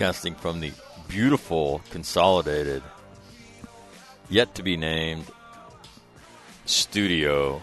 Broadcasting 0.00 0.34
from 0.34 0.60
the 0.60 0.72
beautiful, 1.08 1.82
consolidated, 1.90 2.82
yet 4.30 4.54
to 4.54 4.62
be 4.62 4.74
named 4.74 5.26
studio 6.64 7.60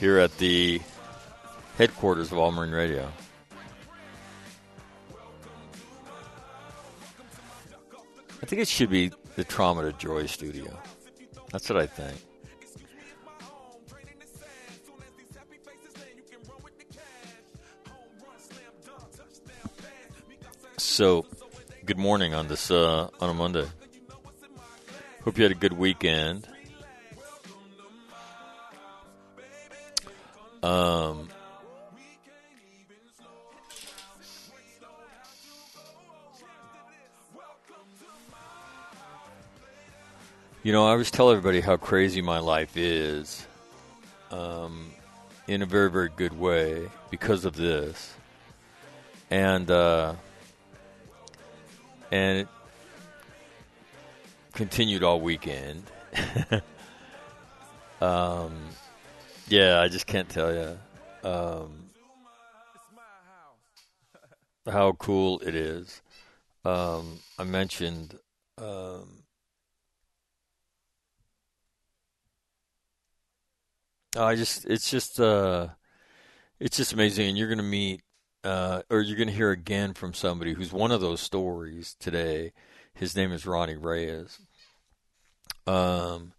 here 0.00 0.16
at 0.18 0.34
the 0.38 0.80
headquarters 1.76 2.32
of 2.32 2.38
All 2.38 2.50
Marine 2.50 2.70
Radio. 2.70 3.06
I 8.40 8.46
think 8.46 8.62
it 8.62 8.68
should 8.68 8.88
be 8.88 9.12
the 9.36 9.44
Trauma 9.44 9.82
to 9.82 9.92
Joy 9.92 10.24
studio. 10.24 10.78
That's 11.50 11.68
what 11.68 11.78
I 11.78 11.86
think. 11.86 12.16
So, 21.02 21.26
good 21.84 21.98
morning 21.98 22.32
on 22.32 22.46
this 22.46 22.70
uh, 22.70 23.08
on 23.20 23.28
a 23.28 23.34
Monday. 23.34 23.66
Hope 25.24 25.36
you 25.36 25.42
had 25.42 25.50
a 25.50 25.56
good 25.56 25.72
weekend. 25.72 26.46
Um, 30.62 31.28
you 40.62 40.70
know, 40.70 40.86
I 40.86 40.92
always 40.92 41.10
tell 41.10 41.32
everybody 41.32 41.60
how 41.60 41.76
crazy 41.76 42.22
my 42.22 42.38
life 42.38 42.76
is, 42.76 43.44
um, 44.30 44.92
in 45.48 45.62
a 45.62 45.66
very, 45.66 45.90
very 45.90 46.10
good 46.14 46.38
way 46.38 46.88
because 47.10 47.44
of 47.44 47.56
this, 47.56 48.14
and 49.32 49.68
uh, 49.68 50.14
and 52.12 52.40
it 52.40 52.48
continued 54.52 55.02
all 55.02 55.20
weekend. 55.20 55.82
um, 58.00 58.52
yeah, 59.48 59.80
I 59.80 59.88
just 59.88 60.06
can't 60.06 60.28
tell 60.28 60.52
you 60.52 60.78
um, 61.28 61.72
how 64.70 64.92
cool 64.92 65.40
it 65.40 65.54
is. 65.54 66.02
Um, 66.64 67.18
I 67.38 67.44
mentioned 67.44 68.18
um, 68.58 69.22
I 74.16 74.36
just 74.36 74.66
it's 74.66 74.90
just 74.90 75.18
uh, 75.18 75.68
it's 76.60 76.76
just 76.76 76.92
amazing, 76.92 77.30
and 77.30 77.38
you're 77.38 77.48
going 77.48 77.56
to 77.56 77.64
meet 77.64 78.02
uh, 78.44 78.82
or 78.90 79.00
you're 79.00 79.16
going 79.16 79.28
to 79.28 79.34
hear 79.34 79.50
again 79.50 79.94
from 79.94 80.14
somebody 80.14 80.54
who's 80.54 80.72
one 80.72 80.90
of 80.90 81.00
those 81.00 81.20
stories 81.20 81.96
today. 81.98 82.52
His 82.94 83.16
name 83.16 83.32
is 83.32 83.46
Ronnie 83.46 83.76
Reyes. 83.76 84.38
Um, 85.66 86.32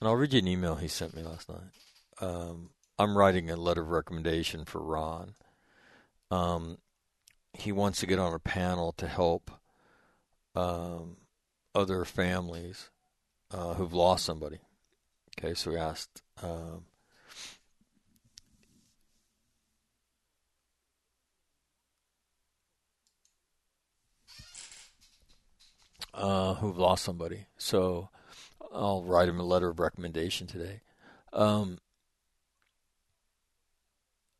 and 0.00 0.08
I'll 0.08 0.16
read 0.16 0.32
you 0.32 0.38
an 0.38 0.48
email 0.48 0.76
he 0.76 0.88
sent 0.88 1.14
me 1.14 1.22
last 1.22 1.48
night. 1.48 1.60
Um, 2.20 2.70
I'm 2.98 3.16
writing 3.16 3.50
a 3.50 3.56
letter 3.56 3.82
of 3.82 3.90
recommendation 3.90 4.64
for 4.64 4.80
Ron. 4.80 5.34
Um, 6.30 6.78
he 7.52 7.72
wants 7.72 8.00
to 8.00 8.06
get 8.06 8.18
on 8.18 8.34
a 8.34 8.38
panel 8.38 8.92
to 8.92 9.06
help 9.06 9.50
um, 10.54 11.16
other 11.74 12.04
families 12.04 12.90
uh, 13.50 13.74
who've 13.74 13.92
lost 13.92 14.24
somebody. 14.24 14.58
Okay, 15.38 15.54
so 15.54 15.70
we 15.70 15.76
asked. 15.76 16.22
Um, 16.42 16.84
uh, 26.16 26.54
who've 26.54 26.78
lost 26.78 27.04
somebody. 27.04 27.46
So 27.58 28.08
I'll 28.72 29.04
write 29.04 29.28
him 29.28 29.38
a 29.38 29.44
letter 29.44 29.68
of 29.68 29.78
recommendation 29.78 30.46
today. 30.46 30.80
Um, 31.32 31.78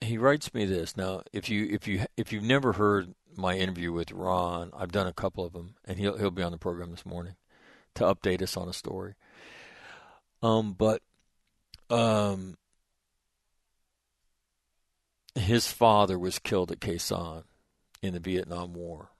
he 0.01 0.19
writes 0.19 0.53
me 0.55 0.65
this 0.65 0.97
now. 0.97 1.23
If 1.33 1.49
you 1.49 1.69
if 1.71 1.87
you 1.87 2.07
if 2.17 2.33
you've 2.33 2.43
never 2.43 2.73
heard 2.73 3.15
my 3.37 3.57
interview 3.57 3.93
with 3.93 4.13
Ron, 4.13 4.71
I've 4.77 4.93
done 4.93 5.07
a 5.07 5.13
couple 5.13 5.45
of 5.45 5.53
them, 5.53 5.75
and 5.85 5.99
he'll 5.99 6.17
he'll 6.17 6.31
be 6.31 6.43
on 6.43 6.53
the 6.53 6.59
program 6.59 6.91
this 6.91 7.07
morning 7.07 7.37
to 7.95 8.05
update 8.05 8.43
us 8.43 8.57
on 8.57 8.69
a 8.69 8.73
story. 8.73 9.15
Um, 10.43 10.75
but 10.75 11.03
um, 11.91 12.57
his 15.35 15.71
father 15.71 16.19
was 16.19 16.39
killed 16.39 16.71
at 16.71 16.81
Sanh 16.81 17.45
in 18.03 18.15
the 18.15 18.21
Vietnam 18.21 18.75
War. 18.75 19.11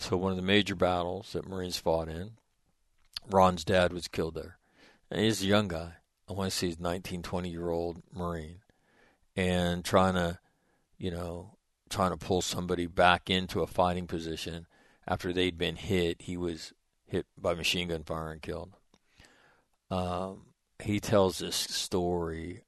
So 0.00 0.16
one 0.16 0.30
of 0.30 0.36
the 0.36 0.42
major 0.42 0.74
battles 0.74 1.34
that 1.34 1.46
Marines 1.46 1.76
fought 1.76 2.08
in, 2.08 2.30
Ron's 3.28 3.64
dad 3.64 3.92
was 3.92 4.08
killed 4.08 4.34
there. 4.34 4.56
And 5.10 5.20
he's 5.20 5.42
a 5.42 5.46
young 5.46 5.68
guy. 5.68 5.92
I 6.26 6.32
want 6.32 6.50
to 6.50 6.56
say 6.56 6.68
he's 6.68 6.80
19, 6.80 7.22
20 7.22 7.50
year 7.50 7.68
old 7.68 8.02
Marine, 8.10 8.62
and 9.36 9.84
trying 9.84 10.14
to, 10.14 10.38
you 10.96 11.10
know, 11.10 11.58
trying 11.90 12.12
to 12.12 12.16
pull 12.16 12.40
somebody 12.40 12.86
back 12.86 13.28
into 13.28 13.60
a 13.60 13.66
fighting 13.66 14.06
position 14.06 14.66
after 15.06 15.34
they'd 15.34 15.58
been 15.58 15.76
hit. 15.76 16.22
He 16.22 16.38
was 16.38 16.72
hit 17.04 17.26
by 17.38 17.52
machine 17.52 17.88
gun 17.88 18.02
fire 18.02 18.32
and 18.32 18.40
killed. 18.40 18.72
Um, 19.90 20.46
he 20.82 20.98
tells 20.98 21.38
this 21.38 21.56
story 21.56 22.64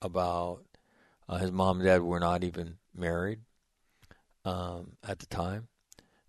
about 0.00 0.64
uh, 1.28 1.36
his 1.36 1.52
mom 1.52 1.80
and 1.80 1.86
dad 1.86 2.00
were 2.00 2.20
not 2.20 2.42
even 2.42 2.78
married 2.96 3.40
um, 4.46 4.92
at 5.06 5.18
the 5.18 5.26
time. 5.26 5.68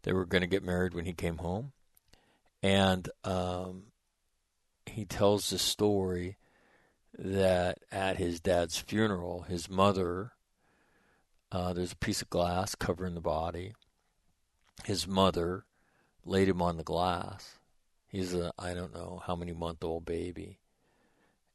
They 0.04 0.14
were 0.14 0.26
going 0.26 0.42
to 0.42 0.48
get 0.48 0.64
married 0.64 0.94
when 0.94 1.06
he 1.06 1.14
came 1.14 1.38
home. 1.38 1.72
And 2.64 3.10
um, 3.24 3.84
he 4.86 5.06
tells 5.06 5.50
the 5.50 5.60
story 5.60 6.38
that 7.18 7.80
at 7.92 8.18
his 8.18 8.40
dad's 8.40 8.78
funeral, 8.78 9.44
his 9.44 9.70
mother, 9.70 10.32
uh, 11.52 11.74
there's 11.74 11.92
a 11.92 11.98
piece 11.98 12.22
of 12.22 12.30
glass 12.30 12.76
covering 12.76 13.16
the 13.16 13.22
body. 13.22 13.74
His 14.86 15.08
mother 15.08 15.66
laid 16.26 16.50
him 16.50 16.62
on 16.62 16.78
the 16.78 16.84
glass. 16.84 17.60
He's 18.08 18.34
a, 18.34 18.52
I 18.58 18.74
don't 18.74 18.94
know 18.94 19.22
how 19.26 19.36
many 19.36 19.54
month 19.54 19.84
old 19.84 20.06
baby. 20.06 20.60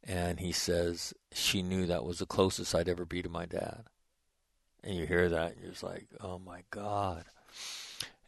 And 0.03 0.39
he 0.39 0.53
says, 0.53 1.13
she 1.33 1.63
knew 1.63 1.87
that 1.87 2.05
was 2.05 2.21
the 2.21 2.27
closest 2.27 2.75
I'd 2.75 2.89
ever 2.89 3.05
be 3.05 3.23
to 3.23 3.29
my 3.29 3.45
dad. 3.45 3.85
And 4.85 4.95
you 4.95 5.07
hear 5.07 5.29
that, 5.29 5.53
and 5.53 5.61
you're 5.61 5.73
just 5.73 5.83
like, 5.83 6.07
oh 6.21 6.39
my 6.39 6.63
God. 6.71 7.25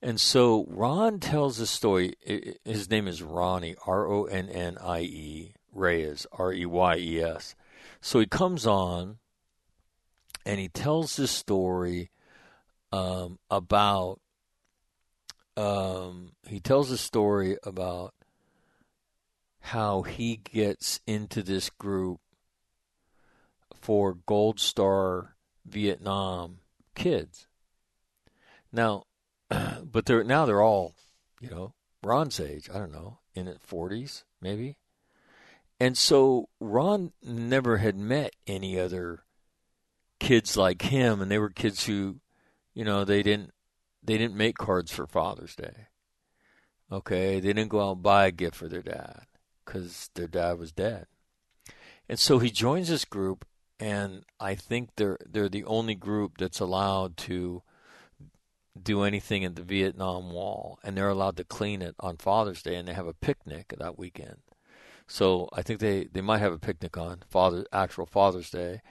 And 0.00 0.20
so 0.20 0.64
Ron 0.68 1.18
tells 1.18 1.58
a 1.58 1.66
story. 1.66 2.14
His 2.64 2.88
name 2.88 3.08
is 3.08 3.22
Ronnie, 3.22 3.74
R 3.86 4.06
O 4.06 4.24
N 4.24 4.48
N 4.48 4.78
I 4.80 5.00
E, 5.00 5.54
Reyes, 5.72 6.26
R 6.32 6.52
E 6.52 6.66
Y 6.66 6.96
E 6.96 7.22
S. 7.22 7.56
So 8.00 8.20
he 8.20 8.26
comes 8.26 8.66
on 8.66 9.18
and 10.46 10.60
he 10.60 10.68
tells 10.68 11.16
this 11.16 11.32
story 11.32 12.10
um, 12.92 13.38
about. 13.50 14.20
Um, 15.56 16.34
he 16.46 16.60
tells 16.60 16.92
a 16.92 16.98
story 16.98 17.56
about 17.64 18.14
how 19.58 20.02
he 20.02 20.36
gets 20.36 21.00
into 21.04 21.42
this 21.42 21.68
group 21.68 22.20
for 23.74 24.14
Gold 24.14 24.60
Star 24.60 25.34
Vietnam 25.66 26.58
kids. 26.94 27.48
Now, 28.72 29.07
but 29.82 30.06
they're 30.06 30.24
now 30.24 30.46
they're 30.46 30.62
all, 30.62 30.94
you 31.40 31.50
know, 31.50 31.74
Ron's 32.02 32.40
age. 32.40 32.68
I 32.72 32.78
don't 32.78 32.92
know, 32.92 33.18
in 33.34 33.46
the 33.46 33.58
forties 33.60 34.24
maybe. 34.40 34.76
And 35.80 35.96
so 35.96 36.48
Ron 36.60 37.12
never 37.22 37.76
had 37.78 37.96
met 37.96 38.34
any 38.46 38.78
other 38.78 39.22
kids 40.18 40.56
like 40.56 40.82
him, 40.82 41.20
and 41.20 41.30
they 41.30 41.38
were 41.38 41.50
kids 41.50 41.86
who, 41.86 42.16
you 42.74 42.84
know, 42.84 43.04
they 43.04 43.22
didn't 43.22 43.52
they 44.02 44.18
didn't 44.18 44.36
make 44.36 44.56
cards 44.58 44.90
for 44.90 45.06
Father's 45.06 45.54
Day. 45.54 45.86
Okay, 46.90 47.40
they 47.40 47.52
didn't 47.52 47.68
go 47.68 47.80
out 47.80 47.96
and 47.96 48.02
buy 48.02 48.26
a 48.26 48.32
gift 48.32 48.56
for 48.56 48.68
their 48.68 48.82
dad 48.82 49.26
because 49.64 50.10
their 50.14 50.26
dad 50.26 50.58
was 50.58 50.72
dead. 50.72 51.06
And 52.08 52.18
so 52.18 52.38
he 52.38 52.50
joins 52.50 52.88
this 52.88 53.04
group, 53.04 53.46
and 53.78 54.24
I 54.40 54.54
think 54.54 54.90
they're 54.96 55.18
they're 55.26 55.48
the 55.48 55.64
only 55.64 55.94
group 55.94 56.38
that's 56.38 56.60
allowed 56.60 57.16
to 57.18 57.62
do 58.84 59.02
anything 59.02 59.44
at 59.44 59.56
the 59.56 59.62
Vietnam 59.62 60.30
Wall, 60.30 60.78
and 60.82 60.96
they're 60.96 61.08
allowed 61.08 61.36
to 61.36 61.44
clean 61.44 61.82
it 61.82 61.94
on 62.00 62.16
Father's 62.16 62.62
Day, 62.62 62.76
and 62.76 62.88
they 62.88 62.94
have 62.94 63.06
a 63.06 63.14
picnic 63.14 63.74
that 63.78 63.98
weekend. 63.98 64.38
So 65.06 65.48
I 65.52 65.62
think 65.62 65.80
they, 65.80 66.04
they 66.04 66.20
might 66.20 66.38
have 66.38 66.52
a 66.52 66.58
picnic 66.58 66.96
on 66.96 67.22
Father 67.28 67.64
actual 67.72 68.06
Father's 68.06 68.50
Day, 68.50 68.82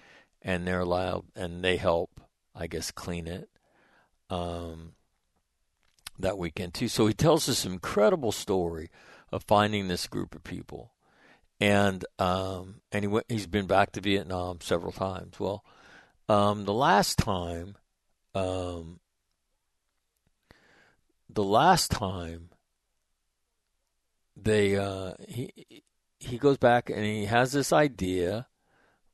and 0.42 0.66
they're 0.66 0.80
allowed 0.80 1.26
and 1.36 1.64
they 1.64 1.78
help, 1.78 2.20
I 2.56 2.68
guess, 2.68 2.92
clean 2.92 3.28
it 3.28 3.50
um, 4.30 4.94
that 6.18 6.38
weekend 6.38 6.74
too. 6.74 6.88
So 6.88 7.08
he 7.08 7.14
tells 7.14 7.46
this 7.46 7.66
incredible 7.66 8.32
story 8.32 8.90
of 9.32 9.44
finding 9.44 9.88
this 9.88 10.08
group 10.08 10.34
of 10.34 10.44
people, 10.44 10.94
and 11.60 12.04
um, 12.18 12.82
and 12.92 13.04
he 13.04 13.08
went, 13.08 13.26
he's 13.30 13.48
been 13.48 13.68
back 13.68 13.92
to 13.92 14.02
Vietnam 14.02 14.60
several 14.62 14.92
times. 14.92 15.40
Well, 15.40 15.64
um, 16.30 16.66
the 16.66 16.74
last 16.74 17.18
time, 17.18 17.78
um, 18.34 19.00
the 21.30 21.44
last 21.44 21.92
time 21.92 22.50
they 24.36 24.76
uh, 24.76 25.14
he 25.28 25.84
he 26.20 26.38
goes 26.38 26.58
back 26.58 26.90
and 26.90 27.04
he 27.04 27.26
has 27.26 27.52
this 27.52 27.72
idea, 27.72 28.48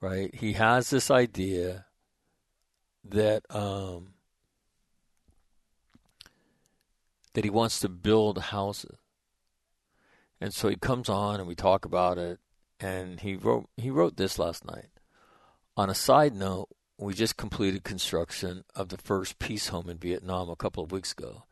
right? 0.02 0.34
He 0.34 0.54
has 0.54 0.90
this 0.90 1.10
idea 1.12 1.86
that 3.04 3.44
um, 3.50 4.14
that 7.34 7.44
he 7.44 7.50
wants 7.50 7.80
to 7.80 7.90
build 7.90 8.38
houses. 8.38 8.98
And 10.40 10.54
so 10.54 10.68
he 10.68 10.76
comes 10.76 11.10
on 11.10 11.40
and 11.40 11.48
we 11.48 11.56
talk 11.56 11.86
about 11.86 12.18
it 12.18 12.40
and 12.80 13.20
he 13.20 13.36
wrote 13.36 13.70
he 13.78 13.90
wrote 13.90 14.18
this 14.18 14.38
last 14.38 14.66
night. 14.66 14.90
On 15.76 15.90
a 15.90 15.96
side 15.96 16.36
note, 16.36 16.70
we 17.00 17.14
just 17.14 17.38
completed 17.38 17.84
construction 17.84 18.64
of 18.76 18.90
the 18.90 18.98
first 18.98 19.40
peace 19.40 19.70
home 19.70 19.90
in 19.90 19.98
Vietnam 19.98 20.50
a 20.50 20.56
couple 20.56 20.84
of 20.84 20.92
weeks 20.92 21.12
ago. 21.12 21.46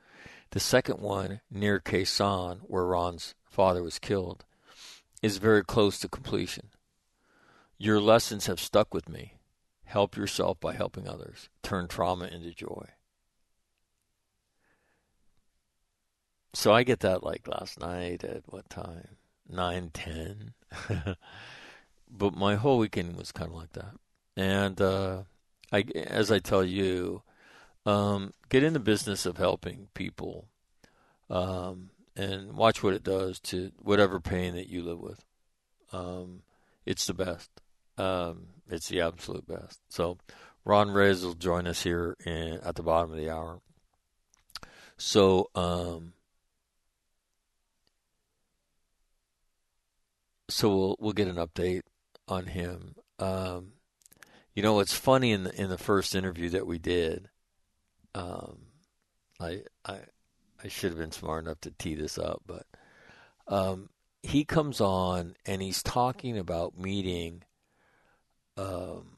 The 0.51 0.59
second 0.59 0.99
one 0.99 1.39
near 1.49 1.79
Sanh, 1.79 2.59
where 2.63 2.85
Ron's 2.85 3.35
father 3.45 3.81
was 3.81 3.99
killed, 3.99 4.43
is 5.21 5.37
very 5.37 5.63
close 5.63 5.97
to 5.99 6.09
completion. 6.09 6.69
Your 7.77 8.01
lessons 8.01 8.47
have 8.47 8.59
stuck 8.59 8.93
with 8.93 9.07
me. 9.07 9.35
Help 9.85 10.17
yourself 10.17 10.59
by 10.59 10.73
helping 10.73 11.07
others. 11.07 11.49
Turn 11.63 11.87
trauma 11.87 12.25
into 12.25 12.53
joy. 12.53 12.89
So 16.53 16.73
I 16.73 16.83
get 16.83 16.99
that 16.99 17.23
like 17.23 17.47
last 17.47 17.79
night 17.79 18.25
at 18.25 18.43
what 18.47 18.69
time? 18.69 19.17
Nine 19.49 19.89
ten. 19.93 20.53
but 22.09 22.35
my 22.35 22.55
whole 22.55 22.77
weekend 22.77 23.15
was 23.15 23.31
kind 23.31 23.51
of 23.51 23.55
like 23.55 23.71
that. 23.73 23.93
And 24.35 24.81
uh, 24.81 25.23
I, 25.71 25.85
as 25.95 26.29
I 26.29 26.39
tell 26.39 26.63
you, 26.63 27.23
um, 27.85 28.33
get 28.49 28.63
in 28.63 28.73
the 28.73 28.79
business 28.79 29.25
of 29.25 29.37
helping 29.37 29.87
people, 29.93 30.47
um, 31.29 31.89
and 32.15 32.53
watch 32.53 32.83
what 32.83 32.93
it 32.93 33.03
does 33.03 33.39
to 33.39 33.71
whatever 33.79 34.19
pain 34.19 34.55
that 34.55 34.69
you 34.69 34.83
live 34.83 34.99
with. 34.99 35.23
Um, 35.91 36.43
it's 36.85 37.05
the 37.05 37.13
best. 37.13 37.49
Um, 37.97 38.47
it's 38.69 38.89
the 38.89 39.01
absolute 39.01 39.47
best. 39.47 39.79
So, 39.89 40.17
Ron 40.63 40.91
Reyes 40.91 41.23
will 41.23 41.33
join 41.33 41.67
us 41.67 41.83
here 41.83 42.15
in, 42.25 42.59
at 42.63 42.75
the 42.75 42.83
bottom 42.83 43.11
of 43.11 43.17
the 43.17 43.29
hour. 43.29 43.61
So, 44.97 45.49
um, 45.55 46.13
so 50.47 50.69
we'll 50.69 50.95
we'll 50.99 51.13
get 51.13 51.27
an 51.27 51.37
update 51.37 51.81
on 52.27 52.45
him. 52.45 52.95
Um, 53.17 53.73
you 54.53 54.61
know, 54.61 54.79
it's 54.79 54.93
funny 54.93 55.31
in 55.31 55.43
the 55.43 55.59
in 55.59 55.69
the 55.69 55.77
first 55.77 56.13
interview 56.13 56.49
that 56.49 56.67
we 56.67 56.77
did. 56.77 57.30
Um, 58.13 58.57
I 59.39 59.61
I 59.85 59.99
I 60.63 60.67
should 60.67 60.91
have 60.91 60.99
been 60.99 61.11
smart 61.11 61.45
enough 61.45 61.61
to 61.61 61.71
tee 61.71 61.95
this 61.95 62.17
up, 62.17 62.41
but 62.45 62.65
um, 63.47 63.89
he 64.21 64.43
comes 64.43 64.79
on 64.81 65.35
and 65.45 65.61
he's 65.61 65.81
talking 65.81 66.37
about 66.37 66.77
meeting 66.77 67.43
um, 68.57 69.17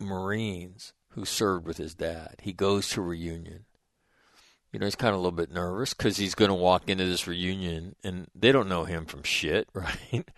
Marines 0.00 0.92
who 1.10 1.24
served 1.24 1.66
with 1.66 1.76
his 1.76 1.94
dad. 1.94 2.36
He 2.42 2.52
goes 2.52 2.88
to 2.90 3.02
reunion 3.02 3.66
you 4.72 4.78
know, 4.78 4.86
he's 4.86 4.96
kind 4.96 5.10
of 5.10 5.16
a 5.16 5.22
little 5.22 5.36
bit 5.36 5.52
nervous 5.52 5.94
because 5.94 6.16
he's 6.16 6.34
going 6.34 6.48
to 6.48 6.54
walk 6.54 6.88
into 6.88 7.04
this 7.04 7.26
reunion 7.26 7.96
and 8.04 8.28
they 8.34 8.52
don't 8.52 8.68
know 8.68 8.84
him 8.84 9.04
from 9.04 9.22
shit, 9.22 9.68
right? 9.74 10.28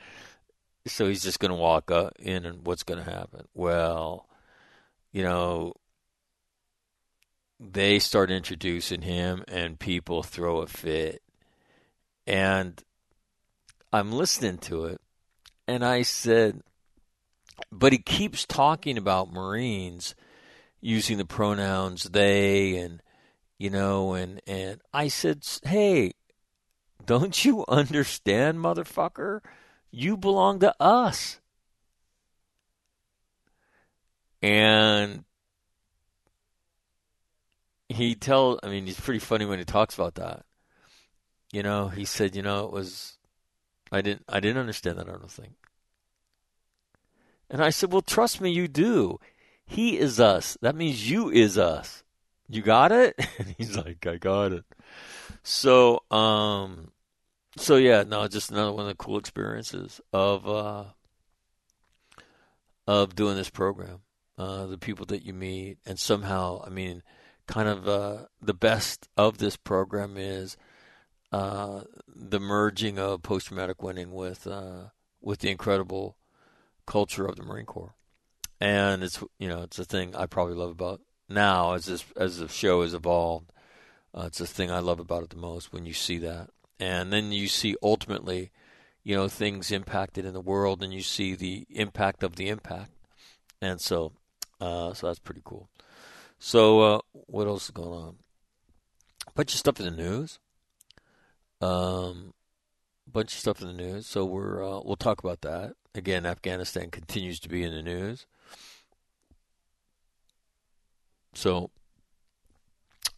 so 0.87 1.07
he's 1.07 1.23
just 1.23 1.39
going 1.39 1.51
to 1.51 1.57
walk 1.57 1.91
up 1.91 2.15
in 2.19 2.45
and 2.47 2.67
what's 2.67 2.83
going 2.83 3.03
to 3.03 3.11
happen? 3.11 3.47
Well, 3.55 4.27
you 5.13 5.23
know, 5.23 5.75
they 7.61 7.99
start 7.99 8.31
introducing 8.31 9.03
him 9.03 9.45
and 9.49 9.79
people 9.79 10.23
throw 10.23 10.63
a 10.63 10.67
fit. 10.67 11.23
And 12.27 12.83
I'm 13.93 14.13
listening 14.13 14.59
to 14.59 14.87
it 14.87 15.01
and 15.69 15.85
I 15.85 16.03
said, 16.03 16.63
but 17.71 17.93
he 17.93 17.99
keeps 17.99 18.45
talking 18.45 18.99
about 18.99 19.33
Marines 19.33 20.15
using 20.81 21.19
the 21.19 21.25
pronouns 21.25 22.05
they 22.05 22.77
and 22.77 23.01
you 23.63 23.71
know, 23.71 24.15
and 24.15 24.41
and 24.45 24.81
I 24.93 25.07
said, 25.07 25.47
"Hey, 25.63 26.15
don't 27.07 27.45
you 27.45 27.65
understand, 27.69 28.59
motherfucker? 28.59 29.41
You 29.93 30.17
belong 30.17 30.59
to 30.59 30.75
us." 30.81 31.39
And 34.43 35.25
he 37.89 38.15
tells, 38.15 38.59
I 38.63 38.69
mean, 38.69 38.87
he's 38.87 39.01
pretty 39.01 39.21
funny 39.21 39.45
when 39.45 39.59
he 39.59 39.65
talks 39.65 39.95
about 39.95 40.17
that. 40.17 40.45
you 41.53 41.63
know, 41.63 41.89
he 41.89 42.05
said, 42.05 42.35
you 42.35 42.43
know, 42.43 42.65
it 42.65 42.73
was, 42.73 43.19
I 43.93 44.01
didn't, 44.01 44.25
I 44.29 44.41
didn't 44.41 44.59
understand 44.59 44.99
that. 44.99 45.09
I 45.09 45.13
don't 45.13 45.31
think. 45.31 45.53
And 47.51 47.63
I 47.63 47.71
said, 47.71 47.93
well, 47.93 48.03
trust 48.03 48.41
me, 48.41 48.51
you 48.51 48.67
do. 48.67 49.21
He 49.67 49.99
is 49.99 50.19
us. 50.19 50.57
That 50.63 50.75
means 50.75 51.11
you 51.11 51.31
is 51.31 51.59
us. 51.59 52.03
You 52.49 52.63
got 52.63 52.93
it? 52.93 53.15
And 53.39 53.55
he's 53.59 53.77
like, 53.77 54.07
I 54.07 54.17
got 54.17 54.53
it. 54.53 54.65
So, 55.43 56.03
um, 56.11 56.93
so 57.57 57.77
yeah, 57.77 58.05
no, 58.07 58.27
just 58.29 58.51
another 58.51 58.73
one 58.73 58.83
of 58.83 58.89
the 58.89 58.95
cool 58.95 59.19
experiences 59.19 60.01
of 60.13 60.49
uh, 60.49 60.85
of 62.87 63.15
doing 63.15 63.37
this 63.37 63.51
program. 63.51 64.01
Uh, 64.43 64.67
the 64.67 64.79
people 64.79 65.07
that 65.07 65.25
you 65.25 65.33
meet, 65.33 65.79
and 65.87 66.01
somehow, 66.01 66.61
I 66.67 66.69
mean, 66.69 67.05
kind 67.47 67.69
of 67.69 67.87
uh, 67.87 68.17
the 68.41 68.55
best 68.55 69.09
of 69.17 69.39
this 69.39 69.57
program 69.57 70.17
is 70.17 70.57
uh, 71.31 71.83
the 72.09 72.41
merging 72.41 72.99
of 72.99 73.23
post 73.23 73.47
traumatic 73.47 73.85
winning 73.85 74.11
with 74.11 74.49
uh, 74.49 74.87
with 75.21 75.39
the 75.39 75.51
incredible 75.51 76.17
culture 76.89 77.25
of 77.25 77.37
the 77.37 77.45
Marine 77.45 77.67
Corps, 77.67 77.95
and 78.61 79.05
it's 79.05 79.23
you 79.39 79.47
know 79.47 79.63
it's 79.63 79.79
a 79.79 79.85
thing 79.85 80.17
I 80.17 80.27
probably 80.27 80.57
love 80.57 80.71
about 80.71 81.01
now 81.29 81.75
as 81.75 81.87
this 81.87 82.05
as 82.17 82.39
the 82.39 82.49
show 82.49 82.83
has 82.83 82.95
evolved. 82.95 83.53
Uh, 84.13 84.25
it's 84.27 84.39
the 84.39 84.47
thing 84.49 84.73
I 84.73 84.81
love 84.81 84.99
about 84.99 85.23
it 85.23 85.31
the 85.31 85.37
most 85.37 85.73
when 85.73 85.87
you 85.87 85.95
see 85.95 86.19
that, 86.19 86.51
and 86.81 87.13
then 87.13 87.31
you 87.31 87.47
see 87.47 87.77
ultimately, 87.81 88.51
you 89.05 89.15
know, 89.15 89.29
things 89.29 89.71
impacted 89.71 90.25
in 90.25 90.35
the 90.35 90.41
world, 90.41 90.83
and 90.83 90.93
you 90.93 91.03
see 91.03 91.37
the 91.37 91.65
impact 91.71 92.25
of 92.25 92.35
the 92.35 92.49
impact, 92.49 92.91
and 93.61 93.81
so, 93.81 94.13
uh, 94.63 94.95
so 94.95 95.09
that's 95.09 95.19
pretty 95.19 95.43
cool. 95.45 95.69
So, 96.39 96.81
uh, 96.81 97.01
what 97.13 97.47
else 97.47 97.65
is 97.65 97.71
going 97.71 97.93
on? 97.93 98.17
A 99.27 99.33
bunch 99.33 99.53
of 99.53 99.59
stuff 99.59 99.81
in 99.81 99.87
the 99.87 99.91
news. 99.91 100.39
Um, 101.61 102.35
bunch 103.11 103.33
of 103.33 103.39
stuff 103.41 103.61
in 103.61 103.69
the 103.69 103.75
news. 103.75 104.07
So 104.07 104.25
we're 104.25 104.65
uh, 104.65 104.81
we'll 104.85 104.97
talk 104.97 105.23
about 105.23 105.41
that 105.43 105.75
again. 105.95 106.27
Afghanistan 106.27 106.91
continues 106.91 107.41
to 107.41 107.49
be 107.49 107.63
in 107.63 107.75
the 107.75 107.83
news. 107.83 108.27
So, 111.35 111.71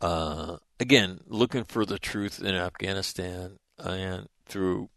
uh, 0.00 0.58
again, 0.78 1.20
looking 1.26 1.64
for 1.64 1.84
the 1.84 1.98
truth 1.98 2.40
in 2.40 2.54
Afghanistan 2.54 3.58
and 3.78 4.28
through 4.46 4.88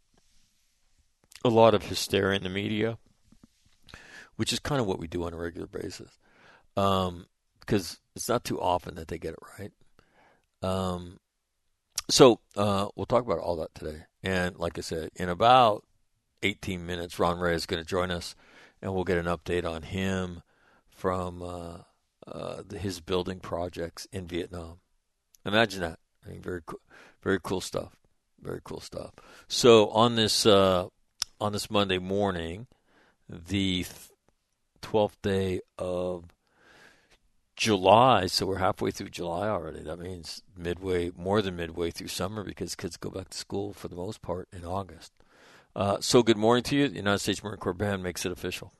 a 1.43 1.49
lot 1.49 1.73
of 1.73 1.83
hysteria 1.83 2.37
in 2.37 2.43
the 2.43 2.49
media, 2.49 2.97
which 4.35 4.53
is 4.53 4.59
kind 4.59 4.79
of 4.79 4.87
what 4.87 4.99
we 4.99 5.07
do 5.07 5.23
on 5.23 5.33
a 5.33 5.37
regular 5.37 5.67
basis, 5.67 6.19
um, 6.77 7.25
because 7.59 7.99
it's 8.15 8.29
not 8.29 8.45
too 8.45 8.61
often 8.61 8.95
that 8.95 9.09
they 9.09 9.17
get 9.17 9.33
it 9.33 9.39
right. 9.59 9.71
Um, 10.61 11.19
so 12.09 12.39
uh, 12.55 12.87
we'll 12.95 13.05
talk 13.05 13.25
about 13.25 13.39
all 13.39 13.57
that 13.57 13.75
today. 13.75 14.03
And 14.23 14.57
like 14.57 14.77
I 14.77 14.81
said, 14.81 15.09
in 15.15 15.27
about 15.27 15.83
18 16.43 16.85
minutes, 16.85 17.19
Ron 17.19 17.39
Ray 17.39 17.55
is 17.55 17.65
going 17.65 17.83
to 17.83 17.87
join 17.87 18.11
us, 18.11 18.35
and 18.81 18.93
we'll 18.93 19.03
get 19.03 19.17
an 19.17 19.25
update 19.25 19.69
on 19.69 19.81
him 19.81 20.41
from 20.87 21.41
uh, 21.41 21.77
uh, 22.25 22.61
the, 22.65 22.77
his 22.77 23.01
building 23.01 23.39
projects 23.39 24.07
in 24.13 24.27
Vietnam. 24.27 24.79
Imagine 25.45 25.81
that. 25.81 25.99
I 26.25 26.29
mean, 26.29 26.41
very, 26.41 26.61
cool, 26.65 26.79
very 27.21 27.39
cool 27.41 27.61
stuff. 27.61 27.95
Very 28.41 28.61
cool 28.63 28.79
stuff. 28.79 29.11
So 29.47 29.89
on 29.89 30.15
this 30.15 30.45
uh, 30.45 30.87
on 31.41 31.53
this 31.53 31.71
Monday 31.71 31.97
morning, 31.97 32.67
the 33.27 33.85
twelfth 34.81 35.19
day 35.23 35.61
of 35.79 36.25
July, 37.57 38.27
so 38.27 38.45
we're 38.45 38.59
halfway 38.59 38.91
through 38.91 39.09
July 39.09 39.49
already. 39.49 39.81
That 39.81 39.97
means 39.97 40.43
midway, 40.55 41.11
more 41.17 41.41
than 41.41 41.55
midway 41.55 41.89
through 41.89 42.09
summer 42.09 42.43
because 42.43 42.75
kids 42.75 42.97
go 42.97 43.09
back 43.09 43.29
to 43.29 43.37
school 43.37 43.73
for 43.73 43.87
the 43.87 43.95
most 43.95 44.21
part 44.21 44.47
in 44.53 44.63
August. 44.63 45.11
Uh, 45.75 45.97
so, 45.99 46.21
good 46.21 46.37
morning 46.37 46.63
to 46.63 46.75
you. 46.75 46.87
The 46.87 46.97
United 46.97 47.17
States 47.17 47.43
Marine 47.43 47.57
Corps 47.57 47.73
Band 47.73 48.03
makes 48.03 48.25
it 48.25 48.31
official. 48.31 48.73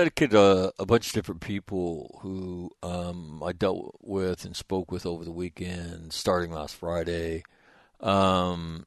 Dedicated 0.00 0.34
a, 0.34 0.72
a 0.78 0.86
bunch 0.86 1.08
of 1.08 1.12
different 1.12 1.42
people 1.42 2.18
who 2.22 2.70
um, 2.82 3.42
I 3.44 3.52
dealt 3.52 3.96
with 4.00 4.46
and 4.46 4.56
spoke 4.56 4.90
with 4.90 5.04
over 5.04 5.24
the 5.24 5.32
weekend, 5.32 6.14
starting 6.14 6.52
last 6.52 6.74
Friday. 6.74 7.42
Um, 8.00 8.86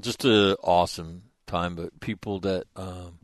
just 0.00 0.24
an 0.24 0.56
awesome 0.62 1.24
time, 1.46 1.74
but 1.74 2.00
people 2.00 2.40
that 2.40 2.64
um, 2.76 3.18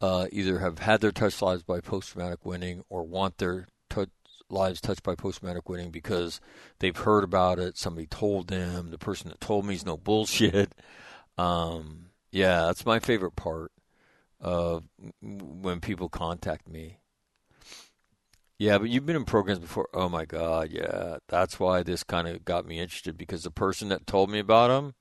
uh, 0.00 0.26
either 0.32 0.58
have 0.58 0.80
had 0.80 1.00
their 1.00 1.12
touch 1.12 1.40
lives 1.40 1.62
by 1.62 1.80
post 1.80 2.10
traumatic 2.10 2.44
winning 2.44 2.82
or 2.88 3.04
want 3.04 3.38
their 3.38 3.68
touch, 3.88 4.10
lives 4.48 4.80
touched 4.80 5.04
by 5.04 5.14
post 5.14 5.38
traumatic 5.38 5.68
winning 5.68 5.92
because 5.92 6.40
they've 6.80 6.96
heard 6.96 7.22
about 7.22 7.60
it, 7.60 7.78
somebody 7.78 8.08
told 8.08 8.48
them, 8.48 8.90
the 8.90 8.98
person 8.98 9.28
that 9.28 9.40
told 9.40 9.64
me 9.64 9.74
is 9.74 9.86
no 9.86 9.96
bullshit. 9.96 10.74
Um, 11.38 12.10
yeah, 12.32 12.66
that's 12.66 12.84
my 12.84 12.98
favorite 12.98 13.34
part 13.34 13.72
of 14.40 14.84
when 15.20 15.80
people 15.80 16.08
contact 16.08 16.68
me. 16.68 16.98
Yeah, 18.58 18.78
but 18.78 18.90
you've 18.90 19.06
been 19.06 19.16
in 19.16 19.24
programs 19.24 19.58
before. 19.58 19.88
Oh 19.94 20.08
my 20.08 20.24
God, 20.26 20.70
yeah. 20.70 21.16
That's 21.28 21.58
why 21.58 21.82
this 21.82 22.02
kind 22.04 22.28
of 22.28 22.44
got 22.44 22.66
me 22.66 22.78
interested 22.78 23.16
because 23.16 23.42
the 23.42 23.50
person 23.50 23.88
that 23.88 24.06
told 24.06 24.30
me 24.30 24.38
about 24.38 24.68
them, 24.68 24.94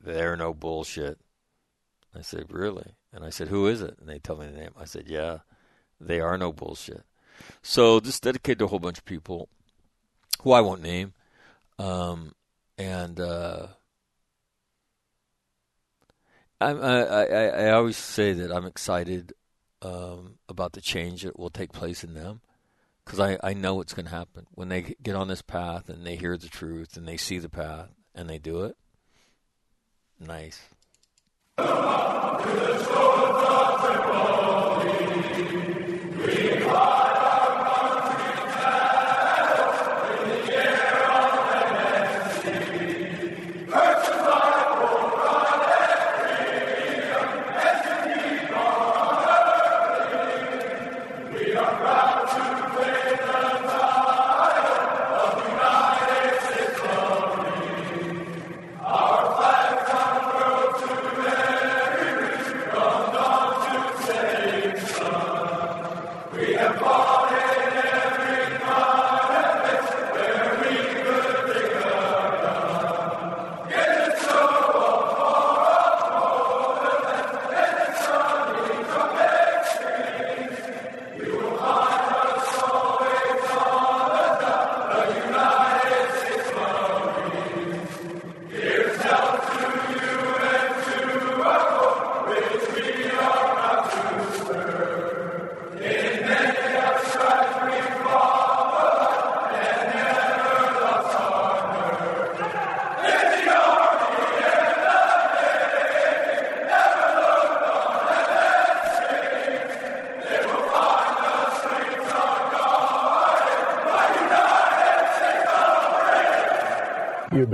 they're 0.00 0.36
no 0.36 0.52
bullshit. 0.52 1.18
I 2.14 2.20
said, 2.20 2.52
really? 2.52 2.96
And 3.12 3.24
I 3.24 3.30
said, 3.30 3.48
who 3.48 3.66
is 3.66 3.80
it? 3.80 3.96
And 3.98 4.08
they 4.08 4.18
tell 4.18 4.36
me 4.36 4.46
the 4.46 4.52
name. 4.58 4.72
I 4.78 4.84
said, 4.84 5.04
yeah, 5.08 5.38
they 6.00 6.20
are 6.20 6.36
no 6.36 6.52
bullshit. 6.52 7.04
So 7.62 8.00
this 8.00 8.20
dedicated 8.20 8.58
to 8.58 8.64
a 8.66 8.68
whole 8.68 8.78
bunch 8.78 8.98
of 8.98 9.04
people 9.04 9.48
who 10.42 10.52
I 10.52 10.60
won't 10.60 10.82
name. 10.82 11.14
Um, 11.78 12.34
and 12.76 13.18
uh, 13.20 13.68
I, 16.60 16.70
I, 16.70 17.24
I 17.24 17.70
always 17.70 17.96
say 17.96 18.32
that 18.32 18.52
I'm 18.52 18.66
excited 18.66 19.32
um, 19.82 20.38
about 20.48 20.72
the 20.72 20.80
change 20.80 21.22
that 21.22 21.38
will 21.38 21.50
take 21.50 21.72
place 21.72 22.02
in 22.02 22.14
them 22.14 22.40
because 23.04 23.20
I, 23.20 23.38
I 23.42 23.54
know 23.54 23.76
what's 23.76 23.94
going 23.94 24.06
to 24.06 24.14
happen 24.14 24.46
when 24.52 24.68
they 24.68 24.96
get 25.02 25.14
on 25.14 25.28
this 25.28 25.42
path 25.42 25.88
and 25.88 26.04
they 26.04 26.16
hear 26.16 26.36
the 26.36 26.48
truth 26.48 26.96
and 26.96 27.06
they 27.06 27.16
see 27.16 27.38
the 27.38 27.48
path 27.48 27.90
and 28.14 28.28
they 28.28 28.38
do 28.38 28.64
it. 28.64 28.76
Nice. 30.20 30.60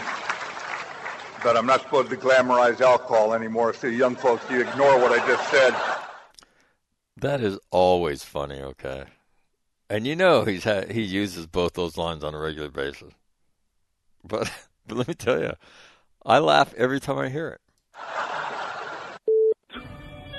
but 1.43 1.57
I'm 1.57 1.65
not 1.65 1.81
supposed 1.81 2.09
to 2.09 2.17
glamorize 2.17 2.81
alcohol 2.81 3.33
anymore, 3.33 3.73
so 3.73 3.87
young 3.87 4.15
folks, 4.15 4.43
you 4.49 4.61
ignore 4.61 4.99
what 4.99 5.11
I 5.11 5.25
just 5.27 5.49
said. 5.49 5.75
That 7.17 7.41
is 7.41 7.59
always 7.69 8.23
funny, 8.23 8.61
okay? 8.61 9.05
And 9.89 10.07
you 10.07 10.15
know 10.15 10.45
he's 10.45 10.63
ha- 10.63 10.85
he 10.89 11.01
uses 11.01 11.47
both 11.47 11.73
those 11.73 11.97
lines 11.97 12.23
on 12.23 12.33
a 12.33 12.39
regular 12.39 12.69
basis. 12.69 13.13
But 14.23 14.51
but 14.87 14.97
let 14.97 15.07
me 15.07 15.13
tell 15.13 15.39
you, 15.39 15.53
I 16.25 16.39
laugh 16.39 16.73
every 16.75 16.99
time 16.99 17.17
I 17.17 17.29
hear 17.29 17.49
it. 17.49 17.61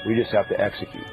We 0.06 0.16
just 0.16 0.32
have 0.32 0.48
to 0.48 0.60
execute. 0.60 1.04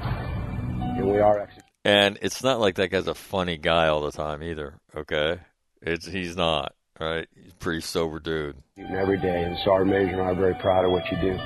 And 0.00 1.10
we 1.10 1.18
are 1.18 1.40
executing. 1.40 1.62
And 1.84 2.18
it's 2.22 2.42
not 2.42 2.60
like 2.60 2.76
that 2.76 2.90
guy's 2.90 3.06
a 3.06 3.14
funny 3.14 3.58
guy 3.58 3.88
all 3.88 4.00
the 4.00 4.10
time 4.10 4.42
either, 4.42 4.80
okay? 4.96 5.40
It's 5.82 6.06
he's 6.06 6.34
not, 6.34 6.74
right? 7.00 7.28
He's 7.42 7.52
pretty 7.54 7.80
sober 7.80 8.18
dude. 8.18 8.56
Every 8.78 9.18
day, 9.18 9.42
and 9.42 9.56
Sergeant 9.64 9.90
Major 9.90 10.12
and 10.12 10.22
I 10.22 10.30
are 10.30 10.34
very 10.34 10.54
proud 10.54 10.84
of 10.84 10.90
what 10.90 11.10
you 11.10 11.18
do. 11.20 11.38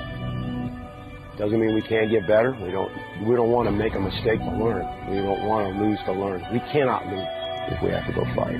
Doesn't 1.37 1.59
mean 1.59 1.73
we 1.73 1.81
can't 1.81 2.11
get 2.11 2.27
better. 2.27 2.51
We 2.61 2.71
don't. 2.71 2.91
We 3.25 3.35
don't 3.35 3.51
want 3.51 3.67
to 3.67 3.71
make 3.71 3.95
a 3.95 3.99
mistake 3.99 4.39
to 4.39 4.51
learn. 4.51 4.85
We 5.09 5.17
don't 5.17 5.47
want 5.47 5.73
to 5.73 5.83
lose 5.83 5.99
to 6.05 6.11
learn. 6.11 6.45
We 6.51 6.59
cannot 6.71 7.07
lose 7.07 7.27
if 7.71 7.81
we 7.81 7.89
have 7.89 8.05
to 8.07 8.13
go 8.13 8.25
fight. 8.35 8.59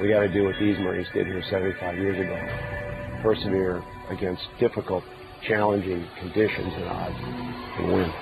We 0.00 0.08
got 0.08 0.20
to 0.20 0.28
do 0.28 0.44
what 0.44 0.54
these 0.58 0.78
Marines 0.78 1.06
did 1.14 1.26
here 1.26 1.42
75 1.50 1.96
years 1.96 2.18
ago. 2.18 3.22
Persevere 3.22 3.82
against 4.10 4.42
difficult, 4.58 5.04
challenging 5.46 6.06
conditions 6.18 6.72
and 6.74 6.84
odds, 6.84 7.16
and 7.78 7.92
win. 7.92 8.12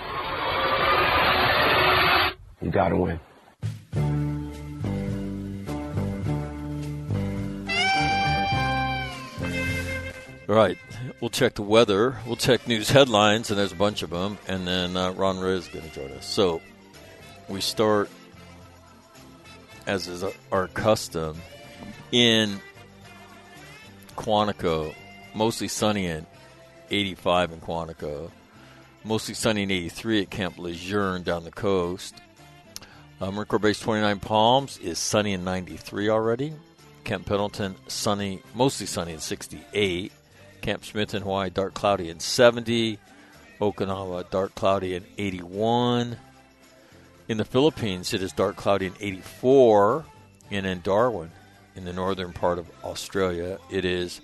You 2.63 2.71
got 2.71 2.89
to 2.91 2.97
win. 2.97 3.21
All 10.55 10.61
right, 10.61 10.79
we'll 11.21 11.31
check 11.31 11.55
the 11.55 11.63
weather. 11.63 12.17
We'll 12.25 12.37
check 12.37 12.69
news 12.69 12.89
headlines, 12.89 13.51
and 13.51 13.59
there's 13.59 13.73
a 13.73 13.75
bunch 13.75 14.05
of 14.05 14.11
them. 14.11 14.39
And 14.47 14.65
then 14.65 14.97
uh, 14.97 15.11
Ron 15.11 15.41
Ray 15.41 15.55
is 15.55 15.67
going 15.67 15.85
to 15.85 15.93
join 15.93 16.13
us. 16.13 16.25
So 16.27 16.63
we 17.49 17.61
start, 17.61 18.09
as 19.85 20.07
is 20.07 20.25
our 20.53 20.69
custom, 20.69 21.43
in 22.13 22.61
Quantico. 24.15 24.95
Mostly 25.35 25.67
sunny 25.67 26.07
at 26.07 26.25
85 26.89 27.55
in 27.55 27.61
Quantico. 27.61 28.31
Mostly 29.03 29.35
sunny 29.35 29.65
in 29.65 29.73
83 29.73 30.23
at 30.23 30.31
Camp 30.31 30.57
Lejeune 30.57 31.25
down 31.25 31.43
the 31.43 31.51
coast. 31.51 32.15
Uh, 33.21 33.33
Marine 33.33 33.47
Corps 33.47 33.59
Base 33.59 33.81
29 33.81 34.21
Palms 34.21 34.79
is 34.79 35.01
sunny 35.01 35.33
in 35.33 35.43
93 35.43 36.11
already. 36.11 36.53
Camp 37.03 37.27
Pendleton, 37.27 37.75
sunny, 37.89 38.41
mostly 38.55 38.87
sunny 38.87 39.15
in 39.15 39.19
68. 39.19 40.13
Camp 40.65 40.83
Smith 40.83 41.13
in 41.13 41.21
Hawaii, 41.21 41.51
dark 41.51 41.75
cloudy 41.75 42.09
in 42.09 42.21
70. 42.21 42.99
Okinawa, 43.61 44.31
dark 44.31 44.55
cloudy 44.55 44.95
in 44.95 45.05
81. 45.19 46.17
In 47.29 47.37
the 47.37 47.45
Philippines, 47.45 48.15
it 48.15 48.23
is 48.23 48.33
dark 48.33 48.57
cloudy 48.57 48.87
in 48.87 48.95
84. 48.99 50.07
And 50.51 50.65
in 50.65 50.81
Darwin, 50.81 51.33
in 51.77 51.85
the 51.85 51.93
northern 51.93 52.33
part 52.33 52.59
of 52.59 52.67
Australia, 52.83 53.59
it 53.71 53.85
is 53.85 54.23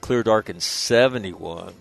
clear 0.00 0.22
dark 0.22 0.48
in 0.48 0.60
71. 0.60 1.74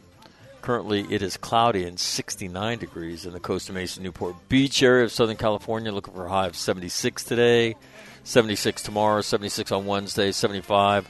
Currently, 0.64 1.06
it 1.12 1.22
is 1.22 1.38
cloudy 1.38 1.84
and 1.84 2.00
69 2.00 2.80
degrees 2.80 3.28
in 3.28 3.34
the 3.34 3.40
Costa 3.40 3.74
Mesa 3.74 4.02
Newport 4.02 4.36
Beach 4.50 4.82
area 4.82 5.04
of 5.04 5.12
Southern 5.12 5.38
California. 5.38 5.92
Looking 5.92 6.16
for 6.16 6.26
a 6.26 6.30
high 6.30 6.48
of 6.48 6.56
76 6.56 7.24
today, 7.26 7.76
76 8.24 8.82
tomorrow, 8.82 9.22
76 9.22 9.72
on 9.72 9.86
Wednesday, 9.86 10.32
75 10.32 11.08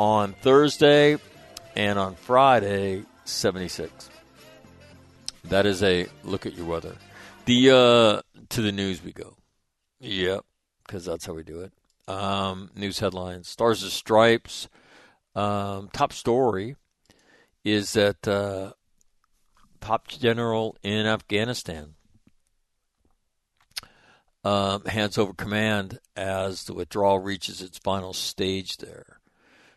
on 0.00 0.32
Thursday, 0.42 1.16
and 1.78 1.96
on 1.96 2.16
Friday, 2.16 3.04
76. 3.24 4.10
That 5.44 5.64
is 5.64 5.82
a 5.82 6.08
look 6.24 6.44
at 6.44 6.54
your 6.54 6.66
weather. 6.66 6.96
The 7.46 7.70
uh, 7.70 8.22
to 8.50 8.60
the 8.60 8.72
news 8.72 9.02
we 9.02 9.12
go. 9.12 9.36
Yep, 10.00 10.44
because 10.84 11.04
that's 11.06 11.24
how 11.24 11.32
we 11.32 11.44
do 11.44 11.60
it. 11.60 11.72
Um, 12.06 12.70
news 12.74 12.98
headlines: 12.98 13.48
Stars 13.48 13.82
and 13.82 13.92
Stripes. 13.92 14.68
Um, 15.34 15.88
top 15.92 16.12
story 16.12 16.76
is 17.64 17.92
that 17.92 18.26
uh, 18.26 18.72
top 19.80 20.08
general 20.08 20.76
in 20.82 21.06
Afghanistan 21.06 21.94
um, 24.44 24.84
hands 24.84 25.16
over 25.16 25.32
command 25.32 26.00
as 26.16 26.64
the 26.64 26.74
withdrawal 26.74 27.20
reaches 27.20 27.62
its 27.62 27.78
final 27.78 28.12
stage 28.12 28.78
there. 28.78 29.20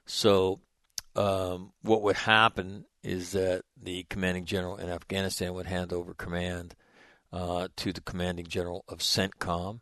So, 0.05 0.59
um, 1.15 1.71
what 1.81 2.01
would 2.03 2.15
happen 2.15 2.85
is 3.03 3.31
that 3.31 3.63
the 3.81 4.03
commanding 4.09 4.45
general 4.45 4.77
in 4.77 4.89
Afghanistan 4.89 5.53
would 5.53 5.65
hand 5.65 5.91
over 5.91 6.13
command 6.13 6.75
uh, 7.33 7.67
to 7.77 7.93
the 7.93 8.01
commanding 8.01 8.45
general 8.45 8.83
of 8.87 8.99
CENTCOM 8.99 9.79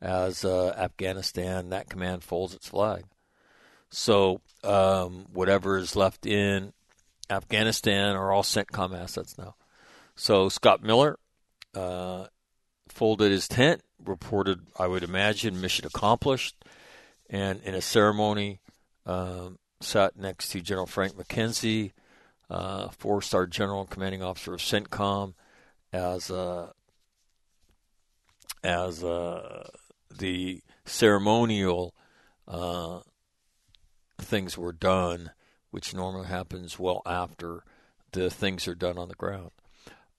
as 0.00 0.44
uh, 0.44 0.74
Afghanistan, 0.78 1.70
that 1.70 1.90
command 1.90 2.24
folds 2.24 2.54
its 2.54 2.68
flag. 2.68 3.04
So, 3.90 4.40
um, 4.64 5.26
whatever 5.32 5.76
is 5.76 5.96
left 5.96 6.24
in 6.24 6.72
Afghanistan 7.28 8.16
are 8.16 8.32
all 8.32 8.42
CENTCOM 8.42 8.98
assets 8.98 9.36
now. 9.36 9.56
So 10.16 10.48
Scott 10.48 10.82
Miller 10.82 11.18
uh, 11.74 12.26
folded 12.88 13.32
his 13.32 13.48
tent, 13.48 13.82
reported, 14.04 14.60
I 14.78 14.86
would 14.86 15.02
imagine, 15.02 15.60
mission 15.60 15.86
accomplished, 15.86 16.56
and 17.28 17.60
in 17.62 17.74
a 17.74 17.80
ceremony 17.80 18.60
um, 19.06 19.58
sat 19.80 20.16
next 20.16 20.50
to 20.50 20.60
General 20.60 20.86
Frank 20.86 21.14
McKenzie, 21.14 21.92
uh, 22.48 22.88
four-star 22.88 23.46
general 23.46 23.80
and 23.80 23.90
commanding 23.90 24.22
officer 24.22 24.54
of 24.54 24.60
CENTCOM, 24.60 25.34
as 25.92 26.30
uh, 26.30 26.72
as 28.62 29.02
uh, 29.02 29.68
the 30.16 30.62
ceremonial 30.84 31.94
uh, 32.46 33.00
things 34.18 34.58
were 34.58 34.72
done 34.72 35.30
which 35.70 35.94
normally 35.94 36.26
happens 36.26 36.78
well 36.78 37.02
after 37.06 37.62
the 38.12 38.30
things 38.30 38.66
are 38.66 38.74
done 38.74 38.98
on 38.98 39.08
the 39.08 39.14
ground. 39.14 39.50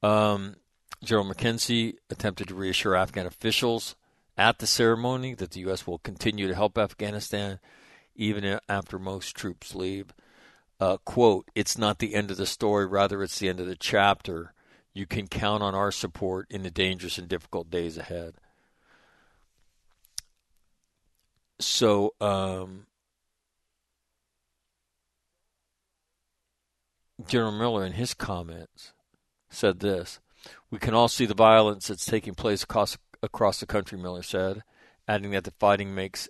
Um, 0.01 0.55
General 1.03 1.33
McKenzie 1.33 1.95
attempted 2.09 2.47
to 2.47 2.55
reassure 2.55 2.95
Afghan 2.95 3.25
officials 3.25 3.95
at 4.37 4.59
the 4.59 4.67
ceremony 4.67 5.33
that 5.35 5.51
the 5.51 5.59
U.S. 5.61 5.85
will 5.85 5.99
continue 5.99 6.47
to 6.47 6.55
help 6.55 6.77
Afghanistan 6.77 7.59
even 8.21 8.59
after 8.69 8.99
most 8.99 9.35
troops 9.35 9.73
leave. 9.73 10.13
Uh, 10.79 10.97
quote, 10.97 11.49
it's 11.55 11.75
not 11.75 11.97
the 11.97 12.13
end 12.13 12.29
of 12.29 12.37
the 12.37 12.45
story, 12.45 12.85
rather, 12.85 13.23
it's 13.23 13.39
the 13.39 13.49
end 13.49 13.59
of 13.59 13.65
the 13.65 13.75
chapter. 13.75 14.53
You 14.93 15.07
can 15.07 15.27
count 15.27 15.63
on 15.63 15.73
our 15.73 15.91
support 15.91 16.45
in 16.51 16.61
the 16.61 16.69
dangerous 16.69 17.17
and 17.17 17.27
difficult 17.27 17.71
days 17.71 17.97
ahead. 17.97 18.35
So, 21.59 22.13
um, 22.21 22.85
General 27.27 27.51
Miller, 27.51 27.85
in 27.85 27.93
his 27.93 28.13
comments, 28.13 28.93
said 29.49 29.79
this 29.79 30.19
We 30.69 30.77
can 30.77 30.93
all 30.93 31.07
see 31.07 31.25
the 31.25 31.33
violence 31.33 31.87
that's 31.87 32.05
taking 32.05 32.35
place 32.35 32.63
across, 32.63 32.99
across 33.23 33.59
the 33.59 33.65
country, 33.65 33.97
Miller 33.97 34.23
said, 34.23 34.63
adding 35.07 35.31
that 35.31 35.43
the 35.43 35.53
fighting 35.59 35.95
makes 35.95 36.29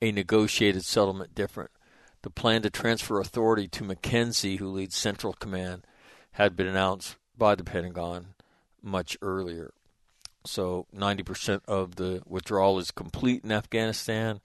a 0.00 0.12
negotiated 0.12 0.84
settlement 0.84 1.34
different. 1.34 1.70
The 2.22 2.30
plan 2.30 2.62
to 2.62 2.70
transfer 2.70 3.20
authority 3.20 3.68
to 3.68 3.84
McKenzie, 3.84 4.58
who 4.58 4.68
leads 4.68 4.96
Central 4.96 5.32
Command, 5.32 5.86
had 6.32 6.56
been 6.56 6.66
announced 6.66 7.16
by 7.38 7.54
the 7.54 7.64
Pentagon 7.64 8.34
much 8.82 9.16
earlier. 9.22 9.72
So 10.44 10.86
90% 10.94 11.60
of 11.66 11.96
the 11.96 12.22
withdrawal 12.26 12.78
is 12.78 12.90
complete 12.90 13.44
in 13.44 13.52
Afghanistan, 13.52 14.40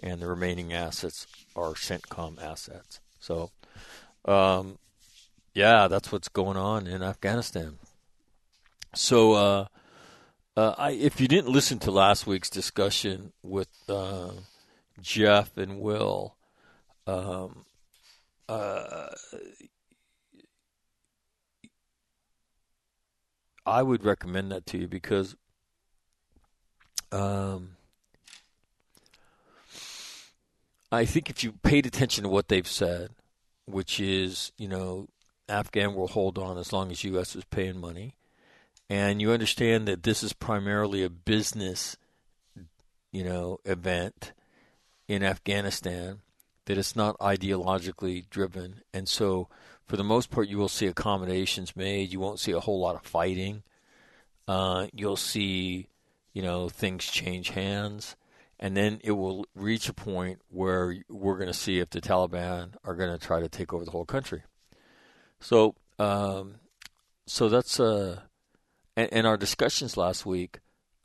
and 0.00 0.20
the 0.20 0.26
remaining 0.26 0.72
assets 0.72 1.26
are 1.54 1.72
CENTCOM 1.72 2.42
assets. 2.42 3.00
So, 3.20 3.50
um, 4.24 4.78
yeah, 5.54 5.88
that's 5.88 6.10
what's 6.10 6.28
going 6.28 6.56
on 6.56 6.86
in 6.86 7.02
Afghanistan. 7.02 7.78
So, 8.94 9.32
uh, 9.34 9.66
uh, 10.56 10.74
I, 10.76 10.90
if 10.92 11.20
you 11.20 11.28
didn't 11.28 11.52
listen 11.52 11.78
to 11.80 11.90
last 11.90 12.26
week's 12.26 12.50
discussion 12.50 13.32
with 13.42 13.68
uh, 13.88 14.30
Jeff 15.00 15.56
and 15.56 15.80
Will, 15.80 16.36
um, 17.06 17.64
uh, 18.48 19.08
I 23.64 23.82
would 23.82 24.04
recommend 24.04 24.50
that 24.52 24.66
to 24.66 24.78
you 24.78 24.88
because 24.88 25.36
um, 27.10 27.76
I 30.90 31.04
think 31.04 31.30
if 31.30 31.44
you 31.44 31.52
paid 31.52 31.86
attention 31.86 32.24
to 32.24 32.30
what 32.30 32.48
they've 32.48 32.66
said, 32.66 33.10
which 33.66 34.00
is, 34.00 34.52
you 34.58 34.68
know, 34.68 35.08
Afghan 35.48 35.94
will 35.94 36.08
hold 36.08 36.38
on 36.38 36.58
as 36.58 36.72
long 36.72 36.90
as 36.90 37.04
U.S. 37.04 37.36
is 37.36 37.44
paying 37.44 37.80
money, 37.80 38.14
and 38.90 39.20
you 39.20 39.30
understand 39.32 39.86
that 39.88 40.02
this 40.02 40.22
is 40.22 40.32
primarily 40.32 41.02
a 41.02 41.10
business, 41.10 41.96
you 43.10 43.24
know, 43.24 43.58
event 43.64 44.32
in 45.08 45.22
Afghanistan, 45.22 46.20
that 46.66 46.78
it's 46.78 46.96
not 46.96 47.18
ideologically 47.18 48.28
driven, 48.30 48.82
and 48.92 49.08
so 49.08 49.48
for 49.92 49.96
the 49.96 50.04
most 50.04 50.30
part, 50.30 50.48
you 50.48 50.56
will 50.56 50.68
see 50.68 50.86
accommodations 50.86 51.76
made. 51.76 52.12
You 52.12 52.20
won't 52.20 52.40
see 52.40 52.52
a 52.52 52.60
whole 52.60 52.80
lot 52.80 52.94
of 52.94 53.02
fighting. 53.02 53.62
Uh, 54.48 54.86
you'll 54.94 55.16
see, 55.16 55.88
you 56.32 56.40
know, 56.40 56.68
things 56.68 57.04
change 57.04 57.50
hands, 57.50 58.16
and 58.58 58.76
then 58.76 59.00
it 59.04 59.12
will 59.12 59.44
reach 59.54 59.90
a 59.90 59.92
point 59.92 60.40
where 60.48 60.96
we're 61.10 61.36
going 61.36 61.52
to 61.52 61.52
see 61.52 61.78
if 61.78 61.90
the 61.90 62.00
Taliban 62.00 62.74
are 62.84 62.94
going 62.94 63.10
to 63.10 63.18
try 63.18 63.40
to 63.40 63.48
take 63.50 63.74
over 63.74 63.84
the 63.84 63.90
whole 63.90 64.06
country. 64.06 64.42
So, 65.40 65.74
um, 65.98 66.54
so 67.26 67.48
that's 67.48 67.78
uh, 67.78 68.20
and, 68.96 69.12
and, 69.12 69.26
our 69.26 69.36
discussions 69.36 69.96
last 69.98 70.24
week 70.24 70.60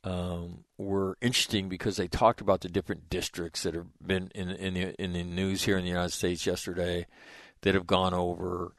um, 0.07 0.63
were 0.77 1.17
interesting 1.21 1.67
because 1.67 1.97
they 1.97 2.07
talked 2.07 2.39
about 2.39 2.61
the 2.61 2.69
different 2.69 3.09
districts 3.09 3.63
that 3.63 3.73
have 3.73 3.87
been 4.05 4.31
in 4.33 4.49
in 4.51 4.73
the 4.73 5.01
in 5.01 5.13
the 5.13 5.23
news 5.23 5.63
here 5.63 5.77
in 5.77 5.83
the 5.83 5.89
United 5.89 6.13
States 6.13 6.45
yesterday 6.45 7.05
that 7.61 7.75
have 7.75 7.87
gone 7.87 8.13
over 8.13 8.73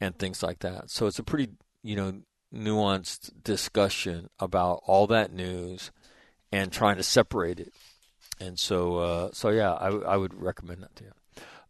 and 0.00 0.18
things 0.18 0.42
like 0.42 0.60
that. 0.60 0.90
So 0.90 1.06
it's 1.06 1.18
a 1.18 1.22
pretty, 1.22 1.52
you 1.82 1.96
know, 1.96 2.22
nuanced 2.54 3.30
discussion 3.44 4.30
about 4.38 4.82
all 4.86 5.06
that 5.08 5.32
news 5.32 5.90
and 6.50 6.72
trying 6.72 6.96
to 6.96 7.02
separate 7.02 7.60
it. 7.60 7.74
And 8.40 8.58
so, 8.58 8.96
uh, 8.96 9.30
so 9.32 9.50
yeah, 9.50 9.72
I, 9.72 9.88
I 9.88 10.16
would 10.16 10.32
recommend 10.32 10.82
that 10.82 10.96
to 10.96 11.04
you. 11.04 11.12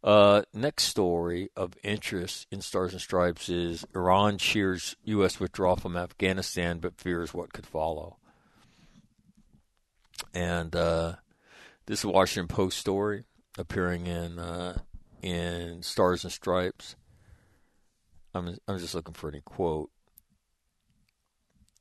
Uh, 0.03 0.41
next 0.53 0.83
story 0.85 1.49
of 1.55 1.73
interest 1.83 2.47
in 2.49 2.61
Stars 2.61 2.93
and 2.93 3.01
Stripes 3.01 3.49
is 3.49 3.85
Iran 3.93 4.37
cheers 4.37 4.95
U.S. 5.03 5.39
withdrawal 5.39 5.75
from 5.75 5.97
Afghanistan, 5.97 6.79
but 6.79 6.97
fears 6.97 7.33
what 7.33 7.51
could 7.51 7.67
follow. 7.67 8.17
And 10.33 10.75
uh, 10.75 11.15
this 11.85 11.99
is 11.99 12.05
a 12.05 12.09
Washington 12.09 12.47
Post 12.47 12.77
story 12.77 13.25
appearing 13.57 14.07
in 14.07 14.39
uh, 14.39 14.77
in 15.21 15.83
Stars 15.83 16.23
and 16.23 16.31
Stripes. 16.31 16.95
I'm 18.33 18.57
I'm 18.67 18.79
just 18.79 18.95
looking 18.95 19.13
for 19.13 19.29
any 19.29 19.41
quote. 19.41 19.89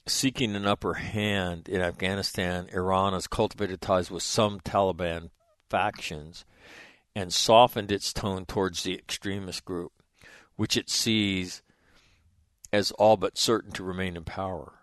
Seeking 0.06 0.56
an 0.56 0.66
upper 0.66 0.94
hand 0.94 1.68
in 1.68 1.80
Afghanistan, 1.80 2.68
Iran 2.72 3.12
has 3.12 3.26
cultivated 3.26 3.80
ties 3.80 4.10
with 4.10 4.22
some 4.22 4.58
Taliban 4.60 5.30
factions 5.68 6.44
and 7.14 7.32
softened 7.32 7.92
its 7.92 8.12
tone 8.12 8.44
towards 8.44 8.82
the 8.82 8.94
extremist 8.94 9.64
group, 9.64 9.92
which 10.56 10.76
it 10.76 10.90
sees 10.90 11.62
as 12.72 12.90
all 12.92 13.16
but 13.16 13.38
certain 13.38 13.72
to 13.72 13.84
remain 13.84 14.16
in 14.16 14.24
power. 14.24 14.79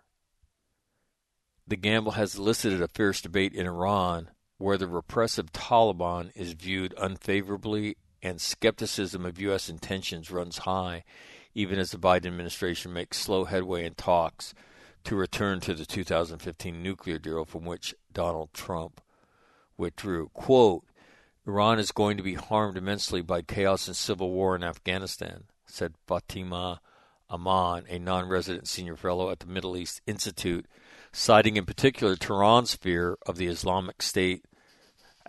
The 1.68 1.76
gamble 1.76 2.12
has 2.12 2.34
elicited 2.34 2.80
a 2.80 2.88
fierce 2.88 3.20
debate 3.20 3.52
in 3.52 3.66
Iran 3.66 4.30
where 4.56 4.78
the 4.78 4.88
repressive 4.88 5.52
Taliban 5.52 6.30
is 6.34 6.54
viewed 6.54 6.94
unfavorably 6.96 7.98
and 8.22 8.40
skepticism 8.40 9.26
of 9.26 9.38
U.S. 9.38 9.68
intentions 9.68 10.30
runs 10.30 10.58
high, 10.58 11.04
even 11.54 11.78
as 11.78 11.90
the 11.90 11.98
Biden 11.98 12.28
administration 12.28 12.94
makes 12.94 13.18
slow 13.18 13.44
headway 13.44 13.84
in 13.84 13.94
talks 13.94 14.54
to 15.04 15.14
return 15.14 15.60
to 15.60 15.74
the 15.74 15.84
2015 15.84 16.82
nuclear 16.82 17.18
deal 17.18 17.44
from 17.44 17.66
which 17.66 17.94
Donald 18.14 18.54
Trump 18.54 19.02
withdrew. 19.76 20.30
Quote, 20.32 20.86
Iran 21.46 21.78
is 21.78 21.92
going 21.92 22.16
to 22.16 22.22
be 22.22 22.34
harmed 22.34 22.78
immensely 22.78 23.20
by 23.20 23.42
chaos 23.42 23.86
and 23.86 23.96
civil 23.96 24.30
war 24.30 24.56
in 24.56 24.64
Afghanistan, 24.64 25.44
said 25.66 25.96
Fatima 26.06 26.80
Aman, 27.28 27.84
a 27.90 27.98
non 27.98 28.26
resident 28.26 28.68
senior 28.68 28.96
fellow 28.96 29.28
at 29.28 29.40
the 29.40 29.46
Middle 29.46 29.76
East 29.76 30.00
Institute, 30.06 30.64
citing 31.12 31.56
in 31.56 31.64
particular 31.64 32.16
Tehran's 32.16 32.74
fear 32.74 33.16
of 33.26 33.36
the 33.36 33.46
Islamic 33.46 34.02
State 34.02 34.44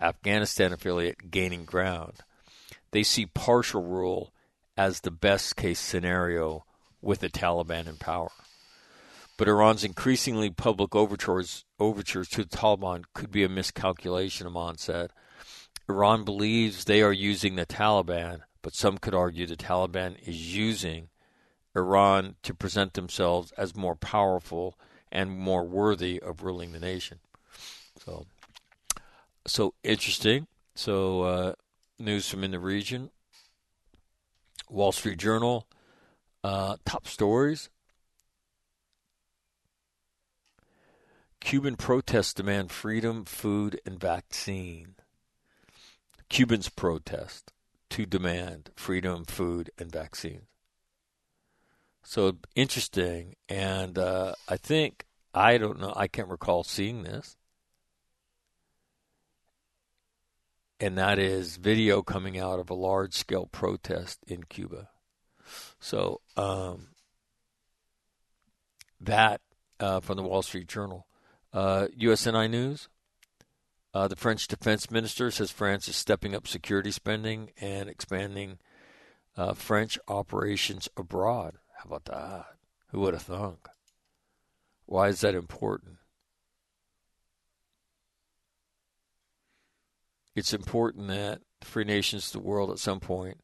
Afghanistan 0.00 0.72
affiliate 0.72 1.30
gaining 1.30 1.64
ground 1.64 2.22
they 2.90 3.02
see 3.02 3.26
partial 3.26 3.82
rule 3.82 4.32
as 4.76 5.00
the 5.00 5.10
best 5.10 5.56
case 5.56 5.78
scenario 5.78 6.64
with 7.00 7.20
the 7.20 7.28
Taliban 7.28 7.86
in 7.86 7.96
power. 7.96 8.30
But 9.36 9.48
Iran's 9.48 9.84
increasingly 9.84 10.50
public 10.50 10.94
overtures, 10.94 11.64
overtures 11.78 12.28
to 12.30 12.44
the 12.44 12.56
Taliban 12.56 13.04
could 13.14 13.30
be 13.30 13.44
a 13.44 13.48
miscalculation, 13.48 14.46
Aman 14.46 14.78
said. 14.78 15.12
Iran 15.88 16.24
believes 16.24 16.84
they 16.84 17.02
are 17.02 17.12
using 17.12 17.56
the 17.56 17.66
Taliban, 17.66 18.40
but 18.62 18.74
some 18.74 18.98
could 18.98 19.14
argue 19.14 19.46
the 19.46 19.56
Taliban 19.56 20.16
is 20.26 20.54
using 20.56 21.08
Iran 21.74 22.36
to 22.42 22.54
present 22.54 22.94
themselves 22.94 23.52
as 23.52 23.74
more 23.76 23.96
powerful 23.96 24.78
and 25.10 25.30
more 25.30 25.64
worthy 25.64 26.20
of 26.20 26.42
ruling 26.42 26.72
the 26.72 26.80
nation. 26.80 27.18
So, 28.04 28.26
so 29.46 29.74
interesting. 29.82 30.46
So, 30.74 31.22
uh, 31.22 31.52
news 31.98 32.28
from 32.28 32.44
in 32.44 32.50
the 32.52 32.58
region. 32.58 33.10
Wall 34.70 34.92
Street 34.92 35.18
Journal, 35.18 35.66
uh, 36.44 36.76
top 36.84 37.06
stories. 37.06 37.68
Cuban 41.40 41.76
protests 41.76 42.34
demand 42.34 42.70
freedom, 42.70 43.24
food, 43.24 43.80
and 43.84 43.98
vaccine. 43.98 44.94
Cubans 46.28 46.68
protest 46.68 47.52
to 47.88 48.06
demand 48.06 48.70
freedom, 48.76 49.24
food, 49.24 49.70
and 49.78 49.90
vaccines. 49.90 50.46
So 52.02 52.38
interesting, 52.54 53.36
and 53.48 53.98
uh, 53.98 54.34
I 54.48 54.56
think 54.56 55.06
I 55.34 55.58
don't 55.58 55.80
know. 55.80 55.92
I 55.94 56.08
can't 56.08 56.28
recall 56.28 56.64
seeing 56.64 57.02
this. 57.02 57.36
and 60.80 60.96
that 60.96 61.18
is 61.18 61.56
video 61.56 62.02
coming 62.02 62.38
out 62.38 62.58
of 62.58 62.70
a 62.70 62.74
large 62.74 63.12
scale 63.12 63.46
protest 63.52 64.18
in 64.26 64.44
Cuba. 64.44 64.88
So 65.78 66.22
um, 66.36 66.88
that 69.00 69.42
uh, 69.78 70.00
from 70.00 70.16
the 70.16 70.22
Wall 70.22 70.42
Street 70.42 70.68
Journal, 70.68 71.06
uh, 71.52 71.88
USNI 71.98 72.50
News. 72.50 72.88
Uh, 73.92 74.06
the 74.06 74.14
French 74.14 74.46
defense 74.46 74.88
minister 74.88 75.32
says 75.32 75.50
France 75.50 75.88
is 75.88 75.96
stepping 75.96 76.32
up 76.32 76.46
security 76.46 76.92
spending 76.92 77.50
and 77.60 77.88
expanding 77.90 78.58
uh, 79.36 79.52
French 79.52 79.98
operations 80.06 80.88
abroad. 80.96 81.56
How 81.80 81.84
about 81.86 82.04
that? 82.06 82.46
Who 82.88 83.00
would 83.00 83.14
have 83.14 83.22
thunk? 83.22 83.68
Why 84.86 85.08
is 85.08 85.20
that 85.22 85.34
important? 85.34 85.96
it's 90.40 90.54
important 90.54 91.08
that 91.08 91.42
free 91.60 91.84
nations 91.84 92.26
of 92.26 92.32
the 92.32 92.48
world 92.48 92.70
at 92.70 92.78
some 92.78 93.00
point 93.00 93.40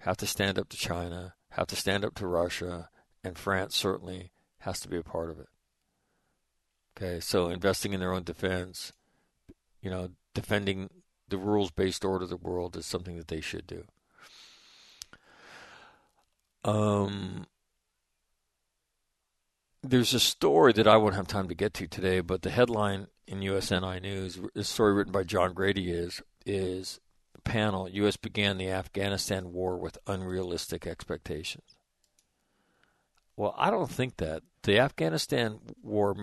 have 0.00 0.16
to 0.18 0.26
stand 0.26 0.58
up 0.58 0.68
to 0.68 0.76
China, 0.76 1.34
have 1.50 1.66
to 1.68 1.76
stand 1.76 2.04
up 2.04 2.14
to 2.14 2.26
Russia, 2.26 2.90
and 3.24 3.38
France 3.38 3.74
certainly 3.74 4.30
has 4.58 4.80
to 4.80 4.88
be 4.88 4.98
a 4.98 5.02
part 5.02 5.30
of 5.30 5.40
it. 5.40 5.48
Okay, 6.96 7.20
so 7.20 7.48
investing 7.48 7.92
in 7.92 8.00
their 8.00 8.12
own 8.12 8.22
defense, 8.22 8.92
you 9.80 9.90
know, 9.90 10.10
defending 10.34 10.90
the 11.28 11.38
rules 11.38 11.70
based 11.70 12.04
order 12.04 12.24
of 12.24 12.30
the 12.30 12.36
world 12.36 12.76
is 12.76 12.86
something 12.86 13.16
that 13.16 13.28
they 13.28 13.40
should 13.40 13.66
do. 13.66 13.84
Um, 16.64 17.46
there's 19.88 20.14
a 20.14 20.20
story 20.20 20.72
that 20.74 20.86
I 20.86 20.96
won't 20.96 21.14
have 21.14 21.26
time 21.26 21.48
to 21.48 21.54
get 21.54 21.74
to 21.74 21.86
today, 21.86 22.20
but 22.20 22.42
the 22.42 22.50
headline 22.50 23.06
in 23.26 23.40
USNI 23.40 24.02
News, 24.02 24.38
a 24.54 24.64
story 24.64 24.94
written 24.94 25.12
by 25.12 25.22
John 25.22 25.52
Grady 25.54 25.90
is 25.90 26.22
is 26.44 27.00
panel. 27.44 27.88
U.S. 27.88 28.16
began 28.16 28.58
the 28.58 28.70
Afghanistan 28.70 29.52
war 29.52 29.78
with 29.78 29.98
unrealistic 30.06 30.86
expectations. 30.86 31.76
Well, 33.36 33.54
I 33.56 33.70
don't 33.70 33.90
think 33.90 34.16
that 34.16 34.42
the 34.62 34.78
Afghanistan 34.78 35.60
war, 35.82 36.14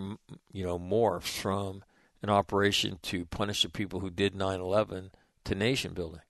you 0.52 0.66
know, 0.66 0.80
morphs 0.80 1.38
from 1.38 1.84
an 2.22 2.30
operation 2.30 3.00
to 3.04 3.26
punish 3.26 3.64
the 3.64 3.70
people 3.70 4.00
who 4.00 4.10
did 4.10 4.34
9/11 4.34 5.12
to 5.46 5.56
nation 5.56 5.94
building. 5.94 6.22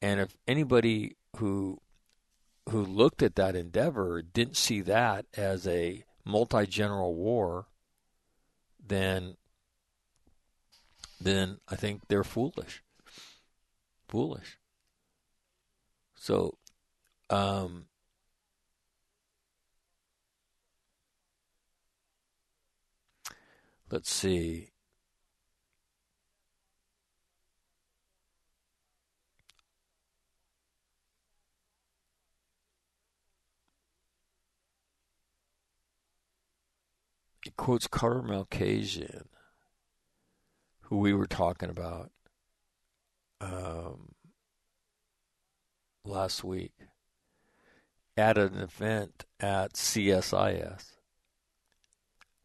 And 0.00 0.20
if 0.20 0.36
anybody 0.48 1.16
who 1.36 1.80
who 2.70 2.84
looked 2.84 3.22
at 3.22 3.36
that 3.36 3.54
endeavor 3.56 4.22
didn't 4.22 4.56
see 4.56 4.80
that 4.82 5.26
as 5.34 5.66
a 5.66 6.04
multi-general 6.24 7.14
war, 7.14 7.66
then 8.84 9.36
then 11.20 11.58
I 11.68 11.76
think 11.76 12.02
they're 12.08 12.24
foolish. 12.24 12.82
Foolish. 14.08 14.58
So 16.14 16.58
Um, 17.30 17.86
let's 23.90 24.10
see. 24.12 24.68
He 37.41 37.41
quotes 37.56 37.86
Carter 37.86 38.22
Malkasian, 38.22 39.26
who 40.82 40.98
we 40.98 41.12
were 41.12 41.26
talking 41.26 41.70
about 41.70 42.10
um, 43.40 44.12
last 46.04 46.44
week 46.44 46.72
at 48.16 48.36
an 48.36 48.58
event 48.58 49.24
at 49.40 49.74
CSIS, 49.74 50.92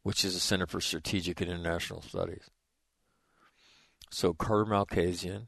which 0.04 0.24
is 0.24 0.36
a 0.36 0.40
Center 0.40 0.66
for 0.66 0.82
Strategic 0.82 1.42
and 1.42 1.50
International 1.50 2.02
Studies. 2.02 2.50
So 4.10 4.34
Carter 4.34 4.66
Malkasian, 4.66 5.48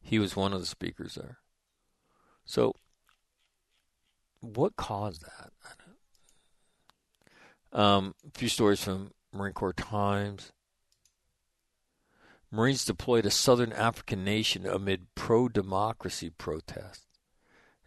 he 0.00 0.18
was 0.18 0.34
one 0.34 0.52
of 0.52 0.60
the 0.60 0.66
speakers 0.66 1.14
there. 1.14 1.38
So, 2.44 2.74
what 4.40 4.76
caused 4.76 5.22
that? 5.22 5.52
Um, 7.72 8.14
a 8.26 8.38
few 8.38 8.48
stories 8.48 8.82
from 8.82 9.12
Marine 9.32 9.52
Corps 9.52 9.72
Times. 9.72 10.52
Marines 12.50 12.84
deployed 12.84 13.24
to 13.24 13.30
southern 13.30 13.72
African 13.72 14.24
nation 14.24 14.66
amid 14.66 15.14
pro 15.14 15.48
democracy 15.48 16.30
protests. 16.30 17.06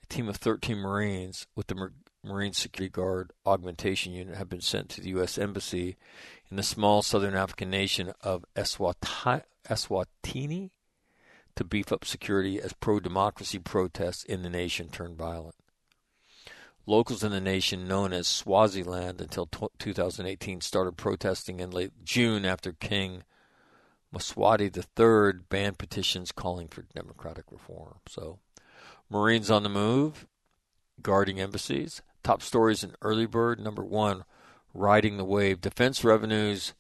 A 0.04 0.06
team 0.08 0.30
of 0.30 0.38
13 0.38 0.78
Marines 0.78 1.48
with 1.56 1.68
the 1.68 1.90
Marine 2.24 2.54
Security 2.54 2.92
Guard 2.92 3.32
Augmentation 3.46 4.14
Unit 4.14 4.36
have 4.36 4.50
been 4.50 4.62
sent 4.62 4.90
to 4.90 5.02
the 5.02 5.10
U.S. 5.10 5.40
Embassy 5.40 5.98
in 6.52 6.58
the 6.58 6.64
small 6.64 7.02
southern 7.02 7.34
African 7.34 7.72
nation 7.72 8.14
of 8.22 8.46
Eswatini 8.56 9.42
to 11.56 11.64
beef 11.64 11.92
up 11.92 12.06
security 12.06 12.62
as 12.62 12.74
pro 12.74 13.00
democracy 13.00 13.58
protests 13.58 14.24
in 14.24 14.44
the 14.44 14.50
nation 14.50 14.90
turned 14.90 15.18
violent. 15.18 15.56
Locals 16.86 17.24
in 17.24 17.32
the 17.32 17.42
nation, 17.42 17.88
known 17.88 18.12
as 18.12 18.28
Swaziland 18.28 19.22
until 19.22 19.46
t- 19.46 19.68
2018, 19.78 20.62
started 20.62 20.98
protesting 20.98 21.60
in 21.60 21.72
late 21.72 21.92
June 22.04 22.44
after 22.44 22.74
King 22.74 23.24
Mswati 24.14 24.76
III 24.76 25.42
banned 25.50 25.78
petitions 25.78 26.32
calling 26.32 26.68
for 26.68 26.82
democratic 26.94 27.46
reform. 27.52 28.00
So, 28.08 28.40
Marines 29.10 29.50
on 29.50 29.64
the 29.64 29.70
move, 29.70 30.28
guarding 31.02 31.40
embassies. 31.40 32.02
Top 32.24 32.42
stories 32.42 32.84
in 32.84 32.96
Early 33.02 33.26
Bird. 33.26 33.60
Number 33.60 33.84
one, 33.84 34.26
riding 34.74 35.18
the 35.18 35.26
wave. 35.26 35.62
Defense 35.62 36.04
revenues 36.04 36.74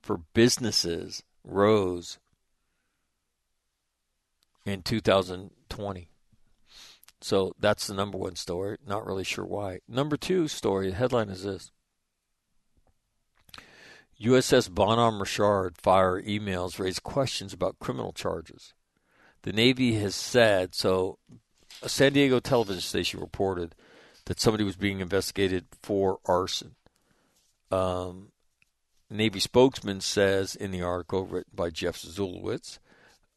for 0.00 0.18
businesses 0.32 1.22
rose 1.44 2.18
in 4.64 4.82
2020. 4.82 6.08
So 7.20 7.54
that's 7.58 7.86
the 7.86 7.94
number 7.94 8.18
one 8.18 8.36
story. 8.36 8.78
Not 8.86 9.06
really 9.06 9.24
sure 9.24 9.44
why. 9.44 9.80
Number 9.88 10.16
two 10.16 10.48
story, 10.48 10.90
the 10.90 10.96
headline 10.96 11.28
is 11.28 11.44
this 11.44 11.70
USS 14.20 14.70
Bonhomme 14.70 15.20
Richard 15.20 15.76
fire 15.78 16.20
emails 16.20 16.78
raise 16.78 16.98
questions 16.98 17.52
about 17.52 17.78
criminal 17.78 18.12
charges. 18.12 18.74
The 19.42 19.52
Navy 19.52 19.94
has 19.94 20.14
said 20.14 20.74
so. 20.74 21.18
A 21.82 21.88
San 21.88 22.12
Diego 22.12 22.40
television 22.40 22.82
station 22.82 23.20
reported 23.20 23.74
that 24.26 24.38
somebody 24.38 24.64
was 24.64 24.76
being 24.76 25.00
investigated 25.00 25.64
for 25.82 26.18
arson. 26.26 26.74
Um, 27.70 28.32
Navy 29.08 29.40
spokesman 29.40 30.02
says 30.02 30.54
in 30.54 30.72
the 30.72 30.82
article 30.82 31.24
written 31.24 31.52
by 31.54 31.70
Geoff 31.70 31.98
Ziezulewicz 31.98 32.78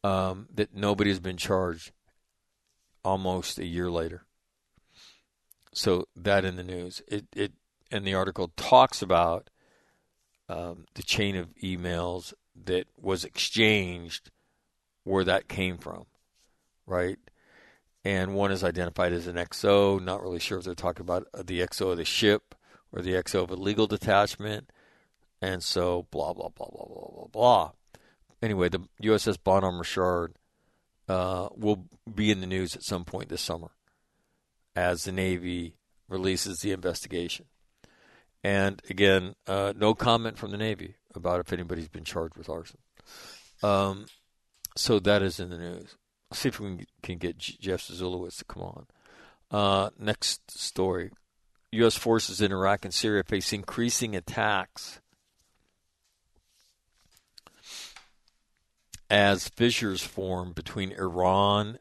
um, 0.02 0.46
that 0.54 0.74
nobody 0.74 1.08
has 1.08 1.20
been 1.20 1.38
charged 1.38 1.92
almost 3.04 3.58
a 3.58 3.66
year 3.66 3.90
later. 3.90 4.24
So 5.72 6.06
that 6.16 6.44
in 6.44 6.56
the 6.56 6.64
news, 6.64 7.02
it 7.08 7.26
it 7.34 7.52
and 7.90 8.06
the 8.06 8.14
article 8.14 8.52
talks 8.56 9.02
about 9.02 9.50
um, 10.48 10.86
the 10.94 11.02
chain 11.02 11.36
of 11.36 11.54
emails 11.62 12.32
that 12.64 12.86
was 13.00 13.24
exchanged, 13.24 14.30
where 15.02 15.24
that 15.24 15.48
came 15.48 15.78
from, 15.78 16.06
right? 16.86 17.18
And 18.04 18.34
one 18.34 18.52
is 18.52 18.62
identified 18.62 19.12
as 19.12 19.26
an 19.26 19.36
XO. 19.36 20.02
Not 20.02 20.22
really 20.22 20.38
sure 20.38 20.58
if 20.58 20.64
they're 20.64 20.74
talking 20.74 21.02
about 21.02 21.26
the 21.32 21.60
XO 21.60 21.92
of 21.92 21.96
the 21.96 22.04
ship 22.04 22.54
or 22.92 23.02
the 23.02 23.14
XO 23.14 23.42
of 23.42 23.50
a 23.50 23.56
legal 23.56 23.86
detachment. 23.86 24.70
And 25.40 25.62
so 25.62 26.06
blah 26.10 26.32
blah 26.32 26.50
blah 26.50 26.68
blah 26.70 26.86
blah 26.86 27.08
blah 27.12 27.26
blah. 27.32 27.72
Anyway, 28.42 28.68
the 28.68 28.80
USS 29.02 29.38
Bonhomme 29.42 29.78
Richard 29.78 30.34
uh, 31.08 31.48
will 31.56 31.86
be 32.12 32.30
in 32.30 32.40
the 32.40 32.46
news 32.46 32.74
at 32.74 32.82
some 32.82 33.04
point 33.04 33.28
this 33.28 33.42
summer 33.42 33.70
as 34.76 35.04
the 35.04 35.12
Navy 35.12 35.76
releases 36.08 36.58
the 36.60 36.72
investigation. 36.72 37.46
And 38.42 38.82
again, 38.90 39.34
uh, 39.46 39.72
no 39.76 39.94
comment 39.94 40.38
from 40.38 40.50
the 40.50 40.56
Navy 40.56 40.96
about 41.14 41.40
if 41.40 41.52
anybody's 41.52 41.88
been 41.88 42.04
charged 42.04 42.36
with 42.36 42.48
arson. 42.48 42.78
Um, 43.62 44.06
so 44.76 44.98
that 44.98 45.22
is 45.22 45.40
in 45.40 45.50
the 45.50 45.58
news. 45.58 45.96
Let's 46.30 46.40
see 46.40 46.48
if 46.48 46.60
we 46.60 46.86
can, 47.02 47.18
get 47.18 47.38
Geoff 47.38 47.82
Ziezulewicz 47.82 48.38
to 48.38 48.44
come 48.44 48.62
on. 48.62 48.86
Uh, 49.50 49.90
next 49.98 50.50
story 50.50 51.10
U.S. 51.74 51.96
forces 51.96 52.40
in 52.40 52.52
Iraq 52.52 52.84
and 52.84 52.94
Syria 52.94 53.24
face 53.24 53.52
increasing 53.52 54.14
attacks 54.14 55.00
as 59.14 59.48
fissures 59.48 60.02
form 60.02 60.52
between 60.52 60.90
Iran 60.90 61.78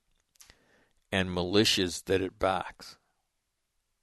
and 1.11 1.29
militias 1.29 2.03
that 2.03 2.21
it 2.21 2.37
backs. 2.37 2.97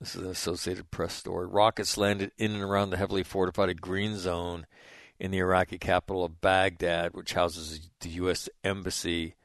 This 0.00 0.16
is 0.16 0.22
an 0.22 0.30
Associated 0.30 0.90
Press 0.90 1.14
story. 1.14 1.46
Rockets 1.46 1.96
landed 1.96 2.32
in 2.38 2.50
and 2.50 2.62
around 2.64 2.90
the 2.90 2.96
heavily 2.96 3.22
fortified 3.22 3.80
green 3.80 4.16
zone 4.16 4.66
in 5.20 5.30
the 5.30 5.38
Iraqi 5.38 5.78
capital 5.78 6.24
of 6.24 6.40
Baghdad, 6.40 7.14
which 7.14 7.34
houses 7.34 7.88
the 8.00 8.08
U.S. 8.08 8.48
Embassy. 8.64 9.36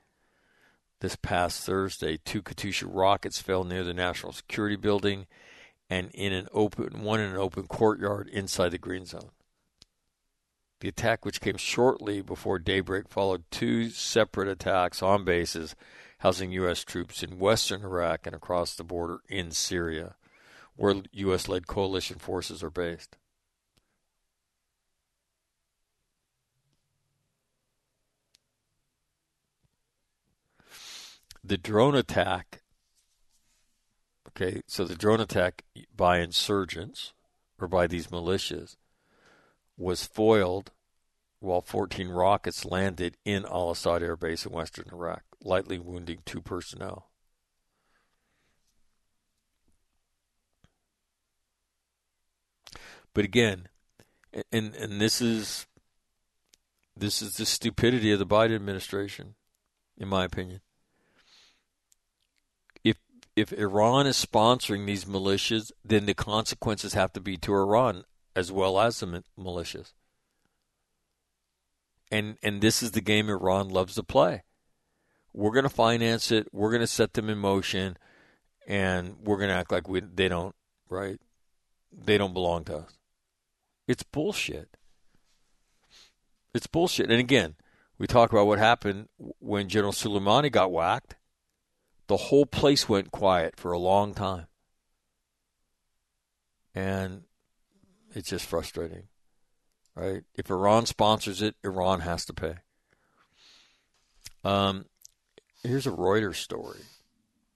This 0.99 1.15
past 1.15 1.63
Thursday, 1.63 2.17
two 2.17 2.41
Katyusha 2.41 2.87
rockets 2.89 3.39
fell 3.39 3.63
near 3.65 3.83
the 3.83 3.93
National 3.93 4.31
Security 4.31 4.77
Building 4.77 5.27
and 5.91 6.09
in 6.15 6.33
an 6.33 6.47
open 6.51 7.03
one 7.03 7.19
in 7.19 7.29
an 7.29 7.37
open 7.37 7.67
courtyard 7.67 8.29
inside 8.29 8.69
the 8.69 8.79
green 8.79 9.05
zone. 9.05 9.29
The 10.81 10.89
attack, 10.89 11.25
which 11.25 11.41
came 11.41 11.57
shortly 11.57 12.21
before 12.21 12.59
daybreak, 12.59 13.07
followed 13.07 13.45
two 13.49 13.89
separate 13.89 14.49
attacks 14.49 15.01
on 15.01 15.23
bases 15.23 15.75
housing 16.19 16.51
U.S. 16.51 16.83
troops 16.83 17.23
in 17.23 17.39
western 17.39 17.83
Iraq 17.83 18.25
and 18.25 18.35
across 18.35 18.75
the 18.75 18.83
border 18.83 19.19
in 19.29 19.51
Syria, 19.51 20.15
where 20.75 21.01
U.S. 21.11 21.47
led 21.47 21.67
coalition 21.67 22.17
forces 22.17 22.63
are 22.63 22.69
based. 22.69 23.17
The 31.43 31.57
drone 31.57 31.95
attack, 31.95 32.63
okay, 34.29 34.61
so 34.65 34.83
the 34.83 34.95
drone 34.95 35.21
attack 35.21 35.63
by 35.95 36.19
insurgents 36.19 37.13
or 37.59 37.67
by 37.67 37.85
these 37.85 38.07
militias 38.07 38.77
was 39.77 40.05
foiled 40.05 40.71
while 41.39 41.61
14 41.61 42.09
rockets 42.09 42.65
landed 42.65 43.17
in 43.25 43.45
Al 43.45 43.71
Asad 43.71 44.01
Air 44.01 44.15
Base 44.15 44.45
in 44.45 44.51
western 44.51 44.85
Iraq, 44.91 45.23
lightly 45.43 45.77
wounding 45.79 46.19
two 46.25 46.41
personnel. 46.41 47.09
But 53.13 53.23
again, 53.23 53.69
and 54.51 54.75
and 54.75 54.99
this 54.99 55.21
is 55.21 55.67
this 56.97 57.21
is 57.21 57.35
the 57.35 57.45
stupidity 57.45 58.11
of 58.11 58.19
the 58.19 58.25
Biden 58.25 58.55
administration, 58.55 59.35
in 59.97 60.09
my 60.09 60.25
opinion. 60.25 60.59
If 62.83 62.97
if 63.35 63.53
Iran 63.53 64.05
is 64.05 64.23
sponsoring 64.23 64.85
these 64.85 65.05
militias, 65.05 65.71
then 65.83 66.07
the 66.07 66.13
consequences 66.13 66.93
have 66.93 67.13
to 67.13 67.21
be 67.21 67.37
to 67.37 67.53
Iran 67.53 68.03
as 68.35 68.51
well 68.51 68.79
as 68.79 68.99
the 68.99 69.23
militias. 69.39 69.93
And 72.11 72.37
and 72.43 72.61
this 72.61 72.83
is 72.83 72.91
the 72.91 73.01
game 73.01 73.29
Iran 73.29 73.69
loves 73.69 73.95
to 73.95 74.03
play. 74.03 74.43
We're 75.33 75.51
going 75.51 75.63
to 75.63 75.69
finance 75.69 76.31
it. 76.31 76.47
We're 76.51 76.69
going 76.69 76.81
to 76.81 76.87
set 76.87 77.13
them 77.13 77.29
in 77.29 77.37
motion, 77.37 77.97
and 78.67 79.15
we're 79.23 79.37
going 79.37 79.49
to 79.49 79.55
act 79.55 79.71
like 79.71 79.89
we 79.89 80.01
they 80.01 80.27
don't 80.27 80.55
right. 80.89 81.19
They 81.91 82.17
don't 82.17 82.33
belong 82.33 82.65
to 82.65 82.77
us. 82.77 82.97
It's 83.87 84.03
bullshit. 84.03 84.77
It's 86.53 86.67
bullshit. 86.67 87.09
And 87.09 87.19
again, 87.19 87.55
we 87.97 88.07
talk 88.07 88.31
about 88.31 88.47
what 88.47 88.59
happened 88.59 89.09
when 89.17 89.69
General 89.69 89.93
Soleimani 89.93 90.51
got 90.51 90.71
whacked 90.71 91.15
the 92.07 92.17
whole 92.17 92.45
place 92.45 92.87
went 92.87 93.11
quiet 93.11 93.55
for 93.55 93.71
a 93.71 93.79
long 93.79 94.13
time. 94.13 94.47
And 96.73 97.23
it's 98.15 98.29
just 98.29 98.45
frustrating, 98.45 99.03
right? 99.95 100.23
If 100.35 100.49
Iran 100.49 100.85
sponsors 100.85 101.41
it, 101.41 101.55
Iran 101.63 101.99
has 101.99 102.25
to 102.25 102.33
pay. 102.33 102.55
Um, 104.43 104.85
here's 105.63 105.87
a 105.87 105.91
Reuters 105.91 106.35
story. 106.35 106.79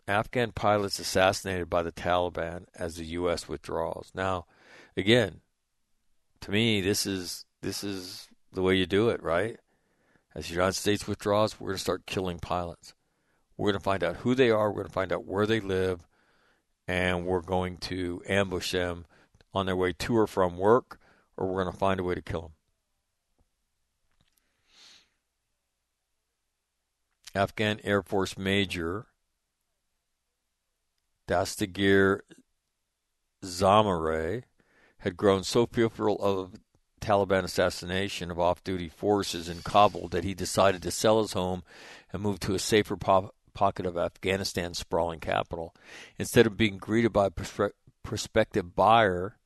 Afghan 0.08 0.52
pilots 0.52 1.00
assassinated 1.00 1.70
by 1.70 1.84
the 1.84 1.92
Taliban 1.92 2.66
as 2.76 2.96
the 2.96 3.06
U.S. 3.06 3.48
withdraws. 3.48 4.12
Now, 4.14 4.48
again, 4.98 5.42
to 6.42 6.52
me, 6.52 6.82
this 6.82 7.06
is 7.06 7.46
this 7.62 7.84
is 7.84 8.28
the 8.52 8.64
way 8.64 8.76
you 8.76 8.86
do 8.86 9.10
it, 9.10 9.22
right? 9.22 9.58
As 10.36 10.48
the 10.48 10.54
United 10.54 10.74
States 10.74 11.08
withdraws, 11.08 11.60
we're 11.60 11.70
going 11.70 11.78
to 11.78 11.82
start 11.82 12.06
killing 12.06 12.40
pilots. 12.40 12.94
We're 13.56 13.72
going 13.72 13.80
to 13.80 13.84
find 13.84 14.04
out 14.04 14.18
who 14.18 14.36
they 14.36 14.50
are. 14.50 14.70
We're 14.70 14.82
going 14.84 14.88
to 14.88 14.94
find 14.94 15.14
out 15.14 15.26
where 15.26 15.46
they 15.46 15.60
live, 15.60 16.08
and 16.88 17.26
we're 17.26 17.42
going 17.42 17.78
to 17.78 18.22
ambush 18.28 18.72
them 18.72 19.06
on 19.54 19.66
their 19.66 19.76
way 19.76 19.94
to 19.94 20.18
or 20.18 20.28
from 20.28 20.58
work, 20.58 21.00
or 21.38 21.48
we're 21.48 21.64
going 21.64 21.74
to 21.74 21.80
find 21.80 22.00
a 22.00 22.04
way 22.04 22.16
to 22.16 22.22
kill 22.22 22.42
them. 22.42 22.52
Afghan 27.36 27.80
Air 27.84 28.02
Force 28.02 28.38
Major 28.38 29.08
Dastagir 31.28 32.22
Zamaray 33.44 34.44
had 35.00 35.16
grown 35.16 35.44
so 35.44 35.66
fearful 35.66 36.18
of 36.20 36.60
Taliban 37.00 37.44
assassination 37.44 38.32
of 38.32 38.40
off 38.40 38.64
duty 38.64 38.90
forces 38.90 39.48
in 39.48 39.62
Kabul 39.62 40.10
that 40.10 40.24
he 40.24 40.34
decided 40.34 40.82
to 40.84 40.92
sell 40.92 41.22
his 41.22 41.34
home 41.34 41.64
and 42.12 42.22
move 42.22 42.40
to 42.42 42.56
a 42.56 42.60
safer 42.60 42.98
po- 42.98 43.32
pocket 43.54 43.86
of 43.86 43.98
Afghanistan's 43.98 44.80
sprawling 44.80 45.20
capital. 45.20 45.74
Instead 46.18 46.46
of 46.46 46.58
being 46.58 46.78
greeted 46.78 47.14
by 47.14 47.28
a 47.28 47.70
prospective 48.04 48.76
buyer 48.76 49.38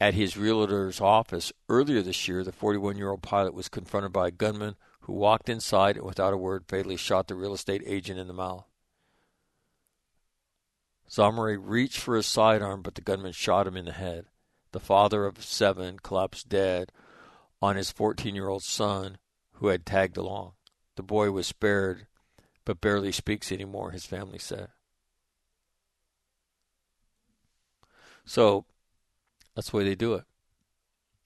at 0.00 0.14
his 0.14 0.36
realtor's 0.36 1.00
office 1.00 1.52
earlier 1.68 2.02
this 2.02 2.28
year, 2.28 2.44
the 2.44 2.52
41 2.52 2.96
year 2.96 3.10
old 3.10 3.22
pilot 3.22 3.54
was 3.54 3.68
confronted 3.68 4.12
by 4.12 4.28
a 4.28 4.32
gunman 4.32 4.76
who 5.00 5.12
walked 5.12 5.48
inside 5.48 5.96
and 5.96 6.06
without 6.06 6.34
a 6.34 6.36
word 6.36 6.64
fatally 6.68 6.96
shot 6.96 7.26
the 7.26 7.34
real 7.34 7.54
estate 7.54 7.82
agent 7.86 8.18
in 8.18 8.28
the 8.28 8.32
mouth. 8.32 8.66
Zamaray 11.10 11.56
reached 11.58 11.98
for 11.98 12.16
his 12.16 12.26
sidearm, 12.26 12.82
but 12.82 12.94
the 12.94 13.00
gunman 13.00 13.32
shot 13.32 13.66
him 13.66 13.76
in 13.76 13.86
the 13.86 13.92
head. 13.92 14.26
The 14.72 14.80
father 14.80 15.24
of 15.24 15.42
seven 15.42 15.98
collapsed 15.98 16.48
dead 16.48 16.92
on 17.62 17.76
his 17.76 17.90
14 17.90 18.34
year 18.34 18.48
old 18.48 18.62
son, 18.62 19.18
who 19.54 19.68
had 19.68 19.86
tagged 19.86 20.16
along. 20.16 20.52
The 20.96 21.02
boy 21.02 21.30
was 21.30 21.46
spared, 21.46 22.06
but 22.64 22.80
barely 22.80 23.10
speaks 23.10 23.50
anymore, 23.50 23.90
his 23.90 24.04
family 24.04 24.38
said. 24.38 24.68
So 28.24 28.66
that's 29.58 29.70
the 29.70 29.76
way 29.76 29.82
they 29.82 29.96
do 29.96 30.14
it. 30.14 30.22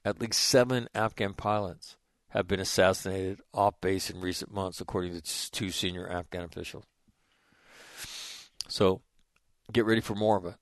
At 0.07 0.19
least 0.19 0.43
seven 0.43 0.89
Afghan 0.95 1.35
pilots 1.35 1.99
have 2.29 2.49
been 2.49 2.61
assassinated 2.61 3.43
off 3.53 3.79
base 3.83 4.09
in 4.09 4.23
recent 4.23 4.51
months, 4.51 4.81
according 4.81 5.21
to 5.21 5.51
two 5.51 5.71
senior 5.71 6.09
Afghan 6.09 6.45
officials. 6.45 6.85
So 8.69 9.03
get 9.71 9.85
ready 9.85 10.01
for 10.01 10.15
more 10.15 10.39
of 10.39 10.47
it, 10.47 10.55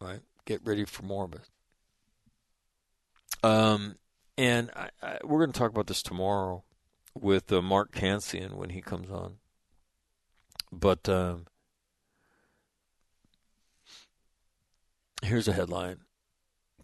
right? 0.00 0.20
Get 0.44 0.64
ready 0.64 0.84
for 0.84 1.02
more 1.02 1.24
of 1.24 1.32
it. 1.32 1.40
Um, 3.42 3.96
and 4.38 4.70
I, 4.76 4.90
I, 5.02 5.18
we're 5.24 5.40
going 5.40 5.50
to 5.50 5.58
talk 5.58 5.72
about 5.72 5.88
this 5.88 6.04
tomorrow 6.04 6.62
with 7.20 7.50
uh, 7.50 7.62
Mark 7.62 7.90
Cancian 7.90 8.54
when 8.54 8.70
he 8.70 8.80
comes 8.80 9.10
on. 9.10 9.38
But 10.70 11.08
um, 11.08 11.46
here's 15.20 15.48
a 15.48 15.52
headline: 15.52 15.96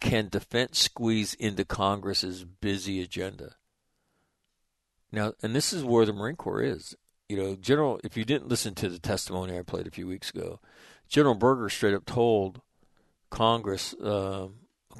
Can 0.00 0.28
defense 0.28 0.78
squeeze 0.78 1.34
into 1.34 1.64
Congress's 1.64 2.44
busy 2.44 3.02
agenda? 3.02 3.56
Now, 5.10 5.32
and 5.42 5.54
this 5.54 5.72
is 5.72 5.84
where 5.84 6.04
the 6.04 6.12
Marine 6.12 6.36
Corps 6.36 6.62
is. 6.62 6.96
You 7.28 7.36
know, 7.36 7.56
General. 7.56 8.00
If 8.04 8.16
you 8.16 8.24
didn't 8.24 8.48
listen 8.48 8.74
to 8.76 8.88
the 8.88 8.98
testimony 8.98 9.58
I 9.58 9.62
played 9.62 9.86
a 9.86 9.90
few 9.90 10.06
weeks 10.06 10.30
ago, 10.30 10.60
General 11.08 11.34
Berger 11.34 11.68
straight 11.68 11.94
up 11.94 12.06
told 12.06 12.60
Congress, 13.30 13.94
uh, 13.94 14.48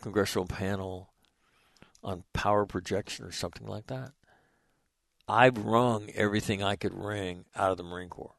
congressional 0.01 0.47
panel 0.47 1.11
on 2.03 2.25
power 2.33 2.67
projection 2.67 3.25
or 3.25 3.33
something 3.33 3.67
like 3.67 3.87
that. 3.87 4.13
I've 5.27 5.59
wrung 5.59 6.11
everything 6.15 6.63
I 6.63 6.77
could 6.77 6.95
wring 6.95 7.45
out 7.55 7.71
of 7.71 7.77
the 7.77 7.83
Marine 7.83 8.09
Corps, 8.09 8.37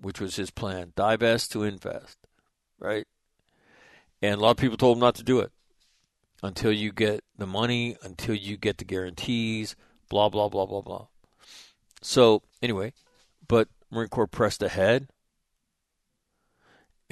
which 0.00 0.20
was 0.20 0.36
his 0.36 0.50
plan 0.50 0.92
divest 0.94 1.50
to 1.52 1.64
invest, 1.64 2.18
right? 2.78 3.06
And 4.20 4.34
a 4.34 4.42
lot 4.42 4.52
of 4.52 4.56
people 4.56 4.76
told 4.76 4.96
him 4.96 5.00
not 5.00 5.16
to 5.16 5.24
do 5.24 5.40
it 5.40 5.52
until 6.42 6.72
you 6.72 6.92
get 6.92 7.24
the 7.36 7.46
money, 7.46 7.96
until 8.02 8.34
you 8.34 8.56
get 8.56 8.78
the 8.78 8.84
guarantees, 8.84 9.76
blah, 10.08 10.28
blah, 10.28 10.48
blah, 10.48 10.66
blah, 10.66 10.80
blah. 10.80 11.06
So, 12.02 12.42
anyway, 12.60 12.92
but 13.46 13.68
Marine 13.90 14.08
Corps 14.08 14.26
pressed 14.26 14.62
ahead 14.62 15.08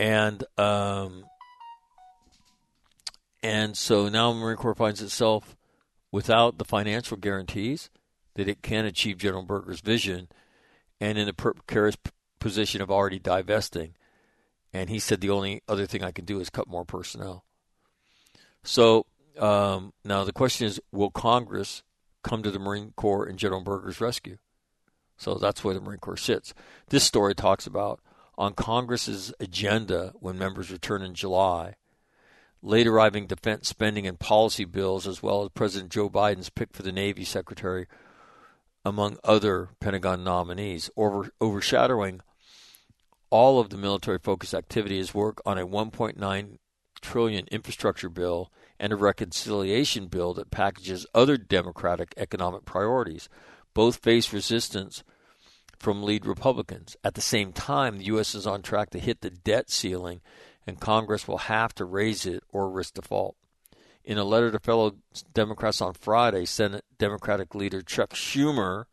and 0.01 0.43
um, 0.57 1.27
and 3.43 3.77
so 3.77 4.09
now 4.09 4.33
Marine 4.33 4.57
Corps 4.57 4.75
finds 4.75 5.03
itself 5.03 5.55
without 6.11 6.57
the 6.57 6.65
financial 6.65 7.19
guarantees 7.19 7.91
that 8.35 8.49
it 8.49 8.63
can 8.63 8.87
achieve 8.87 9.19
General 9.19 9.43
Berger's 9.43 9.83
vision, 9.83 10.29
and 11.01 11.19
in 11.19 11.29
a 11.29 11.35
precarious 11.35 11.99
position 12.39 12.81
of 12.81 12.91
already 12.91 13.19
divesting. 13.19 13.95
And 14.73 14.89
he 14.89 14.99
said 14.99 15.21
the 15.21 15.31
only 15.31 15.63
other 15.69 15.85
thing 15.85 16.03
I 16.03 16.13
can 16.13 16.25
do 16.25 16.41
is 16.41 16.49
cut 16.49 16.69
more 16.69 16.87
personnel. 16.87 17.45
So 18.63 19.05
um, 19.39 19.93
now 20.05 20.25
the 20.25 20.33
question 20.33 20.67
is, 20.67 20.81
will 20.93 21.11
Congress 21.11 21.83
come 22.23 22.43
to 22.43 22.51
the 22.51 22.59
Marine 22.59 22.93
Corps 22.97 23.27
and 23.27 23.39
General 23.39 23.63
Berger's 23.63 24.01
rescue? 24.01 24.39
So 25.17 25.35
that's 25.35 25.63
where 25.63 25.75
the 25.75 25.81
Marine 25.81 25.99
Corps 25.99 26.17
sits. 26.17 26.55
This 26.89 27.05
story 27.05 27.35
talks 27.35 27.67
about 27.67 28.01
on 28.39 28.55
Congress's 28.55 29.35
agenda 29.39 30.15
when 30.19 30.39
members 30.39 30.71
return 30.71 31.03
in 31.03 31.15
July. 31.15 31.75
Late 32.63 32.87
arriving 32.87 33.27
defense 33.27 33.69
spending 33.69 34.07
and 34.07 34.19
policy 34.19 34.65
bills, 34.65 35.07
as 35.07 35.23
well 35.23 35.43
as 35.43 35.51
President 35.51 35.91
Joe 35.91 36.09
Biden's 36.09 36.51
pick 36.51 36.73
for 36.73 36.83
the 36.83 36.93
Navy 36.93 37.25
Secretary, 37.25 37.87
among 38.85 39.19
other 39.25 39.71
Pentagon 39.79 40.25
nominees, 40.25 40.91
over, 40.97 41.31
overshadowing 41.41 42.21
all 43.31 43.61
of 43.61 43.71
the 43.71 43.77
military 43.77 44.19
focused 44.19 44.55
activity 44.55 44.99
is 44.99 45.15
work 45.15 45.41
on 45.47 45.59
a 45.59 45.67
1.9 45.67 46.59
trillion 47.01 47.47
infrastructure 47.51 48.09
bill 48.09 48.51
and 48.81 48.95
a 48.95 48.97
reconciliation 48.97 50.07
bill 50.07 50.33
that 50.35 50.51
packages 50.51 51.07
other 51.15 51.37
democratic 51.37 52.15
economic 52.17 52.65
priorities. 52.65 53.29
Both 53.75 53.97
face 53.97 54.33
resistance 54.33 55.05
from 55.79 56.03
lead 56.03 56.25
Republicans. 56.25 56.97
At 57.05 57.15
the 57.15 57.21
same 57.21 57.53
time, 57.53 57.99
the 57.99 58.07
U.S. 58.07 58.35
is 58.35 58.47
on 58.47 58.63
track 58.63 58.91
to 58.91 58.99
hit 58.99 59.21
the 59.21 59.31
debt 59.31 59.71
ceiling, 59.71 60.23
and 60.67 60.81
Congress 60.81 61.29
will 61.29 61.39
have 61.39 61.75
to 61.75 61.85
raise 61.85 62.25
it 62.25 62.43
or 62.49 62.71
risk 62.71 62.95
default. 62.95 63.37
In 64.03 64.17
a 64.17 64.25
letter 64.25 64.51
to 64.51 64.59
fellow 64.59 64.97
Democrats 65.33 65.83
on 65.83 65.93
Friday, 65.93 66.47
Senate 66.47 66.85
Democratic 66.99 67.55
leader 67.55 67.83
Chuck 67.83 68.15
Schumer 68.15 68.87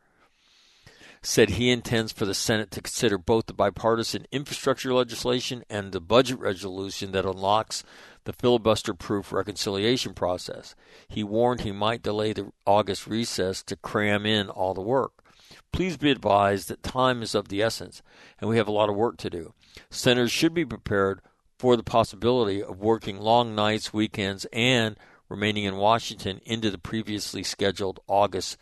said 1.22 1.52
he 1.52 1.72
intends 1.72 2.12
for 2.12 2.26
the 2.26 2.34
Senate 2.34 2.72
to 2.72 2.82
consider 2.82 3.18
both 3.18 3.48
the 3.48 3.54
bipartisan 3.54 4.26
infrastructure 4.32 4.94
legislation 4.94 5.64
and 5.70 5.92
the 5.92 6.02
budget 6.02 6.40
resolution 6.40 7.12
that 7.12 7.26
unlocks 7.26 7.84
the 8.28 8.34
filibuster 8.34 8.94
proof 8.94 9.32
reconciliation 9.32 10.14
process. 10.14 10.76
He 11.08 11.24
warned 11.24 11.62
he 11.62 11.72
might 11.72 12.04
delay 12.04 12.34
the 12.34 12.52
August 12.66 13.08
recess 13.08 13.64
to 13.64 13.78
cram 13.78 14.26
in 14.26 14.50
all 14.50 14.74
the 14.74 14.82
work. 14.82 15.24
Please 15.72 15.96
be 15.96 16.12
advised 16.12 16.68
that 16.68 16.84
time 16.84 17.22
is 17.22 17.34
of 17.34 17.48
the 17.48 17.62
essence, 17.62 18.02
and 18.42 18.50
we 18.50 18.58
have 18.58 18.68
a 18.68 18.72
lot 18.72 18.90
of 18.90 18.98
work 18.98 19.16
to 19.20 19.30
do. 19.30 19.54
Senators 19.90 20.34
should 20.34 20.54
be 20.54 20.66
prepared 20.66 21.22
for 21.58 21.78
the 21.78 21.84
possibility 21.84 22.62
of 22.62 22.82
working 22.82 23.18
long 23.18 23.56
nights, 23.56 23.94
weekends, 23.94 24.46
and 24.52 24.98
remaining 25.30 25.64
in 25.64 25.78
Washington 25.78 26.42
into 26.44 26.70
the 26.70 26.78
previously 26.78 27.44
scheduled 27.44 28.02
August 28.10 28.58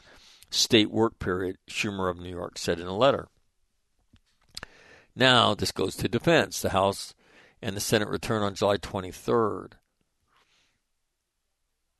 state 0.52 0.92
work 0.92 1.18
period, 1.18 1.58
Schumer 1.68 2.12
of 2.12 2.20
New 2.20 2.30
York 2.30 2.60
said 2.60 2.80
in 2.80 2.86
a 2.86 2.96
letter. 2.96 3.30
Now, 5.16 5.56
this 5.56 5.72
goes 5.72 5.96
to 5.96 6.08
defense. 6.08 6.62
The 6.62 6.70
House 6.70 7.15
and 7.66 7.76
the 7.76 7.82
Senate 7.82 8.10
return 8.10 8.44
on 8.44 8.54
July 8.54 8.78
23rd. 8.78 9.72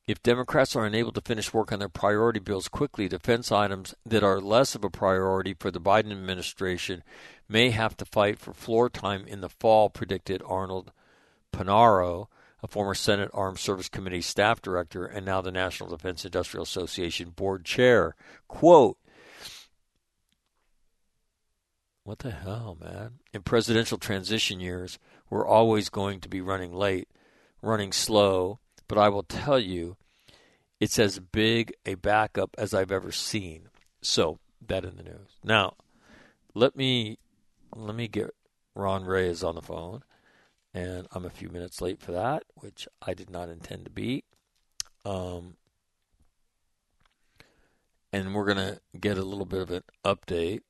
If 0.08 0.22
Democrats 0.22 0.76
are 0.76 0.86
unable 0.86 1.12
to 1.14 1.22
finish 1.22 1.56
work 1.56 1.72
on 1.72 1.80
their 1.80 1.90
priority 1.90 2.40
bills 2.40 2.68
quickly, 2.68 3.08
defense 3.08 3.52
items 3.52 3.96
that 4.06 4.24
are 4.24 4.40
less 4.40 4.76
of 4.76 4.84
a 4.84 4.92
priority 4.92 5.56
for 5.56 5.72
the 5.72 5.82
Biden 5.82 6.12
administration 6.12 7.02
may 7.50 7.72
have 7.72 7.98
to 7.98 8.06
fight 8.06 8.38
for 8.38 8.54
floor 8.54 8.92
time 8.92 9.26
in 9.26 9.42
the 9.42 9.50
fall, 9.50 9.90
predicted 9.90 10.44
Arnold 10.46 10.92
Punaro, 11.52 12.28
a 12.62 12.68
former 12.68 12.94
Senate 12.94 13.32
Armed 13.34 13.58
Service 13.58 13.90
Committee 13.90 14.22
staff 14.22 14.62
director 14.62 15.08
and 15.08 15.26
now 15.26 15.42
the 15.42 15.52
National 15.52 15.90
Defense 15.90 16.24
Industrial 16.24 16.62
Association 16.62 17.32
board 17.32 17.66
chair. 17.66 18.16
Quote, 18.48 19.00
What 22.06 22.20
the 22.20 22.30
hell, 22.30 22.78
man? 22.80 23.14
In 23.34 23.42
presidential 23.42 23.98
transition 23.98 24.60
years, 24.60 25.00
we're 25.30 25.48
always 25.48 25.90
going 25.90 26.20
to 26.22 26.30
be 26.30 26.42
running 26.42 26.74
late, 26.74 27.10
running 27.62 27.92
slow, 27.92 28.60
but 28.88 28.98
I 28.98 29.10
will 29.10 29.24
tell 29.24 29.60
you, 29.60 29.98
it's 30.80 31.00
as 31.00 31.20
big 31.20 31.74
a 31.86 31.96
backup 31.96 32.56
as 32.58 32.74
I've 32.74 32.92
ever 32.92 33.12
seen. 33.12 33.70
So, 34.02 34.40
that 34.68 34.86
in 34.86 34.98
the 34.98 35.04
news. 35.04 35.38
Now, 35.44 35.76
let 36.54 36.76
me 36.76 37.18
let 37.76 37.96
me 37.96 38.08
get 38.08 38.32
Ron 38.74 39.04
Reyes 39.06 39.44
on 39.44 39.56
the 39.56 39.62
phone, 39.62 40.04
and 40.74 41.08
I'm 41.12 41.26
a 41.26 41.30
few 41.30 41.50
minutes 41.50 41.82
late 41.82 42.02
for 42.02 42.12
that, 42.12 42.44
which 42.56 42.88
I 43.02 43.14
did 43.14 43.30
not 43.30 43.50
intend 43.50 43.86
to 43.86 43.92
be. 43.92 44.24
Um, 45.04 45.56
and 48.12 48.34
we're 48.34 48.46
gonna 48.46 48.80
get 49.00 49.18
a 49.18 49.24
little 49.24 49.46
bit 49.46 49.62
of 49.62 49.72
an 49.72 49.84
update. 50.04 50.62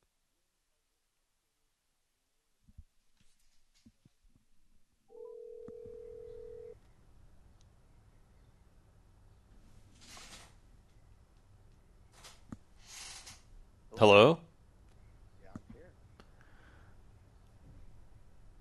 Hello? 13.98 14.40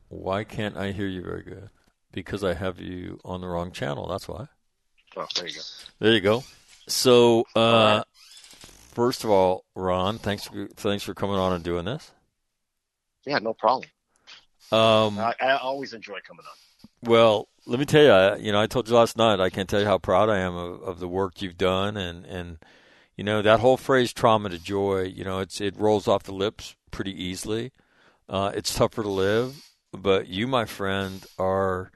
Why 0.08 0.44
can't 0.44 0.76
I 0.76 0.92
hear 0.92 1.08
you 1.08 1.22
very 1.22 1.42
good? 1.42 1.70
Because 2.12 2.44
I 2.44 2.54
have 2.54 2.78
you 2.78 3.18
on 3.24 3.40
the 3.40 3.48
wrong 3.48 3.72
channel. 3.72 4.06
That's 4.06 4.28
why. 4.28 4.46
Oh, 5.16 5.26
there 5.34 5.48
you 5.48 5.54
go. 5.54 5.60
There 5.98 6.12
you 6.12 6.20
go. 6.20 6.44
So, 6.86 7.46
uh, 7.56 8.04
first 8.92 9.24
of 9.24 9.30
all, 9.30 9.64
Ron, 9.74 10.18
thanks 10.18 10.44
for 10.44 10.68
thanks 10.76 11.02
for 11.02 11.14
coming 11.14 11.36
on 11.36 11.52
and 11.52 11.64
doing 11.64 11.84
this. 11.84 12.12
Yeah, 13.26 13.38
no 13.38 13.54
problem. 13.54 13.88
Um, 14.70 15.18
I, 15.18 15.34
I 15.40 15.56
always 15.56 15.94
enjoy 15.94 16.18
coming 16.26 16.44
on. 16.46 17.10
well, 17.10 17.48
let 17.66 17.80
me 17.80 17.86
tell 17.86 18.02
you, 18.02 18.10
I, 18.10 18.36
you 18.36 18.52
know, 18.52 18.60
I 18.60 18.66
told 18.66 18.88
you 18.88 18.94
last 18.94 19.16
night. 19.16 19.40
I 19.40 19.50
can't 19.50 19.68
tell 19.68 19.80
you 19.80 19.86
how 19.86 19.98
proud 19.98 20.28
I 20.28 20.38
am 20.38 20.54
of, 20.54 20.82
of 20.82 21.00
the 21.00 21.08
work 21.08 21.42
you've 21.42 21.58
done, 21.58 21.96
and 21.96 22.24
and 22.24 22.58
you 23.16 23.24
know 23.24 23.42
that 23.42 23.60
whole 23.60 23.76
phrase 23.76 24.12
"trauma 24.12 24.48
to 24.48 24.58
joy." 24.58 25.02
You 25.02 25.24
know, 25.24 25.38
it's 25.40 25.60
it 25.60 25.78
rolls 25.78 26.08
off 26.08 26.24
the 26.24 26.34
lips 26.34 26.76
pretty 26.90 27.12
easily. 27.12 27.72
Uh, 28.28 28.52
it's 28.54 28.74
tougher 28.74 29.02
to 29.02 29.08
live, 29.08 29.70
but 29.92 30.28
you, 30.28 30.46
my 30.46 30.64
friend, 30.64 31.24
are 31.38 31.90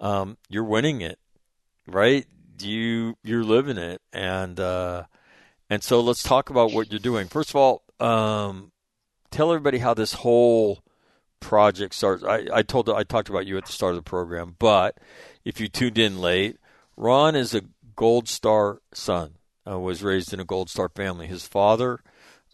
um, 0.00 0.38
you're 0.48 0.64
winning 0.64 1.00
it, 1.00 1.18
right? 1.86 2.26
You 2.60 3.16
you're 3.22 3.44
living 3.44 3.78
it, 3.78 4.00
and 4.12 4.58
uh, 4.58 5.04
and 5.70 5.82
so 5.82 6.00
let's 6.00 6.22
talk 6.22 6.50
about 6.50 6.72
what 6.72 6.90
you're 6.90 6.98
doing. 6.98 7.28
First 7.28 7.50
of 7.50 7.56
all, 7.56 7.82
um, 8.00 8.72
tell 9.30 9.52
everybody 9.52 9.78
how 9.78 9.94
this 9.94 10.14
whole 10.14 10.82
project 11.40 11.94
starts. 11.94 12.24
I, 12.24 12.46
I 12.52 12.62
told 12.62 12.88
I 12.88 13.04
talked 13.04 13.28
about 13.28 13.46
you 13.46 13.56
at 13.58 13.66
the 13.66 13.72
start 13.72 13.92
of 13.92 13.96
the 13.96 14.08
program, 14.08 14.56
but 14.58 14.98
if 15.44 15.60
you 15.60 15.68
tuned 15.68 15.98
in 15.98 16.20
late, 16.20 16.56
Ron 16.96 17.36
is 17.36 17.54
a 17.54 17.62
Gold 17.94 18.28
Star 18.28 18.80
son. 18.92 19.34
Uh, 19.68 19.78
was 19.78 20.02
raised 20.02 20.32
in 20.32 20.40
a 20.40 20.44
Gold 20.44 20.70
Star 20.70 20.88
family. 20.88 21.26
His 21.26 21.46
father, 21.46 22.00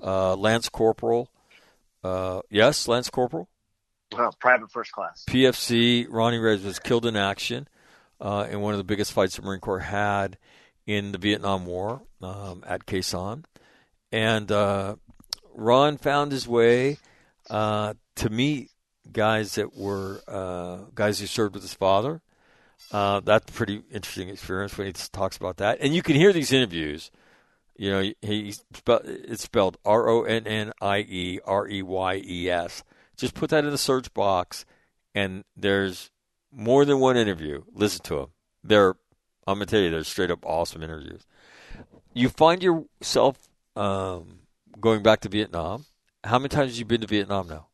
uh, 0.03 0.35
Lance 0.35 0.69
Corporal, 0.69 1.31
uh, 2.03 2.41
yes, 2.51 2.89
Lance 2.89 3.09
Corporal, 3.11 3.49
Well, 4.13 4.35
private 4.41 4.71
first 4.71 4.93
class. 4.93 5.25
PFC. 5.29 6.07
Ronnie 6.09 6.39
Reyes 6.39 6.63
was 6.65 6.79
killed 6.79 7.07
in 7.07 7.17
action 7.17 7.69
uh, 8.21 8.47
in 8.51 8.61
one 8.61 8.75
of 8.75 8.79
the 8.79 8.85
biggest 8.85 9.13
fights 9.13 9.37
the 9.37 9.43
Marine 9.43 9.61
Corps 9.61 9.79
had 9.81 10.39
in 10.87 11.13
the 11.13 11.19
Vietnam 11.19 11.67
War 11.67 12.03
um, 12.21 12.63
at 12.67 12.87
Khe 12.87 12.99
Sanh. 13.01 13.45
And 14.13 14.51
uh, 14.53 14.97
Ron 15.55 15.97
found 15.97 16.33
his 16.33 16.47
way 16.47 16.99
uh, 17.51 17.95
to 18.17 18.31
meet 18.31 18.71
guys 19.11 19.55
that 19.55 19.77
were 19.77 20.21
uh, 20.29 20.87
guys 20.95 21.21
who 21.21 21.27
served 21.27 21.55
with 21.55 21.63
his 21.63 21.75
father. 21.75 22.21
Uh, 22.91 23.21
that's 23.21 23.51
a 23.51 23.53
pretty 23.53 23.83
interesting 23.91 24.29
experience 24.29 24.77
when 24.77 24.87
he 24.87 24.93
talks 24.93 25.37
about 25.37 25.57
that. 25.59 25.79
And 25.81 25.95
you 25.95 26.03
can 26.03 26.17
hear 26.17 26.33
these 26.33 26.53
interviews. 26.53 27.11
You 27.77 27.91
know, 27.91 28.13
he 28.23 28.55
it's 28.73 29.43
spelled 29.43 29.79
R 29.85 30.09
O 30.09 30.23
N 30.23 30.47
N 30.47 30.73
I 30.81 30.99
E 30.99 31.41
R 31.45 31.69
E 31.69 31.83
Y 31.83 32.23
E 32.25 32.51
S. 32.51 32.85
Just 33.17 33.35
put 33.35 33.51
that 33.51 33.65
in 33.65 33.71
the 33.71 33.79
search 33.79 34.13
box, 34.15 34.65
and 35.15 35.45
there's 35.57 36.11
more 36.53 36.85
than 36.85 37.01
one 37.01 37.17
interview. 37.17 37.63
Listen 37.73 38.03
to 38.05 38.15
them. 38.17 38.27
They're, 38.63 38.95
I'm 39.47 39.57
gonna 39.57 39.67
tell 39.67 39.81
you, 39.81 39.91
they're 39.91 40.05
straight 40.05 40.31
up 40.31 40.45
awesome 40.45 40.83
interviews. 40.83 41.27
You 42.13 42.29
find 42.29 42.63
yourself 42.63 43.39
um, 43.75 44.41
going 44.81 45.03
back 45.03 45.21
to 45.23 45.29
Vietnam. 45.29 45.85
How 46.23 46.39
many 46.39 46.49
times 46.49 46.73
have 46.73 46.79
you 46.79 46.85
been 46.85 47.01
to 47.01 47.07
Vietnam 47.07 47.49
now? 47.49 47.67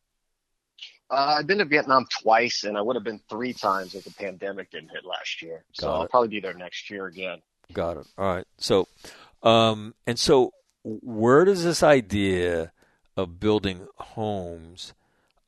Uh, 1.11 1.35
I've 1.39 1.47
been 1.47 1.57
to 1.57 1.65
Vietnam 1.65 2.07
twice, 2.09 2.63
and 2.63 2.77
I 2.77 2.81
would 2.81 2.95
have 2.95 3.03
been 3.03 3.19
three 3.29 3.51
times 3.51 3.95
if 3.95 4.05
the 4.05 4.13
pandemic 4.13 4.71
didn't 4.71 4.91
hit 4.91 5.03
last 5.03 5.41
year. 5.41 5.65
So 5.73 5.91
I'll 5.91 6.07
probably 6.07 6.29
be 6.29 6.39
there 6.39 6.53
next 6.53 6.89
year 6.89 7.05
again. 7.05 7.41
Got 7.73 7.97
it. 7.97 8.07
All 8.17 8.33
right. 8.33 8.47
So, 8.57 8.87
um, 9.43 9.93
and 10.07 10.17
so, 10.17 10.53
where 10.83 11.43
does 11.43 11.65
this 11.65 11.83
idea 11.83 12.71
of 13.17 13.41
building 13.41 13.87
homes, 13.97 14.93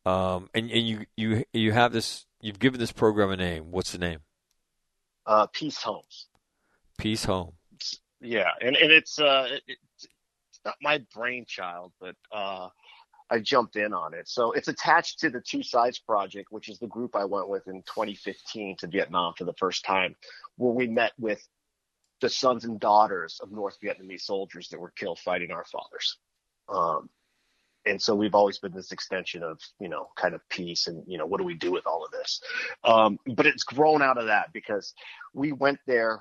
um, 0.05 0.49
and, 0.53 0.69
and 0.69 0.85
you 0.85 1.05
you 1.15 1.45
you 1.53 1.71
have 1.71 1.93
this, 1.93 2.25
you've 2.41 2.59
given 2.59 2.79
this 2.79 2.91
program 2.91 3.31
a 3.31 3.37
name. 3.37 3.71
What's 3.71 3.93
the 3.93 3.99
name? 3.99 4.19
Uh, 5.25 5.47
Peace 5.47 5.81
Homes. 5.81 6.27
Peace 6.97 7.23
Home. 7.23 7.53
Yeah, 8.19 8.51
and 8.61 8.75
and 8.75 8.91
it's 8.91 9.17
uh, 9.17 9.47
it, 9.49 9.77
it's 9.95 10.59
not 10.65 10.75
my 10.81 11.01
brainchild, 11.13 11.93
but 12.01 12.15
uh, 12.33 12.67
I 13.33 13.39
jumped 13.39 13.77
in 13.77 13.93
on 13.93 14.13
it. 14.13 14.29
So 14.29 14.51
it's 14.51 14.67
attached 14.67 15.19
to 15.21 15.31
the 15.31 15.41
Two 15.41 15.63
Sides 15.63 15.97
Project, 15.97 16.51
which 16.51 16.69
is 16.69 16.77
the 16.77 16.85
group 16.85 17.15
I 17.15 17.25
went 17.25 17.49
with 17.49 17.67
in 17.67 17.81
2015 17.81 18.77
to 18.77 18.87
Vietnam 18.87 19.33
for 19.35 19.43
the 19.43 19.53
first 19.53 19.83
time, 19.83 20.15
where 20.57 20.71
we 20.71 20.85
met 20.85 21.13
with 21.17 21.43
the 22.21 22.29
sons 22.29 22.63
and 22.63 22.79
daughters 22.79 23.39
of 23.41 23.51
North 23.51 23.79
Vietnamese 23.83 24.21
soldiers 24.21 24.69
that 24.69 24.79
were 24.79 24.91
killed 24.91 25.17
fighting 25.17 25.49
our 25.49 25.65
fathers. 25.65 26.19
Um, 26.69 27.09
and 27.87 27.99
so 27.99 28.13
we've 28.13 28.35
always 28.35 28.59
been 28.59 28.71
this 28.71 28.91
extension 28.91 29.41
of, 29.41 29.59
you 29.79 29.89
know, 29.89 30.09
kind 30.15 30.35
of 30.35 30.47
peace 30.49 30.85
and, 30.85 31.03
you 31.07 31.17
know, 31.17 31.25
what 31.25 31.39
do 31.39 31.43
we 31.43 31.55
do 31.55 31.71
with 31.71 31.87
all 31.87 32.05
of 32.05 32.11
this? 32.11 32.39
Um, 32.83 33.17
but 33.25 33.47
it's 33.47 33.63
grown 33.63 34.03
out 34.03 34.19
of 34.19 34.27
that 34.27 34.53
because 34.53 34.93
we 35.33 35.53
went 35.53 35.79
there 35.87 36.19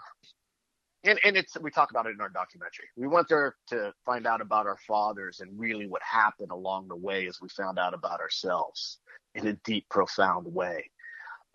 and, 1.05 1.19
and 1.25 1.37
it's, 1.37 1.59
we 1.61 1.71
talk 1.71 1.91
about 1.91 2.07
it 2.07 2.11
in 2.11 2.21
our 2.21 2.29
documentary. 2.29 2.87
We 2.97 3.09
went 3.09 3.29
there 3.29 3.57
to 3.69 3.93
find 4.05 4.27
out 4.27 4.41
about 4.41 4.67
our 4.67 4.79
fathers 4.87 5.41
and 5.41 5.59
really 5.59 5.87
what 5.87 6.03
happened 6.03 6.51
along 6.51 6.89
the 6.89 6.97
way 6.97 7.27
as 7.27 7.41
we 7.41 7.49
found 7.49 7.79
out 7.79 7.95
about 7.95 8.21
ourselves 8.21 8.99
in 9.35 9.47
a 9.47 9.53
deep, 9.65 9.89
profound 9.89 10.47
way. 10.47 10.91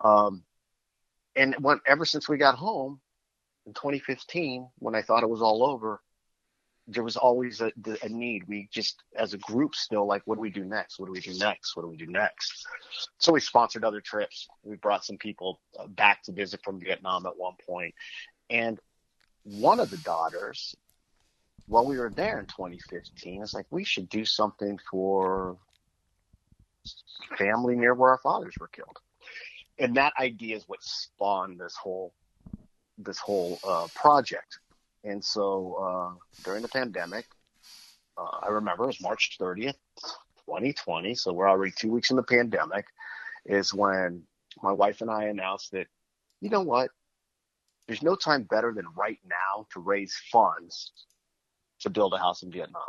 Um, 0.00 0.42
and 1.34 1.54
when, 1.60 1.80
ever 1.86 2.04
since 2.04 2.28
we 2.28 2.36
got 2.36 2.56
home 2.56 3.00
in 3.66 3.72
2015, 3.72 4.68
when 4.78 4.94
I 4.94 5.02
thought 5.02 5.22
it 5.22 5.30
was 5.30 5.42
all 5.42 5.64
over, 5.64 6.00
there 6.86 7.04
was 7.04 7.16
always 7.16 7.60
a, 7.60 7.70
a 8.02 8.08
need. 8.08 8.44
We 8.48 8.68
just, 8.72 9.02
as 9.14 9.34
a 9.34 9.38
group, 9.38 9.74
still 9.74 10.06
like, 10.06 10.22
what 10.24 10.36
do 10.36 10.40
we 10.40 10.50
do 10.50 10.64
next? 10.64 10.98
What 10.98 11.06
do 11.06 11.12
we 11.12 11.20
do 11.20 11.38
next? 11.38 11.76
What 11.76 11.82
do 11.82 11.88
we 11.88 11.96
do 11.96 12.06
next? 12.06 12.66
So 13.18 13.32
we 13.32 13.40
sponsored 13.40 13.84
other 13.84 14.00
trips. 14.00 14.48
We 14.62 14.76
brought 14.76 15.04
some 15.04 15.18
people 15.18 15.60
uh, 15.78 15.86
back 15.86 16.22
to 16.24 16.32
visit 16.32 16.60
from 16.64 16.80
Vietnam 16.80 17.26
at 17.26 17.36
one 17.36 17.54
point, 17.66 17.94
and 18.50 18.80
one 19.56 19.80
of 19.80 19.90
the 19.90 19.96
daughters, 19.98 20.76
while 21.66 21.86
we 21.86 21.98
were 21.98 22.10
there 22.10 22.38
in 22.38 22.46
2015, 22.46 23.42
is 23.42 23.54
like, 23.54 23.66
we 23.70 23.84
should 23.84 24.08
do 24.08 24.24
something 24.24 24.78
for 24.90 25.56
family 27.36 27.76
near 27.76 27.94
where 27.94 28.10
our 28.10 28.18
fathers 28.18 28.54
were 28.58 28.68
killed. 28.68 28.98
And 29.78 29.96
that 29.96 30.12
idea 30.18 30.56
is 30.56 30.64
what 30.66 30.82
spawned 30.82 31.58
this 31.60 31.76
whole 31.76 32.12
this 33.00 33.18
whole 33.18 33.60
uh, 33.62 33.86
project. 33.94 34.58
And 35.04 35.24
so 35.24 35.74
uh, 35.80 36.42
during 36.42 36.62
the 36.62 36.68
pandemic, 36.68 37.26
uh, 38.16 38.38
I 38.42 38.48
remember 38.48 38.84
it 38.84 38.88
was 38.88 39.00
March 39.00 39.38
30th, 39.40 39.76
2020. 40.46 41.14
So 41.14 41.32
we're 41.32 41.48
already 41.48 41.72
two 41.76 41.92
weeks 41.92 42.10
in 42.10 42.16
the 42.16 42.24
pandemic. 42.24 42.86
Is 43.46 43.72
when 43.72 44.24
my 44.62 44.72
wife 44.72 45.00
and 45.00 45.10
I 45.10 45.24
announced 45.24 45.70
that, 45.72 45.86
you 46.40 46.50
know 46.50 46.62
what? 46.62 46.90
There's 47.88 48.02
no 48.02 48.14
time 48.14 48.42
better 48.42 48.72
than 48.72 48.84
right 48.94 49.18
now 49.24 49.66
to 49.72 49.80
raise 49.80 50.14
funds 50.30 50.92
to 51.80 51.90
build 51.90 52.12
a 52.12 52.18
house 52.18 52.42
in 52.42 52.52
Vietnam. 52.52 52.82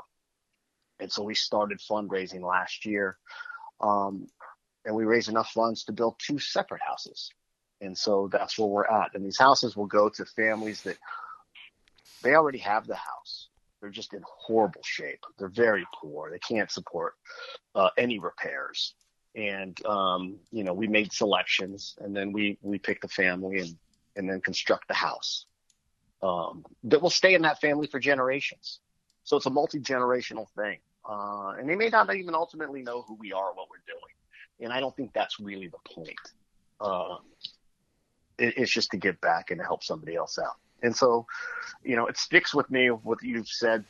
And 1.00 1.12
so 1.12 1.24
we 1.24 1.36
started 1.36 1.80
fundraising 1.80 2.42
last 2.42 2.86
year. 2.86 3.18
Um, 3.80 4.28
and 4.86 4.94
we 4.94 5.06
raised 5.06 5.30
enough 5.30 5.52
funds 5.52 5.86
to 5.86 5.94
build 5.94 6.16
two 6.20 6.38
separate 6.38 6.82
houses. 6.82 7.30
And 7.80 7.98
so 7.98 8.30
that's 8.30 8.58
where 8.60 8.68
we're 8.68 8.88
at. 8.88 9.16
And 9.16 9.26
these 9.26 9.40
houses 9.40 9.78
will 9.78 9.86
go 9.86 10.10
to 10.10 10.26
families 10.26 10.82
that 10.84 10.98
they 12.22 12.36
already 12.36 12.58
have 12.60 12.86
the 12.86 12.96
house. 12.96 13.48
They're 13.80 13.90
just 13.90 14.14
in 14.14 14.22
horrible 14.26 14.82
shape. 14.84 15.24
They're 15.38 15.48
very 15.48 15.88
poor. 16.02 16.30
They 16.30 16.40
can't 16.40 16.70
support 16.70 17.14
uh, 17.76 17.90
any 17.98 18.20
repairs. 18.20 18.94
And 19.36 19.80
um, 19.86 20.40
you 20.52 20.66
know, 20.66 20.74
we 20.74 20.88
made 20.88 21.14
selections, 21.14 21.96
and 22.00 22.14
then 22.14 22.34
we 22.34 22.58
we 22.62 22.80
pick 22.80 23.00
the 23.00 23.08
family 23.08 23.60
and 23.60 23.78
and 24.20 24.30
then 24.30 24.42
construct 24.42 24.88
the 24.88 24.94
house 24.94 25.48
um, 26.22 26.66
that 26.84 27.02
will 27.02 27.10
stay 27.10 27.34
in 27.34 27.42
that 27.44 27.60
family 27.62 27.88
for 27.88 28.00
generations. 28.00 28.82
So 29.24 29.38
it's 29.38 29.48
a 29.48 29.52
multi 29.52 29.80
generational 29.80 30.48
thing. 30.56 30.80
uh, 31.10 31.54
and 31.58 31.68
they 31.70 31.76
may 31.76 31.90
not 31.90 32.14
even 32.16 32.36
ultimately 32.36 32.84
know 32.84 33.04
who 33.04 33.16
we 33.16 33.34
are 33.34 33.54
what 33.54 33.68
we're 33.72 33.84
doing. 33.88 34.14
And 34.62 34.74
I 34.74 34.80
don't 34.80 34.96
think 34.96 35.14
that's 35.14 35.40
really 35.40 35.68
the 35.70 35.80
point. 35.96 36.20
Uh, 36.82 37.18
it, 38.38 38.56
it's 38.58 38.72
just 38.72 38.92
to 38.92 38.98
give 38.98 39.20
back 39.22 39.52
and 39.52 39.60
to 39.60 39.66
help 39.66 39.84
somebody 39.84 40.16
else 40.16 40.38
out. 40.38 40.58
And 40.84 40.96
so, 40.96 41.26
you 41.84 41.96
know, 41.96 42.08
it 42.08 42.18
sticks 42.18 42.54
with 42.54 42.70
me 42.72 42.88
what 42.90 43.24
you've 43.24 43.48
said, 43.48 43.86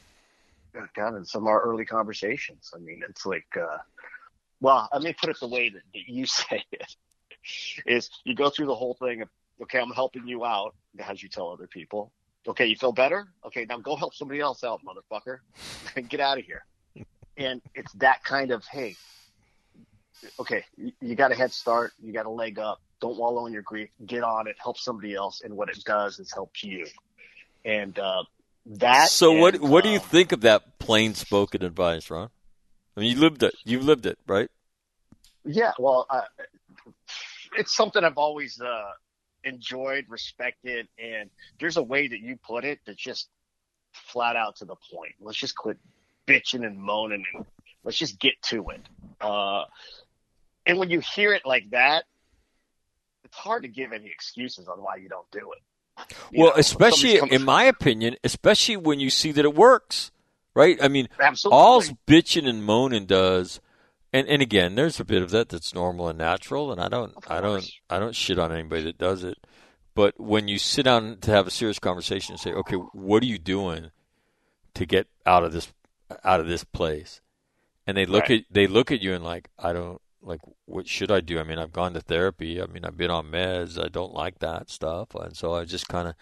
uh, 0.77 0.85
God, 0.95 1.15
in 1.17 1.25
some 1.25 1.43
of 1.43 1.47
our 1.47 1.61
early 1.61 1.85
conversations. 1.85 2.71
I 2.75 2.79
mean, 2.79 3.01
it's 3.09 3.25
like, 3.25 3.47
uh, 3.59 3.79
well, 4.61 4.89
let 4.93 5.03
me 5.03 5.13
put 5.19 5.29
it 5.29 5.39
the 5.39 5.47
way 5.47 5.69
that, 5.69 5.83
that 5.93 6.07
you 6.07 6.25
say 6.39 6.63
it 6.71 6.95
is 7.85 8.09
you 8.25 8.35
go 8.35 8.49
through 8.49 8.67
the 8.67 8.75
whole 8.75 8.95
thing 8.95 9.21
of, 9.23 9.29
okay, 9.61 9.79
I'm 9.79 9.91
helping 9.91 10.27
you 10.27 10.45
out 10.45 10.75
as 10.99 11.21
you 11.21 11.29
tell 11.29 11.49
other 11.49 11.67
people. 11.67 12.11
Okay, 12.47 12.65
you 12.65 12.75
feel 12.75 12.91
better? 12.91 13.27
Okay, 13.45 13.65
now 13.67 13.77
go 13.77 13.95
help 13.95 14.13
somebody 14.13 14.39
else 14.39 14.63
out, 14.63 14.81
motherfucker. 14.83 15.39
Get 16.09 16.19
out 16.19 16.37
of 16.39 16.45
here. 16.45 16.65
And 17.37 17.61
it's 17.75 17.91
that 17.93 18.23
kind 18.23 18.51
of, 18.51 18.65
hey, 18.65 18.95
okay, 20.39 20.65
you, 20.77 20.91
you 21.01 21.15
got 21.15 21.31
a 21.31 21.35
head 21.35 21.51
start, 21.51 21.91
you 22.01 22.13
got 22.13 22.25
a 22.25 22.29
leg 22.29 22.59
up. 22.59 22.81
Don't 23.01 23.17
wallow 23.17 23.45
in 23.45 23.53
your 23.53 23.61
grief. 23.61 23.89
Get 24.05 24.23
on 24.23 24.47
it. 24.47 24.57
Help 24.61 24.77
somebody 24.77 25.15
else, 25.15 25.41
and 25.41 25.55
what 25.55 25.69
it 25.69 25.81
does 25.85 26.19
is 26.19 26.33
help 26.33 26.51
you. 26.61 26.85
And 27.63 27.97
uh, 27.97 28.23
that. 28.65 29.09
So 29.09 29.31
and, 29.31 29.39
what 29.39 29.61
what 29.61 29.83
do 29.85 29.89
you 29.89 29.99
um, 29.99 30.05
think 30.05 30.33
of 30.33 30.41
that 30.41 30.79
plain 30.79 31.13
spoken 31.13 31.63
advice, 31.63 32.09
Ron? 32.09 32.29
I 32.97 32.99
mean, 32.99 33.15
you 33.15 33.21
lived 33.21 33.41
it. 33.43 33.55
You've 33.63 33.85
lived 33.85 34.05
it, 34.05 34.17
right? 34.27 34.49
Yeah, 35.45 35.71
well, 35.79 36.05
uh, 36.09 36.23
it's 37.57 37.73
something 37.73 38.03
I've 38.03 38.17
always 38.17 38.59
uh, 38.59 38.91
enjoyed, 39.43 40.05
respected, 40.09 40.87
and 40.97 41.29
there's 41.59 41.77
a 41.77 41.83
way 41.83 42.07
that 42.07 42.19
you 42.19 42.37
put 42.37 42.65
it 42.65 42.79
that's 42.85 43.01
just 43.01 43.29
flat 43.93 44.35
out 44.35 44.57
to 44.57 44.65
the 44.65 44.75
point. 44.93 45.13
Let's 45.19 45.37
just 45.37 45.55
quit 45.55 45.77
bitching 46.27 46.65
and 46.65 46.77
moaning 46.77 47.25
and 47.33 47.45
let's 47.83 47.97
just 47.97 48.19
get 48.19 48.33
to 48.43 48.69
it. 48.69 48.81
Uh, 49.19 49.65
and 50.65 50.77
when 50.77 50.89
you 50.89 50.99
hear 50.99 51.33
it 51.33 51.43
like 51.45 51.69
that, 51.71 52.03
it's 53.23 53.35
hard 53.35 53.63
to 53.63 53.69
give 53.69 53.91
any 53.93 54.07
excuses 54.07 54.67
on 54.67 54.79
why 54.79 54.97
you 54.97 55.09
don't 55.09 55.29
do 55.31 55.51
it. 55.51 56.15
You 56.31 56.43
well, 56.43 56.49
know, 56.51 56.55
especially 56.57 57.17
in 57.17 57.43
my 57.43 57.63
opinion, 57.63 58.15
especially 58.23 58.77
when 58.77 58.99
you 58.99 59.09
see 59.09 59.31
that 59.33 59.43
it 59.43 59.53
works, 59.53 60.11
right? 60.53 60.81
I 60.81 60.87
mean, 60.87 61.09
Absolutely. 61.19 61.57
all's 61.57 61.91
bitching 62.07 62.47
and 62.47 62.63
moaning 62.63 63.05
does, 63.05 63.59
and 64.13 64.27
and 64.27 64.41
again, 64.41 64.75
there's 64.75 64.99
a 64.99 65.05
bit 65.05 65.21
of 65.21 65.29
that 65.31 65.49
that's 65.49 65.73
normal 65.73 66.07
and 66.09 66.17
natural, 66.17 66.71
and 66.71 66.81
I 66.81 66.87
don't, 66.89 67.13
I 67.27 67.41
don't. 67.41 67.69
I 67.89 67.99
don't 67.99 68.15
shit 68.15 68.39
on 68.39 68.51
anybody 68.51 68.83
that 68.83 68.97
does 68.97 69.23
it. 69.23 69.37
But 69.95 70.19
when 70.19 70.47
you 70.47 70.57
sit 70.59 70.83
down 70.83 71.17
to 71.21 71.31
have 71.31 71.47
a 71.47 71.51
serious 71.51 71.79
conversation 71.79 72.33
and 72.33 72.39
say, 72.39 72.53
okay, 72.53 72.75
what 72.75 73.21
are 73.21 73.25
you 73.27 73.37
doing 73.37 73.91
to 74.75 74.85
get 74.85 75.07
out 75.25 75.43
of 75.43 75.51
this, 75.51 75.73
out 76.23 76.39
of 76.39 76.47
this 76.47 76.63
place? 76.63 77.19
And 77.85 77.97
they 77.97 78.05
look 78.05 78.29
Right. 78.29 78.41
at 78.41 78.53
they 78.53 78.67
look 78.67 78.91
at 78.91 79.01
you 79.01 79.13
and 79.13 79.23
like, 79.23 79.49
I 79.57 79.73
don't 79.73 79.99
like 80.21 80.41
what 80.65 80.87
should 80.87 81.11
I 81.11 81.21
do? 81.21 81.39
I 81.39 81.43
mean, 81.43 81.57
I've 81.57 81.73
gone 81.73 81.93
to 81.93 82.01
therapy. 82.01 82.61
I 82.61 82.67
mean, 82.67 82.85
I've 82.85 82.97
been 82.97 83.09
on 83.11 83.31
meds. 83.31 83.83
I 83.83 83.87
don't 83.89 84.13
like 84.13 84.39
that 84.39 84.69
stuff, 84.69 85.15
and 85.15 85.35
so 85.35 85.53
I 85.53 85.65
just 85.65 85.87
kind 85.87 86.07
of 86.07 86.15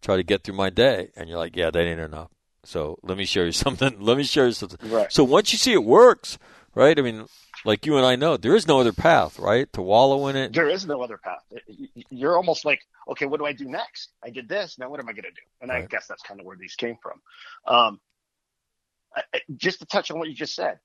try 0.00 0.16
to 0.16 0.22
get 0.22 0.42
through 0.44 0.54
my 0.56 0.70
day. 0.70 1.10
And 1.14 1.28
you're 1.28 1.38
like, 1.38 1.56
yeah, 1.56 1.70
that 1.70 1.78
ain't 1.84 2.00
enough. 2.00 2.30
So 2.64 2.98
let 3.02 3.16
me 3.18 3.24
show 3.26 3.42
you 3.42 3.52
something. 3.64 4.00
Let 4.00 4.16
me 4.16 4.24
show 4.24 4.46
you 4.46 4.52
something. 4.52 4.90
Right. 4.90 5.12
So 5.12 5.22
once 5.24 5.52
you 5.52 5.58
see 5.58 5.72
it 5.72 5.84
works, 5.84 6.38
right? 6.74 6.98
I 6.98 7.02
mean, 7.02 7.26
like 7.64 7.86
you 7.86 7.96
and 7.96 8.06
I 8.06 8.16
know, 8.16 8.36
there 8.36 8.54
is 8.54 8.66
no 8.66 8.80
other 8.80 8.92
path, 8.92 9.38
right? 9.38 9.70
To 9.74 9.82
wallow 9.82 10.28
in 10.28 10.36
it. 10.36 10.52
There 10.52 10.68
is 10.68 10.86
no 10.86 11.02
other 11.02 11.18
path. 11.18 11.42
You're 12.10 12.36
almost 12.36 12.64
like, 12.64 12.80
okay, 13.08 13.26
what 13.26 13.38
do 13.38 13.46
I 13.46 13.52
do 13.52 13.66
next? 13.66 14.10
I 14.24 14.30
did 14.30 14.48
this. 14.48 14.78
Now 14.78 14.88
what 14.88 15.00
am 15.00 15.08
I 15.08 15.12
going 15.12 15.24
to 15.24 15.30
do? 15.30 15.42
And 15.60 15.70
I 15.70 15.82
guess 15.82 16.06
that's 16.06 16.22
kind 16.22 16.40
of 16.40 16.46
where 16.46 16.56
these 16.56 16.74
came 16.76 16.96
from. 17.02 17.20
Um, 17.66 18.00
I- 19.14 19.40
just 19.56 19.80
to 19.80 19.86
touch 19.86 20.10
on 20.10 20.18
what 20.18 20.28
you 20.28 20.34
just 20.34 20.54
said, 20.54 20.78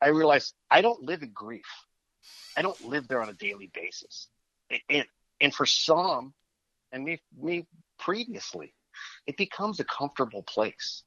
I 0.00 0.08
realized 0.08 0.54
I 0.70 0.80
don't 0.80 1.02
live 1.02 1.22
in 1.22 1.30
grief. 1.30 1.66
I 2.56 2.62
don't 2.62 2.80
live 2.84 3.08
there 3.08 3.20
on 3.22 3.28
a 3.28 3.34
daily 3.34 3.70
basis. 3.72 4.28
And, 4.88 5.04
and 5.40 5.54
for 5.54 5.66
some, 5.66 6.32
and 6.92 7.04
me, 7.04 7.20
me 7.40 7.66
previously, 7.98 8.74
it 9.26 9.36
becomes 9.36 9.80
a 9.80 9.84
comfortable 9.84 10.42
place. 10.42 11.02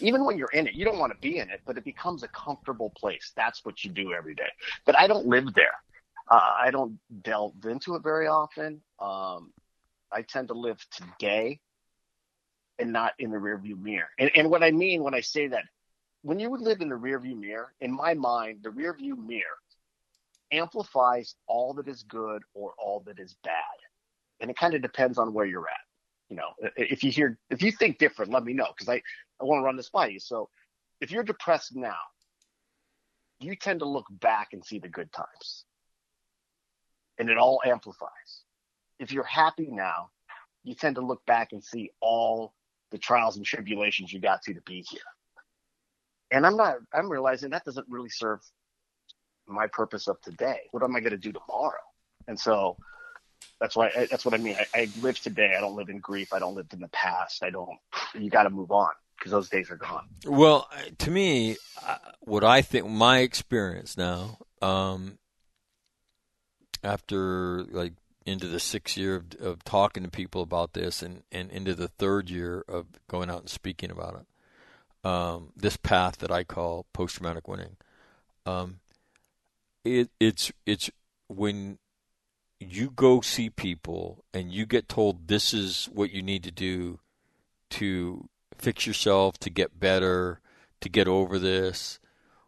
Even 0.00 0.24
when 0.24 0.36
you're 0.36 0.50
in 0.52 0.66
it, 0.66 0.74
you 0.74 0.84
don't 0.84 0.98
want 0.98 1.12
to 1.12 1.18
be 1.20 1.38
in 1.38 1.48
it, 1.48 1.60
but 1.66 1.78
it 1.78 1.84
becomes 1.84 2.22
a 2.22 2.28
comfortable 2.28 2.92
place. 2.96 3.32
That's 3.36 3.64
what 3.64 3.82
you 3.82 3.90
do 3.90 4.12
every 4.12 4.34
day. 4.34 4.50
But 4.84 4.98
I 4.98 5.06
don't 5.06 5.26
live 5.26 5.54
there. 5.54 5.74
Uh, 6.30 6.54
I 6.58 6.70
don't 6.70 6.98
delve 7.22 7.64
into 7.64 7.94
it 7.94 8.02
very 8.02 8.26
often. 8.26 8.82
Um, 8.98 9.52
I 10.12 10.22
tend 10.22 10.48
to 10.48 10.54
live 10.54 10.84
today 10.90 11.60
and 12.78 12.92
not 12.92 13.12
in 13.18 13.30
the 13.30 13.38
rearview 13.38 13.80
mirror. 13.80 14.08
And, 14.18 14.30
and 14.34 14.50
what 14.50 14.62
I 14.62 14.70
mean 14.70 15.02
when 15.02 15.14
I 15.14 15.20
say 15.20 15.46
that, 15.48 15.64
when 16.22 16.38
you 16.38 16.50
would 16.50 16.60
live 16.60 16.80
in 16.80 16.88
the 16.88 16.96
rearview 16.96 17.38
mirror, 17.38 17.72
in 17.80 17.92
my 17.92 18.14
mind, 18.14 18.58
the 18.62 18.70
rearview 18.70 19.16
mirror 19.16 19.44
amplifies 20.52 21.34
all 21.46 21.72
that 21.74 21.88
is 21.88 22.02
good 22.02 22.42
or 22.54 22.72
all 22.78 23.02
that 23.06 23.18
is 23.18 23.36
bad. 23.44 23.54
And 24.40 24.50
it 24.50 24.56
kind 24.58 24.74
of 24.74 24.82
depends 24.82 25.18
on 25.18 25.32
where 25.32 25.46
you're 25.46 25.68
at. 25.68 25.74
You 26.28 26.36
know, 26.36 26.50
if 26.76 27.04
you 27.04 27.10
hear, 27.10 27.38
if 27.50 27.62
you 27.62 27.70
think 27.70 27.98
different, 27.98 28.32
let 28.32 28.44
me 28.44 28.52
know 28.52 28.66
because 28.76 28.88
I, 28.88 28.96
I 29.40 29.44
want 29.44 29.60
to 29.60 29.64
run 29.64 29.76
this 29.76 29.90
by 29.90 30.08
you. 30.08 30.18
So 30.18 30.48
if 31.00 31.10
you're 31.10 31.22
depressed 31.22 31.76
now, 31.76 31.94
you 33.38 33.54
tend 33.54 33.80
to 33.80 33.86
look 33.86 34.06
back 34.10 34.48
and 34.52 34.64
see 34.64 34.78
the 34.78 34.88
good 34.88 35.12
times 35.12 35.66
and 37.18 37.30
it 37.30 37.38
all 37.38 37.60
amplifies. 37.64 38.42
If 38.98 39.12
you're 39.12 39.24
happy 39.24 39.68
now, 39.70 40.10
you 40.64 40.74
tend 40.74 40.96
to 40.96 41.00
look 41.00 41.24
back 41.26 41.52
and 41.52 41.62
see 41.62 41.90
all 42.00 42.54
the 42.90 42.98
trials 42.98 43.36
and 43.36 43.44
tribulations 43.44 44.12
you 44.12 44.20
got 44.20 44.42
to 44.42 44.54
to 44.54 44.60
be 44.62 44.84
here. 44.88 45.00
And 46.30 46.46
I'm 46.46 46.56
not, 46.56 46.76
I'm 46.92 47.10
realizing 47.10 47.50
that 47.50 47.64
doesn't 47.64 47.86
really 47.88 48.08
serve 48.08 48.40
my 49.46 49.66
purpose 49.68 50.08
of 50.08 50.20
today. 50.22 50.60
What 50.72 50.82
am 50.82 50.96
I 50.96 51.00
going 51.00 51.12
to 51.12 51.16
do 51.16 51.32
tomorrow? 51.32 51.78
And 52.26 52.38
so 52.38 52.76
that's 53.60 53.76
why, 53.76 53.90
that's 54.10 54.24
what 54.24 54.34
I 54.34 54.38
mean. 54.38 54.56
I, 54.74 54.80
I 54.80 54.88
live 55.00 55.18
today. 55.20 55.54
I 55.56 55.60
don't 55.60 55.76
live 55.76 55.88
in 55.88 55.98
grief. 55.98 56.32
I 56.32 56.38
don't 56.38 56.54
live 56.54 56.66
in 56.72 56.80
the 56.80 56.88
past. 56.88 57.42
I 57.42 57.50
don't, 57.50 57.78
you 58.14 58.30
got 58.30 58.44
to 58.44 58.50
move 58.50 58.70
on 58.70 58.90
because 59.16 59.32
those 59.32 59.48
days 59.48 59.70
are 59.70 59.76
gone. 59.76 60.06
Well, 60.26 60.68
to 60.98 61.10
me, 61.10 61.56
what 62.20 62.44
I 62.44 62.62
think, 62.62 62.86
my 62.86 63.20
experience 63.20 63.96
now, 63.96 64.38
um, 64.60 65.18
after 66.84 67.64
like 67.64 67.94
into 68.26 68.46
the 68.46 68.60
sixth 68.60 68.96
year 68.96 69.16
of, 69.16 69.24
of 69.40 69.64
talking 69.64 70.02
to 70.02 70.10
people 70.10 70.42
about 70.42 70.72
this, 70.72 71.02
and, 71.02 71.22
and 71.32 71.50
into 71.50 71.74
the 71.74 71.88
third 71.88 72.28
year 72.28 72.64
of 72.68 72.86
going 73.08 73.30
out 73.30 73.40
and 73.40 73.48
speaking 73.48 73.90
about 73.90 74.20
it, 74.20 75.08
um, 75.08 75.52
this 75.56 75.76
path 75.76 76.18
that 76.18 76.30
I 76.30 76.44
call 76.44 76.86
post 76.92 77.16
traumatic 77.16 77.48
winning, 77.48 77.76
um, 78.44 78.80
it 79.84 80.10
it's 80.18 80.52
it's 80.66 80.90
when 81.28 81.78
you 82.58 82.90
go 82.90 83.20
see 83.20 83.50
people 83.50 84.24
and 84.32 84.52
you 84.52 84.66
get 84.66 84.88
told 84.88 85.28
this 85.28 85.52
is 85.52 85.88
what 85.92 86.10
you 86.10 86.22
need 86.22 86.42
to 86.44 86.50
do 86.50 87.00
to 87.70 88.28
fix 88.56 88.86
yourself, 88.86 89.38
to 89.38 89.50
get 89.50 89.78
better, 89.78 90.40
to 90.80 90.88
get 90.88 91.08
over 91.08 91.38
this. 91.38 91.98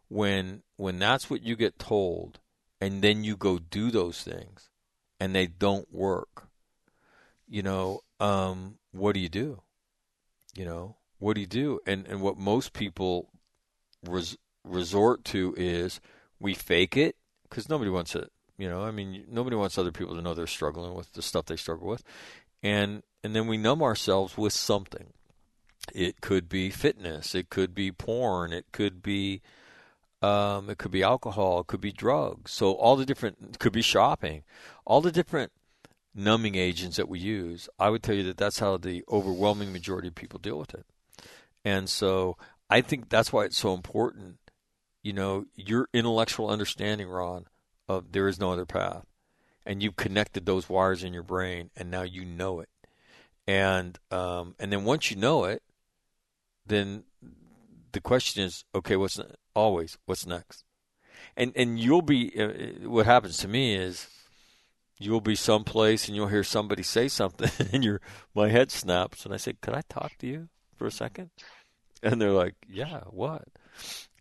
When 0.07 0.63
when 0.75 0.97
that's 0.97 1.29
what 1.29 1.43
you 1.43 1.55
get 1.55 1.77
told, 1.77 2.39
and 2.81 3.01
then 3.03 3.23
you 3.23 3.37
go 3.37 3.59
do 3.59 3.91
those 3.91 4.23
things, 4.23 4.69
and 5.19 5.35
they 5.35 5.45
don't 5.45 5.93
work, 5.93 6.47
you 7.47 7.61
know, 7.61 8.01
um, 8.19 8.79
what 8.91 9.13
do 9.13 9.19
you 9.19 9.29
do? 9.29 9.61
You 10.55 10.65
know, 10.65 10.97
what 11.19 11.35
do 11.35 11.41
you 11.41 11.47
do? 11.47 11.79
And 11.85 12.07
and 12.07 12.21
what 12.21 12.37
most 12.37 12.73
people 12.73 13.29
res- 14.03 14.37
resort 14.63 15.23
to 15.25 15.53
is 15.57 16.01
we 16.39 16.55
fake 16.55 16.97
it 16.97 17.15
because 17.43 17.69
nobody 17.69 17.91
wants 17.91 18.15
it. 18.15 18.31
You 18.59 18.69
know, 18.69 18.83
I 18.83 18.91
mean, 18.91 19.23
nobody 19.31 19.55
wants 19.55 19.77
other 19.77 19.93
people 19.93 20.15
to 20.15 20.21
know 20.21 20.33
they're 20.33 20.45
struggling 20.45 20.93
with 20.93 21.13
the 21.13 21.21
stuff 21.21 21.45
they 21.45 21.55
struggle 21.55 21.87
with, 21.87 22.03
and 22.61 23.03
and 23.23 23.33
then 23.33 23.47
we 23.47 23.57
numb 23.57 23.81
ourselves 23.81 24.37
with 24.37 24.51
something. 24.51 25.13
It 25.93 26.19
could 26.19 26.49
be 26.49 26.69
fitness. 26.69 27.33
It 27.33 27.49
could 27.49 27.73
be 27.73 27.93
porn. 27.93 28.51
It 28.51 28.65
could 28.73 29.01
be, 29.01 29.41
um, 30.21 30.69
it 30.69 30.77
could 30.77 30.91
be 30.91 31.03
alcohol. 31.03 31.61
It 31.61 31.67
could 31.67 31.79
be 31.79 31.93
drugs. 31.93 32.51
So 32.51 32.73
all 32.73 32.97
the 32.97 33.05
different 33.05 33.59
could 33.59 33.71
be 33.71 33.81
shopping. 33.81 34.43
All 34.85 34.99
the 34.99 35.11
different 35.11 35.53
numbing 36.13 36.55
agents 36.55 36.97
that 36.97 37.07
we 37.07 37.19
use. 37.19 37.69
I 37.79 37.89
would 37.89 38.03
tell 38.03 38.15
you 38.15 38.23
that 38.23 38.37
that's 38.37 38.59
how 38.59 38.75
the 38.75 39.05
overwhelming 39.09 39.71
majority 39.71 40.09
of 40.09 40.15
people 40.15 40.37
deal 40.37 40.59
with 40.59 40.73
it. 40.73 40.85
And 41.63 41.89
so 41.89 42.37
I 42.69 42.81
think 42.81 43.07
that's 43.07 43.31
why 43.31 43.45
it's 43.45 43.57
so 43.57 43.73
important. 43.73 44.37
You 45.01 45.13
know, 45.13 45.45
your 45.55 45.87
intellectual 45.93 46.49
understanding, 46.49 47.07
Ron, 47.07 47.45
of 47.89 48.11
there 48.11 48.27
is 48.27 48.39
no 48.39 48.53
other 48.53 48.65
path, 48.65 49.05
and 49.65 49.83
you've 49.83 49.97
connected 49.97 50.45
those 50.45 50.69
wires 50.69 51.03
in 51.03 51.13
your 51.13 51.23
brain, 51.23 51.71
and 51.75 51.91
now 51.91 52.03
you 52.03 52.23
know 52.23 52.61
it. 52.61 52.69
And 53.47 53.99
um, 54.11 54.55
and 54.59 54.71
then 54.71 54.85
once 54.85 55.11
you 55.11 55.17
know 55.17 55.43
it, 55.43 55.63
then 56.65 57.03
the 57.91 57.99
question 57.99 58.43
is, 58.43 58.63
okay, 58.73 58.95
what's 58.95 59.19
always 59.55 59.97
what's 60.05 60.25
next? 60.25 60.63
And 61.35 61.51
and 61.55 61.79
you'll 61.79 62.03
be 62.03 62.31
uh, 62.39 62.87
what 62.87 63.05
happens 63.05 63.37
to 63.37 63.47
me 63.47 63.75
is 63.75 64.07
you'll 64.97 65.21
be 65.21 65.35
someplace 65.35 66.07
and 66.07 66.15
you'll 66.15 66.27
hear 66.27 66.43
somebody 66.43 66.83
say 66.83 67.07
something 67.07 67.49
and 67.73 67.83
your 67.83 67.99
my 68.35 68.49
head 68.49 68.71
snaps 68.71 69.25
and 69.25 69.33
I 69.33 69.37
say, 69.37 69.53
"Could 69.61 69.73
I 69.73 69.81
talk 69.89 70.17
to 70.19 70.27
you 70.27 70.49
for 70.77 70.85
a 70.85 70.91
second? 70.91 71.31
And 72.03 72.21
they're 72.21 72.31
like, 72.31 72.55
"Yeah, 72.69 73.01
what?" 73.09 73.47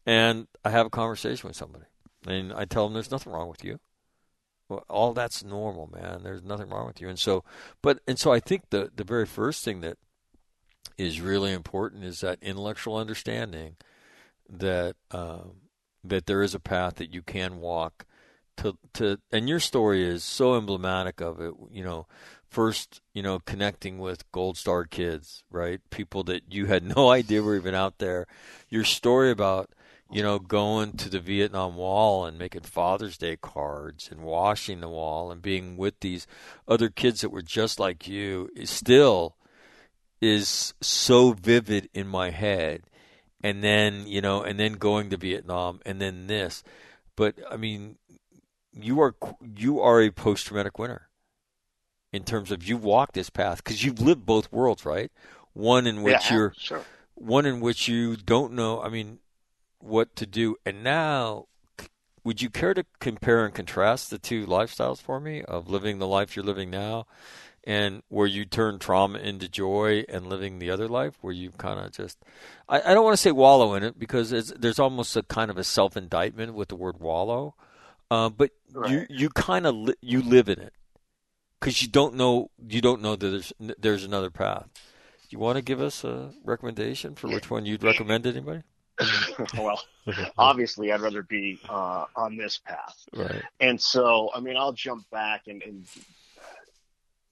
and 0.07 0.47
I 0.65 0.71
have 0.71 0.87
a 0.87 0.91
conversation 0.91 1.49
with 1.49 1.57
somebody, 1.57 1.85
and 2.27 2.53
I 2.53 2.65
tell 2.65 2.85
them 2.85 2.95
there's 2.95 3.11
nothing 3.11 3.33
wrong 3.33 3.49
with 3.49 3.65
you. 3.65 3.81
Well, 4.69 4.85
all 4.89 5.15
that's 5.15 5.43
normal, 5.43 5.89
man. 5.93 6.23
There's 6.23 6.43
nothing 6.43 6.69
wrong 6.69 6.87
with 6.87 7.01
you. 7.01 7.09
And 7.09 7.19
so, 7.19 7.45
but 7.83 8.01
and 8.07 8.19
so 8.19 8.33
I 8.33 8.41
think 8.41 8.71
the 8.71 8.91
the 8.95 9.05
very 9.05 9.27
first 9.27 9.65
thing 9.65 9.81
that 9.81 9.97
is 10.99 11.21
really 11.21 11.53
important 11.53 12.05
is 12.05 12.21
that 12.21 12.39
intellectual 12.43 12.97
understanding 12.97 13.77
that 14.49 14.97
um, 15.11 15.53
that 16.05 16.27
there 16.27 16.43
is 16.43 16.55
a 16.55 16.61
path 16.61 16.97
that 16.97 17.13
you 17.13 17.23
can 17.23 17.61
walk 17.61 18.05
to 18.59 18.77
to 18.93 19.19
and 19.33 19.49
your 19.49 19.61
story 19.61 20.05
is 20.05 20.25
so 20.25 20.57
emblematic 20.57 21.21
of 21.21 21.41
it 21.41 21.55
you 21.71 21.85
know 21.85 22.07
first 22.49 23.01
you 23.15 23.23
know 23.23 23.39
connecting 23.39 23.99
with 23.99 24.31
gold 24.33 24.57
star 24.57 24.85
kids 24.85 25.45
right 25.51 25.81
people 25.91 26.25
that 26.25 26.43
you 26.53 26.67
had 26.67 26.83
no 26.97 27.11
idea 27.11 27.43
were 27.43 27.57
even 27.57 27.75
out 27.75 27.99
there 27.99 28.27
your 28.69 28.85
story 28.85 29.31
about 29.31 29.71
you 30.11 30.23
know 30.23 30.39
going 30.39 30.93
to 30.93 31.09
the 31.09 31.21
Vietnam 31.21 31.77
Wall 31.77 32.25
and 32.25 32.39
making 32.39 32.63
Father's 32.63 33.19
Day 33.19 33.37
cards 33.37 34.09
and 34.11 34.21
washing 34.21 34.81
the 34.81 34.89
wall 34.89 35.31
and 35.31 35.43
being 35.43 35.77
with 35.77 36.01
these 36.01 36.27
other 36.67 36.89
kids 36.89 37.21
that 37.21 37.31
were 37.31 37.43
just 37.43 37.79
like 37.79 38.09
you 38.09 38.51
is 38.57 38.71
still 38.71 39.37
is 40.21 40.75
so 40.81 41.33
vivid 41.33 41.89
in 41.95 42.09
my 42.09 42.31
head 42.31 42.83
and 43.43 43.63
then 43.63 44.07
you 44.07 44.21
know 44.21 44.43
and 44.43 44.59
then 44.59 44.73
going 44.73 45.11
to 45.11 45.17
Vietnam 45.17 45.81
and 45.87 46.01
then 46.01 46.27
this 46.27 46.65
but 47.17 47.35
I 47.51 47.57
mean 47.57 47.97
you 48.73 49.01
are 49.01 49.15
you 49.57 49.81
are 49.81 50.01
a 50.01 50.11
post 50.11 50.47
traumatic 50.47 50.79
winner 50.79 51.09
in 52.13 52.25
terms 52.25 52.51
of 52.51 52.67
you've 52.67 52.85
walked 52.85 53.15
this 53.15 53.31
path 53.31 53.59
because 53.59 53.85
you've 53.85 54.01
lived 54.01 54.25
both 54.25 54.51
worlds, 54.53 54.85
right? 54.85 55.11
One 55.53 55.87
in 55.87 56.03
which 56.03 56.31
yeah, 56.31 56.35
you're 56.35 56.55
sure. 56.57 56.85
one 57.15 57.47
in 57.47 57.61
which 57.61 57.89
you 57.89 58.17
don't 58.17 58.53
know. 58.53 58.81
I 58.81 58.89
mean, 58.89 59.19
what 59.81 60.17
to 60.17 60.27
do, 60.27 60.57
and 60.65 60.83
now. 60.83 61.47
Would 62.25 62.43
you 62.43 62.51
care 62.51 62.75
to 62.75 62.85
compare 63.01 63.47
and 63.47 63.55
contrast 63.55 64.11
the 64.11 64.19
two 64.19 64.45
lifestyles 64.47 65.01
for 65.01 65.19
me 65.19 65.41
of 65.43 65.71
living 65.71 65.99
the 65.99 66.07
life 66.07 66.37
you're 66.37 66.45
living 66.45 66.69
now 66.69 67.07
and 67.65 68.03
where 68.09 68.27
you 68.27 68.45
turn 68.45 68.79
trauma 68.79 69.19
into 69.19 69.49
joy 69.49 70.05
and 70.11 70.27
living 70.27 70.59
the 70.59 70.69
other 70.69 70.89
life 70.89 71.15
where 71.23 71.33
you 71.33 71.51
kind 71.53 71.81
of 71.81 71.93
just 71.93 72.19
I, 72.69 72.83
I 72.83 72.93
don't 72.93 73.05
want 73.05 73.15
to 73.15 73.23
say 73.23 73.31
wallow 73.31 73.73
in 73.75 73.83
it 73.83 73.99
because 73.99 74.31
there's 74.31 74.79
almost 74.79 75.17
a 75.17 75.23
kind 75.23 75.51
of 75.51 75.57
a 75.57 75.65
self 75.65 75.97
indictment 75.97 76.53
with 76.53 76.69
the 76.69 76.77
word 76.77 77.01
wallow 77.01 77.55
uh, 78.11 78.29
but 78.29 78.51
right. 78.73 78.91
you 78.91 79.07
you 79.09 79.29
kind 79.31 79.67
of 79.67 79.75
li- 79.75 79.95
you 80.01 80.23
live 80.23 80.49
in 80.49 80.59
it 80.59 80.73
because 81.61 81.83
you 81.83 81.89
don't 81.89 82.15
know 82.15 82.51
you 82.69 82.81
don't 82.81 83.03
know 83.03 83.17
that 83.17 83.29
there's 83.29 83.53
there's 83.79 84.05
another 84.05 84.31
path. 84.31 84.69
Do 84.75 85.37
you 85.37 85.39
want 85.39 85.57
to 85.57 85.63
give 85.63 85.81
us 85.81 86.05
a 86.05 86.31
recommendation 86.43 87.15
for 87.15 87.29
which 87.29 87.51
one 87.51 87.67
you'd 87.67 87.83
recommend 87.83 88.25
to 88.25 88.31
anybody? 88.31 88.63
well, 89.59 89.81
obviously, 90.39 90.93
I'd 90.93 91.01
rather 91.01 91.23
be 91.23 91.59
uh, 91.69 92.07
on 92.17 92.37
this 92.37 92.59
path. 92.59 92.97
Right. 93.15 93.43
And 93.61 93.81
so, 93.81 94.31
I 94.35 94.41
mean, 94.41 94.57
I'll 94.57 94.73
jump 94.73 95.09
back 95.11 95.43
and, 95.47 95.63
and 95.63 95.87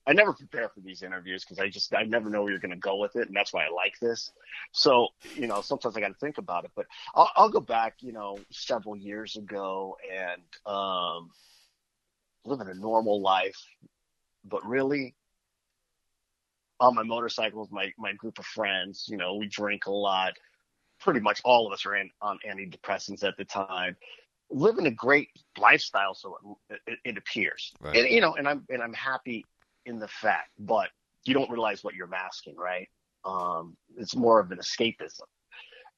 I 0.07 0.12
never 0.12 0.33
prepare 0.33 0.69
for 0.69 0.81
these 0.81 1.03
interviews 1.03 1.45
because 1.45 1.59
I 1.59 1.69
just 1.69 1.93
I 1.93 2.05
never 2.05 2.31
know 2.31 2.43
where 2.43 2.51
you're 2.51 2.61
going 2.61 2.71
to 2.71 2.77
go 2.77 2.97
with 2.97 3.17
it, 3.17 3.27
and 3.27 3.37
that's 3.37 3.53
why 3.53 3.64
I 3.64 3.71
like 3.71 3.99
this. 4.01 4.31
So 4.71 5.09
you 5.35 5.49
know, 5.49 5.61
sometimes 5.62 5.97
I 5.97 6.01
got 6.01 6.09
to 6.09 6.14
think 6.14 6.39
about 6.39 6.64
it. 6.64 6.71
But 6.77 6.87
I'll, 7.14 7.31
I'll 7.35 7.49
go 7.49 7.61
back, 7.61 7.95
you 8.01 8.12
know, 8.12 8.39
several 8.51 8.97
years 8.97 9.37
ago 9.37 9.97
and 10.12 10.43
um, 10.64 11.31
living 12.45 12.69
a 12.69 12.75
normal 12.75 13.21
life, 13.21 13.61
but 14.45 14.64
really 14.64 15.17
on 16.79 16.95
my 16.95 17.03
motorcycle 17.03 17.61
with 17.61 17.73
my 17.73 17.93
my 17.99 18.12
group 18.12 18.39
of 18.39 18.47
friends. 18.47 19.07
You 19.09 19.17
know, 19.17 19.35
we 19.35 19.49
drink 19.49 19.87
a 19.87 19.93
lot. 19.93 20.35
Pretty 21.01 21.20
much 21.20 21.40
all 21.44 21.66
of 21.66 21.72
us 21.72 21.84
are 21.86 21.97
in, 21.97 22.11
on 22.20 22.38
antidepressants 22.49 23.22
at 23.22 23.36
the 23.36 23.44
time 23.44 23.97
living 24.51 24.86
a 24.86 24.90
great 24.90 25.28
lifestyle, 25.59 26.14
so 26.14 26.38
it, 26.70 26.80
it, 26.86 26.99
it 27.05 27.18
appears. 27.18 27.72
Right. 27.80 27.97
And 27.97 28.09
you 28.09 28.20
know, 28.20 28.34
and 28.34 28.49
I'm 28.49 28.64
and 28.68 28.82
I'm 28.82 28.92
happy 28.92 29.44
in 29.84 29.99
the 29.99 30.09
fact, 30.09 30.51
but 30.59 30.88
you 31.24 31.34
don't 31.34 31.51
realize 31.51 31.82
what 31.82 31.94
you're 31.94 32.07
masking, 32.07 32.57
right? 32.57 32.88
Um, 33.24 33.76
it's 33.97 34.14
more 34.14 34.40
of 34.40 34.51
an 34.53 34.59
escapism. 34.59 35.22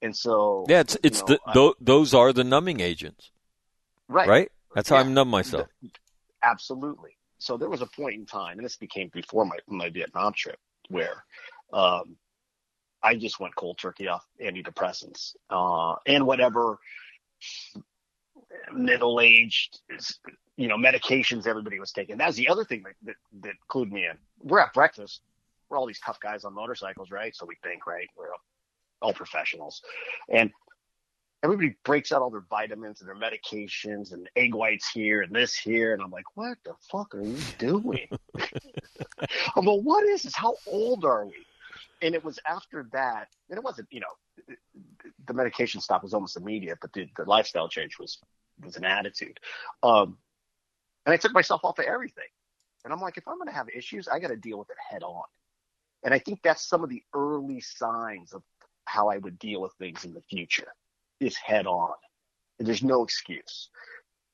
And 0.01 0.17
so, 0.17 0.65
yeah, 0.69 0.81
it's 0.81 0.97
it's 1.03 1.21
know, 1.21 1.39
the 1.47 1.53
th- 1.53 1.75
those 1.81 2.15
are 2.15 2.33
the 2.33 2.45
numbing 2.45 2.81
agents, 2.81 3.31
right? 4.09 4.29
Right. 4.29 4.53
That's 4.75 4.89
how 4.89 4.97
yeah. 4.97 5.05
I 5.05 5.09
numb 5.09 5.29
myself. 5.29 5.69
Absolutely. 6.43 7.17
So 7.39 7.57
there 7.57 7.69
was 7.69 7.83
a 7.83 7.87
point 7.87 8.15
in 8.15 8.27
time, 8.27 8.59
and 8.59 8.65
this 8.65 8.77
became 8.77 9.11
before 9.13 9.45
my 9.45 9.59
my 9.67 9.91
Vietnam 9.91 10.33
trip, 10.35 10.59
where 10.89 11.25
um, 11.73 12.17
I 13.03 13.15
just 13.15 13.41
went 13.41 13.55
cold 13.55 13.79
turkey 13.79 14.09
off 14.09 14.27
antidepressants 14.43 15.37
uh, 15.51 15.97
and 16.07 16.27
whatever 16.27 16.79
middle 18.73 19.21
aged 19.21 19.81
you 20.59 20.67
know, 20.67 20.77
medications 20.77 21.47
everybody 21.47 21.79
was 21.79 21.93
taking. 21.93 22.19
That's 22.19 22.37
the 22.37 22.49
other 22.49 22.65
thing 22.65 22.83
that, 22.83 22.95
that, 23.05 23.15
that 23.43 23.55
clued 23.71 23.93
me 23.93 24.07
in. 24.07 24.19
We're 24.43 24.59
at 24.59 24.75
breakfast. 24.75 25.21
We're 25.71 25.79
all 25.79 25.87
these 25.87 26.01
tough 26.01 26.19
guys 26.19 26.45
on 26.45 26.53
motorcycles, 26.53 27.13
right? 27.13 27.35
So 27.35 27.47
we 27.47 27.57
think, 27.63 27.87
right? 27.87 28.09
We're 28.17 28.27
all 29.01 29.13
professionals. 29.13 29.83
And 30.29 30.51
everybody 31.45 31.77
breaks 31.85 32.11
out 32.11 32.23
all 32.23 32.31
their 32.31 32.45
vitamins 32.51 33.01
and 33.01 33.09
their 33.09 33.15
medications 33.15 34.13
and 34.13 34.29
egg 34.35 34.53
whites 34.53 34.91
here 34.91 35.23
and 35.23 35.33
this 35.33 35.55
here. 35.55 35.93
And 35.93 36.03
I'm 36.03 36.11
like, 36.11 36.25
what 36.35 36.59
the 36.65 36.75
fuck 36.91 37.15
are 37.15 37.23
you 37.23 37.39
doing? 37.59 38.09
I'm 39.55 39.65
like, 39.65 39.81
what 39.83 40.05
is 40.07 40.25
this? 40.25 40.35
How 40.35 40.57
old 40.67 41.05
are 41.05 41.25
we? 41.25 41.35
And 42.01 42.15
it 42.15 42.25
was 42.25 42.39
after 42.47 42.89
that, 42.93 43.29
and 43.51 43.59
it 43.59 43.65
wasn't, 43.65 43.89
you 43.91 44.01
know, 44.01 44.55
the 45.27 45.35
medication 45.35 45.81
stop 45.81 46.03
was 46.03 46.15
almost 46.15 46.37
immediate, 46.37 46.79
but 46.81 46.93
the, 46.93 47.09
the 47.17 47.25
lifestyle 47.25 47.69
change 47.69 47.99
was 47.99 48.19
was 48.63 48.77
an 48.77 48.85
attitude. 48.85 49.39
Um, 49.83 50.19
and 51.07 51.13
I 51.13 51.17
took 51.17 51.33
myself 51.33 51.65
off 51.65 51.79
of 51.79 51.85
everything. 51.85 52.25
And 52.85 52.93
I'm 52.93 53.01
like, 53.01 53.17
if 53.17 53.27
I'm 53.27 53.37
going 53.37 53.49
to 53.49 53.55
have 53.55 53.69
issues, 53.69 54.09
I 54.09 54.19
got 54.19 54.29
to 54.29 54.37
deal 54.37 54.59
with 54.59 54.71
it 54.71 54.77
head 54.91 55.03
on. 55.03 55.25
And 56.05 56.15
I 56.15 56.19
think 56.19 56.41
that's 56.43 56.69
some 56.69 56.85
of 56.85 56.91
the 56.91 57.03
early 57.15 57.61
signs 57.61 58.33
of 58.33 58.43
how 58.85 59.09
I 59.09 59.19
would 59.19 59.39
deal 59.39 59.61
with 59.61 59.73
things 59.75 60.05
in 60.05 60.15
the 60.15 60.23
future 60.23 60.73
is 61.21 61.37
head 61.37 61.67
on. 61.67 61.93
And 62.59 62.67
There's 62.67 62.83
no 62.83 63.03
excuse. 63.03 63.69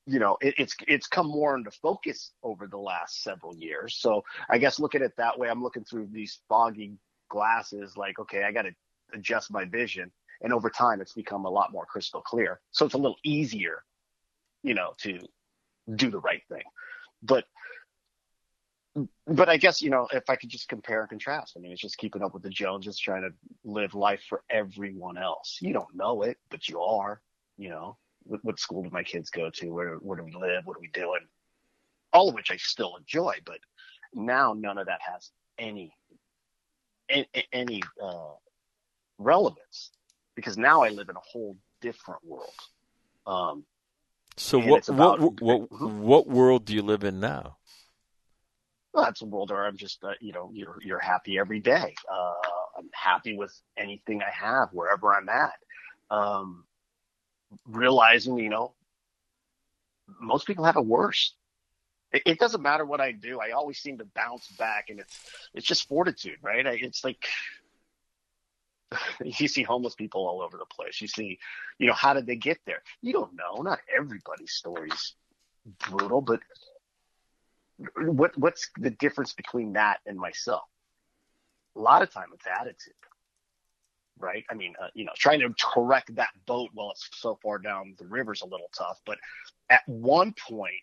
You 0.06 0.18
know, 0.18 0.36
it, 0.40 0.54
it's 0.58 0.76
it's 0.86 1.06
come 1.06 1.28
more 1.28 1.56
into 1.56 1.70
focus 1.70 2.32
over 2.42 2.66
the 2.66 2.78
last 2.78 3.22
several 3.22 3.56
years. 3.56 3.96
So 3.96 4.22
I 4.50 4.58
guess 4.58 4.78
looking 4.78 5.00
at 5.00 5.06
it 5.06 5.16
that 5.16 5.38
way. 5.38 5.48
I'm 5.48 5.62
looking 5.62 5.84
through 5.84 6.08
these 6.12 6.40
foggy 6.48 6.98
glasses, 7.28 7.96
like, 7.96 8.18
okay, 8.18 8.44
I 8.44 8.52
got 8.52 8.62
to 8.62 8.72
adjust 9.12 9.52
my 9.52 9.64
vision. 9.64 10.10
And 10.42 10.52
over 10.52 10.68
time, 10.68 11.00
it's 11.00 11.12
become 11.12 11.44
a 11.44 11.50
lot 11.50 11.72
more 11.72 11.86
crystal 11.86 12.20
clear. 12.20 12.60
So 12.70 12.84
it's 12.84 12.94
a 12.94 12.98
little 12.98 13.16
easier, 13.24 13.82
you 14.62 14.74
know, 14.74 14.92
to 14.98 15.20
do 15.94 16.10
the 16.10 16.18
right 16.18 16.42
thing. 16.48 16.62
But 17.22 17.44
but 19.26 19.48
I 19.48 19.56
guess 19.56 19.82
you 19.82 19.90
know 19.90 20.06
if 20.12 20.30
I 20.30 20.36
could 20.36 20.50
just 20.50 20.68
compare 20.68 21.00
and 21.00 21.08
contrast. 21.08 21.54
I 21.56 21.60
mean, 21.60 21.72
it's 21.72 21.80
just 21.80 21.98
keeping 21.98 22.22
up 22.22 22.32
with 22.32 22.42
the 22.42 22.50
Joneses, 22.50 22.98
trying 22.98 23.22
to 23.22 23.30
live 23.64 23.94
life 23.94 24.22
for 24.28 24.42
everyone 24.50 25.18
else. 25.18 25.58
You 25.60 25.72
don't 25.72 25.94
know 25.94 26.22
it, 26.22 26.38
but 26.50 26.68
you 26.68 26.80
are. 26.80 27.20
You 27.56 27.70
know, 27.70 27.96
what, 28.24 28.44
what 28.44 28.60
school 28.60 28.82
do 28.82 28.90
my 28.90 29.02
kids 29.02 29.30
go 29.30 29.50
to? 29.50 29.70
Where 29.70 29.96
where 29.96 30.18
do 30.18 30.24
we 30.24 30.32
live? 30.32 30.66
What 30.66 30.76
are 30.76 30.80
we 30.80 30.88
doing? 30.88 31.20
All 32.12 32.28
of 32.28 32.34
which 32.34 32.50
I 32.50 32.56
still 32.56 32.96
enjoy, 32.96 33.36
but 33.44 33.58
now 34.12 34.54
none 34.56 34.78
of 34.78 34.86
that 34.86 35.00
has 35.00 35.30
any 35.58 35.92
any, 37.08 37.28
any 37.52 37.82
uh, 38.02 38.34
relevance 39.18 39.90
because 40.34 40.56
now 40.56 40.82
I 40.82 40.88
live 40.88 41.08
in 41.08 41.16
a 41.16 41.20
whole 41.20 41.56
different 41.80 42.24
world. 42.24 42.50
Um, 43.26 43.64
so 44.36 44.58
what, 44.58 44.88
about, 44.88 45.20
what, 45.20 45.40
what, 45.40 45.70
what 45.80 46.28
world 46.28 46.64
do 46.64 46.74
you 46.74 46.82
live 46.82 47.04
in 47.04 47.20
now? 47.20 47.56
Well, 48.92 49.04
that's 49.04 49.22
a 49.22 49.26
world 49.26 49.50
where 49.50 49.66
I'm 49.66 49.76
just, 49.76 50.02
uh, 50.04 50.12
you 50.20 50.32
know, 50.32 50.50
you're, 50.52 50.78
you're 50.82 50.98
happy 51.00 51.38
every 51.38 51.60
day. 51.60 51.94
Uh, 52.10 52.48
I'm 52.78 52.90
happy 52.92 53.36
with 53.36 53.52
anything 53.76 54.22
I 54.22 54.30
have, 54.30 54.68
wherever 54.72 55.14
I'm 55.14 55.28
at. 55.28 55.54
Um, 56.10 56.64
realizing, 57.66 58.38
you 58.38 58.50
know, 58.50 58.74
most 60.20 60.46
people 60.46 60.64
have 60.64 60.76
it 60.76 60.84
worse. 60.84 61.34
It, 62.24 62.38
doesn't 62.38 62.62
matter 62.62 62.84
what 62.84 63.00
I 63.00 63.12
do. 63.12 63.40
I 63.40 63.50
always 63.50 63.78
seem 63.78 63.98
to 63.98 64.04
bounce 64.14 64.46
back 64.58 64.86
and 64.88 65.00
it's, 65.00 65.18
it's 65.52 65.66
just 65.66 65.88
fortitude, 65.88 66.38
right? 66.42 66.64
It's 66.66 67.02
like, 67.02 67.26
you 69.24 69.48
see 69.48 69.62
homeless 69.62 69.94
people 69.94 70.26
all 70.26 70.40
over 70.40 70.56
the 70.56 70.66
place. 70.66 71.00
You 71.00 71.08
see, 71.08 71.38
you 71.78 71.86
know, 71.86 71.92
how 71.92 72.14
did 72.14 72.26
they 72.26 72.36
get 72.36 72.58
there? 72.66 72.82
You 73.02 73.12
don't 73.12 73.34
know. 73.34 73.62
Not 73.62 73.80
everybody's 73.94 74.52
story's 74.52 75.14
brutal, 75.88 76.20
but 76.20 76.40
what 77.96 78.36
what's 78.38 78.70
the 78.78 78.90
difference 78.90 79.32
between 79.32 79.72
that 79.72 79.98
and 80.06 80.16
myself? 80.16 80.62
A 81.76 81.80
lot 81.80 82.02
of 82.02 82.12
time 82.12 82.26
it's 82.32 82.46
attitude, 82.46 82.94
right? 84.18 84.44
I 84.50 84.54
mean, 84.54 84.74
uh, 84.80 84.88
you 84.94 85.04
know, 85.04 85.12
trying 85.16 85.40
to 85.40 85.52
correct 85.60 86.14
that 86.14 86.30
boat 86.46 86.70
while 86.72 86.92
it's 86.92 87.08
so 87.14 87.38
far 87.42 87.58
down 87.58 87.94
the 87.98 88.06
river's 88.06 88.42
a 88.42 88.46
little 88.46 88.70
tough. 88.76 89.00
But 89.04 89.18
at 89.70 89.82
one 89.86 90.34
point, 90.48 90.74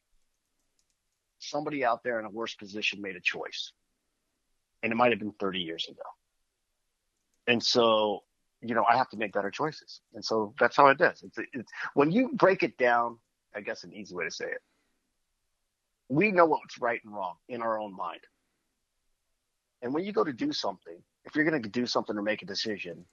somebody 1.43 1.83
out 1.85 2.03
there 2.03 2.19
in 2.19 2.25
a 2.25 2.29
worse 2.29 2.55
position 2.55 3.01
made 3.01 3.15
a 3.15 3.21
choice, 3.21 3.71
and 4.83 4.91
it 4.91 4.95
might 4.95 5.11
have 5.11 5.19
been 5.19 5.33
30 5.33 5.59
years 5.59 5.87
ago 5.89 6.01
and 7.47 7.61
so 7.63 8.23
you 8.61 8.75
know, 8.75 8.85
I 8.87 8.95
have 8.95 9.09
to 9.09 9.17
make 9.17 9.33
better 9.33 9.49
choices. 9.49 10.01
And 10.13 10.23
so 10.23 10.53
that's 10.59 10.77
how 10.77 10.87
it 10.87 11.01
is. 11.01 11.23
It's, 11.23 11.37
it's 11.53 11.71
when 11.93 12.11
you 12.11 12.31
break 12.33 12.63
it 12.63 12.77
down, 12.77 13.17
I 13.55 13.61
guess 13.61 13.83
an 13.83 13.93
easy 13.93 14.15
way 14.15 14.25
to 14.25 14.31
say 14.31 14.45
it. 14.45 14.61
We 16.09 16.31
know 16.31 16.45
what's 16.45 16.79
right 16.79 17.01
and 17.03 17.13
wrong 17.13 17.35
in 17.49 17.61
our 17.61 17.79
own 17.79 17.95
mind. 17.95 18.21
And 19.81 19.93
when 19.93 20.03
you 20.03 20.13
go 20.13 20.23
to 20.23 20.33
do 20.33 20.51
something, 20.51 20.97
if 21.25 21.35
you're 21.35 21.45
going 21.45 21.61
to 21.61 21.69
do 21.69 21.85
something 21.85 22.15
or 22.15 22.21
make 22.21 22.43
a 22.43 22.45
decision, 22.45 23.05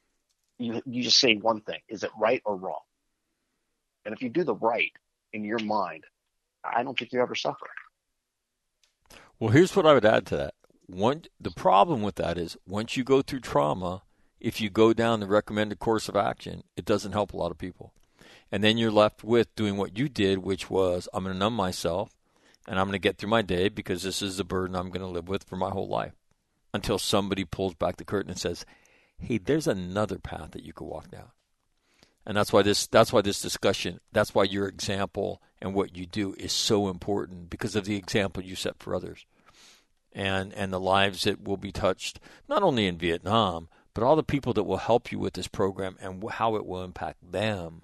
you 0.58 0.82
you 0.84 1.02
just 1.02 1.18
say 1.18 1.36
one 1.36 1.60
thing: 1.60 1.78
is 1.88 2.02
it 2.02 2.10
right 2.18 2.42
or 2.44 2.56
wrong? 2.56 2.80
And 4.04 4.12
if 4.12 4.20
you 4.22 4.28
do 4.28 4.44
the 4.44 4.56
right 4.56 4.92
in 5.32 5.44
your 5.44 5.60
mind, 5.60 6.04
I 6.64 6.82
don't 6.82 6.98
think 6.98 7.12
you 7.12 7.22
ever 7.22 7.34
suffer. 7.34 7.68
Well, 9.40 9.50
here's 9.50 9.76
what 9.76 9.86
I 9.86 9.94
would 9.94 10.04
add 10.04 10.26
to 10.26 10.36
that. 10.36 10.54
One, 10.86 11.22
the 11.40 11.52
problem 11.52 12.02
with 12.02 12.16
that 12.16 12.38
is 12.38 12.56
once 12.66 12.96
you 12.96 13.04
go 13.04 13.22
through 13.22 13.40
trauma, 13.40 14.02
if 14.40 14.60
you 14.60 14.68
go 14.68 14.92
down 14.92 15.20
the 15.20 15.28
recommended 15.28 15.78
course 15.78 16.08
of 16.08 16.16
action, 16.16 16.64
it 16.76 16.84
doesn't 16.84 17.12
help 17.12 17.32
a 17.32 17.36
lot 17.36 17.52
of 17.52 17.58
people. 17.58 17.92
And 18.50 18.64
then 18.64 18.78
you're 18.78 18.90
left 18.90 19.22
with 19.22 19.54
doing 19.54 19.76
what 19.76 19.96
you 19.96 20.08
did, 20.08 20.38
which 20.38 20.70
was 20.70 21.08
I'm 21.12 21.22
going 21.22 21.34
to 21.34 21.38
numb 21.38 21.54
myself 21.54 22.16
and 22.66 22.80
I'm 22.80 22.86
going 22.86 22.94
to 22.94 22.98
get 22.98 23.16
through 23.16 23.30
my 23.30 23.42
day 23.42 23.68
because 23.68 24.02
this 24.02 24.22
is 24.22 24.38
the 24.38 24.44
burden 24.44 24.74
I'm 24.74 24.90
going 24.90 25.02
to 25.02 25.06
live 25.06 25.28
with 25.28 25.44
for 25.44 25.56
my 25.56 25.70
whole 25.70 25.88
life 25.88 26.14
until 26.74 26.98
somebody 26.98 27.44
pulls 27.44 27.74
back 27.74 27.96
the 27.96 28.04
curtain 28.04 28.30
and 28.30 28.40
says, 28.40 28.66
"Hey, 29.18 29.38
there's 29.38 29.68
another 29.68 30.18
path 30.18 30.50
that 30.50 30.64
you 30.64 30.72
could 30.72 30.86
walk 30.86 31.10
down." 31.12 31.30
And 32.28 32.36
that's 32.36 32.52
why 32.52 32.60
this 32.60 32.86
that's 32.86 33.10
why 33.10 33.22
this 33.22 33.40
discussion, 33.40 34.00
that's 34.12 34.34
why 34.34 34.44
your 34.44 34.68
example 34.68 35.40
and 35.62 35.72
what 35.74 35.96
you 35.96 36.04
do 36.04 36.34
is 36.38 36.52
so 36.52 36.88
important 36.88 37.48
because 37.48 37.74
of 37.74 37.86
the 37.86 37.96
example 37.96 38.44
you 38.44 38.54
set 38.54 38.78
for 38.78 38.94
others. 38.94 39.24
And 40.12 40.52
and 40.52 40.70
the 40.70 40.78
lives 40.78 41.24
that 41.24 41.42
will 41.42 41.56
be 41.56 41.72
touched 41.72 42.20
not 42.46 42.62
only 42.62 42.86
in 42.86 42.98
Vietnam, 42.98 43.68
but 43.94 44.04
all 44.04 44.14
the 44.14 44.22
people 44.22 44.52
that 44.52 44.64
will 44.64 44.76
help 44.76 45.10
you 45.10 45.18
with 45.18 45.32
this 45.32 45.48
program 45.48 45.96
and 46.02 46.22
how 46.30 46.54
it 46.56 46.66
will 46.66 46.84
impact 46.84 47.32
them, 47.32 47.82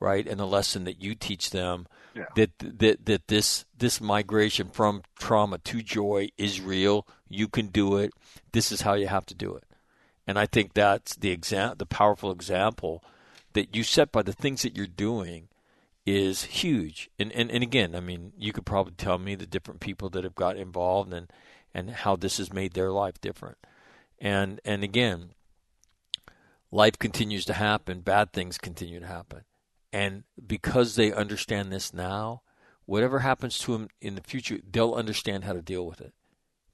right? 0.00 0.26
And 0.26 0.40
the 0.40 0.46
lesson 0.46 0.84
that 0.84 1.02
you 1.02 1.14
teach 1.14 1.50
them 1.50 1.86
Yeah. 2.14 2.24
that 2.36 2.50
that 2.58 3.04
that 3.04 3.28
this 3.28 3.66
this 3.76 4.00
migration 4.00 4.68
from 4.70 5.02
trauma 5.18 5.58
to 5.58 5.82
joy 5.82 6.30
is 6.38 6.58
real. 6.58 7.06
You 7.28 7.48
can 7.48 7.66
do 7.66 7.98
it. 7.98 8.12
This 8.52 8.72
is 8.72 8.80
how 8.80 8.94
you 8.94 9.08
have 9.08 9.26
to 9.26 9.34
do 9.34 9.54
it. 9.54 9.64
And 10.26 10.38
I 10.38 10.46
think 10.46 10.72
that's 10.72 11.16
the 11.16 11.30
exam 11.30 11.74
the 11.76 11.84
powerful 11.86 12.32
example 12.32 13.04
that 13.54 13.74
you 13.74 13.82
set 13.82 14.12
by 14.12 14.22
the 14.22 14.32
things 14.32 14.62
that 14.62 14.76
you're 14.76 14.86
doing 14.86 15.48
is 16.06 16.44
huge. 16.44 17.10
And, 17.18 17.32
and 17.32 17.50
and 17.50 17.62
again, 17.62 17.94
I 17.94 18.00
mean, 18.00 18.32
you 18.36 18.52
could 18.52 18.66
probably 18.66 18.94
tell 18.96 19.18
me 19.18 19.34
the 19.34 19.46
different 19.46 19.80
people 19.80 20.10
that 20.10 20.24
have 20.24 20.34
got 20.34 20.56
involved 20.56 21.12
and 21.12 21.30
and 21.72 21.90
how 21.90 22.16
this 22.16 22.38
has 22.38 22.52
made 22.52 22.74
their 22.74 22.92
life 22.92 23.20
different. 23.20 23.58
And 24.20 24.60
and 24.64 24.84
again, 24.84 25.30
life 26.70 26.98
continues 26.98 27.44
to 27.46 27.54
happen, 27.54 28.00
bad 28.00 28.32
things 28.32 28.58
continue 28.58 29.00
to 29.00 29.06
happen. 29.06 29.42
And 29.92 30.24
because 30.44 30.96
they 30.96 31.12
understand 31.12 31.72
this 31.72 31.94
now, 31.94 32.42
whatever 32.84 33.20
happens 33.20 33.58
to 33.60 33.72
them 33.72 33.88
in 34.00 34.16
the 34.16 34.22
future, 34.22 34.58
they'll 34.70 34.94
understand 34.94 35.44
how 35.44 35.52
to 35.52 35.62
deal 35.62 35.86
with 35.86 36.00
it 36.00 36.12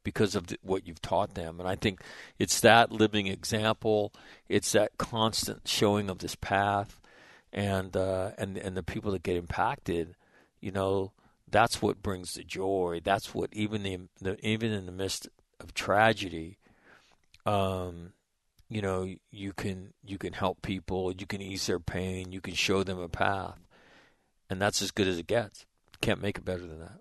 because 0.03 0.35
of 0.35 0.49
the, 0.49 0.59
what 0.63 0.87
you've 0.87 1.03
taught 1.03 1.35
them. 1.35 1.61
And 1.61 1.69
I 1.69 1.77
think 1.77 2.01
it's 2.39 2.61
that 2.61 2.93
living 2.93 3.27
example, 3.27 4.13
it's 4.49 4.73
that 4.73 4.99
constant 4.99 5.67
showing 5.67 6.09
of 6.11 6.19
this 6.19 6.35
path, 6.35 7.01
and 7.53 7.97
uh, 7.97 8.31
and 8.39 8.57
and 8.57 8.77
the 8.77 8.83
people 8.83 9.13
that 9.13 9.23
get 9.23 9.37
impacted, 9.37 10.15
you 10.61 10.71
know, 10.71 11.13
that's 11.51 11.83
what 11.83 12.03
brings 12.03 12.35
the 12.35 12.45
joy. 12.45 13.01
That's 13.03 13.35
what 13.35 13.51
even 13.53 13.83
the, 13.83 13.99
the 14.21 14.47
even 14.47 14.73
in 14.73 14.87
the 14.87 14.93
midst 14.93 15.29
of 15.59 15.75
tragedy, 15.75 16.59
um, 17.45 18.13
you 18.69 18.81
know, 18.81 19.09
you 19.31 19.53
can 19.53 19.93
you 20.05 20.19
can 20.19 20.33
help 20.33 20.63
people, 20.63 21.13
you 21.13 21.27
can 21.27 21.43
ease 21.43 21.67
their 21.67 21.81
pain, 21.81 22.33
you 22.33 22.41
can 22.41 22.55
show 22.55 22.83
them 22.83 23.01
a 23.01 23.09
path, 23.09 23.59
and 24.49 24.61
that's 24.61 24.81
as 24.81 24.91
good 24.91 25.09
as 25.09 25.19
it 25.19 25.27
gets. 25.27 25.67
Can't 26.01 26.23
make 26.23 26.39
it 26.39 26.45
better 26.45 26.67
than 26.67 26.81
that. 26.81 27.01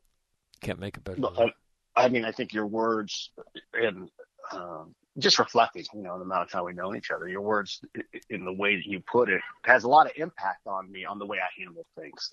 Can't 0.61 0.79
make 0.79 0.97
it 0.97 1.03
better. 1.03 1.21
Than 1.21 1.33
that. 1.35 1.53
I 1.99 2.09
mean, 2.09 2.25
I 2.25 2.31
think 2.31 2.53
your 2.53 2.65
words 2.65 3.31
and 3.73 4.09
um, 4.51 4.95
just 5.17 5.37
reflecting, 5.37 5.85
you 5.93 6.01
know, 6.01 6.17
the 6.17 6.23
amount 6.23 6.43
of 6.43 6.51
time 6.51 6.63
we've 6.65 6.75
known 6.75 6.95
each 6.95 7.11
other, 7.11 7.27
your 7.27 7.41
words 7.41 7.81
in 8.29 8.45
the 8.45 8.53
way 8.53 8.75
that 8.75 8.85
you 8.85 9.01
put 9.01 9.29
it 9.29 9.41
has 9.65 9.83
a 9.83 9.89
lot 9.89 10.05
of 10.05 10.13
impact 10.15 10.65
on 10.65 10.91
me 10.91 11.05
on 11.05 11.19
the 11.19 11.25
way 11.25 11.37
I 11.37 11.61
handle 11.61 11.85
things. 11.99 12.29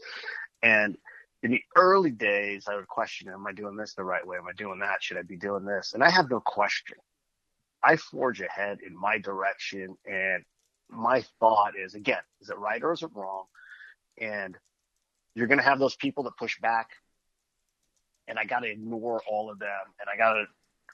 And 0.62 0.96
in 1.42 1.50
the 1.50 1.62
early 1.76 2.12
days, 2.12 2.66
I 2.68 2.76
would 2.76 2.88
question, 2.88 3.28
am 3.28 3.46
I 3.46 3.52
doing 3.52 3.76
this 3.76 3.94
the 3.94 4.04
right 4.04 4.26
way? 4.26 4.36
Am 4.36 4.46
I 4.46 4.52
doing 4.56 4.78
that? 4.80 5.02
Should 5.02 5.18
I 5.18 5.22
be 5.22 5.36
doing 5.36 5.64
this? 5.64 5.92
And 5.94 6.02
I 6.02 6.10
have 6.10 6.30
no 6.30 6.40
question. 6.40 6.96
I 7.82 7.96
forge 7.96 8.40
ahead 8.40 8.78
in 8.86 8.98
my 8.98 9.18
direction. 9.18 9.96
And 10.06 10.44
my 10.88 11.24
thought 11.40 11.72
is, 11.76 11.94
again, 11.94 12.22
is 12.40 12.50
it 12.50 12.58
right 12.58 12.82
or 12.82 12.92
is 12.92 13.02
it 13.02 13.10
wrong? 13.14 13.44
And 14.18 14.56
you're 15.34 15.48
going 15.48 15.58
to 15.58 15.64
have 15.64 15.78
those 15.78 15.96
people 15.96 16.24
that 16.24 16.36
push 16.38 16.58
back 16.60 16.88
and 18.28 18.38
I 18.38 18.44
got 18.44 18.60
to 18.60 18.70
ignore 18.70 19.22
all 19.28 19.50
of 19.50 19.58
them, 19.58 19.68
and 20.00 20.08
I 20.12 20.16
got 20.16 20.34
to 20.34 20.46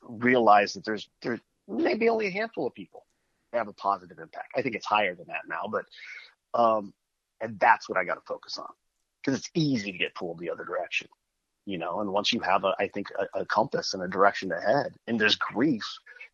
realize 0.03 0.75
that 0.75 0.85
there's 0.85 1.09
there's 1.23 1.41
maybe 1.69 2.09
only 2.09 2.27
a 2.27 2.31
handful 2.31 2.67
of 2.67 2.75
people 2.75 3.07
that 3.53 3.59
have 3.59 3.69
a 3.69 3.73
positive 3.73 4.19
impact. 4.19 4.53
I 4.57 4.63
think 4.63 4.75
it's 4.75 4.87
higher 4.87 5.15
than 5.15 5.27
that 5.29 5.43
now, 5.49 5.71
but 5.71 5.85
um, 6.59 6.93
and 7.41 7.59
that's 7.59 7.89
what 7.89 7.99
I 7.99 8.05
got 8.05 8.15
to 8.15 8.21
focus 8.27 8.59
on 8.59 8.69
because 9.23 9.39
it's 9.39 9.51
easy 9.55 9.93
to 9.93 9.99
get 9.99 10.15
pulled 10.15 10.39
the 10.39 10.51
other 10.51 10.65
direction, 10.65 11.09
you 11.65 11.79
know. 11.79 12.01
And 12.01 12.13
once 12.13 12.33
you 12.33 12.41
have 12.41 12.65
a, 12.65 12.75
I 12.79 12.89
think 12.89 13.09
a, 13.19 13.41
a 13.41 13.47
compass 13.47 13.95
and 13.95 14.03
a 14.03 14.09
direction 14.09 14.53
ahead, 14.53 14.95
and 15.07 15.21
there's 15.21 15.37
grief 15.37 15.85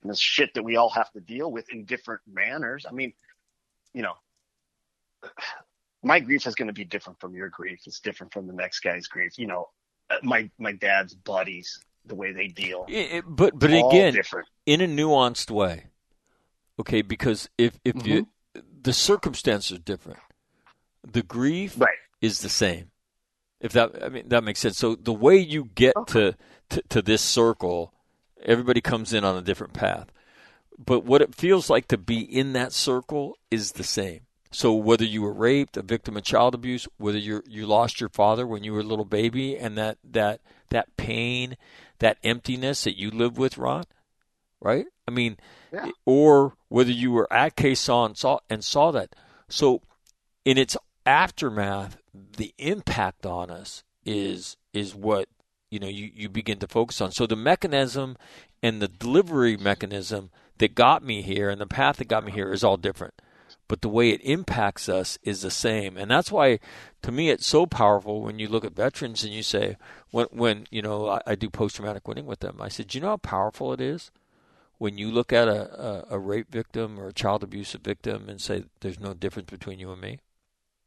and 0.02 0.10
there's 0.10 0.20
shit 0.20 0.54
that 0.54 0.64
we 0.64 0.76
all 0.76 0.90
have 0.90 1.10
to 1.12 1.20
deal 1.20 1.50
with 1.50 1.70
in 1.70 1.84
different 1.84 2.20
manners. 2.30 2.86
I 2.88 2.92
mean, 2.92 3.12
you 3.92 4.02
know. 4.02 4.14
My 6.00 6.20
grief 6.20 6.46
is 6.46 6.54
going 6.54 6.68
to 6.68 6.72
be 6.72 6.84
different 6.84 7.18
from 7.18 7.34
your 7.34 7.48
grief. 7.48 7.80
It's 7.84 7.98
different 7.98 8.32
from 8.32 8.46
the 8.46 8.52
next 8.52 8.80
guy's 8.80 9.08
grief. 9.08 9.36
You 9.36 9.48
know, 9.48 9.68
my 10.22 10.50
my 10.58 10.72
dad's 10.72 11.14
buddies, 11.14 11.80
the 12.06 12.14
way 12.14 12.32
they 12.32 12.48
deal. 12.48 12.86
It, 12.88 13.12
it, 13.12 13.24
but 13.26 13.58
but 13.58 13.72
All 13.72 13.90
again, 13.90 14.14
different. 14.14 14.48
in 14.66 14.80
a 14.80 14.86
nuanced 14.86 15.50
way. 15.50 15.86
Okay, 16.80 17.02
because 17.02 17.48
if 17.58 17.78
if 17.84 17.94
mm-hmm. 17.96 18.08
you 18.08 18.28
the 18.82 18.92
circumstances 18.92 19.76
are 19.78 19.82
different, 19.82 20.20
the 21.10 21.22
grief 21.22 21.74
Right. 21.78 21.96
is 22.20 22.40
the 22.40 22.48
same. 22.48 22.90
If 23.60 23.72
that 23.72 24.02
I 24.02 24.08
mean 24.08 24.28
that 24.28 24.44
makes 24.44 24.60
sense. 24.60 24.78
So 24.78 24.94
the 24.94 25.12
way 25.12 25.36
you 25.36 25.64
get 25.74 25.94
to, 26.08 26.36
to 26.70 26.82
to 26.88 27.02
this 27.02 27.22
circle, 27.22 27.92
everybody 28.42 28.80
comes 28.80 29.12
in 29.12 29.24
on 29.24 29.36
a 29.36 29.42
different 29.42 29.72
path. 29.72 30.12
But 30.78 31.04
what 31.04 31.22
it 31.22 31.34
feels 31.34 31.68
like 31.68 31.88
to 31.88 31.98
be 31.98 32.20
in 32.20 32.52
that 32.52 32.72
circle 32.72 33.36
is 33.50 33.72
the 33.72 33.82
same. 33.82 34.20
So 34.50 34.72
whether 34.72 35.04
you 35.04 35.22
were 35.22 35.32
raped, 35.32 35.76
a 35.76 35.82
victim 35.82 36.16
of 36.16 36.22
child 36.22 36.54
abuse, 36.54 36.88
whether 36.96 37.18
you 37.18 37.42
you 37.46 37.66
lost 37.66 38.00
your 38.00 38.08
father 38.08 38.46
when 38.46 38.64
you 38.64 38.72
were 38.72 38.80
a 38.80 38.84
little 38.84 39.04
baby, 39.04 39.56
and 39.56 39.76
that 39.76 39.98
that 40.02 40.40
that 40.70 40.96
pain, 40.96 41.56
that 41.98 42.18
emptiness 42.24 42.84
that 42.84 42.98
you 42.98 43.10
live 43.10 43.36
with, 43.38 43.58
Ron, 43.58 43.84
right? 44.60 44.86
I 45.06 45.10
mean, 45.10 45.36
Yeah. 45.72 45.90
or 46.06 46.54
whether 46.68 46.90
you 46.90 47.10
were 47.10 47.30
at 47.32 47.60
saw 47.76 48.06
and 48.06 48.16
saw 48.16 48.38
and 48.48 48.64
saw 48.64 48.90
that. 48.92 49.14
So 49.48 49.82
in 50.44 50.56
its 50.58 50.76
aftermath, 51.04 51.98
the 52.14 52.54
impact 52.58 53.26
on 53.26 53.50
us 53.50 53.84
is 54.04 54.56
is 54.72 54.94
what 54.94 55.28
you 55.70 55.78
know 55.78 55.88
you, 55.88 56.10
you 56.14 56.28
begin 56.28 56.58
to 56.58 56.68
focus 56.68 57.00
on. 57.00 57.12
So 57.12 57.26
the 57.26 57.36
mechanism 57.36 58.16
and 58.62 58.80
the 58.80 58.88
delivery 58.88 59.56
mechanism 59.56 60.30
that 60.58 60.74
got 60.74 61.04
me 61.04 61.22
here 61.22 61.50
and 61.50 61.60
the 61.60 61.66
path 61.66 61.96
that 61.96 62.08
got 62.08 62.24
me 62.24 62.32
here 62.32 62.52
is 62.52 62.64
all 62.64 62.76
different. 62.76 63.14
But 63.68 63.82
the 63.82 63.88
way 63.90 64.10
it 64.10 64.22
impacts 64.24 64.88
us 64.88 65.18
is 65.22 65.42
the 65.42 65.50
same. 65.50 65.98
And 65.98 66.10
that's 66.10 66.32
why 66.32 66.58
to 67.02 67.12
me 67.12 67.28
it's 67.28 67.46
so 67.46 67.66
powerful 67.66 68.22
when 68.22 68.38
you 68.38 68.48
look 68.48 68.64
at 68.64 68.74
veterans 68.74 69.22
and 69.22 69.32
you 69.32 69.42
say 69.42 69.76
when 70.10 70.26
when 70.30 70.66
you 70.70 70.80
know 70.80 71.08
I, 71.08 71.20
I 71.26 71.34
do 71.34 71.50
post 71.50 71.76
traumatic 71.76 72.08
winning 72.08 72.26
with 72.26 72.40
them, 72.40 72.56
I 72.60 72.68
said, 72.68 72.94
you 72.94 73.02
know 73.02 73.08
how 73.08 73.16
powerful 73.18 73.74
it 73.74 73.80
is 73.80 74.10
when 74.78 74.96
you 74.96 75.10
look 75.10 75.32
at 75.32 75.48
a, 75.48 76.06
a, 76.10 76.16
a 76.16 76.18
rape 76.18 76.50
victim 76.50 76.98
or 76.98 77.08
a 77.08 77.12
child 77.12 77.42
abusive 77.42 77.82
victim 77.82 78.28
and 78.28 78.40
say 78.40 78.64
there's 78.80 78.98
no 78.98 79.12
difference 79.12 79.50
between 79.50 79.78
you 79.78 79.92
and 79.92 80.00
me? 80.00 80.18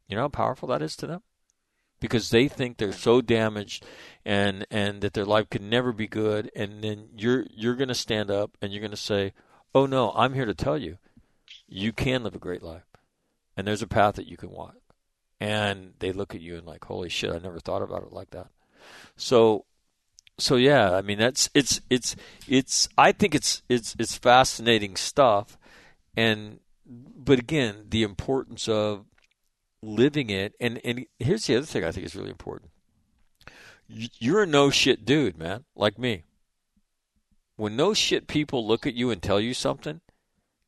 You 0.07 0.15
know 0.15 0.23
how 0.23 0.29
powerful 0.29 0.67
that 0.69 0.81
is 0.81 0.95
to 0.97 1.07
them? 1.07 1.21
Because 1.99 2.31
they 2.31 2.47
think 2.47 2.77
they're 2.77 2.93
so 2.93 3.21
damaged 3.21 3.85
and 4.25 4.65
and 4.71 5.01
that 5.01 5.13
their 5.13 5.25
life 5.25 5.51
could 5.51 5.61
never 5.61 5.93
be 5.93 6.07
good 6.07 6.49
and 6.55 6.83
then 6.83 7.09
you're 7.15 7.45
you're 7.51 7.75
gonna 7.75 7.93
stand 7.93 8.31
up 8.31 8.57
and 8.59 8.73
you're 8.73 8.81
gonna 8.81 8.95
say, 8.95 9.33
Oh 9.75 9.85
no, 9.85 10.11
I'm 10.13 10.33
here 10.33 10.45
to 10.45 10.55
tell 10.55 10.79
you, 10.79 10.97
you 11.71 11.93
can 11.93 12.23
live 12.23 12.35
a 12.35 12.39
great 12.39 12.61
life. 12.61 12.83
And 13.55 13.65
there's 13.65 13.81
a 13.81 13.87
path 13.87 14.15
that 14.15 14.27
you 14.27 14.37
can 14.37 14.51
walk. 14.51 14.75
And 15.39 15.93
they 15.99 16.11
look 16.11 16.35
at 16.35 16.41
you 16.41 16.57
and 16.57 16.67
like, 16.67 16.85
Holy 16.85 17.09
shit, 17.09 17.33
I 17.33 17.39
never 17.39 17.59
thought 17.59 17.81
about 17.81 18.03
it 18.03 18.13
like 18.13 18.31
that. 18.31 18.47
So 19.15 19.65
so 20.37 20.55
yeah, 20.55 20.93
I 20.93 21.01
mean 21.01 21.19
that's 21.19 21.49
it's 21.53 21.81
it's 21.89 22.15
it's 22.47 22.89
I 22.97 23.11
think 23.11 23.35
it's 23.35 23.63
it's 23.69 23.95
it's 23.97 24.17
fascinating 24.17 24.95
stuff 24.95 25.57
and 26.15 26.59
but 26.85 27.39
again, 27.39 27.85
the 27.89 28.03
importance 28.03 28.67
of 28.67 29.05
living 29.81 30.29
it 30.29 30.53
and 30.59 30.79
and 30.83 31.05
here's 31.19 31.45
the 31.47 31.55
other 31.55 31.65
thing 31.65 31.83
I 31.83 31.91
think 31.91 32.05
is 32.05 32.15
really 32.15 32.29
important. 32.29 32.71
You're 33.87 34.43
a 34.43 34.47
no 34.47 34.69
shit 34.69 35.05
dude, 35.05 35.37
man, 35.37 35.65
like 35.75 35.97
me. 35.99 36.23
When 37.55 37.75
no 37.75 37.93
shit 37.93 38.27
people 38.27 38.65
look 38.65 38.87
at 38.87 38.95
you 38.95 39.11
and 39.11 39.21
tell 39.21 39.39
you 39.39 39.53
something, 39.53 40.01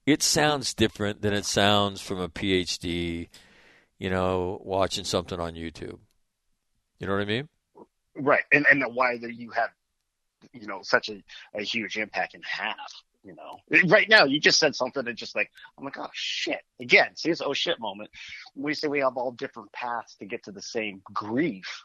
it 0.05 0.21
sounds 0.23 0.73
different 0.73 1.21
than 1.21 1.33
it 1.33 1.45
sounds 1.45 2.01
from 2.01 2.19
a 2.19 2.29
PhD, 2.29 3.29
you 3.99 4.09
know, 4.09 4.59
watching 4.63 5.03
something 5.05 5.39
on 5.39 5.53
YouTube. 5.53 5.99
You 6.99 7.07
know 7.07 7.13
what 7.13 7.21
I 7.21 7.25
mean? 7.25 7.49
Right. 8.15 8.43
And 8.51 8.65
and 8.69 8.83
why 8.93 9.17
that 9.17 9.33
you 9.33 9.51
have, 9.51 9.69
you 10.53 10.67
know, 10.67 10.79
such 10.83 11.09
a, 11.09 11.23
a 11.55 11.63
huge 11.63 11.97
impact 11.97 12.33
and 12.33 12.43
have, 12.45 12.75
you 13.23 13.35
know. 13.35 13.59
Right 13.87 14.07
now 14.09 14.25
you 14.25 14.39
just 14.39 14.59
said 14.59 14.75
something 14.75 15.03
that 15.05 15.15
just 15.15 15.35
like 15.35 15.49
I'm 15.77 15.83
like, 15.85 15.97
oh 15.97 16.09
shit. 16.13 16.61
Again, 16.79 17.15
see 17.15 17.29
this 17.29 17.41
oh 17.41 17.53
shit 17.53 17.79
moment. 17.79 18.09
We 18.55 18.73
say 18.73 18.87
we 18.87 18.99
have 18.99 19.17
all 19.17 19.31
different 19.31 19.71
paths 19.71 20.15
to 20.15 20.25
get 20.25 20.43
to 20.43 20.51
the 20.51 20.61
same 20.61 21.01
grief. 21.13 21.83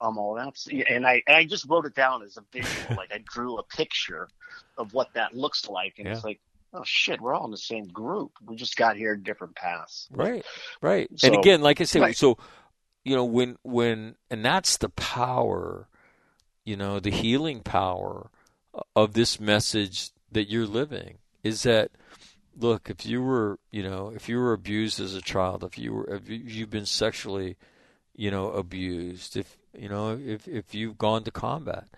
Um, 0.00 0.18
all 0.18 0.34
that's 0.34 0.66
and 0.88 1.06
I 1.06 1.22
and 1.28 1.36
I 1.36 1.44
just 1.44 1.68
wrote 1.68 1.86
it 1.86 1.94
down 1.94 2.22
as 2.24 2.36
a 2.36 2.42
visual, 2.52 2.96
like 2.96 3.12
I 3.14 3.22
drew 3.24 3.58
a 3.58 3.62
picture 3.62 4.28
of 4.76 4.92
what 4.92 5.14
that 5.14 5.34
looks 5.36 5.68
like, 5.68 5.94
and 5.98 6.06
Yeah. 6.08 6.14
it's 6.14 6.24
like, 6.24 6.40
oh 6.72 6.82
shit, 6.84 7.20
we're 7.20 7.34
all 7.34 7.44
in 7.44 7.50
the 7.50 7.56
same 7.56 7.86
group. 7.88 8.32
We 8.44 8.56
just 8.56 8.76
got 8.76 8.96
here 8.96 9.16
different 9.16 9.54
paths. 9.54 10.08
Right, 10.10 10.44
right. 10.80 11.10
and 11.22 11.34
again, 11.34 11.60
like 11.62 11.80
I 11.80 11.84
said, 11.84 12.02
Right. 12.02 12.16
so 12.16 12.38
you 13.04 13.16
know 13.16 13.24
when 13.24 13.56
when 13.62 14.16
and 14.30 14.44
that's 14.44 14.76
the 14.76 14.88
power, 14.90 15.88
you 16.64 16.76
know, 16.76 17.00
the 17.00 17.10
healing 17.10 17.60
power 17.60 18.30
of 18.96 19.12
this 19.12 19.38
message 19.38 20.10
that 20.30 20.48
you're 20.48 20.66
living 20.66 21.18
is 21.42 21.62
that 21.64 21.90
look, 22.56 22.90
if 22.90 23.06
you 23.06 23.22
were, 23.22 23.58
you 23.70 23.82
know, 23.82 24.12
if 24.14 24.28
you 24.28 24.38
were 24.38 24.52
abused 24.52 25.00
as 25.00 25.14
a 25.14 25.22
child, 25.22 25.64
if 25.64 25.78
you 25.78 25.92
were 25.92 26.14
if 26.14 26.28
you've 26.28 26.70
been 26.70 26.86
sexually, 26.86 27.56
you 28.14 28.30
know, 28.30 28.50
abused, 28.50 29.36
if 29.36 29.56
you 29.76 29.88
know, 29.88 30.18
if 30.22 30.46
if 30.48 30.74
you've 30.74 30.98
gone 30.98 31.24
to 31.24 31.30
combat, 31.30 31.88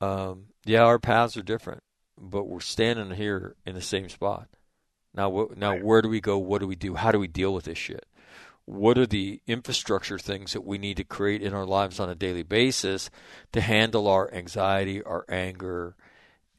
um, 0.00 0.46
yeah, 0.64 0.82
our 0.82 0.98
paths 0.98 1.36
are 1.36 1.42
different, 1.42 1.82
but 2.18 2.44
we're 2.44 2.60
standing 2.60 3.12
here 3.12 3.56
in 3.66 3.74
the 3.74 3.80
same 3.80 4.08
spot. 4.08 4.48
Now, 5.14 5.48
now, 5.56 5.70
Right. 5.72 5.84
where 5.84 6.02
do 6.02 6.08
we 6.08 6.20
go? 6.20 6.38
What 6.38 6.60
do 6.60 6.66
we 6.66 6.76
do? 6.76 6.94
How 6.94 7.12
do 7.12 7.18
we 7.18 7.28
deal 7.28 7.54
with 7.54 7.64
this 7.66 7.78
shit? 7.78 8.06
What 8.66 8.96
are 8.96 9.06
the 9.06 9.40
infrastructure 9.46 10.18
things 10.18 10.54
that 10.54 10.64
we 10.64 10.78
need 10.78 10.96
to 10.96 11.04
create 11.04 11.42
in 11.42 11.52
our 11.52 11.66
lives 11.66 12.00
on 12.00 12.08
a 12.08 12.14
daily 12.14 12.42
basis 12.42 13.10
to 13.52 13.60
handle 13.60 14.08
our 14.08 14.32
anxiety, 14.32 15.02
our 15.02 15.24
anger, 15.28 15.96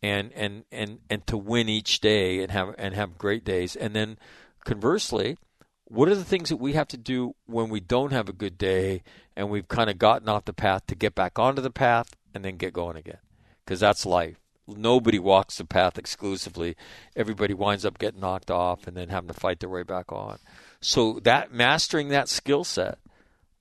and 0.03 0.31
and 0.33 0.65
and 0.71 0.99
and 1.09 1.25
to 1.27 1.35
win 1.35 1.67
each 1.67 1.99
day 1.99 2.41
and 2.43 2.51
have 2.51 2.75
and 2.77 2.93
have 2.93 3.17
great 3.17 3.43
days? 3.43 3.75
And 3.75 3.95
then, 3.95 4.19
conversely, 4.63 5.37
what 5.85 6.07
are 6.07 6.15
the 6.15 6.23
things 6.23 6.49
that 6.49 6.57
we 6.57 6.73
have 6.73 6.87
to 6.89 6.97
do 6.97 7.35
when 7.47 7.69
we 7.69 7.79
don't 7.79 8.11
have 8.13 8.29
a 8.29 8.33
good 8.33 8.57
day 8.57 9.01
and 9.35 9.49
we've 9.49 9.67
kind 9.67 9.89
of 9.89 9.97
gotten 9.97 10.29
off 10.29 10.45
the 10.45 10.53
path 10.53 10.85
to 10.87 10.95
get 10.95 11.15
back 11.15 11.39
onto 11.39 11.61
the 11.61 11.71
path 11.71 12.15
and 12.35 12.45
then 12.45 12.57
get 12.57 12.71
going 12.71 12.97
again? 12.97 13.19
Because 13.65 13.79
that's 13.79 14.05
life. 14.05 14.44
Nobody 14.67 15.19
walks 15.19 15.57
the 15.57 15.65
path 15.65 15.97
exclusively. 15.97 16.75
Everybody 17.15 17.53
winds 17.53 17.85
up 17.85 17.99
getting 17.99 18.21
knocked 18.21 18.49
off 18.49 18.87
and 18.87 18.97
then 18.97 19.09
having 19.09 19.27
to 19.27 19.33
fight 19.33 19.59
their 19.59 19.69
way 19.69 19.83
back 19.83 20.11
on. 20.11 20.39
So 20.81 21.19
that 21.23 21.51
mastering 21.51 22.09
that 22.09 22.29
skill 22.29 22.63
set, 22.63 22.97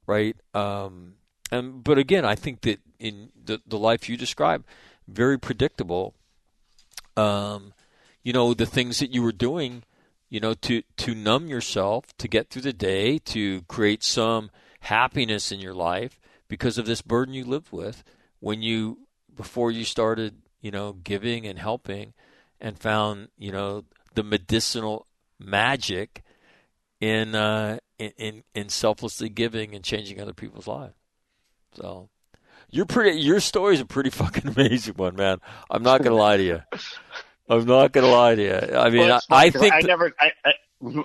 right? 0.07 0.37
Um, 0.55 1.15
and 1.51 1.85
but 1.85 1.99
again, 1.99 2.25
I 2.25 2.35
think 2.35 2.63
that 2.63 2.81
in 2.99 3.31
the 3.45 3.61
the 3.67 3.79
life 3.79 4.09
you 4.09 4.17
describe, 4.17 4.65
very 5.07 5.39
predictable. 5.39 6.15
Um, 7.17 7.75
you 8.25 8.33
know 8.33 8.55
the 8.55 8.67
things 8.67 8.99
that 8.99 9.15
you 9.15 9.23
were 9.23 9.33
doing 9.33 9.85
you 10.29 10.41
know 10.41 10.55
to 10.55 10.83
to 10.97 11.15
numb 11.15 11.47
yourself 11.47 12.17
to 12.17 12.27
get 12.27 12.51
through 12.51 12.63
the 12.63 12.73
day 12.73 13.19
to 13.19 13.63
create 13.63 14.03
some 14.03 14.51
happiness 14.81 15.53
in 15.53 15.61
your 15.61 15.75
life 15.75 16.19
because 16.49 16.77
of 16.77 16.87
this 16.87 17.03
burden 17.03 17.35
you 17.35 17.45
lived 17.45 17.71
with 17.71 18.03
when 18.41 18.63
you 18.63 18.99
before 19.37 19.71
you 19.71 19.85
started 19.85 20.35
you 20.65 20.71
know 20.71 20.95
giving 20.95 21.47
and 21.47 21.59
helping 21.59 22.15
and 22.59 22.79
found 22.79 23.29
you 23.37 23.53
know 23.53 23.85
the 24.15 24.25
medicinal 24.25 25.07
magic 25.39 26.25
in 27.01 27.35
uh 27.35 27.79
in 27.99 28.43
in, 28.55 28.69
selflessly 28.71 29.29
giving 29.29 29.75
and 29.75 29.85
changing 29.85 30.21
other 30.21 30.33
people's 30.33 30.67
lives 30.67 30.95
so 31.75 32.09
you're 32.71 32.87
pretty 32.87 33.21
your 33.21 33.41
story's 33.41 33.81
a 33.81 33.85
pretty 33.85 34.11
fucking 34.23 34.49
amazing 34.49 34.95
one 34.95 35.15
man 35.15 35.39
i'm 35.71 35.83
not 35.83 36.03
gonna 36.03 36.17
lie 36.17 36.39
to 36.39 36.43
you 36.43 36.63
i'm 37.49 37.67
not 37.67 37.93
gonna 37.93 38.09
lie 38.09 38.35
to 38.35 38.43
you 38.43 38.77
i 38.77 38.89
mean 38.89 39.07
Well, 39.07 39.21
I, 39.31 39.45
I 39.47 39.51
think 39.51 39.75
I 39.75 39.81
never, 39.81 40.13
I, 40.19 40.33
I, 40.47 40.53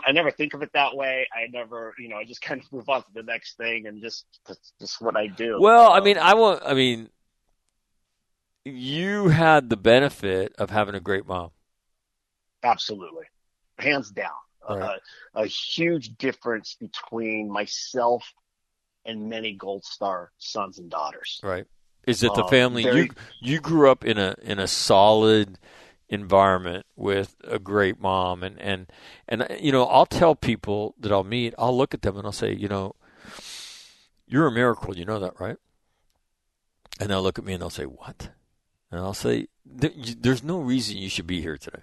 I 0.07 0.11
never 0.13 0.31
think 0.31 0.53
of 0.53 0.61
it 0.61 0.71
that 0.73 0.95
way. 0.95 1.27
I 1.33 1.47
never, 1.51 1.93
you 1.97 2.09
know, 2.09 2.17
I 2.17 2.25
just 2.25 2.41
kind 2.41 2.61
of 2.61 2.69
move 2.71 2.89
on 2.89 3.01
to 3.01 3.07
the 3.13 3.23
next 3.23 3.55
thing 3.55 3.87
and 3.87 4.01
just, 4.01 4.25
that's 4.45 4.73
just 4.81 5.01
what 5.01 5.15
I 5.15 5.27
do. 5.27 5.57
Well, 5.61 5.91
I 5.93 6.01
mean, 6.01 6.17
I 6.17 6.33
won't. 6.33 6.61
I 6.65 6.73
mean, 6.73 7.09
you 8.75 9.29
had 9.29 9.69
the 9.69 9.77
benefit 9.77 10.53
of 10.57 10.69
having 10.69 10.95
a 10.95 10.99
great 10.99 11.25
mom. 11.27 11.51
absolutely, 12.63 13.25
hands 13.77 14.11
down, 14.11 14.31
Right. 14.69 14.99
a, 15.33 15.41
a 15.41 15.45
huge 15.47 16.17
difference 16.17 16.75
between 16.79 17.49
myself 17.49 18.33
and 19.05 19.29
many 19.29 19.53
Gold 19.53 19.85
Star 19.85 20.31
sons 20.37 20.77
and 20.77 20.89
daughters. 20.89 21.39
Right? 21.43 21.65
Is 22.05 22.21
it 22.23 22.33
the 22.33 22.43
Uh, 22.43 22.47
family 22.49 22.83
very- 22.83 23.03
you 23.03 23.09
you 23.39 23.59
grew 23.59 23.89
up 23.89 24.03
in 24.03 24.17
a 24.17 24.35
in 24.41 24.59
a 24.59 24.67
solid 24.67 25.57
environment 26.09 26.85
with 26.95 27.35
a 27.43 27.59
great 27.59 27.99
mom 27.99 28.41
and 28.43 28.59
and 28.59 28.91
and 29.27 29.45
you 29.59 29.71
know 29.71 29.85
I'll 29.85 30.07
tell 30.07 30.35
people 30.35 30.95
that 30.99 31.11
I'll 31.11 31.23
meet 31.23 31.53
I'll 31.57 31.77
look 31.77 31.93
at 31.93 32.01
them 32.01 32.17
and 32.17 32.25
I'll 32.25 32.31
say 32.31 32.51
you 32.53 32.67
know 32.67 32.95
you're 34.27 34.47
a 34.47 34.51
miracle 34.51 34.97
you 34.97 35.05
know 35.05 35.19
that 35.19 35.39
right 35.39 35.57
and 36.99 37.09
they'll 37.09 37.21
look 37.21 37.37
at 37.37 37.45
me 37.45 37.53
and 37.53 37.61
they'll 37.61 37.69
say 37.69 37.85
what 37.85 38.31
and 38.91 38.99
I'll 38.99 39.13
say 39.13 39.47
there's 39.65 40.43
no 40.43 40.59
reason 40.59 40.97
you 40.97 41.09
should 41.09 41.27
be 41.27 41.41
here 41.41 41.57
today 41.57 41.81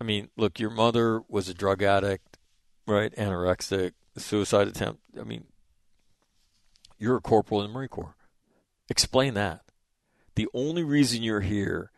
I 0.00 0.04
mean 0.04 0.28
look 0.36 0.58
your 0.58 0.70
mother 0.70 1.22
was 1.28 1.48
a 1.48 1.54
drug 1.54 1.82
addict 1.82 2.38
right 2.86 3.14
anorexic 3.16 3.92
suicide 4.16 4.68
attempt 4.68 5.00
I 5.18 5.24
mean 5.24 5.44
you're 6.98 7.16
a 7.16 7.20
corporal 7.20 7.60
in 7.62 7.68
the 7.68 7.72
Marine 7.72 7.88
Corps 7.88 8.16
explain 8.88 9.34
that 9.34 9.64
the 10.34 10.48
only 10.52 10.82
reason 10.82 11.22
you're 11.22 11.40
here 11.40 11.90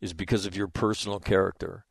is 0.00 0.12
because 0.12 0.46
of 0.46 0.56
your 0.56 0.68
personal 0.68 1.20
character. 1.20 1.84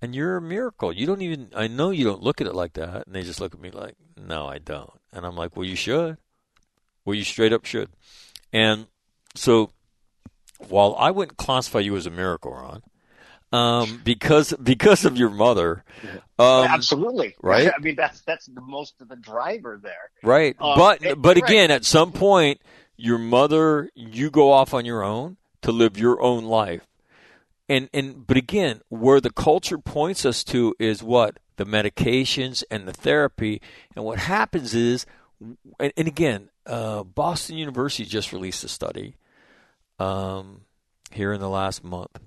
And 0.00 0.14
you're 0.14 0.36
a 0.36 0.42
miracle. 0.42 0.92
You 0.92 1.06
don't 1.06 1.22
even, 1.22 1.48
I 1.54 1.66
know 1.66 1.90
you 1.90 2.04
don't 2.04 2.22
look 2.22 2.40
at 2.40 2.46
it 2.46 2.54
like 2.54 2.74
that. 2.74 3.06
And 3.06 3.14
they 3.14 3.22
just 3.22 3.40
look 3.40 3.54
at 3.54 3.60
me 3.60 3.70
like, 3.70 3.96
no, 4.16 4.46
I 4.46 4.58
don't. 4.58 4.92
And 5.12 5.26
I'm 5.26 5.34
like, 5.34 5.56
well, 5.56 5.66
you 5.66 5.74
should. 5.74 6.18
Well, 7.04 7.14
you 7.14 7.24
straight 7.24 7.52
up 7.52 7.64
should. 7.64 7.90
And 8.52 8.86
so 9.34 9.70
while 10.58 10.94
I 10.98 11.10
wouldn't 11.10 11.38
classify 11.38 11.80
you 11.80 11.96
as 11.96 12.06
a 12.06 12.10
miracle, 12.10 12.52
Ron, 12.52 12.82
um, 13.52 14.00
because, 14.04 14.52
because 14.62 15.04
of 15.04 15.16
your 15.16 15.30
mother, 15.30 15.84
um, 16.38 16.64
absolutely, 16.66 17.34
right? 17.42 17.70
I 17.76 17.78
mean, 17.80 17.94
that's 17.96 18.20
that's 18.22 18.46
the 18.46 18.60
most 18.60 19.00
of 19.00 19.08
the 19.08 19.16
driver 19.16 19.78
there. 19.82 20.10
Right. 20.22 20.56
Uh, 20.58 20.76
but 20.76 21.04
it- 21.04 21.20
but 21.22 21.36
right. 21.36 21.44
again, 21.44 21.70
at 21.70 21.84
some 21.84 22.12
point, 22.12 22.60
your 22.96 23.18
mother, 23.18 23.90
you 23.94 24.30
go 24.30 24.52
off 24.52 24.74
on 24.74 24.84
your 24.84 25.02
own 25.04 25.36
to 25.62 25.72
live 25.72 25.96
your 25.98 26.20
own 26.20 26.44
life. 26.44 26.82
And 27.68 27.88
and 27.92 28.26
but 28.26 28.36
again, 28.36 28.80
where 28.88 29.20
the 29.20 29.30
culture 29.30 29.78
points 29.78 30.24
us 30.24 30.42
to 30.44 30.74
is 30.78 31.02
what 31.02 31.38
the 31.56 31.66
medications 31.66 32.64
and 32.70 32.88
the 32.88 32.92
therapy. 32.92 33.60
And 33.94 34.04
what 34.04 34.18
happens 34.18 34.74
is, 34.74 35.04
and, 35.78 35.92
and 35.96 36.08
again, 36.08 36.48
uh, 36.66 37.02
Boston 37.04 37.56
University 37.58 38.04
just 38.04 38.32
released 38.32 38.64
a 38.64 38.68
study 38.68 39.16
um, 39.98 40.62
here 41.10 41.32
in 41.32 41.40
the 41.40 41.48
last 41.48 41.82
month. 41.84 42.20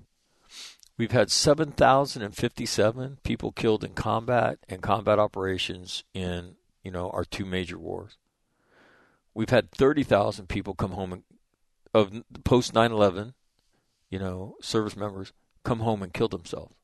We've 0.98 1.10
had 1.10 1.30
7,057 1.30 3.18
people 3.22 3.52
killed 3.52 3.82
in 3.82 3.92
combat 3.94 4.58
and 4.68 4.82
combat 4.82 5.18
operations 5.18 6.04
in, 6.14 6.56
you 6.84 6.90
know, 6.90 7.10
our 7.10 7.24
two 7.24 7.44
major 7.44 7.78
wars. 7.78 8.18
We've 9.34 9.50
had 9.50 9.70
30,000 9.72 10.48
people 10.48 10.74
come 10.74 10.92
home 10.92 11.12
and, 11.12 11.22
of 11.94 12.22
post 12.44 12.74
9/11, 12.74 13.34
you 14.10 14.18
know, 14.18 14.56
service 14.60 14.96
members 14.96 15.32
come 15.64 15.80
home 15.80 16.02
and 16.02 16.12
kill 16.12 16.28
themselves. 16.28 16.74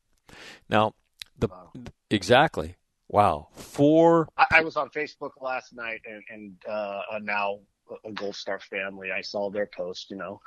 Now, 0.69 0.95
the 1.39 1.49
Wow. 1.49 1.73
exactly. 2.11 2.77
Wow. 3.09 3.49
Four 3.53 4.29
I, 4.37 4.47
I 4.57 4.61
was 4.63 4.77
on 4.77 4.91
Facebook 4.91 5.41
last 5.41 5.75
night, 5.75 6.01
and, 6.05 6.23
and 6.31 6.57
uh, 6.69 7.03
now 7.23 7.61
a 8.05 8.13
Gold 8.13 8.37
Star 8.37 8.59
family. 8.59 9.13
I 9.13 9.23
saw 9.23 9.51
their 9.51 9.67
post. 9.67 10.11
You 10.11 10.17
know, 10.17 10.41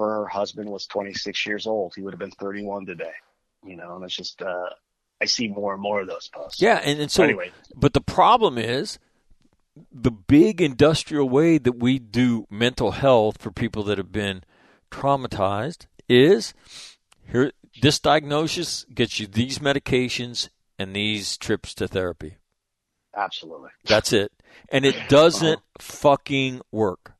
her 0.00 0.26
husband 0.26 0.68
was 0.68 0.86
26 0.86 1.46
years 1.46 1.66
old. 1.66 1.92
He 1.94 2.02
would 2.02 2.12
have 2.12 2.18
been 2.18 2.30
31 2.32 2.86
today. 2.86 3.12
You 3.64 3.76
know, 3.76 3.96
and 3.96 4.04
it's 4.04 4.16
just 4.16 4.40
uh, 4.40 4.70
I 5.20 5.26
see 5.26 5.48
more 5.48 5.74
and 5.74 5.82
more 5.82 6.00
of 6.00 6.06
those 6.06 6.28
posts. 6.28 6.62
Yeah, 6.62 6.80
and, 6.82 7.00
and 7.00 7.10
so 7.10 7.24
anyway, 7.24 7.52
But 7.76 7.92
the 7.92 8.00
problem 8.00 8.56
is 8.56 8.98
the 9.92 10.10
big 10.10 10.60
industrial 10.60 11.28
way 11.28 11.58
that 11.58 11.78
we 11.78 11.98
do 11.98 12.46
mental 12.50 12.92
health 12.92 13.36
for 13.40 13.50
people 13.50 13.82
that 13.84 13.98
have 13.98 14.12
been 14.12 14.42
traumatized 14.90 15.86
is 16.08 16.54
here 17.30 17.52
this 17.80 18.00
diagnosis 18.00 18.84
gets 18.92 19.20
you 19.20 19.26
these 19.26 19.58
medications 19.58 20.48
and 20.78 20.94
these 20.96 21.36
trips 21.36 21.74
to 21.74 21.86
therapy. 21.86 22.36
absolutely. 23.16 23.70
That's 23.84 24.12
it. 24.12 24.32
And 24.70 24.84
it 24.84 24.96
doesn't 25.08 25.60
fucking 25.78 26.62
work. 26.72 27.12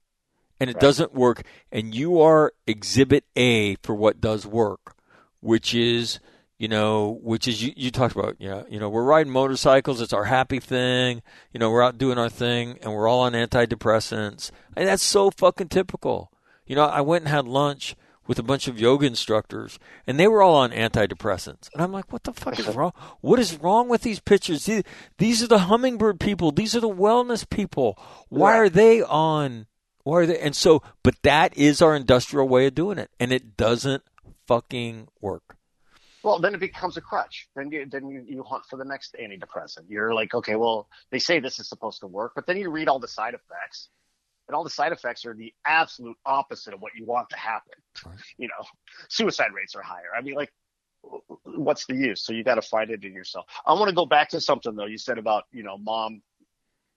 And 0.61 0.68
it 0.70 0.74
Right. 0.74 0.80
doesn't 0.80 1.14
work. 1.14 1.42
And 1.72 1.94
you 1.94 2.20
are 2.20 2.52
exhibit 2.66 3.24
A 3.34 3.76
for 3.76 3.94
what 3.94 4.20
does 4.20 4.46
work, 4.46 4.94
which 5.40 5.74
is, 5.74 6.20
you 6.58 6.68
know, 6.68 7.18
which 7.22 7.48
is 7.48 7.62
you, 7.62 7.72
you 7.74 7.90
talked 7.90 8.14
about, 8.14 8.36
you 8.38 8.50
know, 8.50 8.66
you 8.68 8.78
know, 8.78 8.90
we're 8.90 9.02
riding 9.02 9.32
motorcycles, 9.32 10.02
it's 10.02 10.12
our 10.12 10.24
happy 10.24 10.61
thing, 10.61 11.22
you 11.52 11.58
know, 11.58 11.70
we're 11.70 11.82
out 11.82 11.96
doing 11.96 12.18
our 12.18 12.28
thing, 12.28 12.78
and 12.82 12.92
we're 12.92 13.08
all 13.08 13.20
on 13.20 13.32
antidepressants, 13.32 14.50
and 14.76 14.86
that's 14.86 15.02
so 15.02 15.30
fucking 15.30 15.68
typical. 15.68 16.30
You 16.66 16.76
know, 16.76 16.84
I 16.84 17.00
went 17.00 17.24
and 17.24 17.32
had 17.32 17.48
lunch 17.48 17.96
with 18.26 18.38
a 18.38 18.42
bunch 18.42 18.68
of 18.68 18.78
yoga 18.78 19.06
instructors, 19.06 19.78
and 20.06 20.20
they 20.20 20.28
were 20.28 20.42
all 20.42 20.54
on 20.56 20.70
antidepressants, 20.70 21.70
and 21.72 21.82
I'm 21.82 21.92
like, 21.92 22.12
what 22.12 22.24
the 22.24 22.34
fuck 22.34 22.58
is 22.58 22.68
wrong? 22.76 22.92
What 23.22 23.38
is 23.40 23.56
wrong 23.58 23.88
with 23.88 24.02
these 24.02 24.20
pictures? 24.20 24.66
These, 24.66 24.82
these 25.16 25.42
are 25.42 25.48
the 25.48 25.61
hummingbird 25.61 26.20
people. 26.20 26.52
These 26.52 26.76
are 26.76 26.80
the 26.80 26.90
wellness 26.90 27.48
people. 27.48 27.98
Why 28.28 28.58
are 28.58 28.68
they 28.68 29.00
on? 29.00 29.66
Why 30.11 30.22
are 30.22 30.26
they? 30.26 30.40
And 30.40 30.56
so, 30.56 30.82
but 31.04 31.14
that 31.22 31.56
is 31.56 31.80
our 31.80 31.94
industrial 31.94 32.48
way 32.48 32.66
of 32.66 32.74
doing 32.74 32.98
it, 32.98 33.12
and 33.20 33.30
it 33.30 33.56
doesn't 33.56 34.02
fucking 34.48 35.06
work. 35.20 35.56
Well, 36.24 36.40
then 36.40 36.52
it 36.52 36.58
becomes 36.58 36.96
a 36.96 37.00
crutch. 37.00 37.46
Then 37.54 37.70
you 37.70 37.86
then 37.86 38.08
you, 38.08 38.24
you 38.26 38.42
hunt 38.42 38.64
for 38.68 38.76
the 38.76 38.84
next 38.84 39.14
antidepressant. 39.22 39.84
You're 39.88 40.12
like, 40.12 40.34
okay, 40.34 40.56
well, 40.56 40.88
they 41.12 41.20
say 41.20 41.38
this 41.38 41.61
is 41.61 41.68
supposed 41.68 42.00
to 42.00 42.08
work, 42.08 42.32
but 42.34 42.44
then 42.48 42.56
you 42.56 42.72
read 42.72 42.88
all 42.88 42.98
the 42.98 43.06
side 43.06 43.34
effects, 43.34 43.88
and 44.48 44.56
all 44.56 44.64
the 44.64 44.70
side 44.70 44.90
effects 44.90 45.24
are 45.26 45.34
the 45.34 45.54
absolute 45.64 46.16
opposite 46.26 46.74
of 46.74 46.80
what 46.80 46.90
you 46.96 47.06
want 47.06 47.30
to 47.30 47.36
happen. 47.36 47.74
Right. 48.04 48.16
You 48.36 48.48
know, 48.48 48.66
suicide 49.08 49.52
rates 49.54 49.76
are 49.76 49.82
higher. 49.82 50.11
I 50.18 50.22
mean, 50.22 50.34
like, 50.34 50.52
what's 51.44 51.86
the 51.86 51.94
use? 51.94 52.24
So 52.24 52.32
you 52.32 52.42
got 52.42 52.56
to 52.56 52.62
find 52.62 52.90
it 52.90 53.04
in 53.04 53.14
yourself. 53.14 53.46
I 53.64 53.74
want 53.74 53.90
to 53.90 53.94
go 53.94 54.06
back 54.06 54.30
to 54.30 54.40
something 54.40 54.74
though. 54.74 54.86
You 54.86 54.98
said 54.98 55.18
about 55.18 55.44
you 55.52 55.62
know 55.62 55.78
mom 55.78 56.22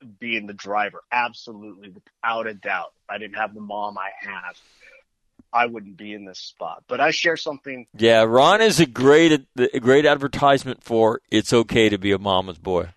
being 0.04 0.47
the 0.47 0.54
driver. 0.54 1.01
Absolutely, 1.12 1.89
without 1.89 2.47
a 2.47 2.54
doubt. 2.54 2.93
If 3.04 3.10
I 3.16 3.18
didn't 3.18 3.36
have 3.36 3.54
the 3.54 3.62
mom 3.62 3.97
I 3.97 4.10
have. 4.22 4.58
I 5.51 5.68
wouldn't 5.68 5.97
be 5.97 6.14
in 6.14 6.26
this 6.26 6.39
spot. 6.39 6.84
But 6.88 6.99
I 6.99 7.12
share 7.12 7.38
something. 7.38 7.86
Yeah, 7.95 8.24
Ron 8.24 8.62
is 8.62 8.80
a 8.80 8.88
great 8.88 9.45
a 9.56 9.80
great 9.80 10.06
advertisement 10.06 10.84
for 10.84 11.22
it's 11.30 11.54
okay 11.54 11.89
to 11.89 11.97
be 11.99 12.12
a 12.12 12.18
mama's 12.18 12.58
boy. 12.58 12.89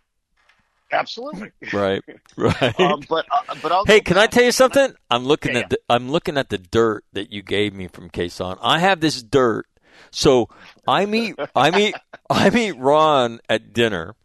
Absolutely. 0.92 1.50
Right. 1.72 2.02
Right. 2.38 2.78
Um, 2.78 3.00
but 3.08 3.24
uh, 3.30 3.54
but 3.62 3.72
I'll 3.72 3.86
hey, 3.86 4.00
can 4.00 4.18
I 4.18 4.26
tell 4.26 4.44
you 4.44 4.52
something? 4.52 4.92
I'm 5.10 5.24
looking 5.24 5.54
Yeah, 5.54 5.60
at 5.60 5.70
the 5.70 5.78
I'm 5.88 6.10
looking 6.10 6.36
at 6.36 6.50
the 6.50 6.58
dirt 6.58 7.02
that 7.14 7.32
you 7.32 7.42
gave 7.42 7.72
me 7.72 7.88
from 7.88 8.10
Khe 8.10 8.26
Sanh. 8.26 8.58
I 8.60 8.78
have 8.80 9.00
this 9.00 9.22
dirt. 9.22 9.64
So 10.10 10.50
I 10.86 11.06
meet 11.06 11.34
I 11.54 11.70
meet 11.70 11.94
I 12.28 12.50
meet 12.50 12.72
Ron 12.72 13.40
at 13.48 13.72
dinner. 13.72 14.16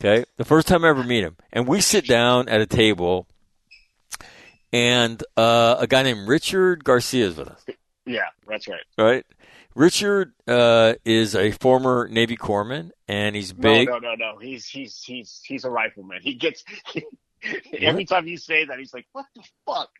Okay, 0.00 0.24
the 0.38 0.44
first 0.44 0.66
time 0.66 0.84
I 0.84 0.88
ever 0.88 1.02
meet 1.04 1.22
him, 1.22 1.36
and 1.52 1.66
we 1.68 1.80
sit 1.82 2.06
down 2.06 2.48
at 2.48 2.60
a 2.62 2.66
table, 2.66 3.26
and 4.72 5.22
uh, 5.36 5.76
a 5.78 5.86
guy 5.86 6.02
named 6.02 6.26
Richard 6.26 6.82
Garcia 6.84 7.26
is 7.26 7.36
with 7.36 7.48
us. 7.48 7.64
Yeah, 8.06 8.22
that's 8.48 8.66
right. 8.66 8.80
Right. 8.96 9.26
Richard 9.74 10.32
uh, 10.48 10.94
is 11.04 11.36
a 11.36 11.50
former 11.52 12.08
Navy 12.08 12.36
corpsman, 12.36 12.90
and 13.08 13.36
he's 13.36 13.52
big. 13.52 13.88
No, 13.88 13.98
no, 13.98 14.14
no, 14.14 14.32
no. 14.32 14.38
He's 14.38 14.66
he's 14.66 15.02
he's 15.02 15.40
he's 15.44 15.64
a 15.64 15.70
rifleman. 15.70 16.20
He 16.22 16.34
gets 16.34 16.64
every 17.78 18.04
time 18.06 18.26
you 18.26 18.36
say 18.38 18.64
that, 18.64 18.78
he's 18.78 18.94
like, 18.94 19.06
"What 19.12 19.26
the 19.36 19.42
fuck?" 19.66 19.90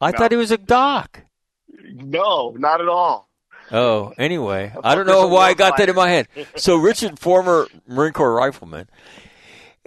I 0.00 0.10
No. 0.10 0.18
thought 0.18 0.30
he 0.30 0.36
was 0.36 0.50
a 0.52 0.58
doc. 0.58 1.22
No, 1.68 2.54
not 2.56 2.80
at 2.80 2.88
all. 2.88 3.28
Oh, 3.72 4.12
anyway, 4.18 4.72
I 4.84 4.94
don't 4.94 5.06
know 5.06 5.26
why 5.26 5.48
I 5.48 5.54
got 5.54 5.76
that 5.78 5.88
in 5.88 5.96
my 5.96 6.08
head. 6.08 6.28
So 6.56 6.76
Richard, 6.76 7.18
former 7.18 7.66
Marine 7.86 8.12
Corps 8.12 8.34
rifleman, 8.34 8.88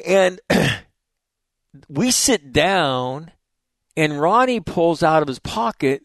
and 0.06 0.40
we 1.90 2.12
sit 2.12 2.52
down, 2.52 3.32
and 3.96 4.20
Ronnie 4.20 4.60
pulls 4.60 5.02
out 5.02 5.22
of 5.22 5.28
his 5.28 5.40
pocket 5.40 6.04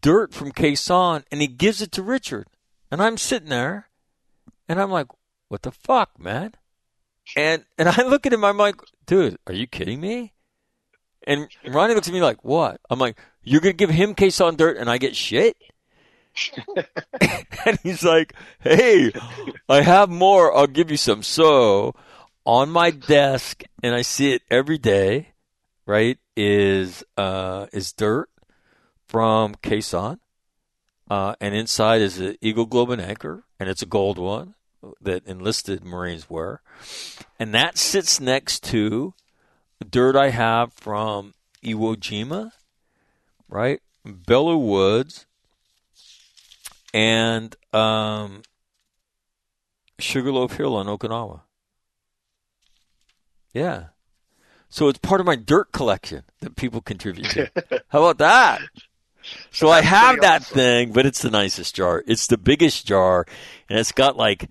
dirt 0.00 0.32
from 0.32 0.52
Khe 0.52 0.72
Sanh, 0.72 1.24
and 1.30 1.40
he 1.40 1.46
gives 1.46 1.82
it 1.82 1.92
to 1.92 2.02
Richard, 2.02 2.46
and 2.90 3.02
I'm 3.02 3.16
sitting 3.16 3.48
there, 3.48 3.88
and 4.68 4.80
I'm 4.80 4.90
like, 4.90 5.08
"What 5.48 5.62
the 5.62 5.72
fuck, 5.72 6.18
man?" 6.20 6.52
And 7.36 7.64
and 7.76 7.88
I 7.88 8.02
look 8.02 8.26
at 8.26 8.32
him, 8.32 8.44
I'm 8.44 8.58
like, 8.58 8.76
"Dude, 9.06 9.38
are 9.46 9.54
you 9.54 9.66
kidding 9.66 10.00
me?" 10.00 10.32
And 11.26 11.48
Ronnie 11.66 11.94
looks 11.94 12.06
at 12.06 12.14
me 12.14 12.22
like, 12.22 12.44
"What?" 12.44 12.80
I'm 12.88 13.00
like, 13.00 13.18
"You're 13.42 13.60
gonna 13.60 13.72
give 13.72 13.90
him 13.90 14.14
Khe 14.14 14.28
Sanh 14.28 14.56
dirt, 14.56 14.76
and 14.76 14.88
I 14.88 14.98
get 14.98 15.16
shit?" 15.16 15.56
and 17.66 17.78
he's 17.82 18.04
like, 18.04 18.34
"Hey, 18.60 19.12
I 19.68 19.82
have 19.82 20.08
more. 20.08 20.56
I'll 20.56 20.66
give 20.66 20.90
you 20.90 20.96
some." 20.96 21.22
So, 21.22 21.94
on 22.44 22.70
my 22.70 22.90
desk, 22.90 23.62
and 23.82 23.94
I 23.94 24.02
see 24.02 24.32
it 24.32 24.42
every 24.50 24.78
day. 24.78 25.32
Right 25.86 26.18
is 26.36 27.04
uh, 27.16 27.66
is 27.72 27.92
dirt 27.92 28.28
from 29.06 29.54
Khe 29.62 29.78
Sanh, 29.78 30.18
uh, 31.08 31.34
and 31.40 31.54
inside 31.54 32.02
is 32.02 32.18
an 32.18 32.36
Eagle 32.40 32.66
Globe 32.66 32.90
and 32.90 33.00
Anchor, 33.00 33.44
and 33.58 33.68
it's 33.68 33.82
a 33.82 33.86
gold 33.86 34.18
one 34.18 34.54
that 35.00 35.26
enlisted 35.26 35.84
Marines 35.84 36.28
wear, 36.28 36.60
and 37.38 37.54
that 37.54 37.78
sits 37.78 38.20
next 38.20 38.62
to 38.64 39.14
dirt 39.88 40.16
I 40.16 40.30
have 40.30 40.72
from 40.72 41.34
Iwo 41.64 41.96
Jima, 41.96 42.52
right, 43.48 43.80
Belleau 44.06 44.60
Woods, 44.60 45.26
and 46.96 47.54
um, 47.74 48.40
Sugarloaf 49.98 50.56
Hill 50.56 50.74
on 50.74 50.86
Okinawa. 50.86 51.42
Yeah. 53.52 53.88
So 54.70 54.88
it's 54.88 54.98
part 54.98 55.20
of 55.20 55.26
my 55.26 55.36
dirt 55.36 55.72
collection 55.72 56.22
that 56.40 56.56
people 56.56 56.80
contribute 56.80 57.28
to. 57.30 57.50
How 57.88 58.02
about 58.02 58.18
that? 58.18 58.62
So 59.50 59.68
I 59.68 59.82
have 59.82 60.20
that 60.22 60.42
awesome. 60.42 60.54
thing, 60.54 60.92
but 60.92 61.04
it's 61.04 61.20
the 61.20 61.30
nicest 61.30 61.74
jar. 61.74 62.02
It's 62.06 62.28
the 62.28 62.38
biggest 62.38 62.86
jar, 62.86 63.26
and 63.68 63.78
it's 63.78 63.92
got 63.92 64.16
like 64.16 64.48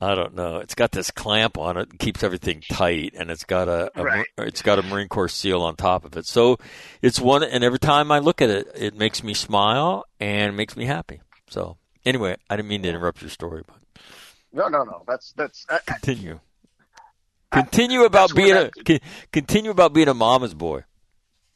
I 0.00 0.14
don't 0.16 0.34
know. 0.34 0.56
It's 0.58 0.74
got 0.74 0.90
this 0.90 1.10
clamp 1.12 1.56
on 1.58 1.76
it, 1.76 1.98
keeps 2.00 2.22
everything 2.24 2.62
tight, 2.68 3.14
and 3.16 3.30
it's 3.30 3.44
got 3.44 3.68
a, 3.68 3.90
a 3.94 4.02
Right. 4.02 4.26
it's 4.38 4.62
got 4.62 4.78
a 4.78 4.82
Marine 4.82 5.08
Corps 5.08 5.28
seal 5.28 5.62
on 5.62 5.76
top 5.76 6.04
of 6.04 6.16
it. 6.16 6.26
So 6.26 6.58
it's 7.02 7.20
one, 7.20 7.44
and 7.44 7.62
every 7.62 7.78
time 7.78 8.10
I 8.10 8.18
look 8.18 8.42
at 8.42 8.50
it, 8.50 8.66
it 8.74 8.96
makes 8.96 9.22
me 9.22 9.32
smile 9.34 10.04
and 10.18 10.56
makes 10.56 10.76
me 10.76 10.86
happy. 10.86 11.20
So 11.48 11.76
anyway, 12.04 12.36
I 12.48 12.56
didn't 12.56 12.68
mean 12.68 12.82
to 12.82 12.88
interrupt 12.88 13.20
your 13.20 13.30
story, 13.30 13.62
but 13.66 13.76
No, 14.52 14.68
no, 14.68 14.84
no. 14.84 15.02
That's 15.06 15.32
that's. 15.32 15.66
I, 15.68 15.76
I- 15.76 15.92
continue. 15.92 16.40
Continue 17.52 18.02
about 18.04 18.34
being 18.34 18.56
a 18.56 18.70
continue 19.32 19.70
about 19.70 19.92
being 19.92 20.08
a 20.08 20.14
mama's 20.14 20.54
boy. 20.54 20.82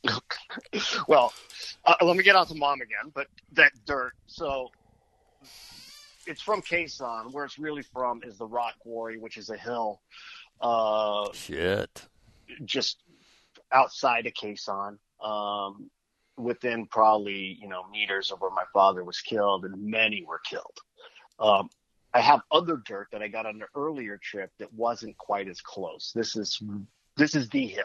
well, 1.08 1.32
uh, 1.84 1.94
let 2.02 2.16
me 2.16 2.22
get 2.22 2.36
on 2.36 2.46
to 2.46 2.54
mom 2.54 2.80
again. 2.80 3.10
But 3.12 3.26
that 3.54 3.72
dirt. 3.84 4.12
So 4.26 4.70
it's 6.26 6.40
from 6.40 6.62
Khe 6.62 6.84
Sanh. 6.84 7.32
Where 7.32 7.44
it's 7.44 7.58
really 7.58 7.82
from 7.82 8.22
is 8.22 8.38
the 8.38 8.46
Rock 8.46 8.74
Quarry, 8.78 9.18
which 9.18 9.36
is 9.36 9.50
a 9.50 9.56
hill 9.56 10.00
uh, 10.60 11.32
Shit. 11.32 12.06
just 12.64 12.98
outside 13.72 14.26
of 14.26 14.34
Khe 14.34 14.54
Sanh, 14.54 14.98
um, 15.20 15.90
within 16.38 16.86
probably 16.86 17.58
you 17.60 17.68
know 17.68 17.84
meters 17.90 18.30
of 18.30 18.40
where 18.40 18.50
my 18.50 18.64
father 18.72 19.04
was 19.04 19.20
killed, 19.20 19.64
and 19.64 19.82
many 19.82 20.24
were 20.24 20.40
killed. 20.48 20.78
Um, 21.38 21.68
I 22.14 22.20
have 22.20 22.40
other 22.50 22.82
dirt 22.84 23.08
that 23.12 23.22
I 23.22 23.28
got 23.28 23.46
on 23.46 23.56
an 23.56 23.66
earlier 23.74 24.18
trip 24.22 24.50
that 24.58 24.72
wasn't 24.72 25.16
quite 25.18 25.48
as 25.48 25.60
close. 25.60 26.12
This 26.14 26.36
is 26.36 26.62
this 27.16 27.34
is 27.34 27.48
the 27.48 27.66
hill. 27.66 27.84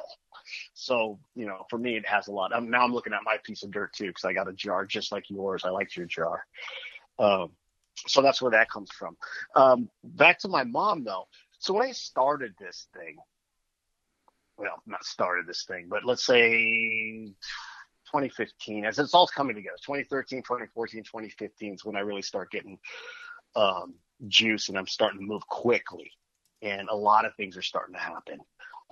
So, 0.73 1.19
you 1.35 1.45
know, 1.45 1.65
for 1.69 1.77
me, 1.77 1.95
it 1.95 2.07
has 2.07 2.27
a 2.27 2.31
lot. 2.31 2.53
I'm, 2.53 2.69
now 2.69 2.83
I'm 2.83 2.93
looking 2.93 3.13
at 3.13 3.21
my 3.23 3.37
piece 3.43 3.63
of 3.63 3.71
dirt 3.71 3.93
too, 3.93 4.07
because 4.07 4.25
I 4.25 4.33
got 4.33 4.49
a 4.49 4.53
jar 4.53 4.85
just 4.85 5.11
like 5.11 5.29
yours. 5.29 5.63
I 5.65 5.69
liked 5.69 5.95
your 5.95 6.05
jar. 6.05 6.45
Um, 7.19 7.51
so 8.07 8.21
that's 8.21 8.41
where 8.41 8.51
that 8.51 8.69
comes 8.69 8.91
from. 8.91 9.17
Um, 9.55 9.89
back 10.03 10.39
to 10.39 10.47
my 10.47 10.63
mom 10.63 11.03
though. 11.03 11.27
So 11.59 11.73
when 11.73 11.87
I 11.87 11.91
started 11.91 12.53
this 12.59 12.87
thing, 12.93 13.17
well, 14.57 14.81
not 14.85 15.03
started 15.03 15.47
this 15.47 15.65
thing, 15.65 15.87
but 15.89 16.05
let's 16.05 16.25
say 16.25 17.33
2015, 18.13 18.85
as 18.85 18.99
it's 18.99 19.15
all 19.15 19.25
coming 19.25 19.55
together, 19.55 19.75
2013, 19.83 20.43
2014, 20.43 21.03
2015 21.03 21.73
is 21.73 21.83
when 21.83 21.95
I 21.95 22.01
really 22.01 22.21
start 22.21 22.51
getting 22.51 22.77
um, 23.55 23.95
juice 24.27 24.69
and 24.69 24.77
I'm 24.77 24.85
starting 24.85 25.19
to 25.19 25.25
move 25.25 25.47
quickly. 25.47 26.11
And 26.61 26.89
a 26.89 26.95
lot 26.95 27.25
of 27.25 27.35
things 27.35 27.57
are 27.57 27.63
starting 27.63 27.95
to 27.95 27.99
happen. 27.99 28.37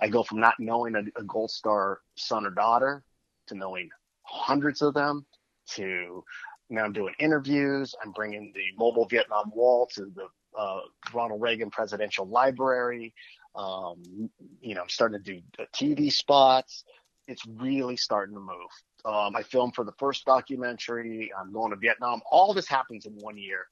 I 0.00 0.08
go 0.08 0.24
from 0.24 0.40
not 0.40 0.54
knowing 0.58 0.96
a, 0.96 1.20
a 1.20 1.22
Gold 1.22 1.52
Star 1.52 2.00
son 2.16 2.44
or 2.44 2.50
daughter 2.50 3.04
to 3.46 3.54
knowing 3.54 3.90
hundreds 4.24 4.82
of 4.82 4.92
them 4.94 5.24
to 5.70 6.24
now 6.68 6.84
I'm 6.84 6.92
doing 6.92 7.14
interviews. 7.20 7.94
I'm 8.02 8.12
bringing 8.12 8.52
the 8.54 8.64
mobile 8.76 9.06
Vietnam 9.06 9.52
Wall 9.54 9.86
to 9.94 10.10
the 10.16 10.26
uh, 10.58 10.80
Ronald 11.14 11.40
Reagan 11.40 11.70
Presidential 11.70 12.26
Library. 12.26 13.14
Um, 13.54 14.30
you 14.60 14.74
know, 14.74 14.82
I'm 14.82 14.88
starting 14.88 15.22
to 15.22 15.34
do 15.34 15.40
TV 15.74 16.10
spots. 16.10 16.84
It's 17.32 17.46
really 17.46 17.96
starting 17.96 18.34
to 18.34 18.40
move. 18.40 18.70
Um, 19.04 19.34
I 19.34 19.42
filmed 19.42 19.74
for 19.74 19.84
the 19.84 19.92
first 19.98 20.24
documentary. 20.26 21.32
I'm 21.36 21.52
going 21.52 21.70
to 21.70 21.76
Vietnam. 21.76 22.20
All 22.30 22.52
this 22.52 22.68
happens 22.68 23.06
in 23.06 23.14
one 23.14 23.38
year. 23.38 23.66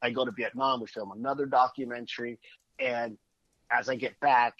I 0.00 0.10
go 0.10 0.24
to 0.24 0.32
Vietnam. 0.32 0.80
We 0.80 0.86
film 0.86 1.12
another 1.12 1.46
documentary. 1.46 2.38
And 2.78 3.18
as 3.70 3.88
I 3.88 3.96
get 3.96 4.18
back, 4.20 4.54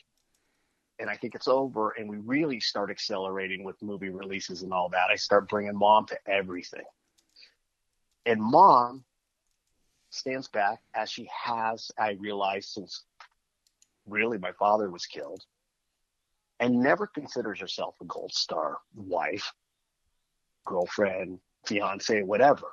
and 0.99 1.09
I 1.09 1.17
think 1.17 1.35
it's 1.35 1.49
over, 1.49 1.91
and 1.93 2.09
we 2.09 2.19
really 2.19 2.61
start 2.61 2.91
accelerating 2.91 3.65
with 3.65 3.83
movie 3.83 4.11
releases 4.11 4.63
and 4.63 4.73
all 4.73 4.91
that, 4.91 5.11
I 5.11 5.17
start 5.17 5.49
bringing 5.49 5.77
mom 5.77 6.07
to 6.07 6.19
everything. 6.27 6.85
And 8.27 8.41
mom 8.41 9.03
stands 10.11 10.47
back 10.47 10.81
as 10.95 11.11
she 11.11 11.29
has, 11.45 11.91
I 11.99 12.13
realize, 12.21 12.69
since 12.69 13.03
really 14.07 14.39
my 14.39 14.53
father 14.53 14.91
was 14.91 15.07
killed, 15.07 15.43
and 16.61 16.81
never 16.81 17.07
considers 17.07 17.61
herself 17.61 17.97
a 18.01 18.05
gold 18.05 18.33
star 18.33 18.79
wife, 18.95 19.53
girlfriend, 20.65 21.41
fiance, 21.67 22.23
whatever. 22.23 22.69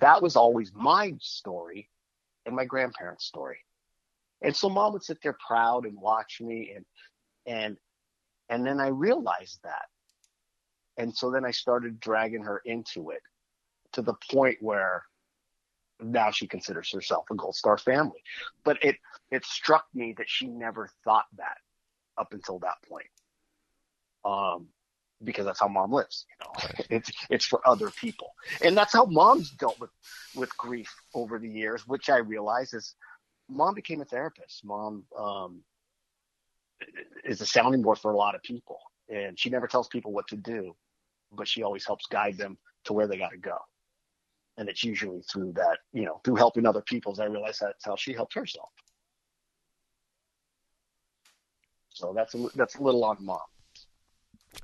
That 0.00 0.22
was 0.22 0.36
always 0.36 0.72
my 0.74 1.14
story 1.20 1.88
and 2.46 2.54
my 2.54 2.64
grandparents' 2.64 3.24
story. 3.24 3.58
And 4.42 4.54
so 4.54 4.68
mom 4.68 4.92
would 4.92 5.04
sit 5.04 5.18
there 5.22 5.36
proud 5.46 5.86
and 5.86 5.98
watch 5.98 6.40
me 6.40 6.72
and 6.74 6.84
and 7.46 7.76
and 8.50 8.66
then 8.66 8.80
I 8.80 8.88
realized 8.88 9.60
that. 9.64 9.86
And 10.96 11.14
so 11.16 11.30
then 11.30 11.44
I 11.44 11.50
started 11.50 11.98
dragging 11.98 12.42
her 12.42 12.60
into 12.64 13.10
it 13.10 13.22
to 13.92 14.02
the 14.02 14.14
point 14.30 14.58
where 14.60 15.04
now 16.00 16.30
she 16.30 16.46
considers 16.46 16.90
herself 16.90 17.26
a 17.30 17.34
gold 17.34 17.54
star 17.54 17.78
family. 17.78 18.22
But 18.64 18.84
it 18.84 18.96
it 19.30 19.44
struck 19.44 19.86
me 19.94 20.14
that 20.18 20.28
she 20.28 20.46
never 20.46 20.90
thought 21.04 21.26
that 21.36 21.56
up 22.18 22.32
until 22.32 22.58
that 22.60 22.76
point. 22.88 23.06
Um 24.24 24.68
because 25.22 25.46
that's 25.46 25.60
how 25.60 25.68
mom 25.68 25.92
lives, 25.92 26.26
you 26.28 26.44
know. 26.44 26.52
Right. 26.56 26.86
It's 26.90 27.10
it's 27.30 27.44
for 27.46 27.66
other 27.66 27.90
people. 27.90 28.32
And 28.62 28.76
that's 28.76 28.92
how 28.92 29.04
mom's 29.06 29.50
dealt 29.50 29.78
with 29.80 29.90
with 30.34 30.56
grief 30.56 30.92
over 31.14 31.38
the 31.38 31.48
years, 31.48 31.86
which 31.86 32.08
I 32.10 32.18
realize 32.18 32.72
is 32.74 32.94
mom 33.48 33.74
became 33.74 34.00
a 34.00 34.04
therapist. 34.04 34.64
Mom 34.64 35.04
um 35.18 35.62
is 37.24 37.40
a 37.40 37.46
sounding 37.46 37.82
board 37.82 37.98
for 37.98 38.12
a 38.12 38.16
lot 38.16 38.34
of 38.34 38.42
people. 38.42 38.78
And 39.08 39.38
she 39.38 39.50
never 39.50 39.66
tells 39.66 39.88
people 39.88 40.12
what 40.12 40.28
to 40.28 40.36
do, 40.36 40.74
but 41.32 41.48
she 41.48 41.62
always 41.62 41.86
helps 41.86 42.06
guide 42.06 42.38
them 42.38 42.58
to 42.84 42.92
where 42.92 43.06
they 43.06 43.18
got 43.18 43.30
to 43.30 43.38
go. 43.38 43.56
And 44.56 44.68
it's 44.68 44.84
usually 44.84 45.22
through 45.30 45.52
that, 45.54 45.78
you 45.92 46.04
know, 46.04 46.20
through 46.24 46.36
helping 46.36 46.66
other 46.66 46.82
people. 46.82 47.12
As 47.12 47.20
I 47.20 47.24
realize 47.26 47.58
that's 47.60 47.84
how 47.84 47.96
she 47.96 48.12
helped 48.12 48.34
herself. 48.34 48.68
So 51.94 52.12
that's 52.14 52.34
a, 52.34 52.46
that's 52.54 52.74
a 52.74 52.82
little 52.82 53.04
on 53.04 53.16
mom. 53.20 53.38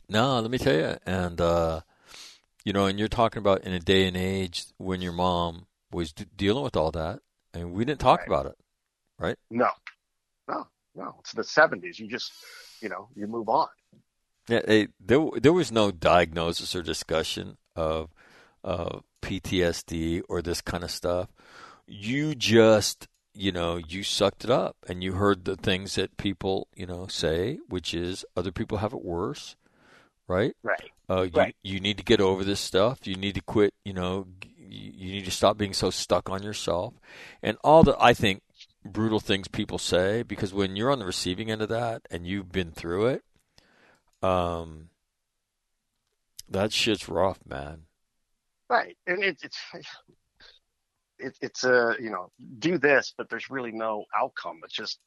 No, 0.09 0.41
let 0.41 0.51
me 0.51 0.59
tell 0.59 0.74
you, 0.74 0.97
and 1.07 1.41
uh, 1.41 1.81
you 2.64 2.72
know, 2.72 2.87
and 2.87 2.99
you're 2.99 3.09
talking 3.09 3.39
about 3.39 3.62
in 3.64 3.72
a 3.72 3.81
day 3.81 4.07
and 4.07 4.16
age 4.16 4.66
when 4.76 5.01
your 5.01 5.12
mom 5.12 5.66
was 5.93 6.12
d- 6.12 6.26
dealing 6.37 6.64
with 6.64 6.76
all 6.76 6.91
that, 6.91 7.20
and 7.55 7.72
we 7.72 7.85
didn't 7.85 8.01
talk 8.01 8.20
right. 8.20 8.28
about 8.28 8.47
it, 8.47 8.57
right? 9.18 9.37
No, 9.51 9.68
no, 10.49 10.66
no. 10.95 11.16
It's 11.20 11.33
the 11.33 11.43
'70s. 11.43 11.99
You 11.99 12.09
just, 12.09 12.33
you 12.81 12.89
know, 12.89 13.09
you 13.14 13.26
move 13.26 13.49
on. 13.49 13.68
Yeah, 14.49 14.62
they, 14.66 14.89
there 14.99 15.24
there 15.41 15.53
was 15.53 15.70
no 15.70 15.93
diagnosis 15.93 16.74
or 16.74 16.83
discussion 16.83 17.57
of 17.76 18.11
uh, 18.64 18.99
PTSD 19.22 20.22
or 20.28 20.43
this 20.43 20.61
kind 20.61 20.83
of 20.83 20.91
stuff. 20.91 21.28
You 21.87 22.35
just, 22.35 23.09
you 23.41 23.53
know, 23.53 23.78
you 23.78 24.03
sucked 24.03 24.45
it 24.45 24.51
up 24.51 24.76
and 24.86 25.03
you 25.03 25.14
heard 25.14 25.47
the 25.47 25.57
things 25.57 25.95
that 25.95 26.18
people, 26.18 26.68
you 26.76 26.84
know, 26.84 27.07
say, 27.07 27.59
which 27.70 27.95
is 27.95 28.22
other 28.36 28.53
people 28.53 28.78
have 28.78 28.93
it 28.93 29.03
worse, 29.03 29.57
right? 30.28 30.55
Right. 30.62 30.91
Uh, 31.09 31.22
you, 31.22 31.30
right. 31.34 31.57
you 31.62 31.80
need 31.80 31.97
to 31.97 32.05
get 32.05 32.20
over 32.20 32.45
this 32.45 32.61
stuff. 32.61 33.07
You 33.07 33.14
need 33.14 33.36
to 33.36 33.41
quit, 33.41 33.72
you 33.82 33.95
know, 33.95 34.26
you, 34.59 35.12
need 35.12 35.24
to 35.24 35.30
stop 35.30 35.57
being 35.57 35.72
so 35.72 35.88
stuck 35.88 36.28
on 36.28 36.43
yourself. 36.43 36.93
And 37.43 37.57
all 37.64 37.82
the, 37.82 37.97
I 37.99 38.12
think, 38.12 38.43
brutal 38.84 39.20
things 39.20 39.49
people 39.49 39.78
say, 39.78 40.22
because 40.22 40.53
when 40.53 40.76
you're 40.76 40.93
on 40.93 40.99
the 40.99 41.07
receiving 41.07 41.51
end 41.51 41.62
of 41.62 41.70
that 41.70 42.03
and 42.11 42.26
you've 42.26 42.53
been 42.53 42.72
through 42.72 43.07
it, 43.07 43.24
um, 44.22 44.91
that 46.47 46.74
shit's 46.74 47.09
rough, 47.09 47.38
man. 47.49 47.84
Right, 48.68 48.99
and 49.07 49.24
it, 49.24 49.38
it's 49.43 49.59
it, 51.21 51.39
it's 51.41 51.64
a 51.64 51.97
you 52.01 52.11
know 52.11 52.31
do 52.59 52.79
this, 52.79 53.12
but 53.16 53.29
there's 53.29 53.51
really 53.51 53.73
no 53.73 54.05
outcome. 54.16 54.61
It's 54.64 54.75
just 54.75 54.99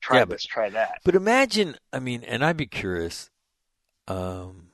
try 0.00 0.18
Yeah, 0.18 0.24
this, 0.24 0.44
try 0.44 0.70
that. 0.70 1.00
But 1.04 1.14
imagine, 1.14 1.76
I 1.92 2.00
mean, 2.00 2.24
and 2.24 2.44
I'd 2.44 2.56
be 2.56 2.66
curious. 2.66 3.30
Um, 4.06 4.68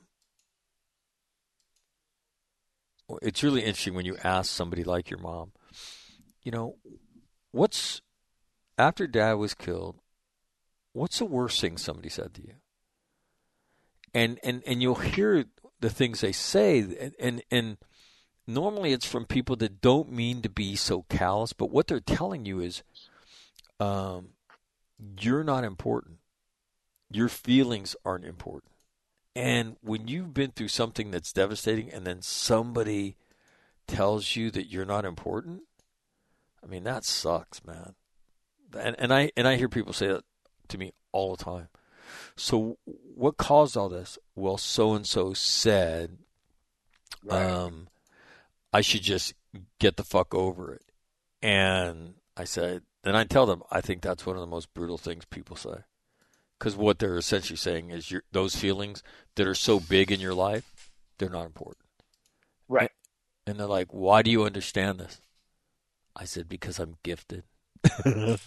it's 3.21 3.43
really 3.43 3.61
interesting 3.61 3.93
when 3.93 4.05
you 4.05 4.17
ask 4.23 4.51
somebody 4.51 4.83
like 4.83 5.09
your 5.09 5.19
mom, 5.19 5.51
you 6.43 6.51
know, 6.51 6.77
what's 7.51 8.01
after 8.77 9.07
dad 9.07 9.33
was 9.33 9.53
killed, 9.53 9.99
what's 10.93 11.19
the 11.19 11.25
worst 11.25 11.61
thing 11.61 11.77
somebody 11.77 12.09
said 12.09 12.33
to 12.35 12.41
you? 12.41 12.53
And 14.13 14.39
and 14.43 14.63
and 14.65 14.81
you'll 14.81 14.95
hear 14.95 15.45
the 15.81 15.89
things 15.89 16.21
they 16.21 16.31
say, 16.31 16.79
and 16.79 17.13
and, 17.19 17.43
and 17.51 17.77
normally 18.47 18.91
it's 18.93 19.05
from 19.05 19.25
people 19.25 19.55
that 19.57 19.81
don't 19.81 20.11
mean 20.11 20.41
to 20.41 20.49
be 20.49 20.75
so 20.75 21.03
callous, 21.09 21.53
but 21.53 21.71
what 21.71 21.87
they're 21.87 21.99
telling 21.99 22.45
you 22.45 22.59
is, 22.59 22.83
um, 23.79 24.29
you're 25.19 25.43
not 25.43 25.63
important. 25.63 26.17
Your 27.11 27.29
feelings 27.29 27.95
aren't 28.05 28.25
important. 28.25 28.71
And 29.35 29.75
when 29.81 30.07
you've 30.07 30.33
been 30.33 30.51
through 30.51 30.69
something 30.69 31.11
that's 31.11 31.33
devastating 31.33 31.91
and 31.91 32.05
then 32.07 32.21
somebody 32.21 33.17
tells 33.87 34.35
you 34.35 34.49
that 34.51 34.67
you're 34.71 34.85
not 34.85 35.03
important, 35.05 35.63
I 36.63 36.67
mean 36.67 36.83
that 36.85 37.03
sucks, 37.03 37.63
man. 37.65 37.95
And 38.77 38.95
and 38.97 39.13
I 39.13 39.31
and 39.35 39.47
I 39.47 39.57
hear 39.57 39.69
people 39.69 39.93
say 39.93 40.07
that 40.07 40.23
to 40.69 40.77
me 40.77 40.93
all 41.11 41.35
the 41.35 41.43
time. 41.43 41.67
So 42.37 42.77
what 42.83 43.37
caused 43.37 43.75
all 43.75 43.89
this? 43.89 44.17
Well, 44.35 44.57
so 44.57 44.93
and 44.93 45.05
so 45.05 45.33
said 45.33 46.17
Right. 47.23 47.41
um 47.41 47.87
I 48.75 48.81
should 48.81 49.03
just 49.03 49.33
get 49.79 49.95
the 49.95 50.03
fuck 50.03 50.35
over 50.35 50.73
it. 50.73 50.81
And 51.41 52.15
I 52.35 52.43
said, 52.43 52.81
then 53.05 53.15
I 53.15 53.23
tell 53.23 53.45
them 53.45 53.63
I 53.71 53.79
think 53.79 54.01
that's 54.01 54.25
one 54.25 54.35
of 54.35 54.41
the 54.41 54.47
most 54.47 54.73
brutal 54.73 54.97
things 54.97 55.23
people 55.23 55.55
say. 55.55 55.85
Because 56.59 56.75
what 56.75 56.99
they're 56.99 57.17
essentially 57.17 57.55
saying 57.55 57.91
is 57.91 58.11
your, 58.11 58.23
those 58.33 58.57
feelings 58.57 59.01
that 59.35 59.47
are 59.47 59.55
so 59.55 59.79
big 59.79 60.11
in 60.11 60.19
your 60.19 60.33
life, 60.33 60.91
they're 61.17 61.29
not 61.29 61.45
important. 61.45 61.85
Right. 62.67 62.91
And 63.47 63.57
they're 63.57 63.65
like, 63.65 63.93
why 63.93 64.21
do 64.21 64.29
you 64.29 64.43
understand 64.43 64.99
this? 64.99 65.21
I 66.13 66.25
said, 66.25 66.49
because 66.49 66.77
I'm 66.77 66.97
gifted. 67.01 67.43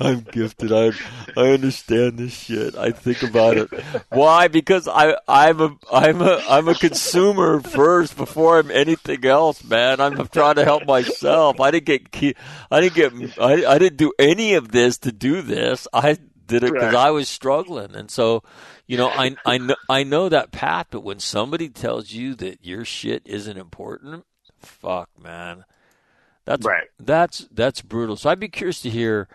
I'm 0.00 0.20
gifted. 0.20 0.72
I 0.72 0.90
I 1.36 1.50
understand 1.52 2.18
this 2.18 2.32
shit. 2.34 2.76
I 2.76 2.90
think 2.90 3.22
about 3.22 3.56
it. 3.56 3.70
Why? 4.10 4.48
Because 4.48 4.86
I 4.88 5.16
I'm 5.26 5.60
a 5.60 5.76
I'm 5.92 6.20
a 6.20 6.42
I'm 6.48 6.68
a 6.68 6.74
consumer 6.74 7.60
first 7.60 8.16
before 8.16 8.58
I'm 8.58 8.70
anything 8.70 9.24
else, 9.24 9.64
man. 9.64 10.00
I'm 10.00 10.26
trying 10.28 10.56
to 10.56 10.64
help 10.64 10.86
myself. 10.86 11.60
I 11.60 11.70
didn't 11.70 12.10
get 12.12 12.36
I 12.70 12.80
didn't 12.80 12.94
get 12.94 13.38
I 13.40 13.64
I 13.66 13.78
didn't 13.78 13.96
do 13.96 14.12
any 14.18 14.54
of 14.54 14.70
this 14.72 14.98
to 14.98 15.12
do 15.12 15.40
this. 15.42 15.88
I 15.92 16.18
did 16.46 16.62
it 16.64 16.72
because 16.72 16.92
Right. 16.94 17.06
I 17.06 17.10
was 17.10 17.28
struggling, 17.28 17.94
and 17.94 18.10
so 18.10 18.42
you 18.86 18.98
know 18.98 19.08
I 19.08 19.36
I 19.46 19.58
know 19.58 19.76
I 19.88 20.02
know 20.04 20.28
that 20.28 20.52
path. 20.52 20.88
But 20.90 21.00
when 21.02 21.18
somebody 21.18 21.70
tells 21.70 22.12
you 22.12 22.34
that 22.36 22.64
your 22.64 22.84
shit 22.84 23.22
isn't 23.24 23.56
important, 23.56 24.26
fuck, 24.58 25.08
man. 25.18 25.64
That's 26.44 26.66
Right. 26.66 26.88
that's 26.98 27.48
that's 27.50 27.80
brutal. 27.80 28.16
So 28.16 28.30
I'd 28.30 28.40
be 28.40 28.48
curious 28.48 28.80
to 28.82 28.90
hear, 28.90 29.28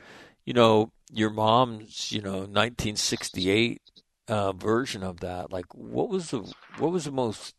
you 0.46 0.54
know, 0.54 0.92
your 1.12 1.30
mom's, 1.30 2.12
you 2.12 2.22
know, 2.22 2.40
1968 2.40 3.82
uh, 4.28 4.52
version 4.54 5.04
of 5.04 5.22
that. 5.22 5.52
Like, 5.52 5.66
what 5.74 6.10
was 6.10 6.30
the 6.32 6.40
what 6.78 6.92
was 6.92 7.06
the 7.06 7.12
most, 7.12 7.56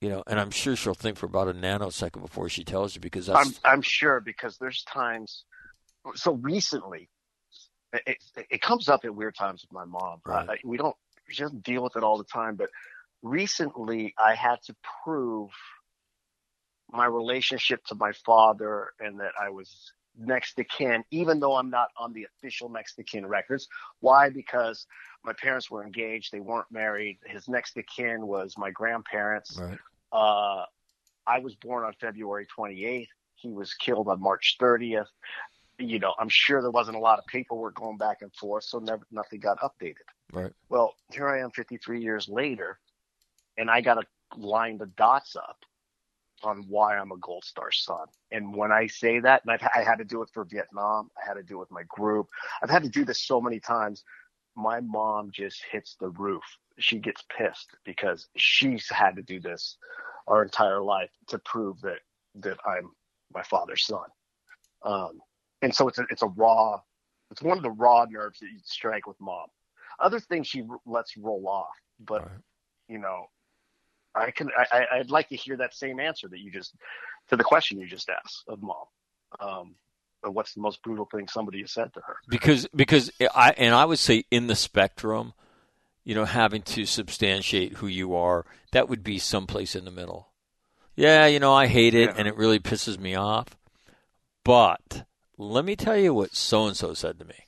you 0.00 0.08
know? 0.08 0.24
And 0.26 0.40
I'm 0.40 0.50
sure 0.50 0.74
she'll 0.74 0.94
think 0.94 1.16
for 1.16 1.26
about 1.26 1.48
a 1.48 1.54
nanosecond 1.54 2.20
before 2.20 2.48
she 2.48 2.64
tells 2.64 2.94
you 2.94 3.00
because 3.00 3.26
that's 3.26 3.60
I'm 3.64 3.72
I'm 3.72 3.82
sure 3.82 4.20
because 4.20 4.58
there's 4.58 4.82
times. 4.84 5.44
So 6.16 6.32
recently, 6.32 7.08
it, 7.92 8.18
it, 8.36 8.46
it 8.50 8.60
comes 8.60 8.88
up 8.88 9.04
at 9.04 9.14
weird 9.14 9.36
times 9.36 9.62
with 9.62 9.72
my 9.72 9.84
mom. 9.84 10.20
Right. 10.26 10.48
Uh, 10.48 10.54
we 10.64 10.76
don't 10.76 10.96
she 11.28 11.42
doesn't 11.42 11.62
deal 11.62 11.84
with 11.84 11.96
it 11.96 12.02
all 12.02 12.18
the 12.18 12.24
time, 12.24 12.56
but 12.56 12.70
recently 13.22 14.14
I 14.18 14.34
had 14.34 14.56
to 14.64 14.74
prove 15.04 15.50
my 16.92 17.06
relationship 17.06 17.84
to 17.86 17.94
my 17.94 18.12
father 18.12 18.92
and 19.00 19.18
that 19.20 19.32
I 19.40 19.48
was 19.48 19.92
next 20.18 20.54
to 20.54 20.64
kin, 20.64 21.04
even 21.10 21.40
though 21.40 21.56
I'm 21.56 21.70
not 21.70 21.88
on 21.96 22.12
the 22.12 22.24
official 22.24 22.68
next 22.68 22.96
to 22.96 23.02
kin 23.02 23.26
records. 23.26 23.68
Why? 24.00 24.28
Because 24.28 24.86
my 25.24 25.32
parents 25.32 25.70
were 25.70 25.84
engaged, 25.84 26.32
they 26.32 26.40
weren't 26.40 26.70
married. 26.70 27.18
His 27.24 27.48
next 27.48 27.72
to 27.74 27.82
kin 27.82 28.26
was 28.26 28.54
my 28.58 28.70
grandparents. 28.70 29.58
right. 29.58 29.78
Uh, 30.12 30.64
I 31.26 31.38
was 31.38 31.54
born 31.54 31.84
on 31.84 31.94
February 32.00 32.46
28th. 32.58 33.06
He 33.36 33.50
was 33.50 33.74
killed 33.74 34.08
on 34.08 34.20
March 34.20 34.56
30th. 34.60 35.06
You 35.78 35.98
know, 35.98 36.14
I'm 36.18 36.28
sure 36.28 36.60
there 36.60 36.70
wasn't 36.70 36.96
a 36.96 37.00
lot 37.00 37.18
of 37.18 37.24
paperwork 37.26 37.76
going 37.76 37.96
back 37.96 38.18
and 38.20 38.32
forth, 38.34 38.64
so 38.64 38.78
never 38.78 39.06
nothing 39.10 39.40
got 39.40 39.58
updated. 39.60 39.94
Right. 40.32 40.52
Well, 40.68 40.94
here 41.12 41.28
I 41.28 41.40
am 41.40 41.50
53 41.50 42.02
years 42.02 42.28
later, 42.28 42.78
and 43.56 43.70
I 43.70 43.80
got 43.80 43.94
to 43.94 44.04
line 44.36 44.78
the 44.78 44.86
dots 44.86 45.36
up 45.36 45.58
on 46.44 46.64
why 46.68 46.96
I'm 46.96 47.12
a 47.12 47.16
Gold 47.18 47.44
Star 47.44 47.70
son. 47.70 48.06
And 48.30 48.54
when 48.54 48.72
I 48.72 48.86
say 48.86 49.20
that, 49.20 49.42
and 49.44 49.52
I've, 49.52 49.62
I 49.74 49.82
had 49.82 49.96
to 49.96 50.04
do 50.04 50.22
it 50.22 50.30
for 50.32 50.44
Vietnam, 50.44 51.10
I 51.22 51.26
had 51.26 51.34
to 51.34 51.42
do 51.42 51.56
it 51.56 51.60
with 51.60 51.70
my 51.70 51.84
group. 51.88 52.28
I've 52.62 52.70
had 52.70 52.82
to 52.84 52.88
do 52.88 53.04
this 53.04 53.20
so 53.22 53.40
many 53.40 53.60
times. 53.60 54.04
My 54.56 54.80
mom 54.80 55.30
just 55.32 55.62
hits 55.70 55.96
the 56.00 56.10
roof. 56.10 56.42
She 56.78 56.98
gets 56.98 57.22
pissed 57.36 57.70
because 57.84 58.28
she's 58.36 58.88
had 58.90 59.16
to 59.16 59.22
do 59.22 59.40
this 59.40 59.76
our 60.26 60.42
entire 60.42 60.80
life 60.82 61.10
to 61.28 61.38
prove 61.38 61.80
that 61.82 61.98
that 62.36 62.58
I'm 62.66 62.90
my 63.34 63.42
father's 63.42 63.84
son. 63.86 64.06
Um, 64.84 65.20
and 65.62 65.74
so 65.74 65.88
it's 65.88 65.98
a, 65.98 66.06
it's 66.10 66.22
a 66.22 66.26
raw, 66.28 66.80
it's 67.30 67.42
one 67.42 67.56
of 67.56 67.62
the 67.62 67.70
raw 67.70 68.04
nerves 68.08 68.40
that 68.40 68.46
you 68.46 68.58
strike 68.64 69.06
with 69.06 69.20
mom. 69.20 69.46
Other 70.00 70.20
things 70.20 70.46
she 70.46 70.62
r- 70.68 70.78
lets 70.86 71.16
roll 71.16 71.46
off, 71.48 71.74
but 72.00 72.22
Right. 72.22 72.40
you 72.88 72.98
know, 72.98 73.26
I 74.14 74.30
can, 74.30 74.50
I, 74.72 74.84
I'd 74.94 75.10
like 75.10 75.28
to 75.30 75.36
hear 75.36 75.56
that 75.56 75.74
same 75.74 76.00
answer 76.00 76.28
that 76.28 76.38
you 76.38 76.50
just, 76.50 76.74
to 77.28 77.36
the 77.36 77.44
question 77.44 77.80
you 77.80 77.86
just 77.86 78.10
asked 78.10 78.44
of 78.48 78.62
mom. 78.62 78.84
Um, 79.40 79.74
what's 80.22 80.54
the 80.54 80.60
most 80.60 80.82
brutal 80.82 81.06
thing 81.06 81.28
somebody 81.28 81.60
has 81.60 81.72
said 81.72 81.92
to 81.94 82.00
her? 82.00 82.16
because 82.28 82.68
because 82.76 83.10
I 83.34 83.54
and 83.56 83.74
I 83.74 83.84
would 83.84 83.98
say 83.98 84.24
in 84.30 84.46
the 84.46 84.54
spectrum, 84.54 85.32
you 86.04 86.14
know, 86.14 86.24
having 86.24 86.62
to 86.62 86.84
substantiate 86.84 87.74
who 87.74 87.86
you 87.86 88.14
are, 88.14 88.44
that 88.72 88.88
would 88.88 89.02
be 89.02 89.18
someplace 89.18 89.74
in 89.74 89.84
the 89.84 89.90
middle. 89.90 90.28
Yeah, 90.94 91.26
you 91.26 91.40
know, 91.40 91.54
I 91.54 91.66
hate 91.66 91.94
it 91.94 92.10
Yeah. 92.10 92.14
and 92.18 92.28
it 92.28 92.36
really 92.36 92.58
pisses 92.60 92.98
me 92.98 93.14
off. 93.14 93.56
But 94.44 95.04
let 95.38 95.64
me 95.64 95.76
tell 95.76 95.96
you 95.96 96.12
what 96.12 96.34
so 96.34 96.66
and 96.66 96.76
so 96.76 96.94
said 96.94 97.18
to 97.18 97.24
me, 97.24 97.46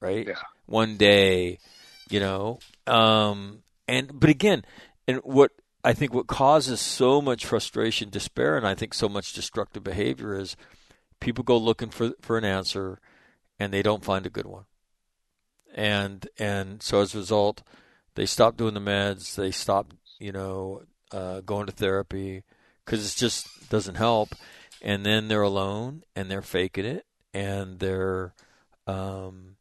right? 0.00 0.26
Yeah. 0.26 0.34
One 0.66 0.96
day, 0.96 1.58
you 2.08 2.20
know, 2.20 2.58
um, 2.86 3.62
and 3.88 4.18
but 4.18 4.30
again, 4.30 4.64
and 5.08 5.18
what 5.24 5.50
I 5.84 5.92
think 5.92 6.14
what 6.14 6.26
causes 6.26 6.80
so 6.80 7.20
much 7.20 7.44
frustration, 7.44 8.08
despair, 8.08 8.56
and 8.56 8.66
I 8.66 8.74
think 8.74 8.94
so 8.94 9.08
much 9.08 9.34
destructive 9.34 9.84
behavior 9.84 10.38
is 10.38 10.56
people 11.20 11.44
go 11.44 11.58
looking 11.58 11.90
for 11.90 12.12
for 12.20 12.38
an 12.38 12.44
answer 12.44 13.00
and 13.58 13.72
they 13.72 13.82
don't 13.82 14.04
find 14.04 14.26
a 14.26 14.30
good 14.30 14.46
one. 14.46 14.64
And 15.74 16.26
and 16.38 16.82
so 16.82 17.00
as 17.00 17.14
a 17.14 17.18
result, 17.18 17.62
they 18.14 18.26
stop 18.26 18.56
doing 18.56 18.74
the 18.74 18.80
meds. 18.80 19.34
They 19.34 19.50
stop, 19.50 19.92
you 20.18 20.32
know, 20.32 20.82
uh, 21.12 21.40
going 21.40 21.66
to 21.66 21.72
therapy 21.72 22.44
because 22.84 23.06
it 23.06 23.18
just 23.18 23.68
doesn't 23.68 23.96
help. 23.96 24.34
And 24.80 25.04
then 25.04 25.28
they're 25.28 25.42
alone 25.42 26.02
and 26.16 26.30
they're 26.30 26.42
faking 26.42 26.84
it 26.84 27.06
and 27.32 27.78
they're 27.78 28.34
um, 28.86 29.56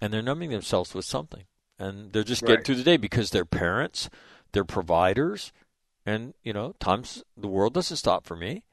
and 0.00 0.12
they're 0.12 0.22
numbing 0.22 0.50
themselves 0.50 0.94
with 0.94 1.04
something 1.04 1.44
and 1.78 2.12
they're 2.12 2.24
just 2.24 2.44
getting 2.44 2.64
through 2.64 2.76
the 2.76 2.82
day 2.82 2.96
because 2.96 3.30
they're 3.30 3.44
parents, 3.44 4.08
they're 4.54 4.64
providers, 4.64 5.52
and 6.06 6.32
you 6.42 6.52
know, 6.54 6.74
times 6.80 7.22
the 7.36 7.48
world 7.48 7.74
doesn't 7.74 7.98
stop 7.98 8.24
for 8.24 8.36
me, 8.36 8.64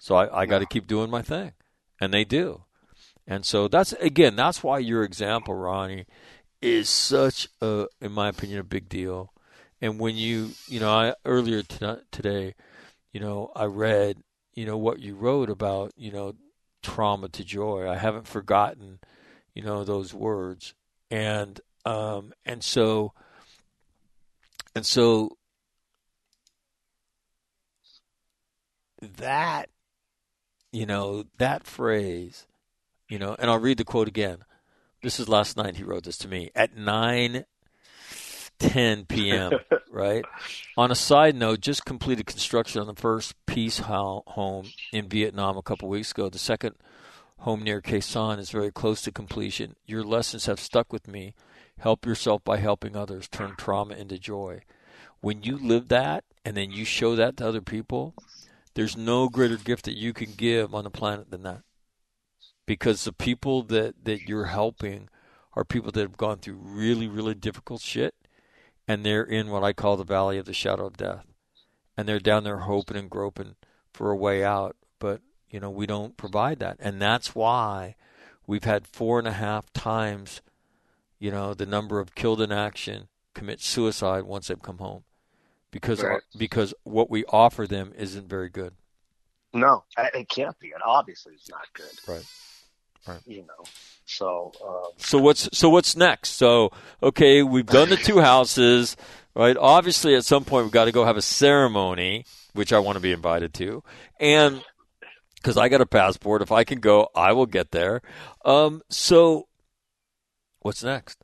so 0.00 0.16
I, 0.16 0.42
I 0.42 0.46
got 0.46 0.58
to 0.58 0.66
keep 0.66 0.88
doing 0.88 1.10
my 1.10 1.22
thing, 1.22 1.52
and 2.00 2.12
they 2.12 2.24
do. 2.24 2.64
And 3.26 3.44
so 3.44 3.68
that's 3.68 3.92
again, 3.94 4.36
that's 4.36 4.62
why 4.62 4.78
your 4.78 5.02
example, 5.02 5.54
Ronnie, 5.54 6.06
is 6.60 6.88
such 6.88 7.48
a, 7.60 7.86
in 8.00 8.12
my 8.12 8.28
opinion, 8.28 8.60
a 8.60 8.64
big 8.64 8.88
deal. 8.88 9.32
And 9.80 10.00
when 10.00 10.16
you, 10.16 10.50
you 10.68 10.80
know, 10.80 10.90
I 10.90 11.14
earlier 11.24 11.62
to, 11.62 12.02
today, 12.10 12.54
you 13.12 13.20
know, 13.20 13.52
I 13.54 13.64
read, 13.64 14.18
you 14.54 14.64
know, 14.64 14.76
what 14.76 15.00
you 15.00 15.14
wrote 15.14 15.50
about, 15.50 15.92
you 15.96 16.10
know, 16.12 16.34
trauma 16.82 17.28
to 17.28 17.44
joy. 17.44 17.88
I 17.88 17.96
haven't 17.96 18.26
forgotten, 18.28 19.00
you 19.54 19.62
know, 19.62 19.84
those 19.84 20.14
words. 20.14 20.74
And 21.10 21.60
um 21.84 22.32
and 22.44 22.62
so 22.64 23.12
and 24.76 24.86
so 24.86 25.36
that 29.00 29.70
you 30.70 30.86
know, 30.86 31.24
that 31.38 31.66
phrase 31.66 32.46
you 33.08 33.18
know, 33.18 33.34
and 33.38 33.50
I'll 33.50 33.58
read 33.58 33.78
the 33.78 33.84
quote 33.84 34.08
again. 34.08 34.38
This 35.02 35.18
is 35.18 35.28
last 35.28 35.56
night 35.56 35.76
he 35.76 35.84
wrote 35.84 36.04
this 36.04 36.18
to 36.18 36.28
me 36.28 36.50
at 36.54 36.76
9 36.76 37.44
10 38.58 39.04
p.m., 39.04 39.52
right? 39.90 40.24
On 40.76 40.90
a 40.90 40.94
side 40.94 41.36
note, 41.36 41.60
just 41.60 41.84
completed 41.84 42.26
construction 42.26 42.80
on 42.80 42.86
the 42.86 42.94
first 42.94 43.34
peace 43.46 43.78
home 43.78 44.66
in 44.92 45.08
Vietnam 45.08 45.56
a 45.56 45.62
couple 45.62 45.88
weeks 45.88 46.10
ago. 46.12 46.28
The 46.28 46.38
second 46.38 46.74
home 47.40 47.62
near 47.62 47.80
Khe 47.80 47.98
Sanh 47.98 48.38
is 48.38 48.50
very 48.50 48.72
close 48.72 49.02
to 49.02 49.12
completion. 49.12 49.76
Your 49.86 50.02
lessons 50.04 50.46
have 50.46 50.58
stuck 50.58 50.92
with 50.92 51.06
me. 51.06 51.34
Help 51.78 52.06
yourself 52.06 52.42
by 52.44 52.58
helping 52.58 52.96
others. 52.96 53.28
Turn 53.28 53.54
trauma 53.56 53.94
into 53.94 54.18
joy. 54.18 54.62
When 55.20 55.42
you 55.42 55.58
live 55.58 55.88
that 55.88 56.24
and 56.44 56.56
then 56.56 56.72
you 56.72 56.84
show 56.84 57.16
that 57.16 57.36
to 57.38 57.48
other 57.48 57.60
people, 57.60 58.14
there's 58.74 58.96
no 58.96 59.28
greater 59.28 59.56
gift 59.56 59.84
that 59.84 59.96
you 59.96 60.12
can 60.12 60.32
give 60.36 60.74
on 60.74 60.84
the 60.84 60.90
planet 60.90 61.30
than 61.30 61.42
that 61.42 61.62
because 62.66 63.04
the 63.04 63.12
people 63.12 63.62
that, 63.62 63.94
that 64.04 64.28
you're 64.28 64.46
helping 64.46 65.08
are 65.54 65.64
people 65.64 65.92
that 65.92 66.00
have 66.00 66.16
gone 66.16 66.38
through 66.38 66.58
really, 66.60 67.06
really 67.08 67.34
difficult 67.34 67.80
shit, 67.80 68.14
and 68.86 69.04
they're 69.04 69.24
in 69.24 69.48
what 69.48 69.64
I 69.64 69.72
call 69.72 69.96
the 69.96 70.04
valley 70.04 70.36
of 70.36 70.44
the 70.44 70.52
shadow 70.52 70.86
of 70.86 70.96
death, 70.96 71.24
and 71.96 72.06
they're 72.06 72.18
down 72.18 72.44
there 72.44 72.58
hoping 72.58 72.96
and 72.96 73.08
groping 73.08 73.54
for 73.94 74.10
a 74.10 74.16
way 74.16 74.44
out, 74.44 74.76
but 74.98 75.22
you 75.48 75.60
know 75.60 75.70
we 75.70 75.86
don't 75.86 76.16
provide 76.16 76.58
that, 76.58 76.76
and 76.80 77.00
that's 77.00 77.34
why 77.34 77.94
we've 78.46 78.64
had 78.64 78.86
four 78.86 79.18
and 79.18 79.28
a 79.28 79.32
half 79.32 79.72
times, 79.72 80.42
you 81.26 81.32
know, 81.32 81.54
the 81.54 81.66
number 81.66 81.98
of 81.98 82.14
killed 82.14 82.40
in 82.40 82.52
action 82.52 83.08
commit 83.34 83.60
suicide 83.60 84.22
once 84.22 84.46
they've 84.46 84.62
come 84.62 84.78
home, 84.78 85.02
because 85.72 86.00
Right. 86.00 86.22
because 86.38 86.72
what 86.84 87.10
we 87.10 87.24
offer 87.24 87.66
them 87.66 87.92
isn't 87.98 88.28
very 88.28 88.48
good. 88.48 88.74
No, 89.52 89.82
it 89.98 90.28
can't 90.28 90.56
be. 90.60 90.68
It 90.68 90.80
obviously 90.84 91.34
is 91.34 91.48
not 91.50 91.66
good. 91.72 91.90
Right. 92.06 92.24
Right. 93.08 93.20
You 93.26 93.42
know, 93.42 93.64
so 94.04 94.52
um, 94.64 94.92
So 94.98 95.18
what's 95.18 95.48
so 95.52 95.68
what's 95.68 95.96
next? 95.96 96.30
So 96.30 96.70
okay, 97.02 97.42
we've 97.42 97.66
done 97.66 97.88
the 97.88 97.96
two 97.96 98.20
houses, 98.32 98.96
right? 99.34 99.56
Obviously, 99.56 100.14
at 100.14 100.24
some 100.24 100.44
point 100.44 100.64
we've 100.66 100.72
got 100.72 100.84
to 100.84 100.92
go 100.92 101.04
have 101.04 101.16
a 101.16 101.22
ceremony, 101.22 102.24
which 102.52 102.72
I 102.72 102.78
want 102.78 102.96
to 102.98 103.02
be 103.02 103.10
invited 103.10 103.52
to, 103.54 103.82
and 104.20 104.62
because 105.34 105.56
I 105.56 105.68
got 105.68 105.80
a 105.80 105.86
passport, 105.86 106.40
if 106.42 106.52
I 106.52 106.62
can 106.62 106.78
go, 106.78 107.08
I 107.16 107.32
will 107.32 107.46
get 107.46 107.72
there. 107.72 108.00
Um, 108.44 108.82
so 108.88 109.48
what's 110.66 110.82
next? 110.82 111.18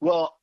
well, 0.00 0.36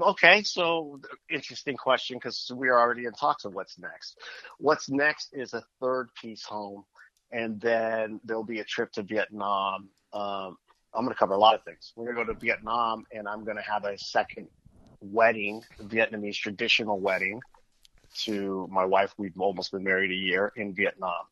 okay. 0.00 0.42
So 0.42 1.00
interesting 1.28 1.76
question 1.76 2.16
because 2.16 2.50
we 2.54 2.68
are 2.68 2.78
already 2.78 3.06
in 3.06 3.12
talks 3.12 3.44
of 3.44 3.54
what's 3.54 3.78
next. 3.78 4.18
What's 4.58 4.88
next 4.88 5.30
is 5.32 5.52
a 5.52 5.62
third 5.80 6.10
peace 6.20 6.44
home, 6.44 6.84
and 7.32 7.60
then 7.60 8.20
there'll 8.24 8.44
be 8.44 8.60
a 8.60 8.64
trip 8.64 8.92
to 8.92 9.02
Vietnam. 9.02 9.88
Um, 10.12 10.58
I'm 10.94 11.04
going 11.04 11.08
to 11.08 11.18
cover 11.18 11.34
a 11.34 11.38
lot 11.38 11.54
of 11.54 11.64
things. 11.64 11.92
We're 11.96 12.12
going 12.12 12.18
to 12.18 12.24
go 12.24 12.32
to 12.34 12.38
Vietnam, 12.38 13.04
and 13.12 13.26
I'm 13.26 13.44
going 13.44 13.56
to 13.56 13.62
have 13.62 13.84
a 13.84 13.98
second 13.98 14.46
wedding, 15.00 15.62
Vietnamese 15.82 16.36
traditional 16.36 17.00
wedding 17.00 17.40
to 18.18 18.68
my 18.70 18.84
wife. 18.84 19.12
We've 19.16 19.38
almost 19.38 19.72
been 19.72 19.84
married 19.84 20.10
a 20.10 20.14
year 20.14 20.52
in 20.56 20.74
Vietnam. 20.74 21.24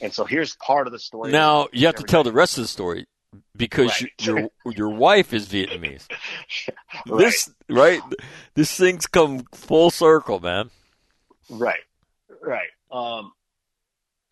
And 0.00 0.12
so 0.12 0.24
here's 0.24 0.54
part 0.56 0.86
of 0.86 0.92
the 0.92 0.98
story. 0.98 1.32
Now 1.32 1.68
you 1.72 1.86
have 1.86 1.96
to 1.96 2.04
tell 2.04 2.22
the 2.22 2.32
rest 2.32 2.58
of 2.58 2.64
the 2.64 2.68
story 2.68 3.06
because 3.56 4.02
Right. 4.02 4.12
your 4.20 4.50
your 4.74 4.88
wife 4.90 5.32
is 5.32 5.48
Vietnamese. 5.48 6.06
Right. 7.06 7.18
This 7.18 7.50
right, 7.68 8.00
this 8.54 8.76
thing's 8.76 9.06
come 9.06 9.44
full 9.52 9.90
circle, 9.90 10.40
man. 10.40 10.70
Right, 11.50 11.80
right. 12.42 12.68
Um, 12.90 13.32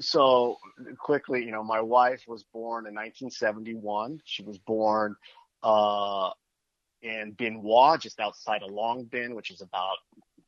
so 0.01 0.57
quickly, 0.99 1.45
you 1.45 1.53
know, 1.53 1.63
my 1.63 1.81
wife 1.81 2.25
was 2.27 2.45
born 2.53 2.87
in 2.87 2.95
1971. 2.95 4.21
She 4.25 4.43
was 4.43 4.59
born 4.59 5.17
uh, 5.63 6.31
in 7.03 7.33
Bien 7.33 7.61
Hoa, 7.61 7.99
just 7.99 8.21
outside 8.21 8.63
of 8.63 8.71
Long 8.71 9.05
Binh, 9.07 9.35
which 9.35 9.51
is 9.51 9.61
about 9.63 9.97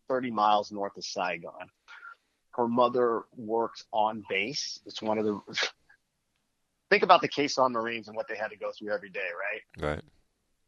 30 0.09 0.31
miles 0.31 0.71
north 0.73 0.97
of 0.97 1.05
Saigon. 1.05 1.69
Her 2.51 2.69
mother 2.69 3.23
worked 3.37 3.85
on 3.93 4.25
base. 4.29 4.81
It's 4.87 5.01
one 5.01 5.19
of 5.19 5.25
the. 5.25 5.41
Think 6.91 7.03
about 7.03 7.21
the 7.21 7.29
Khe 7.29 7.45
Sanh 7.45 7.73
Marines 7.73 8.09
and 8.09 8.17
what 8.17 8.29
they 8.29 8.37
had 8.37 8.49
to 8.49 8.57
go 8.57 8.71
through 8.77 8.93
every 8.93 9.11
day, 9.11 9.21
right? 9.81 9.91
Right. 9.91 10.03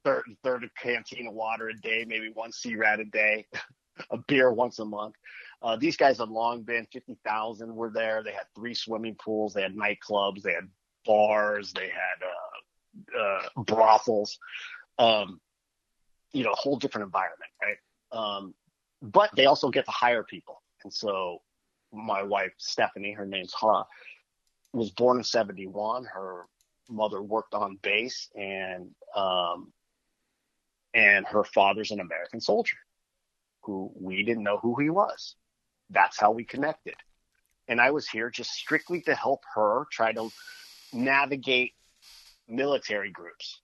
third 0.05 0.25
third 0.43 0.69
canteen 0.81 1.27
of 1.27 1.35
water 1.35 1.69
a 1.69 1.75
day, 1.75 2.05
maybe 2.07 2.31
one 2.35 2.53
sea 2.53 2.77
rat 2.77 3.01
a 3.01 3.05
day, 3.05 3.47
a 4.11 4.19
beer 4.29 4.53
once 4.53 4.79
a 4.79 4.85
month. 4.85 5.15
Uh, 5.63 5.77
these 5.77 5.97
guys 5.97 6.19
had 6.19 6.29
Long 6.29 6.63
Binh 6.63 6.87
fifty 6.93 7.17
thousand 7.25 7.75
were 7.75 7.91
there. 7.91 8.23
They 8.23 8.33
had 8.33 8.47
three 8.55 8.75
swimming 8.75 9.17
pools, 9.23 9.55
they 9.55 9.63
had 9.63 9.75
nightclubs, 9.77 10.43
they 10.43 10.53
had 10.53 10.69
bars, 11.07 11.73
they 11.73 11.89
had 11.89 13.19
uh, 13.19 13.21
uh, 13.21 13.63
brothels. 13.65 14.39
Um, 14.99 15.41
you 16.33 16.45
know, 16.45 16.53
a 16.53 16.57
whole 16.57 16.77
different 16.77 17.07
environment, 17.07 17.51
right? 17.61 17.77
Um, 18.13 18.55
but 19.03 19.31
they 19.35 19.47
also 19.47 19.71
get 19.71 19.85
to 19.87 19.91
hire 19.91 20.23
people, 20.23 20.63
and 20.85 20.93
so 20.93 21.41
my 21.93 22.23
wife 22.23 22.53
Stephanie, 22.59 23.13
her 23.13 23.27
name's 23.27 23.53
Ha, 23.55 23.85
was 24.73 24.91
born 24.91 25.19
in 25.19 25.25
seventy 25.25 25.67
one. 25.67 26.05
Her 26.05 26.47
mother 26.89 27.23
worked 27.23 27.55
on 27.55 27.79
base 27.83 28.29
and 28.35 28.91
um, 29.15 29.73
and 30.95 31.27
her 31.27 31.45
father's 31.45 31.91
an 31.91 32.01
American 32.01 32.41
soldier 32.41 32.77
who 33.63 33.91
we 33.95 34.23
didn't 34.23 34.43
know 34.43 34.59
who 34.59 34.81
he 34.81 34.91
was. 34.91 35.37
That's 35.91 36.19
how 36.19 36.31
we 36.33 36.45
connected. 36.45 36.95
And 37.69 37.81
I 37.81 37.91
was 37.91 38.09
here 38.09 38.31
just 38.31 38.53
strictly 38.53 39.01
to 39.03 39.15
help 39.15 39.43
her 39.55 39.87
try 39.93 40.13
to 40.13 40.31
navigate 40.93 41.73
military 42.49 43.11
groups 43.11 43.61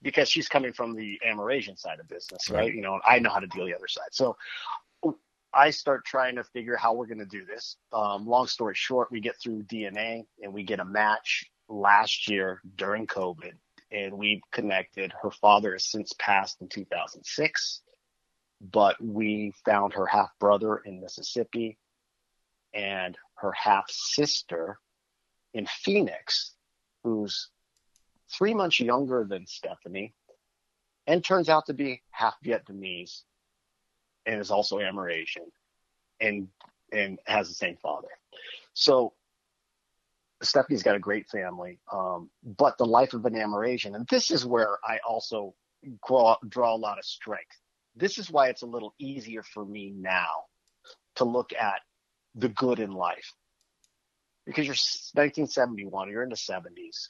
because 0.00 0.28
she's 0.28 0.48
coming 0.48 0.72
from 0.72 0.94
the 0.94 1.20
Amerasian 1.26 1.78
side 1.78 2.00
of 2.00 2.08
business, 2.08 2.50
right? 2.50 2.60
Right. 2.60 2.74
You 2.74 2.82
know, 2.82 3.00
I 3.06 3.18
know 3.18 3.30
how 3.30 3.40
to 3.40 3.46
deal 3.46 3.66
the 3.66 3.74
other 3.74 3.88
side. 3.88 4.08
So 4.12 4.36
I 5.54 5.70
start 5.70 6.04
trying 6.04 6.36
to 6.36 6.44
figure 6.44 6.76
how 6.76 6.94
we're 6.94 7.06
going 7.06 7.18
to 7.18 7.26
do 7.26 7.44
this. 7.44 7.76
Um, 7.92 8.26
long 8.26 8.46
story 8.46 8.74
short, 8.74 9.10
we 9.10 9.20
get 9.20 9.36
through 9.40 9.64
DNA 9.64 10.24
and 10.42 10.52
we 10.52 10.62
get 10.62 10.80
a 10.80 10.84
match 10.84 11.44
last 11.68 12.28
year 12.28 12.60
during 12.76 13.06
COVID, 13.06 13.52
and 13.90 14.16
we 14.16 14.42
connected. 14.50 15.12
Her 15.20 15.30
father 15.30 15.72
has 15.72 15.90
since 15.90 16.12
passed 16.18 16.60
in 16.60 16.68
2006, 16.68 17.82
but 18.60 19.02
we 19.02 19.52
found 19.64 19.92
her 19.94 20.06
half 20.06 20.30
brother 20.40 20.78
in 20.78 21.00
Mississippi 21.00 21.78
and 22.72 23.16
her 23.34 23.52
half 23.52 23.84
sister 23.90 24.78
in 25.52 25.66
Phoenix, 25.66 26.54
who's 27.04 27.50
three 28.30 28.54
months 28.54 28.80
younger 28.80 29.26
than 29.28 29.46
Stephanie 29.46 30.14
and 31.06 31.24
turns 31.24 31.48
out 31.48 31.66
to 31.66 31.74
be 31.74 32.02
half 32.10 32.34
Vietnamese 32.44 33.22
and 34.26 34.40
is 34.40 34.50
also 34.50 34.78
Amerasian 34.78 35.50
and 36.20 36.48
and 36.92 37.18
has 37.26 37.48
the 37.48 37.54
same 37.54 37.76
father. 37.76 38.08
So 38.74 39.14
Stephanie's 40.42 40.82
got 40.82 40.96
a 40.96 41.00
great 41.00 41.28
family, 41.28 41.78
um, 41.92 42.30
but 42.42 42.76
the 42.78 42.84
life 42.84 43.14
of 43.14 43.24
an 43.24 43.34
Amerasian, 43.34 43.94
and 43.94 44.06
this 44.08 44.30
is 44.30 44.44
where 44.44 44.78
I 44.84 44.98
also 45.06 45.54
draw, 46.06 46.36
draw 46.48 46.74
a 46.74 46.76
lot 46.76 46.98
of 46.98 47.04
strength. 47.04 47.56
This 47.96 48.18
is 48.18 48.30
why 48.30 48.48
it's 48.48 48.62
a 48.62 48.66
little 48.66 48.94
easier 48.98 49.42
for 49.42 49.64
me 49.64 49.92
now 49.94 50.44
to 51.16 51.24
look 51.24 51.52
at 51.52 51.80
the 52.34 52.48
good 52.48 52.80
in 52.80 52.92
life. 52.92 53.32
Because 54.46 54.66
you're 54.66 54.72
1971, 54.72 56.10
you're 56.10 56.22
in 56.22 56.30
the 56.30 56.34
70s, 56.34 57.08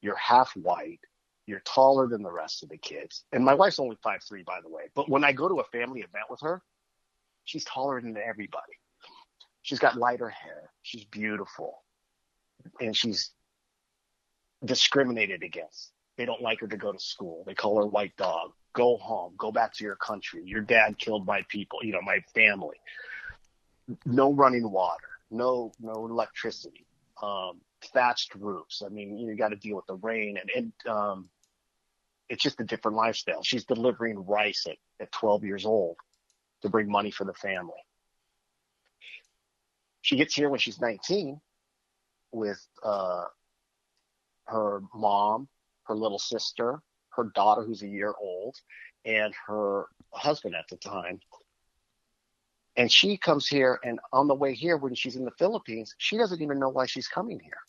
you're 0.00 0.16
half 0.16 0.52
white, 0.56 1.00
you're 1.46 1.60
taller 1.60 2.06
than 2.06 2.22
the 2.22 2.32
rest 2.32 2.62
of 2.62 2.68
the 2.68 2.76
kids. 2.76 3.24
And 3.32 3.44
my 3.44 3.54
wife's 3.54 3.78
only 3.78 3.96
five 4.02 4.20
three, 4.26 4.42
by 4.42 4.60
the 4.62 4.68
way. 4.68 4.84
But 4.94 5.08
when 5.08 5.24
I 5.24 5.32
go 5.32 5.48
to 5.48 5.60
a 5.60 5.64
family 5.64 6.00
event 6.00 6.24
with 6.30 6.40
her, 6.42 6.62
she's 7.44 7.64
taller 7.64 8.00
than 8.00 8.16
everybody. 8.16 8.72
She's 9.62 9.78
got 9.78 9.96
lighter 9.96 10.28
hair. 10.28 10.70
She's 10.82 11.04
beautiful. 11.04 11.82
And 12.80 12.96
she's 12.96 13.30
discriminated 14.64 15.42
against. 15.42 15.92
They 16.16 16.24
don't 16.24 16.42
like 16.42 16.60
her 16.60 16.68
to 16.68 16.76
go 16.76 16.92
to 16.92 16.98
school. 16.98 17.44
They 17.46 17.54
call 17.54 17.76
her 17.78 17.86
white 17.86 18.16
dog. 18.16 18.52
Go 18.74 18.96
home. 18.96 19.34
Go 19.36 19.50
back 19.50 19.74
to 19.74 19.84
your 19.84 19.96
country. 19.96 20.42
Your 20.44 20.60
dad 20.60 20.98
killed 20.98 21.26
my 21.26 21.44
people, 21.48 21.80
you 21.82 21.92
know, 21.92 22.02
my 22.02 22.20
family. 22.34 22.76
No 24.06 24.32
running 24.32 24.70
water. 24.70 25.08
No, 25.30 25.72
no 25.80 26.06
electricity. 26.06 26.86
Um, 27.22 27.60
thatched 27.84 28.34
roofs. 28.34 28.82
I 28.84 28.88
mean, 28.88 29.18
you 29.18 29.36
got 29.36 29.48
to 29.48 29.56
deal 29.56 29.76
with 29.76 29.86
the 29.86 29.94
rain 29.96 30.38
and, 30.38 30.50
and 30.54 30.92
um, 30.92 31.28
it's 32.28 32.42
just 32.42 32.60
a 32.60 32.64
different 32.64 32.96
lifestyle. 32.96 33.42
She's 33.42 33.66
delivering 33.66 34.24
rice 34.24 34.66
at, 34.66 34.76
at 35.00 35.12
12 35.12 35.44
years 35.44 35.66
old 35.66 35.96
to 36.62 36.70
bring 36.70 36.90
money 36.90 37.10
for 37.10 37.24
the 37.24 37.34
family. 37.34 37.84
She 40.00 40.16
gets 40.16 40.34
here 40.34 40.48
when 40.48 40.58
she's 40.58 40.80
19 40.80 41.40
with 42.32 42.58
uh, 42.82 43.24
her 44.46 44.80
mom, 44.94 45.46
her 45.84 45.94
little 45.94 46.18
sister, 46.18 46.80
her 47.10 47.30
daughter 47.34 47.62
who's 47.62 47.82
a 47.82 47.88
year 47.88 48.14
old, 48.18 48.56
and 49.04 49.34
her 49.46 49.86
husband 50.12 50.54
at 50.54 50.64
the 50.70 50.76
time. 50.76 51.20
And 52.76 52.90
she 52.90 53.18
comes 53.18 53.46
here, 53.46 53.78
and 53.84 54.00
on 54.10 54.26
the 54.26 54.34
way 54.34 54.54
here, 54.54 54.78
when 54.78 54.94
she's 54.94 55.16
in 55.16 55.26
the 55.26 55.32
Philippines, 55.32 55.94
she 55.98 56.16
doesn't 56.16 56.40
even 56.40 56.58
know 56.58 56.70
why 56.70 56.86
she's 56.86 57.08
coming 57.08 57.38
here 57.38 57.60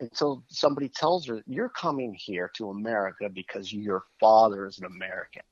until 0.00 0.44
somebody 0.48 0.88
tells 0.88 1.26
her, 1.26 1.42
You're 1.46 1.68
coming 1.68 2.14
here 2.14 2.50
to 2.56 2.70
America 2.70 3.28
because 3.28 3.72
your 3.72 4.04
father 4.20 4.66
is 4.66 4.78
an 4.78 4.84
American. 4.84 5.42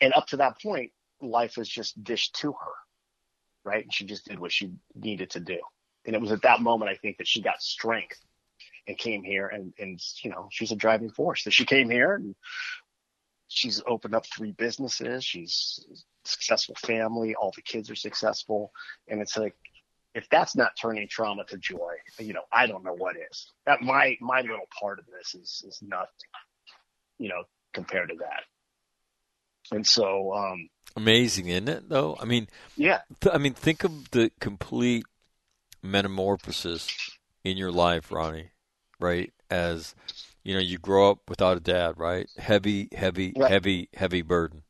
And 0.00 0.12
up 0.14 0.26
to 0.28 0.38
that 0.38 0.60
point, 0.60 0.92
life 1.20 1.56
was 1.56 1.68
just 1.68 2.02
dished 2.02 2.34
to 2.36 2.52
her, 2.52 2.72
right? 3.64 3.84
And 3.84 3.92
she 3.92 4.04
just 4.04 4.26
did 4.26 4.38
what 4.38 4.52
she 4.52 4.72
needed 4.94 5.30
to 5.30 5.40
do. 5.40 5.58
And 6.04 6.14
it 6.14 6.20
was 6.20 6.32
at 6.32 6.42
that 6.42 6.60
moment, 6.60 6.90
I 6.90 6.96
think, 6.96 7.18
that 7.18 7.26
she 7.26 7.40
got 7.40 7.62
strength 7.62 8.20
and 8.86 8.96
came 8.96 9.24
here 9.24 9.48
and, 9.48 9.72
and 9.78 10.00
you 10.22 10.30
know, 10.30 10.48
she's 10.50 10.70
a 10.72 10.76
driving 10.76 11.10
force. 11.10 11.42
So 11.42 11.50
she 11.50 11.64
came 11.64 11.90
here 11.90 12.14
and 12.14 12.34
she's 13.48 13.82
opened 13.86 14.14
up 14.14 14.26
three 14.26 14.52
businesses. 14.52 15.24
She's 15.24 15.84
successful 16.24 16.76
family. 16.76 17.34
All 17.34 17.52
the 17.54 17.62
kids 17.62 17.90
are 17.90 17.96
successful. 17.96 18.72
And 19.08 19.20
it's 19.20 19.36
like, 19.36 19.56
if 20.16 20.26
that's 20.30 20.56
not 20.56 20.70
turning 20.80 21.06
trauma 21.08 21.44
to 21.44 21.58
joy, 21.58 21.92
you 22.18 22.32
know, 22.32 22.40
I 22.50 22.66
don't 22.66 22.82
know 22.82 22.94
what 22.94 23.16
is. 23.16 23.52
That 23.66 23.82
my 23.82 24.16
my 24.20 24.40
little 24.40 24.66
part 24.80 24.98
of 24.98 25.04
this 25.06 25.34
is 25.34 25.62
is 25.68 25.78
nothing, 25.82 26.08
you 27.18 27.28
know, 27.28 27.42
compared 27.74 28.08
to 28.08 28.16
that. 28.16 28.44
And 29.70 29.86
so, 29.86 30.32
um, 30.32 30.70
amazing, 30.96 31.48
isn't 31.48 31.68
it? 31.68 31.88
Though, 31.90 32.16
I 32.18 32.24
mean, 32.24 32.48
yeah, 32.76 33.00
th- 33.20 33.34
I 33.34 33.38
mean, 33.38 33.52
think 33.52 33.84
of 33.84 34.10
the 34.10 34.32
complete 34.40 35.04
metamorphosis 35.82 36.88
in 37.44 37.58
your 37.58 37.70
life, 37.70 38.10
Ronnie. 38.10 38.50
Right, 38.98 39.34
as 39.50 39.94
you 40.44 40.54
know, 40.54 40.60
you 40.60 40.78
grow 40.78 41.10
up 41.10 41.28
without 41.28 41.58
a 41.58 41.60
dad, 41.60 41.98
right? 41.98 42.26
Heavy, 42.38 42.88
heavy, 42.92 43.34
right. 43.36 43.50
heavy, 43.50 43.90
heavy 43.92 44.22
burden, 44.22 44.62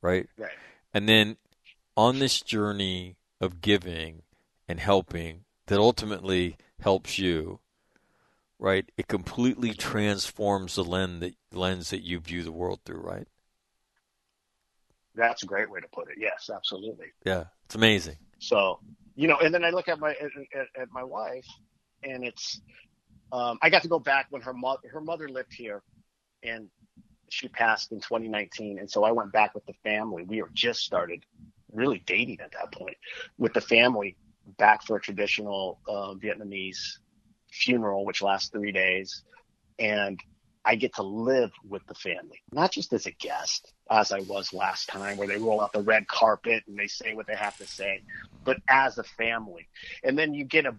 right? 0.00 0.28
Right. 0.38 0.50
And 0.94 1.08
then 1.08 1.38
on 1.96 2.20
this 2.20 2.40
journey 2.40 3.16
of 3.40 3.60
giving 3.60 4.22
and 4.68 4.80
helping 4.80 5.44
that 5.66 5.78
ultimately 5.78 6.56
helps 6.80 7.18
you, 7.18 7.60
right? 8.58 8.90
It 8.96 9.08
completely 9.08 9.74
transforms 9.74 10.74
the 10.74 10.84
lens 10.84 11.20
that 11.20 11.34
lens 11.52 11.90
that 11.90 12.02
you 12.02 12.20
view 12.20 12.42
the 12.42 12.52
world 12.52 12.80
through, 12.84 13.00
right? 13.00 13.28
That's 15.14 15.42
a 15.42 15.46
great 15.46 15.70
way 15.70 15.80
to 15.80 15.88
put 15.88 16.08
it. 16.10 16.16
Yes, 16.18 16.50
absolutely. 16.54 17.06
Yeah, 17.24 17.44
it's 17.64 17.74
amazing. 17.74 18.16
So, 18.38 18.80
you 19.14 19.28
know, 19.28 19.38
and 19.38 19.52
then 19.52 19.64
I 19.64 19.70
look 19.70 19.88
at 19.88 19.98
my 19.98 20.10
at, 20.10 20.66
at 20.80 20.88
my 20.92 21.02
wife, 21.02 21.46
and 22.02 22.24
it's 22.24 22.60
um, 23.32 23.58
I 23.62 23.70
got 23.70 23.82
to 23.82 23.88
go 23.88 23.98
back 23.98 24.26
when 24.30 24.42
her 24.42 24.52
mother 24.52 24.88
her 24.92 25.00
mother 25.00 25.28
lived 25.28 25.54
here, 25.54 25.82
and 26.42 26.68
she 27.30 27.48
passed 27.48 27.92
in 27.92 28.00
2019, 28.00 28.78
and 28.78 28.90
so 28.90 29.04
I 29.04 29.10
went 29.10 29.32
back 29.32 29.54
with 29.54 29.64
the 29.66 29.74
family. 29.82 30.24
We 30.24 30.42
were 30.42 30.50
just 30.52 30.80
started 30.80 31.24
really 31.72 32.02
dating 32.06 32.40
at 32.40 32.52
that 32.52 32.72
point 32.72 32.96
with 33.38 33.54
the 33.54 33.60
family 33.60 34.16
back 34.58 34.82
for 34.84 34.96
a 34.96 35.00
traditional 35.00 35.78
uh, 35.88 36.14
Vietnamese 36.14 36.98
funeral, 37.50 38.04
which 38.04 38.22
lasts 38.22 38.50
three 38.50 38.72
days. 38.72 39.22
And 39.78 40.20
I 40.64 40.74
get 40.74 40.94
to 40.96 41.02
live 41.02 41.52
with 41.68 41.86
the 41.86 41.94
family, 41.94 42.42
not 42.52 42.72
just 42.72 42.92
as 42.92 43.06
a 43.06 43.12
guest, 43.12 43.72
as 43.88 44.10
I 44.10 44.20
was 44.20 44.52
last 44.52 44.88
time, 44.88 45.16
where 45.16 45.28
they 45.28 45.36
roll 45.36 45.60
out 45.60 45.72
the 45.72 45.82
red 45.82 46.08
carpet 46.08 46.64
and 46.66 46.76
they 46.76 46.88
say 46.88 47.14
what 47.14 47.28
they 47.28 47.36
have 47.36 47.56
to 47.58 47.66
say, 47.66 48.02
but 48.44 48.58
as 48.68 48.98
a 48.98 49.04
family. 49.04 49.68
And 50.02 50.18
then 50.18 50.34
you 50.34 50.44
get 50.44 50.66
a, 50.66 50.74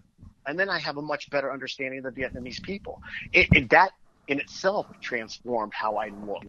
and 0.46 0.58
then 0.58 0.68
I 0.68 0.78
have 0.78 0.98
a 0.98 1.02
much 1.02 1.30
better 1.30 1.50
understanding 1.50 2.04
of 2.04 2.14
the 2.14 2.20
Vietnamese 2.20 2.62
people. 2.62 3.00
It, 3.32 3.48
it, 3.52 3.70
that 3.70 3.92
in 4.26 4.40
itself 4.40 4.86
transformed 5.00 5.72
how 5.74 5.96
I 5.96 6.08
look. 6.08 6.44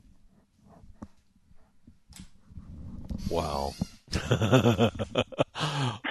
Wow. 3.30 3.74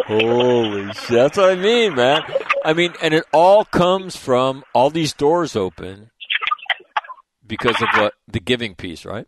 Holy 0.06 0.92
shit. 0.92 1.08
That's 1.08 1.36
what 1.36 1.50
I 1.50 1.54
mean, 1.56 1.94
man. 1.94 2.22
I 2.64 2.72
mean, 2.72 2.94
and 3.02 3.14
it 3.14 3.24
all 3.32 3.64
comes 3.64 4.16
from 4.16 4.64
all 4.74 4.90
these 4.90 5.12
doors 5.12 5.56
open 5.56 6.10
because 7.46 7.80
of 7.80 7.88
what 7.94 8.14
the 8.26 8.40
giving 8.40 8.74
piece, 8.74 9.04
right? 9.04 9.26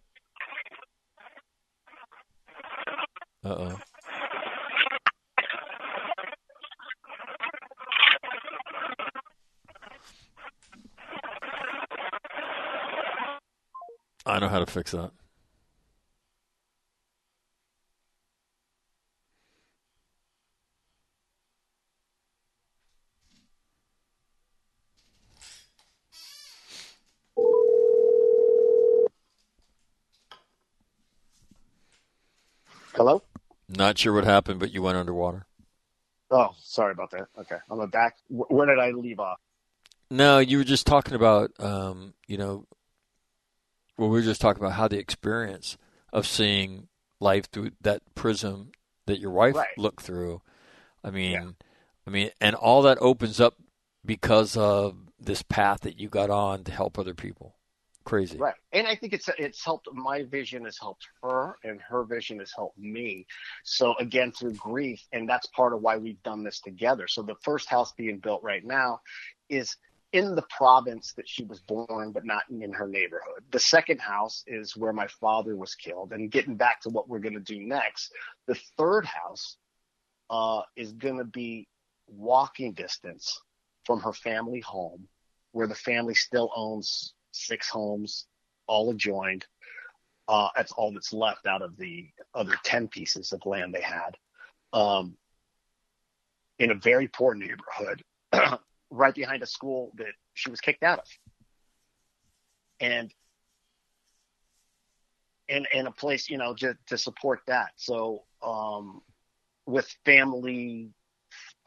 Uh 3.45 3.49
oh. 3.49 3.81
I 14.27 14.39
know 14.39 14.49
how 14.49 14.59
to 14.59 14.67
fix 14.67 14.93
that. 14.93 15.11
Hello? 32.95 33.23
Not 33.81 33.97
sure 33.97 34.13
what 34.13 34.25
happened, 34.25 34.61
but 34.61 34.75
you 34.75 34.83
went 34.83 34.99
underwater. 34.99 35.47
Oh, 36.31 36.51
sorry 36.63 36.93
about 36.93 37.13
that. 37.13 37.29
Okay. 37.39 37.57
I'm 37.71 37.89
back. 37.89 38.19
Where 38.29 38.67
did 38.67 38.79
I 38.79 38.91
leave 38.91 39.19
off? 39.19 39.39
No, 40.11 40.39
you 40.39 40.59
were 40.59 40.65
just 40.65 40.87
talking 40.87 41.15
about, 41.15 41.53
um, 41.59 42.13
you 42.27 42.37
know, 42.37 42.67
well, 43.97 44.11
we 44.11 44.19
were 44.19 44.25
just 44.25 44.43
talking 44.43 44.63
about 44.63 44.75
how 44.75 44.87
the 44.87 44.99
experience 44.99 45.79
of 46.13 46.27
seeing 46.27 46.89
life 47.21 47.51
through 47.51 47.71
that 47.81 48.03
prism 48.15 48.73
that 49.07 49.19
your 49.19 49.31
wife 49.31 49.55
right. 49.55 49.79
looked 49.79 50.03
through. 50.03 50.43
I 51.03 51.09
mean, 51.09 51.33
yeah. 51.33 51.49
I 52.07 52.11
mean, 52.11 52.31
and 52.39 52.55
all 52.55 52.83
that 52.83 52.99
opens 53.01 53.41
up 53.41 53.55
because 54.05 54.59
of 54.59 54.95
this 55.19 55.41
path 55.41 55.81
that 55.81 55.99
you 55.99 56.11
got 56.11 56.29
on 56.29 56.65
to 56.65 56.73
help 56.73 56.99
other 56.99 57.15
people 57.15 57.55
crazy. 58.05 58.39
Right. 58.39 58.55
And 58.73 58.87
I 58.87 58.95
think 58.95 59.13
it's 59.13 59.29
it's 59.39 59.65
helped 59.65 59.89
my 59.93 60.25
vision 60.25 60.65
has 60.65 60.79
helped 60.79 61.07
her 61.23 61.57
and 61.65 61.81
her 61.81 62.05
vision 62.05 62.39
has 62.39 62.53
helped 62.55 62.79
me. 62.79 63.27
So 63.65 63.95
again 63.99 64.33
through 64.33 64.55
grief 64.55 65.03
and 65.13 65.29
that's 65.29 65.47
part 65.49 65.75
of 65.75 65.83
why 65.83 65.97
we've 65.97 66.23
done 66.23 66.43
this 66.43 66.61
together. 66.61 67.07
So 67.09 67.23
the 67.23 67.37
first 67.43 67.69
house 67.69 67.93
being 67.93 68.19
built 68.19 68.43
right 68.43 68.65
now 68.65 69.01
is 69.49 69.77
in 70.13 70.35
the 70.35 70.45
province 70.57 71.13
that 71.17 71.29
she 71.29 71.45
was 71.45 71.61
born, 71.61 72.11
but 72.13 72.25
not 72.25 72.43
in 72.51 72.73
her 72.73 72.89
neighborhood. 72.89 73.45
The 73.53 73.61
second 73.61 74.01
house 74.01 74.43
is 74.47 74.77
where 74.77 74.93
my 74.93 75.07
father 75.21 75.57
was 75.57 75.75
killed. 75.75 76.13
And 76.13 76.31
getting 76.31 76.57
back 76.57 76.81
to 76.83 76.89
what 76.89 77.09
we're 77.09 77.21
going 77.21 77.35
to 77.35 77.41
do 77.41 77.61
next, 77.61 78.13
the 78.47 78.59
third 78.77 79.07
house 79.07 79.57
uh, 80.29 80.63
is 80.77 80.93
going 80.93 81.19
to 81.19 81.25
be 81.25 81.69
walking 82.09 82.73
distance 82.73 83.41
from 83.85 84.01
her 84.01 84.13
family 84.13 84.61
home, 84.61 85.07
where 85.53 85.69
the 85.69 85.75
family 85.75 86.15
still 86.15 86.51
owns 86.57 87.15
six 87.33 87.69
homes, 87.69 88.27
all 88.67 88.91
adjoined. 88.91 89.47
Uh, 90.29 90.49
that's 90.57 90.73
all 90.73 90.93
that's 90.93 91.13
left 91.13 91.47
out 91.47 91.63
of 91.63 91.77
the 91.77 92.09
other 92.35 92.55
10 92.65 92.89
pieces 92.89 93.33
of 93.33 93.45
land 93.45 93.75
they 93.75 93.81
had. 93.81 94.17
Um, 94.73 95.17
in 96.59 96.71
a 96.71 96.75
very 96.75 97.09
poor 97.09 97.35
neighborhood, 97.35 98.05
right 98.91 99.15
behind 99.15 99.43
a 99.43 99.47
school 99.47 99.93
that 99.97 100.13
she 100.35 100.51
was 100.51 100.61
kicked 100.61 100.83
out 100.83 101.01
of. 101.01 101.05
And 102.81 103.13
in 105.49 105.67
in 105.73 105.87
a 105.87 105.91
place, 105.91 106.31
you 106.31 106.39
know, 106.39 106.55
to, 106.55 106.77
to 106.87 106.97
support 106.97 107.41
that. 107.47 107.73
So 107.77 108.23
um, 108.43 109.03
with 109.67 109.93
family 110.05 110.91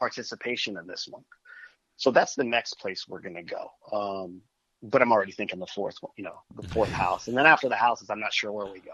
participation 0.00 0.76
in 0.76 0.86
this 0.86 1.06
one. 1.08 1.24
So 1.96 2.10
that's 2.10 2.34
the 2.34 2.44
next 2.44 2.74
place 2.80 3.06
we're 3.06 3.20
gonna 3.20 3.44
go. 3.44 3.68
Um, 3.92 4.40
but 4.84 5.02
I'm 5.02 5.10
already 5.12 5.32
thinking 5.32 5.58
the 5.58 5.66
fourth 5.66 5.96
one, 6.00 6.12
you 6.16 6.24
know, 6.24 6.38
the 6.54 6.68
fourth 6.74 6.90
house. 6.90 7.26
And 7.26 7.36
then 7.36 7.46
after 7.46 7.68
the 7.68 7.76
houses, 7.76 8.10
I'm 8.10 8.20
not 8.20 8.32
sure 8.32 8.52
where 8.52 8.66
we 8.66 8.80
go. 8.80 8.92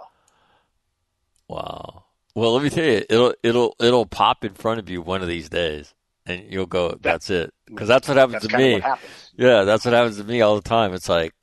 Wow. 1.49 2.05
Well, 2.35 2.55
let 2.55 2.63
me 2.63 2.71
tell 2.71 2.85
you, 2.85 3.05
it'll 3.11 3.35
it'll 3.43 3.75
it'll 3.81 4.07
pop 4.07 4.45
in 4.45 4.55
front 4.55 4.79
of 4.79 4.89
you 4.89 5.03
one 5.03 5.21
of 5.21 5.27
these 5.27 5.49
days, 5.49 5.93
and 6.25 6.45
you'll 6.49 6.67
go, 6.67 6.97
"That's 7.01 7.29
it," 7.29 7.53
because 7.67 7.89
that's 7.89 8.07
what 8.07 8.17
happens 8.17 8.43
That's 8.43 8.53
to 8.53 8.57
me. 8.57 8.79
happens. 8.79 9.33
Yeah, 9.37 9.65
that's 9.65 9.85
what 9.85 9.95
happens 9.95 10.17
to 10.19 10.25
me 10.25 10.41
all 10.41 10.55
the 10.55 10.63
time. 10.63 10.95
It's 10.95 11.09
like, 11.09 11.35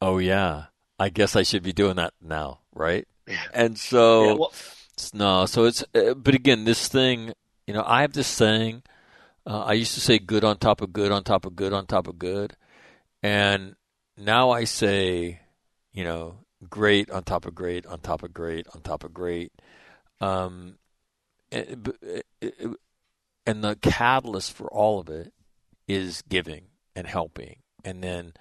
oh 0.00 0.18
yeah, 0.18 0.66
I 1.00 1.08
guess 1.08 1.34
I 1.34 1.42
should 1.42 1.64
be 1.64 1.72
doing 1.72 1.96
that 1.96 2.14
now, 2.22 2.60
right? 2.74 3.06
And 3.52 3.76
so, 3.78 4.24
Yeah, 4.24 4.32
well, 4.34 4.48
it's- 4.50 5.10
no, 5.14 5.46
so 5.46 5.64
it's, 5.64 5.84
uh, 5.94 6.14
but 6.14 6.34
again, 6.34 6.64
this 6.64 6.88
thing, 6.88 7.32
you 7.66 7.74
know, 7.74 7.84
I 7.86 8.02
have 8.02 8.12
this 8.12 8.26
saying. 8.28 8.82
Uh, 9.46 9.60
I 9.60 9.72
used 9.74 9.94
to 9.94 10.00
say 10.00 10.18
good 10.18 10.44
on 10.44 10.58
top 10.58 10.80
of 10.80 10.92
good 10.92 11.12
on 11.12 11.24
top 11.24 11.46
of 11.46 11.56
good 11.56 11.72
on 11.72 11.86
top 11.86 12.06
of 12.06 12.18
good, 12.18 12.54
and 13.22 13.76
now 14.16 14.50
I 14.50 14.64
say, 14.64 15.40
you 15.92 16.04
know, 16.04 16.38
great 16.68 17.10
on 17.10 17.24
top 17.24 17.46
of 17.46 17.54
great 17.54 17.86
on 17.86 18.00
top 18.00 18.22
of 18.22 18.34
great 18.34 18.66
on 18.74 18.82
top 18.82 19.04
of 19.04 19.14
great. 19.14 19.52
Um, 20.20 20.78
and, 21.50 21.92
uh, 22.42 22.74
and 23.46 23.64
the 23.64 23.76
catalyst 23.76 24.52
for 24.52 24.68
all 24.68 25.00
of 25.00 25.08
it 25.08 25.32
is 25.86 26.22
giving 26.28 26.66
and 26.94 27.06
helping, 27.06 27.56
and 27.84 28.02
then 28.02 28.34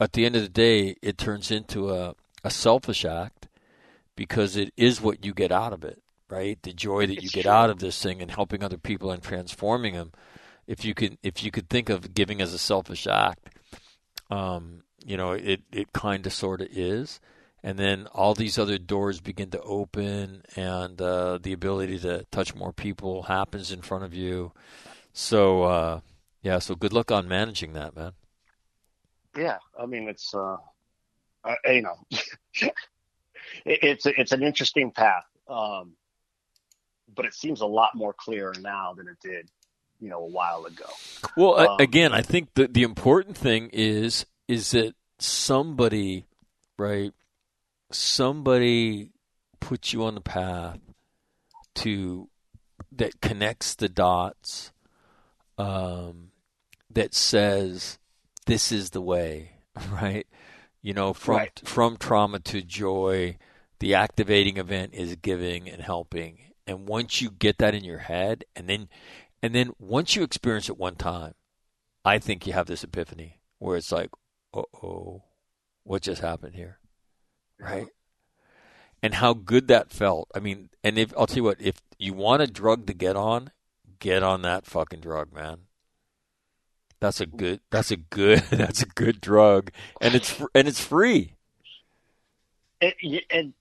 at 0.00 0.14
the 0.14 0.24
end 0.24 0.34
of 0.34 0.42
the 0.42 0.48
day, 0.48 0.96
it 1.02 1.18
turns 1.18 1.50
into 1.50 1.90
a, 1.90 2.14
a 2.42 2.50
selfish 2.50 3.04
act 3.04 3.48
because 4.16 4.56
it 4.56 4.72
is 4.76 5.00
what 5.00 5.24
you 5.24 5.34
get 5.34 5.52
out 5.52 5.74
of 5.74 5.84
it, 5.84 6.02
right? 6.30 6.62
The 6.62 6.72
joy 6.72 7.06
that 7.06 7.22
you 7.22 7.28
get 7.28 7.42
true. 7.42 7.50
out 7.50 7.70
of 7.70 7.78
this 7.78 8.02
thing 8.02 8.22
and 8.22 8.30
helping 8.30 8.62
other 8.62 8.78
people 8.78 9.10
and 9.10 9.22
transforming 9.22 9.94
them. 9.94 10.12
If 10.66 10.84
you 10.84 10.94
could, 10.94 11.18
if 11.22 11.42
you 11.42 11.50
could 11.50 11.68
think 11.68 11.88
of 11.88 12.14
giving 12.14 12.40
as 12.40 12.54
a 12.54 12.58
selfish 12.58 13.06
act, 13.06 13.50
um, 14.30 14.84
you 15.04 15.16
know, 15.16 15.32
it 15.32 15.62
it 15.72 15.92
kind 15.92 16.26
of 16.26 16.32
sort 16.32 16.60
of 16.60 16.68
is, 16.70 17.20
and 17.62 17.78
then 17.78 18.06
all 18.14 18.34
these 18.34 18.58
other 18.58 18.78
doors 18.78 19.20
begin 19.20 19.50
to 19.50 19.60
open, 19.62 20.42
and 20.56 21.00
uh, 21.02 21.38
the 21.42 21.52
ability 21.52 21.98
to 22.00 22.24
touch 22.30 22.54
more 22.54 22.72
people 22.72 23.24
happens 23.24 23.72
in 23.72 23.82
front 23.82 24.04
of 24.04 24.14
you. 24.14 24.52
So, 25.12 25.64
uh, 25.64 26.00
yeah, 26.42 26.58
so 26.58 26.74
good 26.74 26.92
luck 26.92 27.10
on 27.10 27.28
managing 27.28 27.72
that, 27.74 27.96
man. 27.96 28.12
yeah, 29.36 29.58
I 29.78 29.86
mean, 29.86 30.08
it's, 30.08 30.34
uh, 30.34 30.56
uh, 31.44 31.54
you 31.66 31.82
know, 31.82 31.96
it, 32.60 32.72
it's, 33.64 34.06
it's 34.06 34.32
an 34.32 34.42
interesting 34.42 34.90
path. 34.92 35.24
Um, 35.48 35.94
but 37.14 37.24
it 37.26 37.34
seems 37.34 37.60
a 37.60 37.66
lot 37.66 37.90
more 37.94 38.14
clear 38.14 38.54
now 38.60 38.94
than 38.94 39.08
it 39.08 39.18
did, 39.22 39.50
you 40.00 40.10
know, 40.10 40.20
a 40.20 40.26
while 40.28 40.66
ago. 40.66 40.86
Well, 41.36 41.64
Um, 41.64 41.78
again, 41.78 42.12
I 42.14 42.22
think 42.22 42.54
the 42.54 42.68
the 42.68 42.82
important 42.82 43.36
thing 43.36 43.70
is 43.72 44.26
is 44.48 44.72
that 44.72 44.94
somebody, 45.18 46.26
right? 46.78 47.12
Somebody 47.92 49.12
puts 49.60 49.92
you 49.92 50.04
on 50.04 50.14
the 50.14 50.20
path 50.20 50.78
to 51.76 52.28
that 52.92 53.20
connects 53.20 53.74
the 53.74 53.88
dots, 53.88 54.72
um, 55.58 56.30
that 56.90 57.14
says 57.14 57.98
this 58.46 58.72
is 58.72 58.90
the 58.90 59.02
way, 59.02 59.52
right? 59.90 60.26
You 60.82 60.94
know, 60.94 61.12
from 61.14 61.36
Right. 61.36 61.60
from 61.64 61.96
trauma 61.96 62.40
to 62.40 62.62
joy, 62.62 63.38
the 63.80 63.94
activating 63.94 64.56
event 64.58 64.94
is 64.94 65.16
giving 65.16 65.68
and 65.68 65.82
helping. 65.82 66.49
And 66.70 66.86
once 66.86 67.20
you 67.20 67.32
get 67.32 67.58
that 67.58 67.74
in 67.74 67.82
your 67.82 67.98
head, 67.98 68.44
and 68.54 68.68
then 68.68 68.88
and 69.42 69.52
then 69.52 69.72
once 69.80 70.14
you 70.14 70.22
experience 70.22 70.68
it 70.68 70.78
one 70.78 70.94
time, 70.94 71.34
I 72.04 72.20
think 72.20 72.46
you 72.46 72.52
have 72.52 72.66
this 72.66 72.84
epiphany 72.84 73.40
where 73.58 73.76
it's 73.76 73.90
like, 73.90 74.10
uh 74.54 74.62
oh, 74.80 75.24
what 75.82 76.02
just 76.02 76.22
happened 76.22 76.54
here? 76.54 76.78
Right? 77.58 77.88
And 79.02 79.14
how 79.14 79.34
good 79.34 79.66
that 79.66 79.90
felt. 79.90 80.30
I 80.32 80.38
mean, 80.38 80.70
and 80.84 80.96
if 80.96 81.12
I'll 81.18 81.26
tell 81.26 81.38
you 81.38 81.42
what, 81.42 81.60
if 81.60 81.82
you 81.98 82.14
want 82.14 82.42
a 82.42 82.46
drug 82.46 82.86
to 82.86 82.94
get 82.94 83.16
on, 83.16 83.50
get 83.98 84.22
on 84.22 84.42
that 84.42 84.64
fucking 84.64 85.00
drug, 85.00 85.34
man. 85.34 85.62
That's 87.00 87.20
a 87.20 87.26
good. 87.26 87.62
That's 87.70 87.90
a 87.90 87.96
good. 87.96 88.38
That's 88.52 88.82
a 88.82 88.86
good 88.86 89.20
drug, 89.20 89.72
and 90.00 90.14
it's 90.14 90.40
and 90.54 90.68
it's 90.68 90.80
free. 90.80 91.34
And 92.80 93.54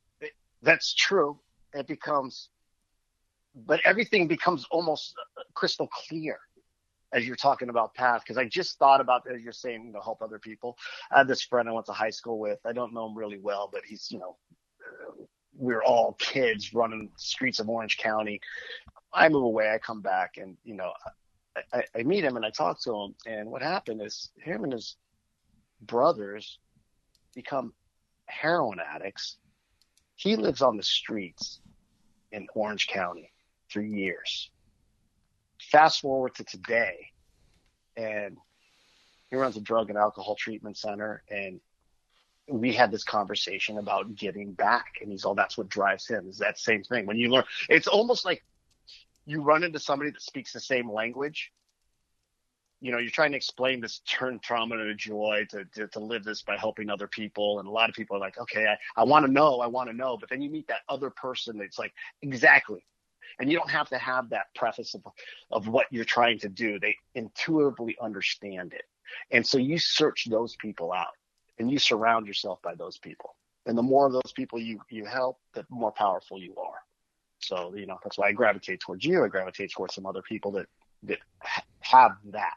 that's 0.61 0.93
true. 0.93 1.39
It 1.73 1.87
becomes, 1.87 2.49
but 3.65 3.79
everything 3.85 4.27
becomes 4.27 4.65
almost 4.71 5.15
uh, 5.37 5.41
crystal 5.53 5.87
clear 5.87 6.37
as 7.13 7.25
you're 7.25 7.35
talking 7.35 7.69
about 7.69 7.93
path. 7.93 8.21
Because 8.23 8.37
I 8.37 8.45
just 8.45 8.77
thought 8.77 9.01
about 9.01 9.23
as 9.33 9.41
you're 9.41 9.51
saying, 9.51 9.85
you 9.85 9.93
know, 9.93 10.01
help 10.01 10.21
other 10.21 10.39
people. 10.39 10.77
I 11.11 11.19
had 11.19 11.27
this 11.27 11.41
friend 11.41 11.67
I 11.67 11.71
went 11.71 11.85
to 11.87 11.91
high 11.91 12.09
school 12.09 12.39
with. 12.39 12.59
I 12.65 12.73
don't 12.73 12.93
know 12.93 13.07
him 13.07 13.17
really 13.17 13.39
well, 13.39 13.69
but 13.71 13.81
he's, 13.85 14.11
you 14.11 14.19
know, 14.19 14.37
we're 15.55 15.83
all 15.83 16.13
kids 16.19 16.73
running 16.73 17.09
streets 17.17 17.59
of 17.59 17.69
Orange 17.69 17.97
County. 17.97 18.39
I 19.13 19.27
move 19.29 19.43
away. 19.43 19.71
I 19.71 19.79
come 19.79 20.01
back, 20.01 20.37
and 20.37 20.55
you 20.63 20.75
know, 20.75 20.91
I, 21.73 21.83
I 21.95 22.03
meet 22.03 22.23
him 22.23 22.35
and 22.35 22.45
I 22.45 22.51
talk 22.51 22.81
to 22.83 22.95
him. 22.95 23.15
And 23.25 23.49
what 23.49 23.61
happened 23.61 24.01
is 24.01 24.29
him 24.37 24.63
and 24.63 24.73
his 24.73 24.95
brothers 25.81 26.59
become 27.33 27.73
heroin 28.27 28.79
addicts. 28.79 29.37
He 30.15 30.35
lives 30.35 30.61
on 30.61 30.77
the 30.77 30.83
streets 30.83 31.59
in 32.31 32.47
Orange 32.53 32.87
County 32.87 33.31
for 33.69 33.81
years. 33.81 34.49
Fast 35.71 36.01
forward 36.01 36.35
to 36.35 36.43
today, 36.43 37.11
and 37.97 38.37
he 39.29 39.35
runs 39.35 39.57
a 39.57 39.61
drug 39.61 39.89
and 39.89 39.97
alcohol 39.97 40.35
treatment 40.35 40.77
center. 40.77 41.23
And 41.29 41.59
we 42.47 42.73
had 42.73 42.91
this 42.91 43.03
conversation 43.03 43.77
about 43.77 44.15
giving 44.15 44.53
back. 44.53 44.95
And 45.01 45.11
he's 45.11 45.25
all, 45.25 45.35
that's 45.35 45.57
what 45.57 45.69
drives 45.69 46.07
him 46.07 46.27
is 46.27 46.39
that 46.39 46.57
same 46.57 46.83
thing. 46.83 47.05
When 47.05 47.17
you 47.17 47.29
learn, 47.29 47.43
it's 47.67 47.87
almost 47.87 48.25
like 48.25 48.43
you 49.25 49.41
run 49.41 49.63
into 49.63 49.79
somebody 49.79 50.09
that 50.11 50.21
speaks 50.21 50.51
the 50.53 50.59
same 50.59 50.89
language 50.89 51.51
you 52.81 52.91
know, 52.91 52.97
you're 52.97 53.11
trying 53.11 53.31
to 53.31 53.37
explain 53.37 53.81
this 53.81 53.99
turn 53.99 54.39
trauma 54.39 54.75
into 54.75 54.95
joy 54.95 55.45
to, 55.49 55.65
to, 55.75 55.87
to 55.87 55.99
live 55.99 56.23
this 56.23 56.41
by 56.41 56.55
helping 56.55 56.89
other 56.89 57.07
people. 57.07 57.59
And 57.59 57.67
a 57.67 57.71
lot 57.71 57.89
of 57.89 57.95
people 57.95 58.15
are 58.15 58.19
like, 58.19 58.37
okay, 58.39 58.67
I, 58.67 59.01
I 59.01 59.03
want 59.03 59.25
to 59.25 59.31
know, 59.31 59.59
I 59.59 59.67
want 59.67 59.89
to 59.89 59.95
know. 59.95 60.17
But 60.17 60.29
then 60.29 60.41
you 60.41 60.49
meet 60.49 60.67
that 60.67 60.81
other 60.87 61.09
person 61.09 61.57
that's 61.57 61.77
like, 61.77 61.93
exactly. 62.21 62.85
And 63.39 63.51
you 63.51 63.57
don't 63.57 63.69
have 63.69 63.89
to 63.89 63.97
have 63.97 64.29
that 64.29 64.47
preface 64.55 64.95
of, 64.95 65.03
of 65.51 65.67
what 65.67 65.87
you're 65.91 66.05
trying 66.05 66.39
to 66.39 66.49
do. 66.49 66.79
They 66.79 66.95
intuitively 67.15 67.97
understand 68.01 68.73
it. 68.73 68.83
And 69.31 69.45
so 69.45 69.57
you 69.57 69.77
search 69.79 70.27
those 70.29 70.55
people 70.57 70.91
out 70.91 71.15
and 71.57 71.69
you 71.69 71.79
surround 71.79 72.27
yourself 72.27 72.61
by 72.61 72.75
those 72.75 72.97
people. 72.97 73.35
And 73.65 73.77
the 73.77 73.83
more 73.83 74.07
of 74.07 74.13
those 74.13 74.31
people 74.35 74.59
you, 74.59 74.79
you 74.89 75.05
help, 75.05 75.37
the 75.53 75.65
more 75.69 75.91
powerful 75.91 76.39
you 76.39 76.55
are. 76.55 76.79
So, 77.39 77.73
you 77.75 77.85
know, 77.85 77.97
that's 78.03 78.17
why 78.17 78.27
I 78.27 78.31
gravitate 78.31 78.79
towards 78.79 79.05
you. 79.05 79.23
I 79.23 79.27
gravitate 79.27 79.71
towards 79.71 79.95
some 79.95 80.05
other 80.05 80.21
people 80.21 80.51
that, 80.53 80.67
that 81.03 81.19
have 81.81 82.11
that. 82.31 82.53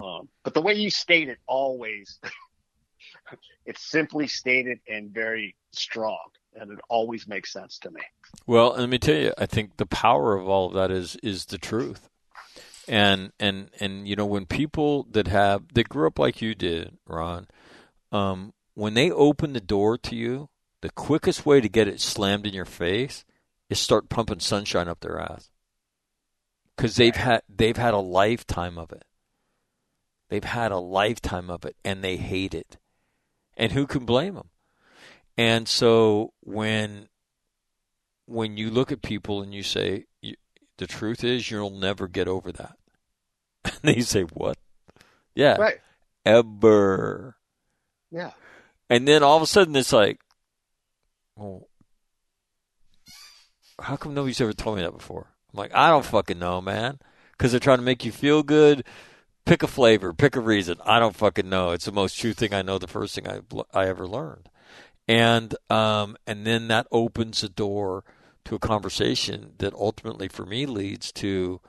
Um, 0.00 0.28
but 0.44 0.54
the 0.54 0.62
way 0.62 0.74
you 0.74 0.90
state 0.90 1.28
it 1.28 1.38
always, 1.46 2.20
it's 3.66 3.90
simply 3.90 4.26
stated 4.26 4.78
and 4.88 5.10
very 5.10 5.56
strong, 5.72 6.18
and 6.60 6.70
it 6.72 6.78
always 6.88 7.26
makes 7.28 7.52
sense 7.52 7.78
to 7.80 7.90
me. 7.90 8.00
Well, 8.46 8.74
let 8.76 8.88
me 8.88 8.98
tell 8.98 9.14
you, 9.16 9.32
I 9.38 9.46
think 9.46 9.76
the 9.76 9.86
power 9.86 10.34
of 10.36 10.48
all 10.48 10.66
of 10.68 10.74
that 10.74 10.90
is 10.90 11.16
is 11.22 11.46
the 11.46 11.58
truth. 11.58 12.08
And 12.86 13.32
and 13.38 13.70
and 13.80 14.08
you 14.08 14.16
know 14.16 14.26
when 14.26 14.46
people 14.46 15.06
that 15.10 15.28
have 15.28 15.62
that 15.74 15.88
grew 15.88 16.06
up 16.06 16.18
like 16.18 16.40
you 16.42 16.54
did, 16.54 16.96
Ron, 17.06 17.46
um, 18.12 18.52
when 18.74 18.94
they 18.94 19.10
open 19.10 19.52
the 19.52 19.60
door 19.60 19.98
to 19.98 20.16
you, 20.16 20.48
the 20.80 20.90
quickest 20.90 21.44
way 21.44 21.60
to 21.60 21.68
get 21.68 21.88
it 21.88 22.00
slammed 22.00 22.46
in 22.46 22.54
your 22.54 22.64
face 22.64 23.24
is 23.68 23.78
start 23.78 24.08
pumping 24.08 24.40
sunshine 24.40 24.88
up 24.88 25.00
their 25.00 25.18
ass. 25.20 25.50
because 26.76 26.96
they've 26.96 27.16
had 27.16 27.42
they've 27.48 27.76
had 27.76 27.92
a 27.94 27.98
lifetime 27.98 28.78
of 28.78 28.92
it. 28.92 29.04
They've 30.30 30.44
had 30.44 30.72
a 30.72 30.78
lifetime 30.78 31.50
of 31.50 31.64
it, 31.64 31.76
and 31.84 32.02
they 32.02 32.16
hate 32.16 32.54
it. 32.54 32.78
And 33.56 33.72
who 33.72 33.86
can 33.86 34.04
blame 34.06 34.34
them? 34.34 34.50
And 35.38 35.66
so 35.68 36.34
when 36.40 37.08
when 38.26 38.58
you 38.58 38.70
look 38.70 38.92
at 38.92 39.00
people 39.00 39.40
and 39.40 39.54
you 39.54 39.62
say 39.62 40.04
the 40.76 40.86
truth 40.86 41.24
is 41.24 41.50
you'll 41.50 41.70
never 41.70 42.06
get 42.08 42.28
over 42.28 42.52
that, 42.52 42.76
and 43.64 43.74
they 43.82 44.00
say 44.00 44.22
what? 44.22 44.58
Yeah, 45.34 45.56
Right. 45.56 45.78
ever. 46.26 47.36
Yeah. 48.10 48.32
And 48.90 49.06
then 49.06 49.22
all 49.22 49.36
of 49.36 49.42
a 49.42 49.46
sudden 49.46 49.76
it's 49.76 49.92
like, 49.92 50.18
well, 51.36 51.68
how 53.80 53.96
come 53.96 54.14
nobody's 54.14 54.40
ever 54.40 54.52
told 54.52 54.76
me 54.76 54.82
that 54.82 54.96
before? 54.96 55.28
I'm 55.52 55.58
like, 55.58 55.74
I 55.74 55.90
don't 55.90 56.04
fucking 56.04 56.38
know, 56.38 56.60
man. 56.60 56.98
Because 57.32 57.52
they're 57.52 57.60
trying 57.60 57.78
to 57.78 57.84
make 57.84 58.04
you 58.04 58.10
feel 58.12 58.42
good. 58.42 58.84
Pick 59.46 59.62
a 59.62 59.66
flavor, 59.68 60.12
pick 60.12 60.36
a 60.36 60.40
reason. 60.40 60.78
I 60.84 60.98
don't 60.98 61.14
fucking 61.16 61.48
know. 61.48 61.70
It's 61.70 61.84
the 61.86 61.92
most 61.92 62.18
true 62.18 62.32
thing 62.34 62.52
I 62.52 62.62
know. 62.62 62.78
The 62.78 62.86
first 62.86 63.14
thing 63.14 63.28
I 63.28 63.40
I 63.72 63.86
ever 63.86 64.06
learned, 64.06 64.48
and 65.08 65.54
um, 65.70 66.16
and 66.26 66.46
then 66.46 66.68
that 66.68 66.86
opens 66.92 67.40
the 67.40 67.48
door 67.48 68.04
to 68.44 68.54
a 68.54 68.58
conversation 68.58 69.54
that 69.58 69.72
ultimately, 69.74 70.28
for 70.28 70.46
me, 70.46 70.66
leads 70.66 71.10
to, 71.12 71.60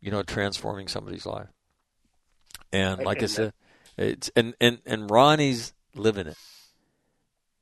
you 0.00 0.10
know, 0.10 0.22
transforming 0.22 0.88
somebody's 0.88 1.26
life. 1.26 1.48
And 2.72 3.04
like 3.04 3.22
I 3.22 3.26
said, 3.26 3.52
it's 3.96 4.30
and 4.34 4.54
and 4.60 4.80
and 4.86 5.10
Ronnie's 5.10 5.74
living 5.94 6.26
it. 6.26 6.36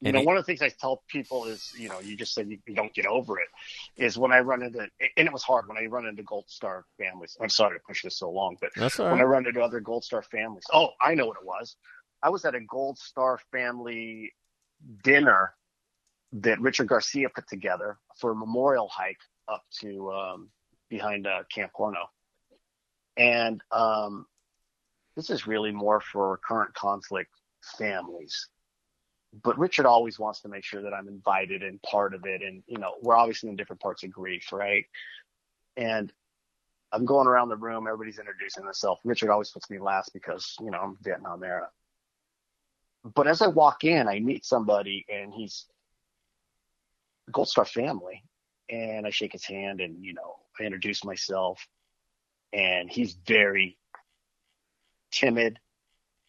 You 0.01 0.13
know, 0.13 0.21
he- 0.21 0.27
one 0.27 0.37
of 0.37 0.45
the 0.45 0.47
things 0.47 0.63
I 0.63 0.69
tell 0.69 1.03
people 1.09 1.47
is, 1.47 1.73
you 1.77 1.89
know, 1.89 2.01
you 2.01 2.17
just 2.17 2.35
said 2.35 2.49
you, 2.49 2.59
you 2.67 2.75
don't 2.75 2.93
get 2.93 3.07
over 3.07 3.39
it, 3.41 3.49
is 3.97 4.19
when 4.19 4.31
I 4.31 4.41
run 4.41 4.63
into, 4.63 4.81
and 4.81 5.27
it 5.27 5.33
was 5.33 5.43
hard 5.43 5.67
when 5.69 5.79
I 5.79 5.87
run 5.87 6.07
into 6.07 6.23
Gold 6.23 6.45
Star 6.49 6.85
families. 6.99 7.37
I'm 7.41 7.49
sorry 7.49 7.79
to 7.79 7.83
push 7.87 8.03
this 8.03 8.19
so 8.19 8.31
long, 8.31 8.57
but 8.61 8.71
all 8.77 8.91
when 9.13 9.21
I 9.21 9.25
run 9.25 9.47
into 9.47 9.63
other 9.63 9.81
Gold 9.81 10.05
Star 10.05 10.23
families, 10.23 10.65
oh, 10.73 10.91
I 11.01 11.15
know 11.15 11.27
what 11.27 11.39
it 11.41 11.47
was. 11.47 11.77
I 12.23 12.29
was 12.29 12.45
at 12.45 12.55
a 12.55 12.61
Gold 12.61 12.99
Star 12.99 13.39
family 13.51 14.33
dinner 15.03 15.55
that 16.33 16.61
Richard 16.61 16.89
Garcia 16.89 17.29
put 17.29 17.49
together 17.49 17.99
for 18.21 18.33
a 18.33 18.35
memorial 18.35 18.89
hike 18.89 19.21
up 19.49 19.65
to 19.81 20.13
um, 20.13 20.51
behind 20.89 21.27
uh, 21.27 21.43
Camp 21.53 21.73
Horno, 21.79 22.07
and 23.17 23.61
um, 23.71 24.27
this 25.15 25.31
is 25.31 25.47
really 25.47 25.73
more 25.73 26.01
for 26.01 26.39
current 26.47 26.75
conflict 26.75 27.31
families 27.79 28.49
but 29.43 29.59
Richard 29.59 29.87
always 29.87 30.19
wants 30.19 30.41
to 30.43 30.49
make 30.49 30.65
sure 30.65 30.83
that 30.83 30.95
I'm 30.95 31.09
invited 31.09 31.63
and 31.63 31.81
part 31.83 32.15
of 32.15 32.25
it. 32.27 32.43
And, 32.43 32.63
you 32.67 32.79
know, 32.79 32.95
we're 33.03 33.17
obviously 33.17 33.49
in 33.49 33.57
different 33.57 33.83
parts 33.83 34.03
of 34.03 34.11
grief, 34.11 34.53
right? 34.53 34.85
And 35.77 36.13
I'm 36.93 37.05
going 37.05 37.27
around 37.27 37.49
the 37.49 37.57
room, 37.57 37.87
everybody's 37.87 38.19
introducing 38.19 38.65
themselves. 38.65 39.01
Richard 39.05 39.31
always 39.31 39.51
puts 39.51 39.69
me 39.69 39.79
last 39.79 40.13
because, 40.15 40.55
you 40.61 40.71
know, 40.71 40.79
I'm 40.79 40.97
Vietnam 41.03 41.43
era. 41.43 41.69
But 43.15 43.29
as 43.29 43.41
I 43.41 43.47
walk 43.47 43.85
in, 43.85 44.09
I 44.09 44.19
meet 44.19 44.45
somebody 44.45 45.07
and 45.09 45.33
he's 45.33 45.67
Gold 47.31 47.49
Star 47.49 47.65
family. 47.65 48.25
And 48.69 49.07
I 49.07 49.11
shake 49.11 49.33
his 49.33 49.45
hand 49.45 49.81
and, 49.81 50.05
you 50.05 50.13
know, 50.13 50.35
I 50.59 50.65
introduce 50.65 51.05
myself. 51.05 51.65
And 52.53 52.91
he's 52.91 53.15
very 53.27 53.79
timid. 55.13 55.61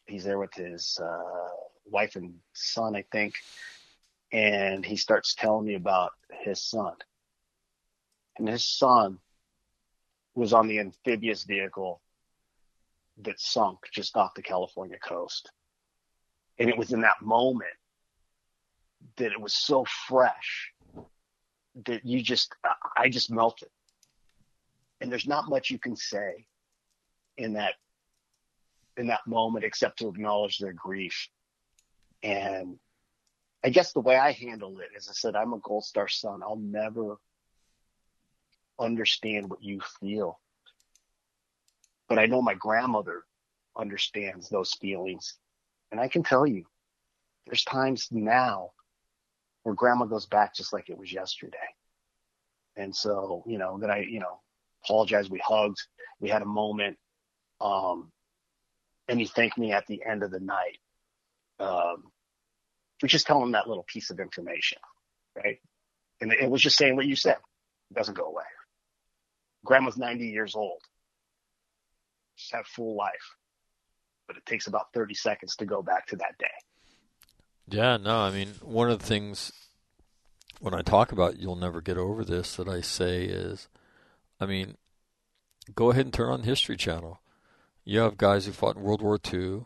He's 0.06 0.24
there 0.24 0.38
with 0.38 0.54
his 0.54 1.00
uh, 1.04 1.50
wife 1.86 2.16
and 2.16 2.36
son, 2.54 2.96
I 2.96 3.06
think. 3.12 3.34
And 4.32 4.86
he 4.86 4.98
starts 4.98 5.34
telling 5.34 5.66
me 5.66 5.76
about 5.76 6.12
his 6.44 6.62
son. 6.62 6.94
And 8.38 8.48
his 8.48 8.66
son 8.66 9.18
was 10.36 10.54
on 10.54 10.68
the 10.68 10.80
amphibious 10.80 11.44
vehicle 11.44 12.02
that 13.24 13.40
sunk 13.40 13.80
just 13.92 14.16
off 14.16 14.36
the 14.36 14.44
California 14.44 14.98
coast. 15.00 15.50
And 16.60 16.70
it 16.70 16.78
was 16.78 16.92
in 16.92 17.02
that 17.02 17.22
moment 17.22 17.70
that 19.18 19.32
it 19.32 19.40
was 19.40 19.54
so 19.54 19.86
fresh 20.08 20.72
that 21.86 22.06
you 22.06 22.22
just, 22.22 22.54
I 22.96 23.10
just 23.10 23.32
melted. 23.32 23.70
And 25.00 25.12
there's 25.12 25.28
not 25.28 25.50
much 25.50 25.70
you 25.70 25.78
can 25.78 25.96
say 25.96 26.48
in 27.38 27.54
that, 27.54 27.74
in 28.98 29.08
that 29.08 29.28
moment 29.28 29.64
except 29.64 30.00
to 30.00 30.08
acknowledge 30.08 30.58
their 30.58 30.74
grief. 30.74 31.30
And 32.24 32.80
I 33.64 33.70
guess 33.70 33.94
the 33.94 34.00
way 34.00 34.16
I 34.16 34.32
handle 34.32 34.80
it 34.80 34.90
is 34.96 35.08
I 35.08 35.14
said, 35.14 35.36
I'm 35.36 35.54
a 35.54 35.60
Gold 35.60 35.86
Star 35.86 36.08
son. 36.08 36.42
I'll 36.42 36.56
never 36.56 37.18
understand 38.80 39.50
what 39.50 39.64
you 39.64 39.82
feel. 40.00 40.40
But 42.10 42.20
I 42.20 42.26
know 42.26 42.42
my 42.42 42.54
grandmother 42.54 43.24
understands 43.78 44.50
those 44.50 44.74
feelings. 44.74 45.36
And 45.92 46.00
I 46.00 46.08
can 46.08 46.24
tell 46.24 46.46
you, 46.46 46.66
there's 47.46 47.64
times 47.64 48.08
now 48.12 48.72
where 49.64 49.76
grandma 49.76 50.06
goes 50.06 50.26
back 50.26 50.54
just 50.54 50.74
like 50.74 50.90
it 50.90 50.98
was 50.98 51.12
yesterday. 51.12 51.58
And 52.76 52.96
so, 52.96 53.44
you 53.48 53.58
know, 53.58 53.80
that 53.80 53.90
I, 53.90 54.00
you 54.00 54.20
know, 54.20 54.40
apologized. 54.84 55.32
We 55.32 55.42
hugged. 55.44 55.82
We 56.20 56.30
had 56.30 56.42
a 56.42 56.46
moment. 56.46 56.98
Um, 57.60 58.12
and 59.08 59.20
he 59.20 59.26
thanked 59.26 59.58
me 59.58 59.72
at 59.72 59.88
the 59.88 60.04
end 60.06 60.24
of 60.24 60.32
the 60.32 60.40
night. 60.40 60.78
Um, 61.60 62.12
for 63.00 63.08
just 63.08 63.28
tell 63.28 63.42
him 63.42 63.52
that 63.52 63.68
little 63.68 63.84
piece 63.84 64.10
of 64.10 64.20
information, 64.20 64.80
right? 65.36 65.60
And 66.22 66.34
it 66.34 66.50
was 66.50 66.62
just 66.62 66.78
saying 66.78 66.96
what 66.96 67.06
you 67.06 67.16
said. 67.16 67.38
It 67.92 67.94
doesn't 67.96 68.18
go 68.18 68.26
away. 68.26 68.44
Grandma's 69.66 69.98
90 69.98 70.28
years 70.28 70.56
old. 70.56 70.82
Had 72.52 72.62
a 72.62 72.64
full 72.64 72.96
life, 72.96 73.36
but 74.28 74.38
it 74.38 74.46
takes 74.46 74.68
about 74.68 74.94
30 74.94 75.14
seconds 75.14 75.56
to 75.58 75.66
go 75.66 75.82
back 75.82 76.08
to 76.08 76.16
that 76.18 76.38
day. 76.38 76.46
Yeah, 77.70 77.98
no, 77.98 78.18
I 78.18 78.32
mean, 78.32 78.50
one 78.62 78.90
of 78.90 79.00
the 79.00 79.06
things 79.06 79.52
when 80.60 80.74
I 80.74 80.82
talk 80.82 81.12
about 81.12 81.38
you'll 81.38 81.56
never 81.56 81.82
get 81.82 81.98
over 81.98 82.24
this 82.24 82.56
that 82.56 82.68
I 82.68 82.82
say 82.82 83.24
is, 83.26 83.68
I 84.40 84.46
mean, 84.46 84.76
go 85.76 85.92
ahead 85.92 86.06
and 86.06 86.14
turn 86.14 86.32
on 86.32 86.42
the 86.42 86.48
History 86.48 86.78
Channel. 86.78 87.20
You 87.84 88.00
have 88.00 88.18
guys 88.18 88.46
who 88.46 88.52
fought 88.52 88.76
in 88.76 88.82
World 88.82 89.02
War 89.02 89.20
II 89.32 89.66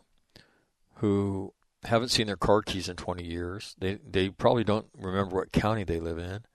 who 0.96 1.54
haven't 1.84 2.10
seen 2.10 2.28
their 2.28 2.38
car 2.38 2.62
keys 2.62 2.88
in 2.88 2.96
20 2.96 3.24
years. 3.24 3.76
They 3.80 3.96
they 4.08 4.30
probably 4.30 4.64
don't 4.64 4.88
remember 4.98 5.38
what 5.38 5.52
county 5.52 5.84
they 5.84 6.00
live 6.00 6.18
in. 6.18 6.46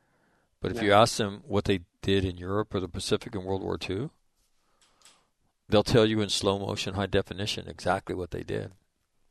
But 0.61 0.73
if 0.73 0.83
you 0.83 0.93
ask 0.93 1.17
them 1.17 1.43
what 1.47 1.65
they 1.65 1.81
did 2.03 2.25
in 2.25 2.39
Europe 2.39 2.75
or 2.75 2.81
the 2.81 2.89
Pacific 2.89 3.35
in 3.35 3.45
World 3.45 3.63
War 3.63 3.79
II, 3.89 4.11
they'll 5.69 5.83
tell 5.83 6.07
you 6.07 6.21
in 6.21 6.29
slow 6.29 6.59
motion, 6.59 6.95
high 6.95 7.07
definition, 7.07 7.69
exactly 7.69 8.15
what 8.15 8.31
they 8.31 8.43
did. 8.43 8.73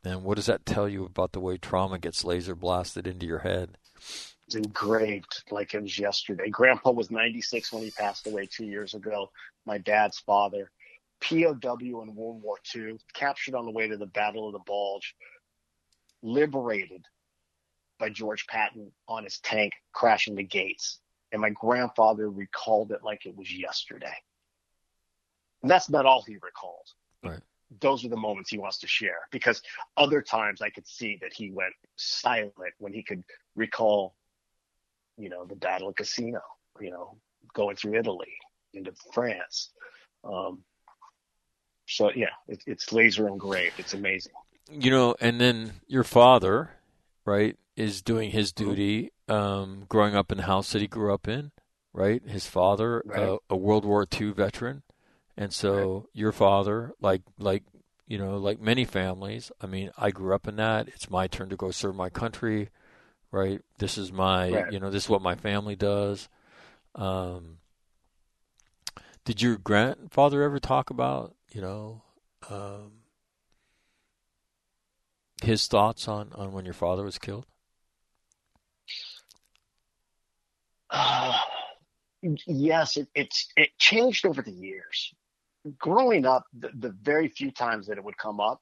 And 0.04 0.22
what 0.22 0.36
does 0.36 0.46
that 0.46 0.66
tell 0.66 0.88
you 0.88 1.04
about 1.04 1.32
the 1.32 1.40
way 1.40 1.56
trauma 1.56 1.98
gets 1.98 2.24
laser 2.24 2.54
blasted 2.54 3.06
into 3.06 3.26
your 3.26 3.40
head? 3.40 3.76
It's 4.46 4.54
engraved 4.54 5.42
like 5.50 5.74
it 5.74 5.82
was 5.82 5.98
yesterday. 5.98 6.48
Grandpa 6.48 6.92
was 6.92 7.10
96 7.10 7.72
when 7.72 7.82
he 7.82 7.90
passed 7.90 8.26
away 8.28 8.46
two 8.46 8.66
years 8.66 8.94
ago. 8.94 9.32
My 9.64 9.78
dad's 9.78 10.20
father, 10.20 10.70
POW 11.20 12.02
in 12.02 12.14
World 12.14 12.42
War 12.42 12.58
II, 12.74 12.98
captured 13.14 13.56
on 13.56 13.64
the 13.64 13.72
way 13.72 13.88
to 13.88 13.96
the 13.96 14.06
Battle 14.06 14.46
of 14.46 14.52
the 14.52 14.60
Bulge, 14.60 15.16
liberated 16.22 17.04
by 17.98 18.10
George 18.10 18.46
Patton 18.46 18.92
on 19.08 19.24
his 19.24 19.38
tank 19.40 19.72
crashing 19.92 20.36
the 20.36 20.44
gates. 20.44 21.00
And 21.32 21.40
my 21.42 21.50
grandfather 21.50 22.30
recalled 22.30 22.92
it 22.92 23.02
like 23.02 23.26
it 23.26 23.36
was 23.36 23.52
yesterday. 23.52 24.14
And 25.66 25.70
that's 25.72 25.90
not 25.90 26.06
all 26.06 26.22
he 26.22 26.34
recalled. 26.34 26.86
Right. 27.24 27.40
Those 27.80 28.04
are 28.04 28.08
the 28.08 28.16
moments 28.16 28.50
he 28.50 28.58
wants 28.58 28.78
to 28.78 28.86
share 28.86 29.18
because 29.32 29.62
other 29.96 30.22
times 30.22 30.62
I 30.62 30.70
could 30.70 30.86
see 30.86 31.18
that 31.22 31.32
he 31.32 31.50
went 31.50 31.72
silent 31.96 32.52
when 32.78 32.92
he 32.92 33.02
could 33.02 33.24
recall, 33.56 34.14
you 35.18 35.28
know, 35.28 35.44
the 35.44 35.56
Battle 35.56 35.88
of 35.88 35.96
Cassino, 35.96 36.40
you 36.80 36.92
know, 36.92 37.16
going 37.52 37.74
through 37.74 37.96
Italy 37.98 38.32
into 38.74 38.92
France. 39.12 39.70
Um, 40.22 40.62
so 41.88 42.12
yeah, 42.14 42.26
it, 42.46 42.62
it's 42.64 42.92
laser 42.92 43.26
engraved. 43.26 43.80
It's 43.80 43.92
amazing. 43.92 44.34
You 44.70 44.92
know, 44.92 45.16
and 45.20 45.40
then 45.40 45.80
your 45.88 46.04
father, 46.04 46.70
right, 47.24 47.56
is 47.74 48.02
doing 48.02 48.30
his 48.30 48.52
duty, 48.52 49.10
um, 49.28 49.82
growing 49.88 50.14
up 50.14 50.30
in 50.30 50.38
the 50.38 50.44
house 50.44 50.70
that 50.70 50.80
he 50.80 50.86
grew 50.86 51.12
up 51.12 51.26
in, 51.26 51.50
right? 51.92 52.22
His 52.24 52.46
father, 52.46 53.02
Right. 53.04 53.18
uh, 53.18 53.38
a 53.50 53.56
World 53.56 53.84
War 53.84 54.06
II 54.20 54.30
veteran, 54.30 54.84
and 55.36 55.52
so 55.52 56.08
your 56.12 56.32
father, 56.32 56.92
like 57.00 57.22
like 57.38 57.62
you 58.06 58.18
know, 58.18 58.36
like 58.38 58.60
many 58.60 58.84
families. 58.84 59.50
I 59.60 59.66
mean, 59.66 59.90
I 59.98 60.10
grew 60.10 60.34
up 60.34 60.46
in 60.46 60.56
that. 60.56 60.88
It's 60.88 61.10
my 61.10 61.26
turn 61.26 61.48
to 61.48 61.56
go 61.56 61.70
serve 61.72 61.96
my 61.96 62.08
country, 62.08 62.68
right? 63.32 63.60
This 63.78 63.98
is 63.98 64.12
my, 64.12 64.48
Right. 64.50 64.72
you 64.72 64.78
know, 64.78 64.90
this 64.90 65.04
is 65.04 65.08
what 65.10 65.22
my 65.22 65.34
family 65.34 65.74
does. 65.74 66.28
Um, 66.94 67.58
did 69.24 69.42
your 69.42 69.56
grandfather 69.58 70.42
ever 70.44 70.60
talk 70.60 70.90
about, 70.90 71.34
you 71.50 71.60
know, 71.60 72.02
um, 72.48 72.92
his 75.42 75.66
thoughts 75.66 76.06
on, 76.06 76.30
on 76.34 76.52
when 76.52 76.64
your 76.64 76.74
father 76.74 77.02
was 77.02 77.18
killed? 77.18 77.46
Uh, 80.90 81.36
yes, 82.46 82.96
it, 82.96 83.08
it's 83.14 83.48
it 83.56 83.70
changed 83.78 84.24
over 84.26 84.42
the 84.42 84.52
years. 84.52 85.12
Growing 85.78 86.26
up, 86.26 86.44
the, 86.58 86.70
the 86.78 86.94
very 87.02 87.28
few 87.28 87.50
times 87.50 87.86
that 87.86 87.98
it 87.98 88.04
would 88.04 88.18
come 88.18 88.40
up, 88.40 88.60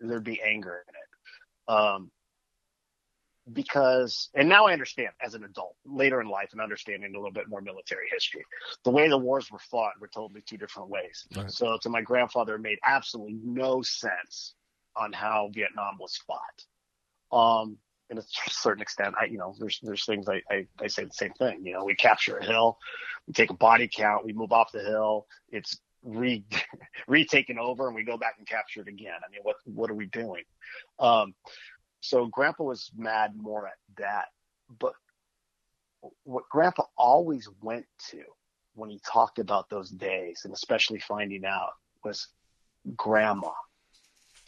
there'd 0.00 0.24
be 0.24 0.40
anger 0.42 0.84
in 0.88 0.94
it. 0.94 1.74
Um, 1.76 2.10
because, 3.52 4.28
and 4.34 4.48
now 4.48 4.66
I 4.66 4.72
understand 4.72 5.10
as 5.20 5.34
an 5.34 5.44
adult, 5.44 5.74
later 5.84 6.20
in 6.20 6.28
life, 6.28 6.50
and 6.52 6.60
understanding 6.60 7.14
a 7.14 7.18
little 7.18 7.32
bit 7.32 7.48
more 7.48 7.60
military 7.60 8.06
history, 8.12 8.44
the 8.84 8.90
way 8.90 9.08
the 9.08 9.18
wars 9.18 9.50
were 9.50 9.58
fought 9.58 9.94
were 10.00 10.08
totally 10.08 10.42
two 10.42 10.56
different 10.56 10.88
ways. 10.88 11.26
Right. 11.36 11.50
So 11.50 11.78
to 11.82 11.88
my 11.88 12.00
grandfather, 12.00 12.54
it 12.54 12.60
made 12.60 12.78
absolutely 12.84 13.38
no 13.42 13.82
sense 13.82 14.54
on 14.96 15.12
how 15.12 15.50
Vietnam 15.52 15.96
was 15.98 16.16
fought. 16.26 16.64
Um, 17.32 17.78
and 18.08 18.18
to 18.18 18.24
a 18.24 18.50
certain 18.50 18.82
extent, 18.82 19.14
I, 19.20 19.26
you 19.26 19.38
know, 19.38 19.54
there's, 19.58 19.78
there's 19.82 20.04
things 20.04 20.28
I, 20.28 20.42
I, 20.50 20.66
I 20.80 20.86
say 20.88 21.04
the 21.04 21.10
same 21.12 21.32
thing. 21.32 21.64
You 21.64 21.72
know, 21.74 21.84
we 21.84 21.94
capture 21.94 22.38
a 22.38 22.44
hill, 22.44 22.78
we 23.26 23.32
take 23.32 23.50
a 23.50 23.54
body 23.54 23.88
count, 23.92 24.24
we 24.24 24.32
move 24.32 24.52
off 24.52 24.72
the 24.72 24.82
hill, 24.82 25.26
it's 25.50 25.78
re, 26.02 26.44
retaken 27.08 27.58
over 27.58 27.86
and 27.86 27.94
we 27.94 28.04
go 28.04 28.16
back 28.16 28.34
and 28.38 28.46
capture 28.46 28.80
it 28.80 28.88
again. 28.88 29.14
I 29.26 29.30
mean, 29.30 29.40
what, 29.42 29.56
what 29.64 29.90
are 29.90 29.94
we 29.94 30.06
doing? 30.06 30.44
Um, 30.98 31.34
so 32.00 32.26
grandpa 32.26 32.64
was 32.64 32.90
mad 32.96 33.32
more 33.36 33.66
at 33.66 33.74
that, 33.98 34.26
but 34.78 34.94
what 36.24 36.44
grandpa 36.50 36.84
always 36.96 37.48
went 37.62 37.86
to 38.10 38.22
when 38.74 38.88
he 38.88 39.00
talked 39.06 39.38
about 39.38 39.68
those 39.68 39.90
days 39.90 40.42
and 40.44 40.54
especially 40.54 41.00
finding 41.00 41.44
out 41.44 41.72
was 42.02 42.28
grandma 42.96 43.50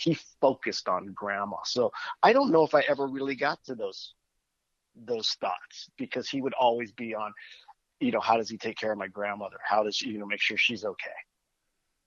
he 0.02 0.18
focused 0.40 0.88
on 0.88 1.12
grandma. 1.14 1.56
So 1.64 1.92
I 2.22 2.32
don't 2.32 2.50
know 2.50 2.64
if 2.64 2.74
I 2.74 2.82
ever 2.88 3.06
really 3.06 3.36
got 3.36 3.62
to 3.64 3.74
those 3.74 4.14
those 4.94 5.30
thoughts 5.40 5.88
because 5.96 6.28
he 6.28 6.42
would 6.42 6.52
always 6.52 6.92
be 6.92 7.14
on, 7.14 7.32
you 7.98 8.12
know, 8.12 8.20
how 8.20 8.36
does 8.36 8.50
he 8.50 8.58
take 8.58 8.76
care 8.76 8.92
of 8.92 8.98
my 8.98 9.08
grandmother? 9.08 9.56
How 9.66 9.82
does 9.82 10.00
you 10.02 10.18
know 10.18 10.26
make 10.26 10.40
sure 10.40 10.56
she's 10.56 10.84
okay? 10.84 11.10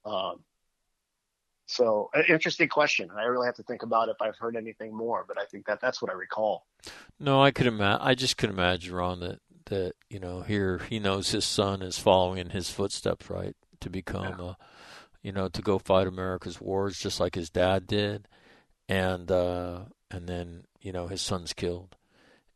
Um, 0.06 0.44
so 1.68 2.10
interesting 2.30 2.70
question. 2.70 3.10
I 3.16 3.24
really 3.24 3.48
have 3.48 3.56
to 3.56 3.64
think 3.64 3.84
about 3.84 4.10
if 4.10 4.18
I've 4.22 4.38
heard 4.38 4.56
anything 4.56 4.96
more, 4.96 5.26
but 5.28 5.40
I 5.40 5.46
think 5.46 5.66
that 5.66 5.82
that's 5.82 6.02
what 6.02 6.12
I 6.12 6.14
recall. 6.14 6.66
No, 7.20 7.42
I 7.42 7.52
could 7.52 7.68
imagine. 7.68 8.02
I 8.06 8.16
just 8.16 8.38
could 8.38 8.50
imagine, 8.50 8.94
Ron, 8.94 9.20
that 9.22 9.40
that 9.66 9.94
you 10.10 10.20
know 10.20 10.42
here 10.42 10.80
he 10.90 11.00
knows 11.00 11.32
his 11.32 11.46
son 11.46 11.82
is 11.82 11.98
following 11.98 12.40
in 12.40 12.50
his 12.52 12.70
footsteps, 12.70 13.30
right, 13.30 13.56
to 13.82 13.90
become 13.90 14.40
Yeah. 14.40 14.40
a 14.40 14.58
you 15.24 15.32
know, 15.32 15.50
to 15.50 15.62
go 15.62 15.80
fight 15.80 16.08
America's 16.08 16.62
wars 16.62 16.98
just 17.00 17.20
like 17.20 17.36
his 17.36 17.50
dad 17.50 17.88
did, 17.88 18.28
and 18.90 19.32
uh, 19.32 19.82
and 20.12 20.28
then 20.28 20.66
you 20.82 20.92
know 20.92 21.08
his 21.08 21.22
son's 21.22 21.54
killed, 21.54 21.96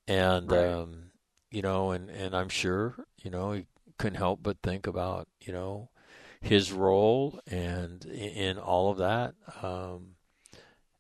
and 0.08 0.52
Right. 0.52 0.70
um, 0.72 1.12
you 1.52 1.62
know, 1.62 1.92
and 1.92 2.10
and 2.10 2.36
I'm 2.36 2.50
sure 2.50 2.96
you 3.24 3.32
know 3.32 3.54
he 3.54 3.66
couldn't 3.98 4.18
help 4.20 4.42
but 4.44 4.58
think 4.64 4.88
about 4.88 5.28
you 5.42 5.54
know 5.54 5.90
his 6.42 6.72
role 6.72 7.40
and 7.48 8.06
in, 8.06 8.58
all 8.58 8.92
of 8.92 8.98
that, 8.98 9.34
um, 9.62 10.16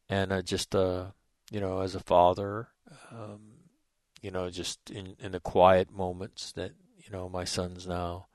and 0.10 0.32
uh, 0.32 0.42
just 0.42 0.76
uh, 0.76 1.06
you 1.52 1.60
know 1.60 1.82
as 1.82 1.96
a 1.96 2.00
father, 2.00 2.70
um, 3.12 3.40
you 4.22 4.32
know, 4.32 4.50
just 4.50 4.90
in 4.90 5.16
in 5.20 5.32
the 5.32 5.40
quiet 5.40 5.92
moments 5.92 6.52
that 6.54 6.72
you 6.98 7.12
know 7.12 7.30
my 7.30 7.44
son's 7.46 7.88
now 7.88 8.28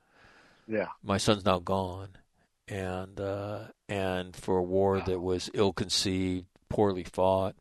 Yeah. 0.66 0.88
my 1.02 1.18
son's 1.18 1.44
now 1.44 1.58
gone, 1.58 2.16
and 2.68 3.20
uh, 3.20 3.64
and 3.88 4.34
for 4.34 4.58
a 4.58 4.62
war 4.62 5.00
that 5.00 5.20
was 5.20 5.50
ill-conceived, 5.52 6.46
poorly 6.68 7.04
fought, 7.04 7.56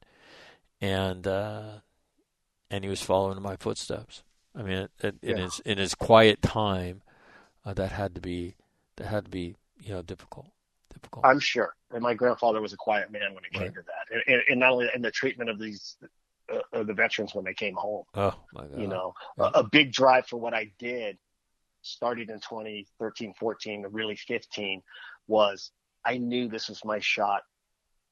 and 0.79 1.27
uh, 1.27 1.79
and 2.69 2.83
he 2.83 2.89
was 2.89 3.01
following 3.01 3.37
in 3.37 3.43
my 3.43 3.57
footsteps. 3.57 4.23
I 4.55 4.61
mean, 4.61 4.77
it, 4.77 4.91
it, 5.01 5.15
in 5.21 5.37
his 5.37 5.59
in 5.65 5.77
his 5.77 5.95
quiet 5.95 6.41
time, 6.41 7.01
uh, 7.65 7.73
that 7.73 7.91
had 7.91 8.15
to 8.15 8.21
be 8.21 8.55
that 8.97 9.07
had 9.07 9.25
to 9.25 9.31
be 9.31 9.55
you 9.81 9.93
know 9.93 10.01
difficult, 10.01 10.47
difficult. 10.93 11.25
I'm 11.25 11.39
sure. 11.39 11.75
And 11.91 12.01
my 12.01 12.13
grandfather 12.13 12.61
was 12.61 12.73
a 12.73 12.77
quiet 12.77 13.11
man 13.11 13.33
when 13.33 13.43
it 13.45 13.51
came 13.51 13.63
Right. 13.63 13.75
to 13.75 13.81
that, 13.81 14.23
and, 14.27 14.41
and, 14.49 14.59
not 14.59 14.71
only 14.71 14.89
in 14.93 15.01
the 15.01 15.11
treatment 15.11 15.49
of 15.49 15.59
these 15.59 15.97
uh, 16.51 16.59
of 16.73 16.87
the 16.87 16.93
veterans 16.93 17.33
when 17.33 17.45
they 17.45 17.53
came 17.53 17.75
home. 17.75 18.03
oh 18.15 18.35
my 18.53 18.67
God! 18.67 18.79
you 18.79 18.87
know, 18.87 19.13
Yeah. 19.37 19.51
a, 19.55 19.59
a 19.59 19.63
big 19.63 19.91
drive 19.91 20.27
for 20.27 20.37
what 20.37 20.53
I 20.53 20.71
did 20.79 21.17
started 21.81 22.29
in 22.29 22.39
2013, 22.39 23.33
14, 23.33 23.85
really 23.91 24.15
15 24.15 24.81
was 25.27 25.71
I 26.05 26.17
knew 26.17 26.47
this 26.47 26.69
was 26.69 26.83
my 26.85 26.99
shot 26.99 27.43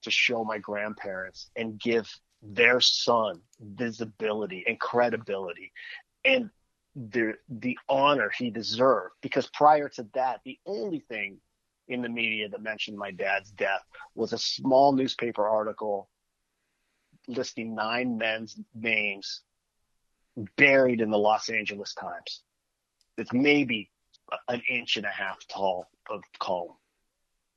to 0.04 0.12
show 0.12 0.44
my 0.44 0.58
grandparents 0.58 1.50
and 1.56 1.80
give 1.80 2.10
their 2.42 2.82
son 2.82 3.42
visibility 3.60 4.64
and 4.68 4.80
credibility 4.80 5.72
and 6.26 6.50
the, 6.96 7.34
the 7.50 7.78
honor 7.88 8.32
he 8.38 8.50
deserved. 8.50 9.16
Because 9.22 9.48
prior 9.48 9.90
to 9.90 10.08
that, 10.14 10.42
the 10.46 10.58
only 10.66 11.00
thing 11.00 11.38
in 11.88 12.02
the 12.02 12.10
media 12.10 12.50
that 12.50 12.62
mentioned 12.62 12.98
my 12.98 13.12
dad's 13.12 13.52
death 13.52 13.82
was 14.16 14.34
a 14.34 14.38
small 14.38 14.94
newspaper 14.94 15.48
article 15.48 16.10
listing 17.28 17.76
nine 17.76 18.18
men's 18.18 18.60
names 18.74 19.42
buried 20.58 21.02
in 21.02 21.10
the 21.10 21.18
Los 21.18 21.50
Angeles 21.50 21.94
Times. 21.94 22.42
It's 23.18 23.34
maybe 23.34 23.92
an 24.48 24.62
inch 24.70 24.98
and 24.98 25.06
a 25.06 25.10
half 25.10 25.46
tall 25.48 25.90
of 26.10 26.24
column, 26.40 26.78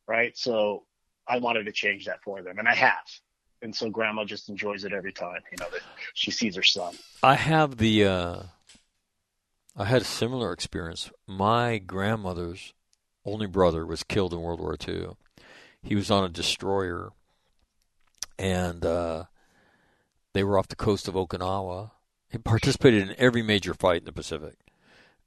right? 0.06 0.36
So 0.36 0.84
I 1.26 1.38
wanted 1.38 1.64
to 1.64 1.72
change 1.72 2.06
that 2.06 2.22
for 2.22 2.42
them, 2.42 2.58
and 2.58 2.68
I 2.68 2.74
have. 2.74 3.04
And 3.62 3.74
so 3.74 3.88
Grandma 3.88 4.24
just 4.24 4.48
enjoys 4.48 4.84
it 4.84 4.92
every 4.92 5.12
time, 5.12 5.40
you 5.50 5.56
know, 5.58 5.70
that 5.70 5.80
she 6.12 6.30
sees 6.30 6.56
her 6.56 6.62
son. 6.62 6.94
I 7.22 7.34
have 7.34 7.78
the 7.78 8.04
uh, 8.04 8.42
I 9.76 9.84
had 9.86 10.02
a 10.02 10.06
similar 10.06 10.52
experience. 10.52 11.10
My 11.26 11.78
grandmother's 11.78 12.72
only 13.24 13.46
brother 13.46 13.84
was 13.84 14.02
killed 14.02 14.32
in 14.32 14.40
World 14.40 14.60
War 14.60 14.76
II. 14.86 15.08
He 15.82 15.94
was 15.94 16.10
on 16.10 16.24
a 16.24 16.28
destroyer, 16.28 17.10
and 18.38 18.84
uh, 18.84 19.24
they 20.32 20.44
were 20.44 20.58
off 20.58 20.68
the 20.68 20.76
coast 20.76 21.08
of 21.08 21.14
Okinawa. 21.14 21.90
He 22.30 22.38
participated 22.38 23.02
in 23.02 23.14
every 23.18 23.42
major 23.42 23.74
fight 23.74 23.98
in 23.98 24.04
the 24.04 24.12
Pacific. 24.12 24.56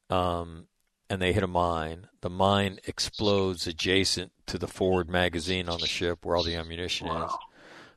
Um, 0.10 0.68
and 1.10 1.22
they 1.22 1.34
hit 1.34 1.44
a 1.44 1.48
mine. 1.48 2.08
The 2.22 2.30
mine 2.30 2.80
explodes 2.86 3.68
adjacent 3.68 4.32
to 4.48 4.58
the 4.58 4.68
forward 4.68 5.10
magazine 5.10 5.70
on 5.70 5.80
the 5.80 5.88
ship 5.88 6.26
where 6.26 6.36
all 6.36 6.44
the 6.44 6.56
ammunition 6.56 7.08
is. 7.08 7.32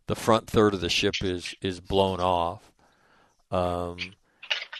The 0.06 0.14
front 0.16 0.48
third 0.48 0.74
of 0.74 0.80
the 0.80 0.88
ship 0.88 1.14
is 1.22 1.54
is 1.60 1.80
blown 1.80 2.20
off. 2.20 2.72
Um, 3.50 3.98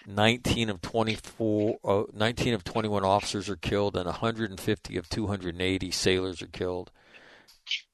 19 0.06 0.70
of 0.70 0.80
24, 0.80 1.78
uh, 1.84 2.02
19 2.12 2.54
of 2.54 2.64
21 2.64 3.04
officers 3.04 3.48
are 3.48 3.56
killed, 3.56 3.96
and 3.96 4.06
150 4.06 4.96
of 4.96 5.08
280 5.08 5.90
sailors 5.90 6.42
are 6.42 6.46
killed, 6.46 6.90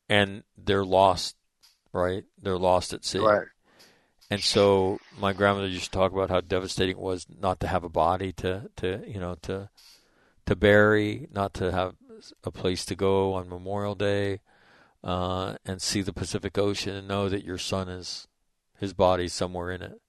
and 0.09 0.43
they're 0.57 0.85
lost. 0.85 1.37
Right, 1.93 2.25
they're 2.41 2.59
lost 2.59 2.93
at 2.93 3.05
sea. 3.05 3.21
Right. 3.21 3.47
And 4.31 4.43
so 4.43 4.99
my 5.19 5.33
grandmother 5.33 5.69
used 5.69 5.85
to 5.85 5.91
talk 5.91 6.13
about 6.13 6.31
how 6.31 6.41
devastating 6.41 6.97
it 6.97 7.03
was 7.03 7.27
not 7.41 7.61
to 7.61 7.69
have 7.69 7.85
a 7.85 7.89
body 7.89 8.33
to, 8.33 8.69
to 8.77 9.03
you 9.07 9.21
know 9.21 9.37
to 9.43 9.71
to 10.47 10.57
bury, 10.57 11.29
not 11.33 11.55
to 11.55 11.73
have 11.73 11.95
a 12.45 12.51
place 12.51 12.85
to 12.87 12.95
go 12.95 13.35
on 13.35 13.49
Memorial 13.49 13.95
Day, 13.95 14.41
uh, 15.05 15.55
and 15.65 15.81
see 15.81 16.03
the 16.03 16.13
Pacific 16.13 16.59
Ocean 16.59 16.95
and 16.95 17.09
know 17.09 17.29
that 17.29 17.45
your 17.45 17.59
son 17.59 17.89
is 17.89 18.27
his 18.79 18.93
body 18.93 19.29
somewhere 19.29 19.71
in 19.71 19.83
it. 19.83 20.01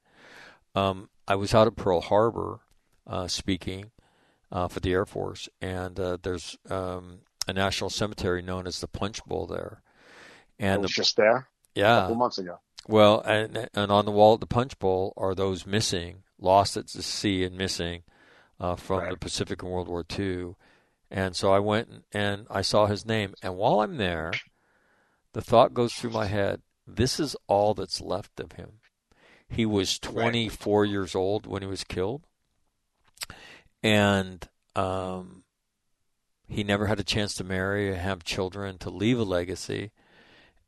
Um, 0.75 1.09
I 1.27 1.35
was 1.35 1.53
out 1.53 1.67
at 1.67 1.75
Pearl 1.75 2.01
Harbor 2.01 2.59
uh, 3.05 3.27
speaking 3.27 3.91
uh, 4.51 4.67
for 4.67 4.79
the 4.79 4.91
Air 4.93 5.05
Force, 5.05 5.49
and 5.61 5.99
uh, 5.99 6.17
there's 6.21 6.57
um, 6.69 7.19
a 7.47 7.53
national 7.53 7.89
cemetery 7.89 8.41
known 8.41 8.65
as 8.67 8.79
the 8.79 8.87
Punch 8.87 9.23
Bowl 9.25 9.45
there, 9.47 9.81
I 10.59 10.63
and 10.65 10.81
was 10.81 10.91
the, 10.91 11.01
just 11.01 11.17
there 11.17 11.35
a 11.35 11.45
yeah, 11.75 11.99
couple 12.01 12.15
months 12.15 12.37
ago. 12.37 12.59
well, 12.87 13.21
and 13.21 13.69
and 13.73 13.91
on 13.91 14.05
the 14.05 14.11
wall 14.11 14.35
at 14.35 14.39
the 14.39 14.47
Punch 14.47 14.79
Bowl 14.79 15.13
are 15.17 15.35
those 15.35 15.65
missing, 15.65 16.23
lost 16.39 16.77
at 16.77 16.87
the 16.87 17.03
sea 17.03 17.43
and 17.43 17.57
missing 17.57 18.03
uh, 18.59 18.75
from 18.75 18.99
Right. 18.99 19.11
the 19.11 19.17
Pacific 19.17 19.61
in 19.63 19.69
World 19.69 19.87
War 19.89 20.05
II. 20.17 20.55
And 21.09 21.35
so 21.35 21.53
I 21.53 21.59
went 21.59 21.87
and, 21.89 22.03
and 22.11 22.47
I 22.49 22.61
saw 22.61 22.85
his 22.87 23.05
name. 23.05 23.33
And 23.41 23.55
while 23.55 23.79
I'm 23.79 23.95
there, 23.97 24.33
the 25.33 25.41
thought 25.41 25.73
goes 25.73 25.93
through 25.93 26.09
my 26.11 26.25
head: 26.25 26.61
this 26.85 27.19
is 27.19 27.35
all 27.47 27.73
that's 27.73 28.01
left 28.01 28.39
of 28.39 28.53
him. 28.53 28.79
He 29.49 29.65
was 29.65 29.97
24 29.99 30.85
years 30.85 31.15
old 31.15 31.47
when 31.47 31.61
he 31.61 31.67
was 31.67 31.83
killed, 31.83 32.23
and 33.81 34.47
um, 34.75 35.43
he 36.47 36.63
never 36.63 36.87
had 36.87 36.99
a 36.99 37.03
chance 37.03 37.33
to 37.35 37.43
marry, 37.43 37.95
have 37.95 38.23
children, 38.23 38.77
to 38.79 38.89
leave 38.89 39.19
a 39.19 39.23
legacy, 39.23 39.91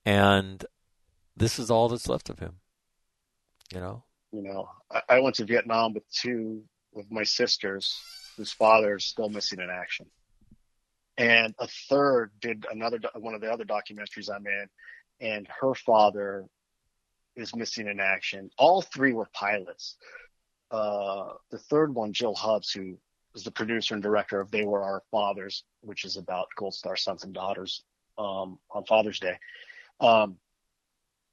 and 0.05 0.65
this 1.35 1.59
is 1.59 1.69
all 1.69 1.89
that's 1.89 2.07
left 2.09 2.29
of 2.29 2.39
him. 2.39 2.59
You 3.73 3.79
know, 3.81 4.03
You 4.31 4.41
know, 4.43 4.69
I, 4.91 5.01
I 5.09 5.19
went 5.19 5.35
to 5.35 5.45
Vietnam 5.45 5.93
with 5.93 6.09
two 6.11 6.63
with 6.91 7.11
my 7.11 7.23
sisters 7.23 7.93
whose 8.37 8.51
father 8.51 8.95
is 8.95 9.05
still 9.05 9.29
missing 9.29 9.59
in 9.59 9.69
action, 9.69 10.07
and 11.17 11.53
a 11.59 11.67
third 11.67 12.31
did 12.39 12.65
another 12.71 12.99
one 13.15 13.35
of 13.35 13.41
the 13.41 13.51
other 13.51 13.65
documentaries 13.65 14.29
I'm 14.33 14.47
in, 14.47 14.67
and 15.19 15.47
her 15.61 15.75
father 15.75 16.45
is 17.41 17.55
missing 17.55 17.87
in 17.87 17.99
action. 17.99 18.49
All 18.57 18.81
three 18.81 19.13
were 19.13 19.29
pilots. 19.33 19.95
Uh, 20.71 21.33
the 21.51 21.57
third 21.57 21.93
one, 21.93 22.13
Jill 22.13 22.35
Hubbs, 22.35 22.71
who 22.71 22.97
was 23.33 23.43
the 23.43 23.51
producer 23.51 23.93
and 23.93 24.03
director 24.03 24.39
of 24.39 24.51
They 24.51 24.65
Were 24.65 24.83
Our 24.83 25.03
Fathers, 25.11 25.63
which 25.81 26.05
is 26.05 26.17
about 26.17 26.47
Gold 26.55 26.73
Star 26.73 26.95
sons 26.95 27.23
and 27.23 27.33
daughters 27.33 27.83
um, 28.17 28.59
on 28.71 28.85
Father's 28.85 29.19
Day. 29.19 29.37
Um, 29.99 30.37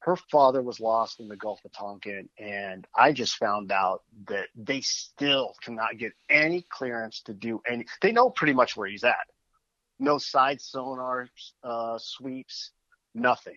her 0.00 0.16
father 0.30 0.62
was 0.62 0.78
lost 0.78 1.18
in 1.18 1.26
the 1.26 1.36
Gulf 1.36 1.64
of 1.64 1.72
Tonkin, 1.72 2.28
and 2.38 2.86
I 2.94 3.12
just 3.12 3.36
found 3.38 3.72
out 3.72 4.02
that 4.28 4.46
they 4.54 4.80
still 4.80 5.54
cannot 5.62 5.98
get 5.98 6.12
any 6.30 6.64
clearance 6.68 7.22
to 7.22 7.34
do 7.34 7.60
any. 7.66 7.86
They 8.00 8.12
know 8.12 8.30
pretty 8.30 8.52
much 8.52 8.76
where 8.76 8.88
he's 8.88 9.02
at. 9.02 9.26
No 9.98 10.18
side 10.18 10.60
sonar 10.60 11.28
uh, 11.64 11.98
sweeps, 12.00 12.70
nothing. 13.14 13.56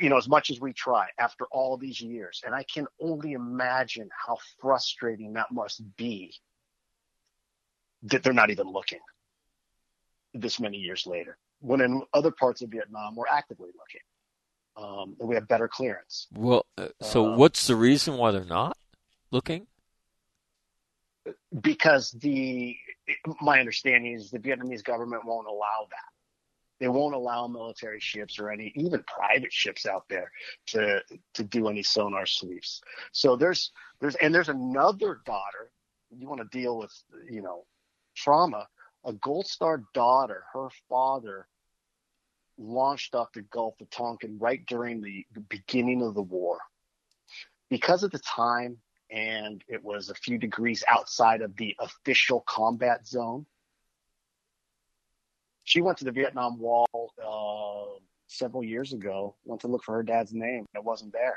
You 0.00 0.08
know, 0.10 0.16
as 0.18 0.28
much 0.28 0.50
as 0.50 0.60
we 0.60 0.72
try 0.72 1.08
after 1.18 1.46
all 1.50 1.76
these 1.76 2.00
years, 2.00 2.42
and 2.44 2.54
I 2.54 2.62
can 2.62 2.86
only 3.00 3.32
imagine 3.32 4.08
how 4.26 4.36
frustrating 4.60 5.32
that 5.34 5.50
must 5.50 5.82
be 5.96 6.34
that 8.02 8.22
they're 8.22 8.32
not 8.32 8.50
even 8.50 8.68
looking 8.70 9.00
this 10.34 10.60
many 10.60 10.76
years 10.76 11.06
later. 11.06 11.38
When 11.60 11.80
in 11.80 12.02
other 12.12 12.30
parts 12.30 12.62
of 12.62 12.70
Vietnam, 12.70 13.16
we're 13.16 13.26
actively 13.30 13.70
looking. 13.76 14.02
Um, 14.76 15.16
and 15.18 15.28
we 15.28 15.34
have 15.34 15.48
better 15.48 15.66
clearance. 15.66 16.28
Well, 16.32 16.66
uh, 16.76 16.88
so 17.00 17.32
Uh, 17.32 17.36
what's 17.36 17.66
the 17.66 17.74
reason 17.74 18.16
why 18.16 18.30
they're 18.30 18.44
not 18.44 18.76
looking? 19.32 19.66
Because 21.60 22.12
the, 22.12 22.76
my 23.40 23.58
understanding 23.58 24.12
is 24.12 24.30
the 24.30 24.38
Vietnamese 24.38 24.84
government 24.84 25.24
won't 25.24 25.48
allow 25.48 25.88
that. 25.90 26.12
They 26.80 26.88
won't 26.88 27.14
allow 27.14 27.46
military 27.48 28.00
ships 28.00 28.38
or 28.38 28.50
any, 28.50 28.72
even 28.76 29.02
private 29.02 29.52
ships 29.52 29.84
out 29.86 30.04
there 30.08 30.30
to, 30.68 31.02
to 31.34 31.44
do 31.44 31.68
any 31.68 31.82
sonar 31.82 32.26
sweeps. 32.26 32.80
So 33.12 33.36
there's, 33.36 33.72
there's, 34.00 34.14
and 34.16 34.34
there's 34.34 34.48
another 34.48 35.20
daughter. 35.26 35.70
You 36.16 36.28
want 36.28 36.40
to 36.40 36.58
deal 36.58 36.78
with, 36.78 36.92
you 37.28 37.42
know, 37.42 37.64
trauma. 38.16 38.66
A 39.04 39.12
Gold 39.12 39.46
Star 39.46 39.82
daughter, 39.92 40.44
her 40.52 40.68
father 40.88 41.48
launched 42.58 43.14
off 43.14 43.32
the 43.32 43.42
Gulf 43.42 43.80
of 43.80 43.90
Tonkin 43.90 44.38
right 44.38 44.64
during 44.66 45.00
the, 45.00 45.24
beginning 45.48 46.02
of 46.02 46.14
the 46.14 46.22
war. 46.22 46.58
Because 47.70 48.04
at 48.04 48.12
the 48.12 48.18
time, 48.18 48.78
and 49.10 49.62
it 49.68 49.82
was 49.82 50.10
a 50.10 50.14
few 50.14 50.38
degrees 50.38 50.84
outside 50.88 51.40
of 51.40 51.56
the 51.56 51.76
official 51.78 52.42
combat 52.46 53.06
zone, 53.06 53.46
she 55.68 55.82
went 55.82 55.98
to 55.98 56.04
the 56.06 56.12
Vietnam 56.12 56.58
Wall 56.58 56.88
uh, 57.22 58.00
several 58.26 58.64
years 58.64 58.94
ago, 58.94 59.36
went 59.44 59.60
to 59.60 59.66
look 59.66 59.84
for 59.84 59.96
her 59.96 60.02
dad's 60.02 60.32
name. 60.32 60.64
It 60.74 60.82
wasn't 60.82 61.12
there 61.12 61.36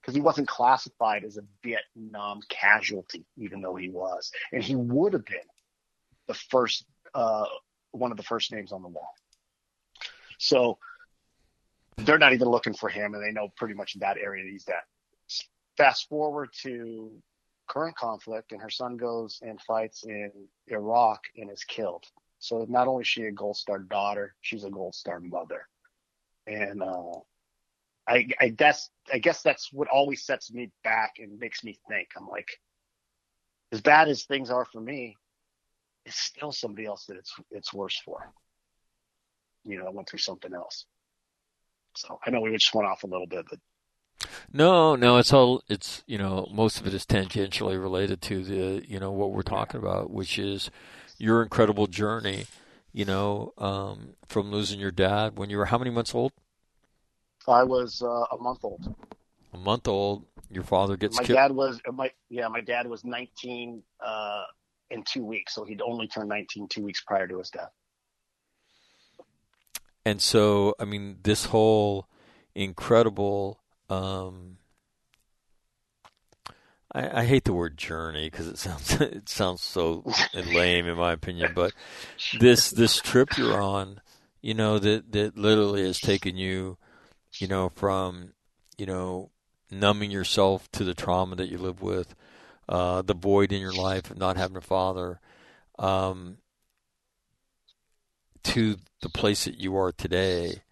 because 0.00 0.14
he 0.14 0.20
wasn't 0.20 0.46
classified 0.46 1.24
as 1.24 1.36
a 1.36 1.42
Vietnam 1.64 2.42
casualty, 2.48 3.26
even 3.36 3.60
though 3.60 3.74
he 3.74 3.88
was. 3.88 4.30
And 4.52 4.62
he 4.62 4.76
would 4.76 5.14
have 5.14 5.24
been 5.24 5.38
the 6.28 6.34
first, 6.34 6.84
uh, 7.12 7.46
one 7.90 8.12
of 8.12 8.16
the 8.16 8.22
first 8.22 8.52
names 8.52 8.70
on 8.70 8.82
the 8.82 8.88
wall. 8.88 9.14
So 10.38 10.78
they're 11.96 12.18
not 12.18 12.32
even 12.32 12.48
looking 12.48 12.74
for 12.74 12.88
him, 12.88 13.14
and 13.14 13.22
they 13.22 13.32
know 13.32 13.48
pretty 13.56 13.74
much 13.74 13.98
that 13.98 14.16
area 14.16 14.48
he's 14.48 14.68
at. 14.68 14.84
Fast 15.76 16.08
forward 16.08 16.50
to 16.62 17.10
current 17.66 17.96
conflict, 17.96 18.52
and 18.52 18.62
her 18.62 18.70
son 18.70 18.96
goes 18.96 19.40
and 19.42 19.60
fights 19.60 20.04
in 20.04 20.30
Iraq 20.68 21.24
and 21.36 21.50
is 21.50 21.64
killed. 21.64 22.04
So 22.40 22.66
not 22.68 22.88
only 22.88 23.02
is 23.02 23.08
she 23.08 23.24
a 23.24 23.32
Gold 23.32 23.56
Star 23.56 23.78
daughter, 23.78 24.34
she's 24.40 24.64
a 24.64 24.70
Gold 24.70 24.94
Star 24.94 25.20
mother. 25.20 25.68
And 26.46 26.82
uh, 26.82 27.20
I, 28.08 28.28
I 28.40 28.48
guess 28.48 28.90
I 29.12 29.18
guess 29.18 29.42
that's 29.42 29.72
what 29.72 29.88
always 29.88 30.24
sets 30.24 30.52
me 30.52 30.70
back 30.82 31.14
and 31.18 31.38
makes 31.38 31.62
me 31.62 31.78
think. 31.88 32.08
I'm 32.16 32.26
like, 32.26 32.48
as 33.72 33.80
bad 33.82 34.08
as 34.08 34.24
things 34.24 34.50
are 34.50 34.64
for 34.64 34.80
me, 34.80 35.16
it's 36.06 36.18
still 36.18 36.50
somebody 36.50 36.86
else 36.86 37.04
that 37.06 37.18
it's 37.18 37.34
it's 37.50 37.74
worse 37.74 38.00
for. 38.04 38.32
You 39.64 39.78
know, 39.78 39.86
I 39.86 39.90
went 39.90 40.08
through 40.08 40.20
something 40.20 40.54
else. 40.54 40.86
So 41.96 42.18
I 42.24 42.30
know 42.30 42.40
we 42.40 42.52
just 42.52 42.74
went 42.74 42.88
off 42.88 43.04
a 43.04 43.06
little 43.06 43.26
bit, 43.26 43.44
but 43.50 43.58
No, 44.52 44.96
no, 44.96 45.18
it's 45.18 45.32
all 45.32 45.62
it's 45.68 46.02
you 46.06 46.18
know 46.18 46.48
most 46.52 46.80
of 46.80 46.86
it 46.86 46.94
is 46.94 47.04
tangentially 47.04 47.80
related 47.80 48.22
to 48.22 48.42
the 48.42 48.84
you 48.88 48.98
know 48.98 49.12
what 49.12 49.32
we're 49.32 49.42
talking 49.42 49.78
about, 49.80 50.10
which 50.10 50.38
is 50.38 50.70
your 51.20 51.42
incredible 51.42 51.86
journey. 51.86 52.46
You 52.92 53.04
know, 53.04 53.52
um, 53.58 54.14
from 54.26 54.50
losing 54.50 54.80
your 54.80 54.90
dad 54.90 55.38
when 55.38 55.48
you 55.50 55.58
were 55.58 55.66
how 55.66 55.78
many 55.78 55.90
months 55.90 56.14
old? 56.14 56.32
I 57.46 57.62
was 57.62 58.02
uh, 58.02 58.06
a 58.32 58.38
month 58.40 58.64
old. 58.64 58.94
A 59.52 59.58
month 59.58 59.86
old. 59.88 60.24
Your 60.50 60.64
father 60.64 60.96
gets 60.96 61.16
my 61.16 61.22
killed. 61.24 61.36
dad 61.36 61.52
was 61.52 61.80
my 61.92 62.10
yeah 62.28 62.48
my 62.48 62.60
dad 62.60 62.88
was 62.88 63.04
19 63.04 63.82
uh, 64.04 64.42
in 64.90 65.04
two 65.04 65.24
weeks, 65.24 65.54
so 65.54 65.64
he'd 65.64 65.80
only 65.80 66.08
turned 66.08 66.28
19 66.28 66.68
two 66.68 66.82
weeks 66.82 67.00
prior 67.06 67.28
to 67.28 67.38
his 67.38 67.50
death. 67.50 67.70
and 70.04 70.20
so 70.20 70.74
I 70.80 70.84
mean 70.84 71.18
this 71.22 71.46
whole 71.46 72.08
incredible 72.54 73.60
um 73.88 74.56
I, 76.92 77.20
I 77.20 77.24
hate 77.24 77.44
the 77.44 77.52
word 77.52 77.76
journey 77.76 78.30
because 78.30 78.48
it 78.48 78.58
sounds 78.58 78.92
it 79.00 79.28
sounds 79.28 79.62
so 79.62 80.04
lame 80.34 80.86
in 80.86 80.96
my 80.96 81.12
opinion 81.12 81.52
but 81.54 81.72
this 82.38 82.70
this 82.70 82.98
trip 83.00 83.36
you're 83.36 83.60
on 83.60 84.00
you 84.42 84.54
know 84.54 84.78
that 84.78 85.12
that 85.12 85.36
literally 85.36 85.84
has 85.84 85.98
taken 85.98 86.36
you 86.36 86.78
you 87.38 87.48
know 87.48 87.68
from 87.68 88.32
you 88.78 88.86
know 88.86 89.30
numbing 89.70 90.10
yourself 90.10 90.70
to 90.72 90.84
the 90.84 90.94
trauma 90.94 91.36
that 91.36 91.48
you 91.48 91.58
live 91.58 91.82
with 91.82 92.14
uh 92.68 93.02
the 93.02 93.14
void 93.14 93.52
in 93.52 93.60
your 93.60 93.72
life 93.74 94.10
of 94.10 94.18
not 94.18 94.36
having 94.36 94.56
a 94.56 94.60
father 94.60 95.20
um 95.78 96.38
to 98.42 98.76
the 99.02 99.08
place 99.08 99.44
that 99.44 99.58
you 99.58 99.76
are 99.76 99.92
today, 99.92 100.62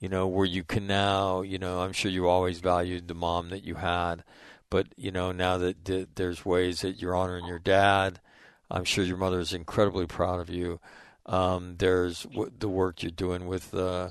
you 0.00 0.08
know, 0.08 0.26
where 0.26 0.46
you 0.46 0.64
can 0.64 0.86
now, 0.86 1.42
you 1.42 1.58
know, 1.58 1.80
I'm 1.80 1.92
sure 1.92 2.10
you 2.10 2.28
always 2.28 2.60
valued 2.60 3.08
the 3.08 3.14
mom 3.14 3.50
that 3.50 3.64
you 3.64 3.76
had, 3.76 4.22
but 4.76 4.88
you 4.98 5.10
know, 5.10 5.32
now 5.32 5.56
that, 5.56 6.06
there's 6.16 6.44
ways 6.44 6.82
that 6.82 7.00
you're 7.00 7.16
honoring 7.16 7.46
your 7.46 7.58
dad, 7.58 8.20
I'm 8.70 8.84
sure 8.84 9.04
your 9.04 9.16
mother 9.16 9.40
is 9.40 9.54
incredibly 9.54 10.06
proud 10.06 10.38
of 10.38 10.50
you. 10.50 10.80
Um, 11.24 11.76
there's 11.78 12.24
w- 12.24 12.52
the 12.58 12.68
work 12.68 13.02
you're 13.02 13.10
doing 13.10 13.46
with 13.46 13.72
uh, 13.72 14.10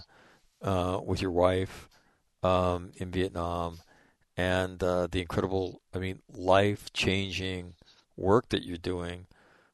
uh, 0.64 1.02
with 1.06 1.22
your 1.22 1.30
wife 1.30 1.88
um, 2.42 2.94
in 2.96 3.12
Vietnam, 3.12 3.78
and 4.36 4.82
uh, 4.82 5.06
the 5.06 5.22
incredible, 5.22 5.82
I 5.94 6.00
mean, 6.00 6.24
life 6.34 6.92
changing 6.94 7.76
work 8.18 8.50
that 8.50 8.64
you're 8.64 8.78
doing 8.78 9.28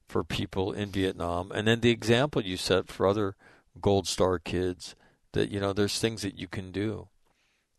for 0.09 0.26
people 0.26 0.73
in 0.73 0.91
Vietnam, 0.91 1.53
and 1.53 1.65
then 1.65 1.80
the 1.80 1.91
example 1.91 2.41
you 2.41 2.57
set 2.57 2.89
for 2.89 3.07
other 3.07 3.38
Gold 3.80 4.09
Star 4.09 4.39
kids 4.39 4.93
that 5.31 5.51
you 5.51 5.61
know 5.61 5.72
there's 5.72 5.99
things 5.99 6.22
that 6.23 6.38
you 6.38 6.49
can 6.49 6.73
do, 6.73 7.07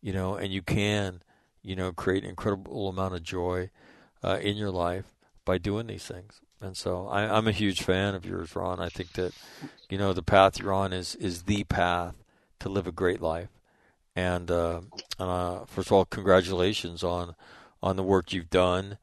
you 0.00 0.14
know, 0.14 0.34
and 0.34 0.50
you 0.50 0.62
can, 0.62 1.20
you 1.62 1.76
know, 1.76 1.92
create 1.92 2.24
an 2.24 2.30
incredible 2.30 2.88
amount 2.88 3.14
of 3.14 3.22
joy 3.22 3.70
uh, 4.22 4.38
in 4.40 4.56
your 4.56 4.70
life 4.70 5.14
by 5.44 5.58
doing 5.58 5.86
these 5.86 6.04
things. 6.04 6.40
And 6.60 6.76
so 6.76 7.08
I, 7.08 7.36
I'm 7.36 7.48
a 7.48 7.52
huge 7.52 7.82
fan 7.82 8.14
of 8.14 8.24
yours, 8.24 8.54
Ron. 8.54 8.80
I 8.80 8.88
think 8.88 9.12
that 9.12 9.32
you 9.90 9.98
know 9.98 10.12
the 10.12 10.22
path 10.22 10.58
you're 10.58 10.72
on 10.72 10.92
is 10.92 11.14
is 11.16 11.42
the 11.42 11.64
path 11.64 12.22
to 12.60 12.68
live 12.68 12.86
a 12.86 12.92
great 12.92 13.20
life. 13.20 13.48
And 14.14 14.50
uh, 14.50 14.82
uh, 15.18 15.64
first 15.66 15.88
of 15.88 15.92
all, 15.92 16.04
congratulations 16.04 17.02
on 17.02 17.34
on 17.82 17.96
the 17.96 18.02
work 18.04 18.32
you've 18.32 18.50
done 18.50 18.98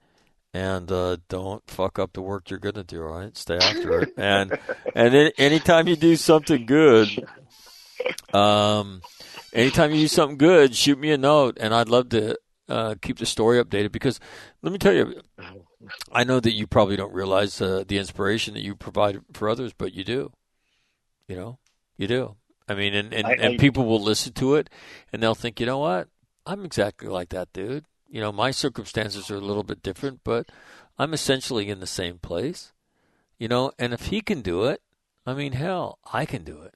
and 0.54 0.92
uh, 0.92 1.18
don't 1.28 1.64
fuck 1.70 2.00
up 2.00 2.14
the 2.14 2.22
work 2.22 2.50
you're 2.50 2.60
gonna 2.60 2.84
do. 2.84 3.04
All 3.04 3.20
right, 3.20 3.36
stay 3.38 3.58
after 3.58 4.02
it, 4.02 4.14
and 4.18 4.58
and 4.96 5.14
then 5.14 5.32
anytime 5.38 5.88
you 5.88 5.96
do 5.96 6.16
something 6.16 6.66
good, 6.66 7.08
um, 8.34 9.02
anytime 9.54 9.92
you 9.92 10.02
do 10.02 10.08
something 10.08 10.38
good, 10.38 10.76
shoot 10.76 11.00
me 11.00 11.12
a 11.12 11.18
note, 11.18 11.58
and 11.60 11.74
I'd 11.74 11.90
love 11.90 12.10
to 12.10 12.38
uh, 12.70 12.96
keep 13.02 13.18
the 13.18 13.26
story 13.26 13.62
updated 13.62 13.92
because 13.92 14.20
let 14.62 14.72
me 14.72 14.78
tell 14.78 14.94
you, 14.94 15.22
I 16.12 16.24
know 16.24 16.40
that 16.40 16.54
you 16.54 16.68
probably 16.68 16.96
don't 16.96 17.14
realize 17.14 17.60
uh, 17.62 17.84
the 17.88 17.98
inspiration 17.98 18.54
that 18.54 18.64
you 18.64 18.76
provide 18.76 19.20
for 19.34 19.50
others, 19.50 19.74
but 19.78 19.94
you 19.94 20.04
do. 20.04 20.32
You 21.28 21.36
know, 21.36 21.60
you 21.98 22.08
do. 22.08 22.36
I 22.68 22.76
mean, 22.76 22.94
and 22.94 23.14
and, 23.14 23.28
I- 23.28 23.32
and 23.34 23.60
people 23.60 23.86
will 23.86 24.02
listen 24.02 24.34
to 24.34 24.56
it, 24.56 24.70
and 25.12 25.22
they'll 25.22 25.36
think, 25.36 25.60
you 25.60 25.66
know 25.66 25.80
what, 25.80 26.08
I'm 26.46 26.64
exactly 26.66 27.08
like 27.10 27.30
that 27.30 27.52
dude 27.54 27.86
you 28.12 28.20
know, 28.20 28.32
my 28.32 28.50
circumstances 28.50 29.30
are 29.30 29.36
a 29.36 29.40
little 29.40 29.64
bit 29.64 29.84
different, 29.84 30.22
but 30.24 30.50
I'm 30.98 31.14
essentially 31.14 31.70
in 31.70 31.80
the 31.80 31.86
same 31.86 32.18
place. 32.18 32.74
You 33.38 33.48
know, 33.48 33.72
and 33.78 33.94
if 33.94 34.08
he 34.08 34.22
can 34.22 34.42
do 34.42 34.64
it, 34.64 34.82
I 35.28 35.36
mean, 35.36 35.52
hell, 35.52 36.00
I 36.12 36.26
can 36.26 36.44
do 36.44 36.60
it. 36.64 36.74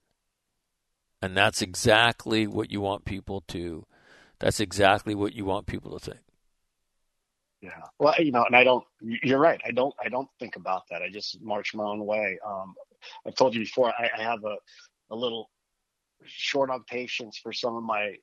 And 1.22 1.36
that's 1.36 1.62
exactly 1.62 2.46
what 2.46 2.70
you 2.72 2.82
want 2.82 3.04
people 3.06 3.42
to 3.48 3.86
that's 4.44 4.60
exactly 4.60 5.16
what 5.16 5.34
you 5.34 5.46
want 5.46 5.68
people 5.68 5.98
to 5.98 6.12
think. 6.12 6.20
Yeah. 7.62 7.82
Well, 7.98 8.14
you 8.20 8.34
know, 8.34 8.44
and 8.44 8.58
I 8.58 8.66
don't. 8.66 8.84
You're 9.02 9.40
right. 9.40 9.62
I 9.66 9.72
don't. 9.72 9.96
I 10.04 10.10
don't 10.10 10.28
think 10.38 10.58
about 10.58 10.84
that. 10.90 11.02
I 11.02 11.10
just 11.10 11.42
march 11.42 11.74
my 11.74 11.86
own 11.86 12.06
way. 12.06 12.38
Um, 12.46 12.76
I've 13.26 13.36
told 13.36 13.56
you 13.56 13.62
before. 13.62 13.94
I, 13.98 14.10
I 14.18 14.22
have 14.22 14.44
a 14.44 14.58
a 15.12 15.16
little 15.16 15.50
short 16.26 16.70
on 16.70 16.84
patience 16.84 17.40
for 17.42 17.54
some 17.54 17.78
of 17.78 17.84
my 17.84 18.16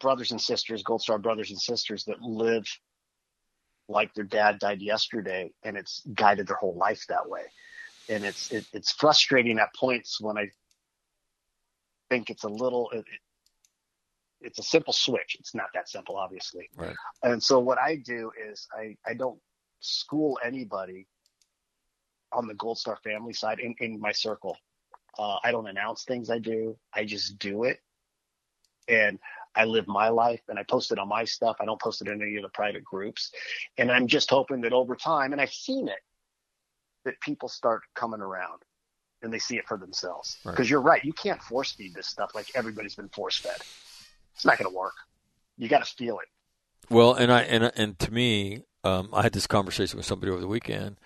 brothers 0.00 0.32
and 0.32 0.40
sisters, 0.40 0.82
Gold 0.82 1.00
Star 1.00 1.16
brothers 1.16 1.50
and 1.50 1.60
sisters 1.60 2.02
that 2.06 2.20
live 2.20 2.66
like 3.88 4.12
their 4.14 4.24
dad 4.24 4.58
died 4.58 4.82
yesterday, 4.82 5.52
and 5.62 5.76
it's 5.76 6.02
guided 6.12 6.48
their 6.48 6.56
whole 6.56 6.76
life 6.76 7.04
that 7.08 7.28
way. 7.28 7.42
And 8.08 8.24
it's 8.24 8.50
it, 8.50 8.66
it's 8.72 8.90
frustrating 8.90 9.60
at 9.60 9.72
points 9.76 10.20
when 10.20 10.36
I 10.36 10.48
think 12.10 12.30
it's 12.30 12.42
a 12.42 12.48
little. 12.48 12.90
It, 12.90 13.04
it's 14.40 14.58
a 14.58 14.62
simple 14.62 14.92
switch. 14.92 15.36
It's 15.38 15.54
not 15.54 15.66
that 15.74 15.88
simple, 15.88 16.16
obviously. 16.16 16.70
Right. 16.76 16.96
And 17.22 17.42
so 17.42 17.58
what 17.58 17.78
I 17.78 17.96
do 17.96 18.30
is 18.50 18.66
I, 18.72 18.96
I 19.06 19.14
don't 19.14 19.38
school 19.80 20.38
anybody 20.44 21.06
on 22.32 22.46
the 22.46 22.54
Gold 22.54 22.78
Star 22.78 22.98
family 23.02 23.32
side 23.32 23.58
in, 23.60 23.74
in 23.80 24.00
my 24.00 24.12
circle. 24.12 24.56
Uh, 25.18 25.36
I 25.42 25.50
don't 25.50 25.66
announce 25.66 26.04
things 26.04 26.30
I 26.30 26.38
do. 26.38 26.76
I 26.92 27.04
just 27.04 27.38
do 27.38 27.64
it. 27.64 27.80
And 28.88 29.18
I 29.54 29.64
live 29.64 29.88
my 29.88 30.08
life 30.08 30.40
and 30.48 30.58
I 30.58 30.62
post 30.62 30.92
it 30.92 30.98
on 30.98 31.08
my 31.08 31.24
stuff. 31.24 31.56
I 31.60 31.64
don't 31.64 31.80
post 31.80 32.00
it 32.00 32.08
in 32.08 32.22
any 32.22 32.36
of 32.36 32.42
the 32.42 32.48
private 32.50 32.84
groups. 32.84 33.32
And 33.76 33.90
I'm 33.90 34.06
just 34.06 34.30
hoping 34.30 34.60
that 34.62 34.72
over 34.72 34.94
time, 34.94 35.32
and 35.32 35.40
I've 35.40 35.52
seen 35.52 35.88
it, 35.88 35.98
that 37.04 37.20
people 37.20 37.48
start 37.48 37.82
coming 37.94 38.20
around 38.20 38.62
and 39.22 39.32
they 39.32 39.38
see 39.38 39.56
it 39.56 39.66
for 39.66 39.76
themselves. 39.76 40.38
Because 40.44 40.58
Right. 40.66 40.70
you're 40.70 40.80
right. 40.80 41.04
You 41.04 41.12
can't 41.12 41.42
force 41.42 41.72
feed 41.72 41.94
this 41.94 42.06
stuff 42.06 42.30
like 42.34 42.46
everybody's 42.54 42.94
been 42.94 43.08
force 43.08 43.38
fed. 43.38 43.58
It's 44.38 44.44
not 44.44 44.56
going 44.56 44.70
to 44.70 44.78
work. 44.78 44.94
You 45.56 45.66
got 45.66 45.84
to 45.84 45.94
feel 45.96 46.20
it. 46.20 46.28
Well, 46.88 47.12
and 47.12 47.32
I 47.32 47.40
and 47.42 47.72
and 47.74 47.98
to 47.98 48.12
me, 48.12 48.62
um, 48.84 49.08
I 49.12 49.22
had 49.22 49.32
this 49.32 49.48
conversation 49.48 49.96
with 49.96 50.06
somebody 50.06 50.30
over 50.30 50.40
the 50.40 50.46
weekend 50.46 50.96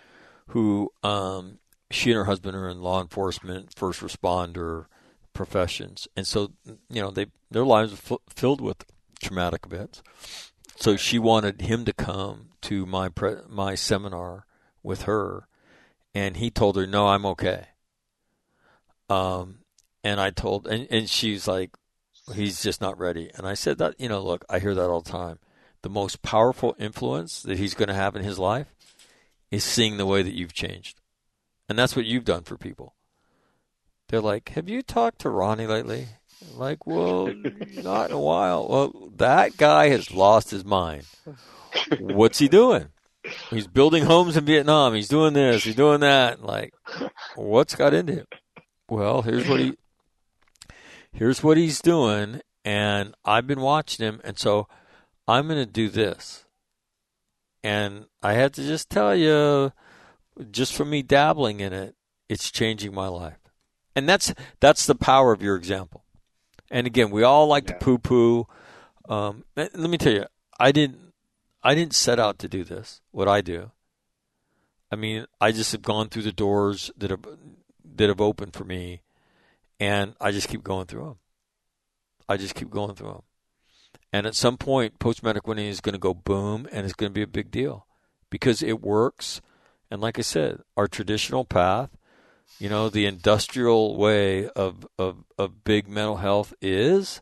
who 0.48 0.92
um, 1.02 1.58
she 1.90 2.10
and 2.10 2.18
her 2.18 2.26
husband 2.26 2.54
are 2.54 2.68
in 2.68 2.82
law 2.82 3.00
enforcement, 3.00 3.72
first 3.74 4.00
responder 4.02 4.84
professions, 5.32 6.08
and 6.14 6.26
so 6.26 6.52
you 6.90 7.00
know 7.00 7.10
they 7.10 7.28
their 7.50 7.64
lives 7.64 7.94
are 7.94 8.16
f- 8.16 8.20
filled 8.28 8.60
with 8.60 8.84
traumatic 9.18 9.64
events. 9.64 10.02
So 10.76 10.96
she 10.96 11.18
wanted 11.18 11.62
him 11.62 11.86
to 11.86 11.94
come 11.94 12.50
to 12.62 12.84
my 12.84 13.08
pre- 13.08 13.36
my 13.48 13.76
seminar 13.76 14.44
with 14.82 15.02
her, 15.02 15.48
and 16.14 16.36
he 16.36 16.50
told 16.50 16.76
her, 16.76 16.86
"No, 16.86 17.08
I'm 17.08 17.24
okay." 17.24 17.68
Um, 19.08 19.60
and 20.04 20.20
I 20.20 20.28
told, 20.28 20.66
and, 20.66 20.86
and 20.90 21.08
she's 21.08 21.48
like, 21.48 21.70
he's 22.34 22.62
just 22.62 22.80
not 22.80 22.98
ready. 22.98 23.30
And 23.34 23.46
I 23.46 23.54
said 23.54 23.78
that, 23.78 23.98
you 23.98 24.08
know, 24.08 24.22
look, 24.22 24.44
I 24.48 24.58
hear 24.58 24.74
that 24.74 24.88
all 24.88 25.00
the 25.00 25.10
time. 25.10 25.38
The 25.82 25.90
most 25.90 26.22
powerful 26.22 26.76
influence 26.78 27.42
that 27.42 27.58
he's 27.58 27.74
going 27.74 27.88
to 27.88 27.94
have 27.94 28.14
in 28.14 28.22
his 28.22 28.38
life 28.38 28.68
is 29.50 29.64
seeing 29.64 29.96
the 29.96 30.06
way 30.06 30.22
that 30.22 30.34
you've 30.34 30.52
changed. 30.52 31.00
And 31.68 31.78
that's 31.78 31.96
what 31.96 32.04
you've 32.04 32.24
done 32.24 32.42
for 32.42 32.56
people. 32.56 32.94
They're 34.08 34.20
like, 34.20 34.50
Have 34.50 34.68
you 34.68 34.82
talked 34.82 35.20
to 35.20 35.30
Ronnie 35.30 35.66
lately? 35.66 36.08
Like, 36.54 36.86
well, 36.86 37.32
not 37.82 38.10
in 38.10 38.16
a 38.16 38.20
while. 38.20 38.68
Well, 38.68 39.10
that 39.16 39.56
guy 39.56 39.88
has 39.88 40.12
lost 40.12 40.50
his 40.50 40.64
mind. 40.64 41.04
What's 42.00 42.38
he 42.38 42.48
doing? 42.48 42.88
He's 43.50 43.66
building 43.68 44.04
homes 44.04 44.36
in 44.36 44.44
Vietnam. 44.44 44.94
He's 44.94 45.08
doing 45.08 45.32
this. 45.32 45.62
He's 45.62 45.76
doing 45.76 46.00
that. 46.00 46.42
Like, 46.42 46.74
what's 47.36 47.76
got 47.76 47.94
into 47.94 48.14
him? 48.14 48.26
Well, 48.88 49.22
here's 49.22 49.48
what 49.48 49.60
he 49.60 49.74
here's 51.12 51.42
what 51.42 51.56
he's 51.56 51.80
doing, 51.80 52.40
and 52.64 53.14
I've 53.24 53.46
been 53.46 53.60
watching 53.60 54.04
him, 54.06 54.20
and 54.24 54.38
so 54.38 54.68
I'm 55.28 55.46
going 55.48 55.64
to 55.64 55.70
do 55.70 55.88
this. 55.88 56.44
And 57.62 58.06
I 58.22 58.32
had 58.32 58.52
to 58.54 58.62
just 58.62 58.90
tell 58.90 59.14
you, 59.14 59.72
just 60.50 60.74
from 60.74 60.90
me 60.90 61.02
dabbling 61.02 61.60
in 61.60 61.72
it, 61.72 61.94
it's 62.28 62.50
changing 62.50 62.94
my 62.94 63.08
life. 63.08 63.38
And 63.94 64.08
that's 64.08 64.32
that's 64.58 64.86
the 64.86 64.94
power 64.94 65.32
of 65.32 65.42
your 65.42 65.54
example. 65.54 66.04
And 66.70 66.86
again, 66.86 67.10
we 67.10 67.22
all 67.22 67.46
like 67.46 67.68
Yeah. 67.68 67.74
to 67.74 67.84
poo-poo. 67.84 68.46
Um, 69.08 69.44
let 69.54 69.76
me 69.76 69.98
tell 69.98 70.12
you, 70.12 70.24
I 70.58 70.72
didn't 70.72 71.12
I 71.62 71.74
didn't 71.74 71.94
set 71.94 72.18
out 72.18 72.38
to 72.40 72.48
do 72.48 72.64
this. 72.64 73.00
What 73.10 73.28
I 73.28 73.42
do. 73.42 73.70
I 74.90 74.96
mean, 74.96 75.26
I 75.40 75.52
just 75.52 75.72
have 75.72 75.82
gone 75.82 76.08
through 76.08 76.22
the 76.22 76.32
doors 76.32 76.90
that 76.96 77.10
have 77.10 77.24
that 77.96 78.08
have 78.08 78.20
opened 78.20 78.54
for 78.54 78.64
me, 78.64 79.02
and 79.82 80.14
I 80.20 80.30
just 80.30 80.48
keep 80.48 80.62
going 80.62 80.86
through 80.86 81.04
them. 81.04 81.18
I 82.28 82.36
just 82.36 82.54
keep 82.54 82.70
going 82.70 82.94
through 82.94 83.08
them. 83.08 83.22
And 84.12 84.26
at 84.28 84.36
some 84.36 84.56
point, 84.56 85.00
post 85.00 85.18
traumatic 85.18 85.48
winning 85.48 85.66
is 85.66 85.80
going 85.80 85.94
to 85.94 85.98
go 85.98 86.14
boom, 86.14 86.68
and 86.70 86.84
it's 86.84 86.94
going 86.94 87.10
to 87.10 87.14
be 87.14 87.22
a 87.22 87.26
big 87.26 87.50
deal 87.50 87.88
because 88.30 88.62
it 88.62 88.80
works. 88.80 89.40
And 89.90 90.00
like 90.00 90.20
I 90.20 90.22
said, 90.22 90.60
our 90.76 90.86
traditional 90.86 91.44
path, 91.44 91.90
you 92.60 92.68
know, 92.68 92.88
the 92.90 93.06
industrial 93.06 93.96
way 93.96 94.48
of 94.50 94.86
of, 94.98 95.24
of 95.36 95.64
big 95.64 95.88
mental 95.88 96.18
health 96.18 96.54
is 96.62 97.20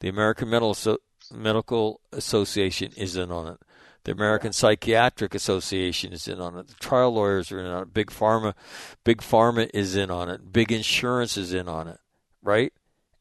the 0.00 0.08
American 0.08 0.50
Mental 0.50 0.70
Asso- 0.70 0.98
Medical 1.32 2.00
Association 2.12 2.90
isn't 2.96 3.30
on 3.30 3.52
it. 3.52 3.60
The 4.04 4.12
American 4.12 4.52
Psychiatric 4.52 5.34
Association 5.34 6.12
is 6.12 6.28
in 6.28 6.38
on 6.40 6.58
it. 6.58 6.68
The 6.68 6.74
trial 6.74 7.14
lawyers 7.14 7.50
are 7.50 7.58
in 7.58 7.66
on 7.66 7.82
it. 7.84 7.94
Big 7.94 8.10
pharma, 8.10 8.54
big 9.02 9.18
pharma 9.18 9.70
is 9.72 9.96
in 9.96 10.10
on 10.10 10.28
it. 10.28 10.52
Big 10.52 10.70
insurance 10.70 11.38
is 11.38 11.54
in 11.54 11.68
on 11.68 11.88
it, 11.88 11.98
right? 12.42 12.72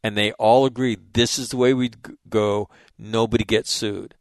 And 0.04 0.18
they 0.18 0.34
all 0.34 0.66
agree 0.66 0.98
this 1.14 1.40
is 1.40 1.50
the 1.50 1.58
way 1.58 1.74
we 1.74 1.92
go. 2.28 2.70
Nobody 3.00 3.46
gets 3.46 3.72
sued. 3.72 4.16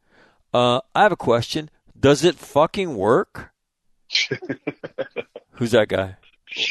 Uh, 0.53 0.79
I 0.95 1.03
have 1.03 1.11
a 1.11 1.17
question. 1.17 1.69
Does 1.99 2.23
it 2.23 2.35
fucking 2.35 2.95
work? 2.95 3.51
Who's 5.51 5.71
that 5.71 5.89
guy? 5.89 6.15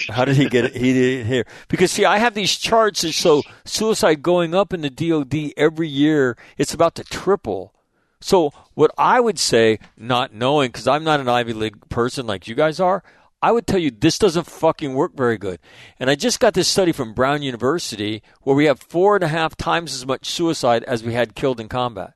How 0.08 0.24
did 0.24 0.36
he 0.36 0.48
get 0.48 0.64
it? 0.64 0.76
He 0.76 0.92
did 0.92 1.20
it 1.20 1.26
here 1.26 1.44
because 1.68 1.90
see, 1.90 2.04
I 2.04 2.18
have 2.18 2.34
these 2.34 2.56
charts 2.56 3.02
that 3.02 3.12
show 3.12 3.42
suicide 3.64 4.22
going 4.22 4.54
up 4.54 4.72
in 4.72 4.80
the 4.80 4.90
DoD 4.90 5.52
every 5.56 5.88
year. 5.88 6.36
It's 6.56 6.72
about 6.72 6.94
to 6.96 7.04
triple. 7.04 7.74
So 8.22 8.52
what 8.74 8.90
I 8.96 9.20
would 9.20 9.38
say, 9.38 9.78
not 9.96 10.32
knowing, 10.32 10.68
because 10.68 10.86
I'm 10.86 11.04
not 11.04 11.20
an 11.20 11.28
Ivy 11.28 11.52
League 11.52 11.88
person 11.88 12.26
like 12.26 12.48
you 12.48 12.54
guys 12.54 12.80
are, 12.80 13.02
I 13.42 13.50
would 13.50 13.66
tell 13.66 13.80
you 13.80 13.90
this 13.90 14.18
doesn't 14.18 14.46
fucking 14.46 14.94
work 14.94 15.16
very 15.16 15.36
good. 15.36 15.58
And 15.98 16.08
I 16.08 16.14
just 16.14 16.38
got 16.38 16.54
this 16.54 16.68
study 16.68 16.92
from 16.92 17.12
Brown 17.12 17.42
University 17.42 18.22
where 18.42 18.54
we 18.54 18.66
have 18.66 18.80
four 18.80 19.16
and 19.16 19.24
a 19.24 19.28
half 19.28 19.56
times 19.56 19.92
as 19.92 20.06
much 20.06 20.26
suicide 20.26 20.84
as 20.84 21.02
we 21.02 21.12
had 21.12 21.34
killed 21.34 21.58
in 21.58 21.68
combat. 21.68 22.14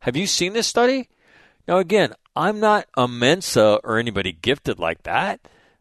Have 0.00 0.16
you 0.16 0.28
seen 0.28 0.52
this 0.52 0.68
study? 0.68 1.08
Now 1.66 1.78
again, 1.78 2.14
I'm 2.36 2.60
not 2.60 2.86
a 2.96 3.08
Mensa 3.08 3.80
or 3.82 3.98
anybody 3.98 4.32
gifted 4.32 4.78
like 4.78 5.02
that. 5.02 5.40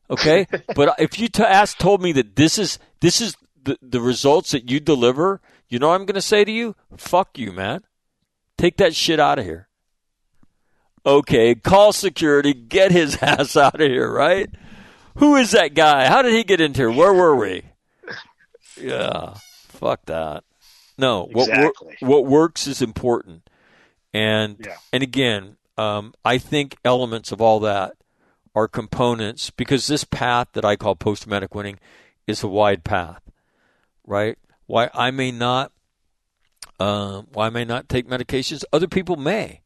Okay, 0.10 0.48
but 0.76 0.96
if 0.98 1.20
you 1.20 1.28
t- 1.28 1.44
asked, 1.44 1.80
told 1.80 2.02
me 2.02 2.12
that 2.14 2.36
this 2.36 2.58
is 2.58 2.80
this 3.00 3.22
is 3.22 3.38
the 3.64 3.78
the 3.82 4.02
results 4.02 4.52
that 4.52 4.70
you 4.70 4.80
deliver, 4.80 5.42
you 5.70 5.78
know 5.78 5.90
what 5.90 5.96
I'm 5.96 6.06
going 6.08 6.16
to 6.16 6.22
say 6.22 6.44
to 6.44 6.52
you? 6.52 6.76
Fuck 6.96 7.38
you, 7.38 7.52
man. 7.52 7.84
Take 8.58 8.78
that 8.78 8.96
shit 8.96 9.20
out 9.20 9.38
of 9.38 9.46
here. 9.46 9.67
Okay, 11.08 11.56
call 11.56 11.94
security, 11.94 12.54
get 12.54 12.92
his 12.92 13.18
ass 13.22 13.56
out 13.56 13.76
of 13.80 13.88
here, 13.90 14.12
right? 14.12 14.50
Who 15.16 15.36
is 15.38 15.52
that 15.52 15.74
guy? 15.74 16.08
How 16.08 16.22
did 16.22 16.34
he 16.34 16.44
get 16.44 16.60
into 16.60 16.82
here? 16.82 16.92
Where 16.92 17.14
were 17.14 17.36
we? 17.36 17.64
Yeah, 18.80 19.36
fuck 19.70 20.06
that. 20.06 20.44
No, 20.98 21.24
what 21.24 21.48
wor- 21.48 21.70
Exactly. 21.70 21.96
what 22.02 22.26
works 22.26 22.68
is 22.68 22.82
important, 22.82 23.50
and 24.14 24.58
Yeah. 24.64 24.76
and 24.92 25.02
again, 25.02 25.56
um, 25.78 26.14
I 26.26 26.38
think 26.40 26.76
elements 26.84 27.32
of 27.32 27.40
all 27.42 27.60
that 27.62 27.94
are 28.54 28.68
components 28.68 29.50
because 29.52 29.88
this 29.88 30.04
path 30.04 30.50
that 30.54 30.66
I 30.66 30.76
call 30.76 30.96
post 30.96 31.24
traumatic 31.24 31.56
winning 31.56 31.80
is 32.28 32.44
a 32.44 32.48
wide 32.48 32.84
path, 32.84 33.22
right? 34.06 34.38
Why 34.66 34.90
I 34.94 35.12
may 35.12 35.32
not, 35.32 35.72
um, 36.80 37.28
why 37.32 37.48
I 37.48 37.50
may 37.50 37.64
not 37.66 37.88
take 37.88 38.08
medications, 38.10 38.64
other 38.74 38.88
people 38.88 39.16
may. 39.16 39.62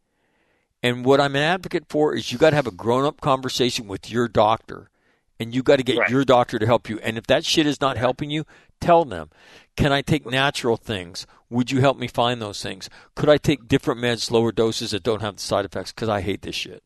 And 0.84 1.06
what 1.06 1.22
I'm 1.22 1.36
an 1.36 1.44
advocate 1.44 1.86
for 1.90 2.16
is 2.16 2.32
you 2.32 2.38
got 2.38 2.52
to 2.52 2.56
have 2.56 2.68
a 2.68 2.72
grown 2.72 3.06
up 3.06 3.22
conversation 3.22 3.88
with 3.88 4.10
your 4.10 4.28
doctor, 4.28 4.90
and 5.40 5.54
you 5.54 5.62
got 5.62 5.78
to 5.78 5.84
get 5.84 5.98
Right. 5.98 6.10
your 6.10 6.26
doctor 6.26 6.58
to 6.58 6.66
help 6.66 6.90
you. 6.90 7.00
And 7.00 7.18
if 7.18 7.28
that 7.28 7.46
shit 7.46 7.68
is 7.68 7.82
not 7.82 7.98
helping 7.98 8.32
you, 8.32 8.46
tell 8.80 9.06
them. 9.06 9.30
Can 9.76 9.92
I 9.92 10.02
take 10.02 10.26
natural 10.26 10.78
things? 10.78 11.28
Would 11.50 11.72
you 11.72 11.82
help 11.82 11.98
me 11.98 12.08
find 12.08 12.42
those 12.42 12.62
things? 12.64 12.90
Could 13.16 13.30
I 13.30 13.38
take 13.38 13.68
different 13.68 14.02
meds, 14.02 14.32
lower 14.32 14.52
doses 14.52 14.92
that 14.92 15.04
don't 15.04 15.22
have 15.22 15.36
the 15.36 15.42
side 15.42 15.66
effects? 15.66 15.92
Because 15.92 16.10
I 16.10 16.22
hate 16.22 16.42
this 16.42 16.56
shit. 16.56 16.84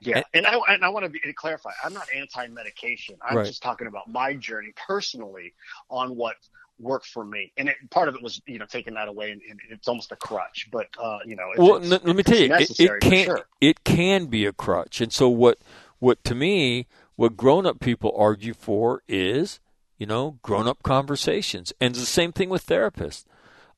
Yeah, 0.00 0.22
and 0.34 0.46
I 0.46 0.58
and 0.68 0.84
I 0.84 0.90
want 0.90 1.04
to 1.04 1.08
be, 1.08 1.20
clarify. 1.32 1.70
I'm 1.82 1.94
not 1.94 2.06
anti-medication. 2.14 3.16
I'm 3.22 3.36
Right. 3.38 3.46
just 3.46 3.62
talking 3.62 3.86
about 3.86 4.06
my 4.08 4.34
journey 4.34 4.72
personally 4.86 5.54
on 5.88 6.14
what 6.14 6.36
worked 6.78 7.06
for 7.06 7.24
me, 7.24 7.52
and 7.56 7.68
it, 7.68 7.76
part 7.90 8.08
of 8.08 8.14
it 8.14 8.22
was 8.22 8.40
you 8.46 8.58
know 8.58 8.66
taking 8.66 8.94
that 8.94 9.08
away, 9.08 9.30
and, 9.30 9.40
and 9.48 9.60
it's 9.70 9.88
almost 9.88 10.12
a 10.12 10.16
crutch. 10.16 10.68
But 10.72 10.86
uh, 11.02 11.18
you 11.24 11.36
know, 11.36 11.50
well, 11.56 11.76
n- 11.76 12.00
let 12.02 12.16
me 12.16 12.22
tell 12.22 12.38
you, 12.38 12.52
it, 12.54 12.80
it 12.80 13.00
can 13.00 13.24
sure. 13.24 13.46
it 13.60 13.84
can 13.84 14.26
be 14.26 14.46
a 14.46 14.52
crutch. 14.52 15.00
And 15.00 15.12
so 15.12 15.28
what 15.28 15.58
what 15.98 16.22
to 16.24 16.34
me 16.34 16.86
what 17.16 17.36
grown 17.36 17.66
up 17.66 17.80
people 17.80 18.12
argue 18.16 18.54
for 18.54 19.02
is 19.08 19.60
you 19.98 20.06
know 20.06 20.38
grown 20.42 20.66
up 20.66 20.82
conversations, 20.82 21.72
and 21.80 21.90
it's 21.92 22.00
the 22.00 22.06
same 22.06 22.32
thing 22.32 22.48
with 22.48 22.66
therapists. 22.66 23.24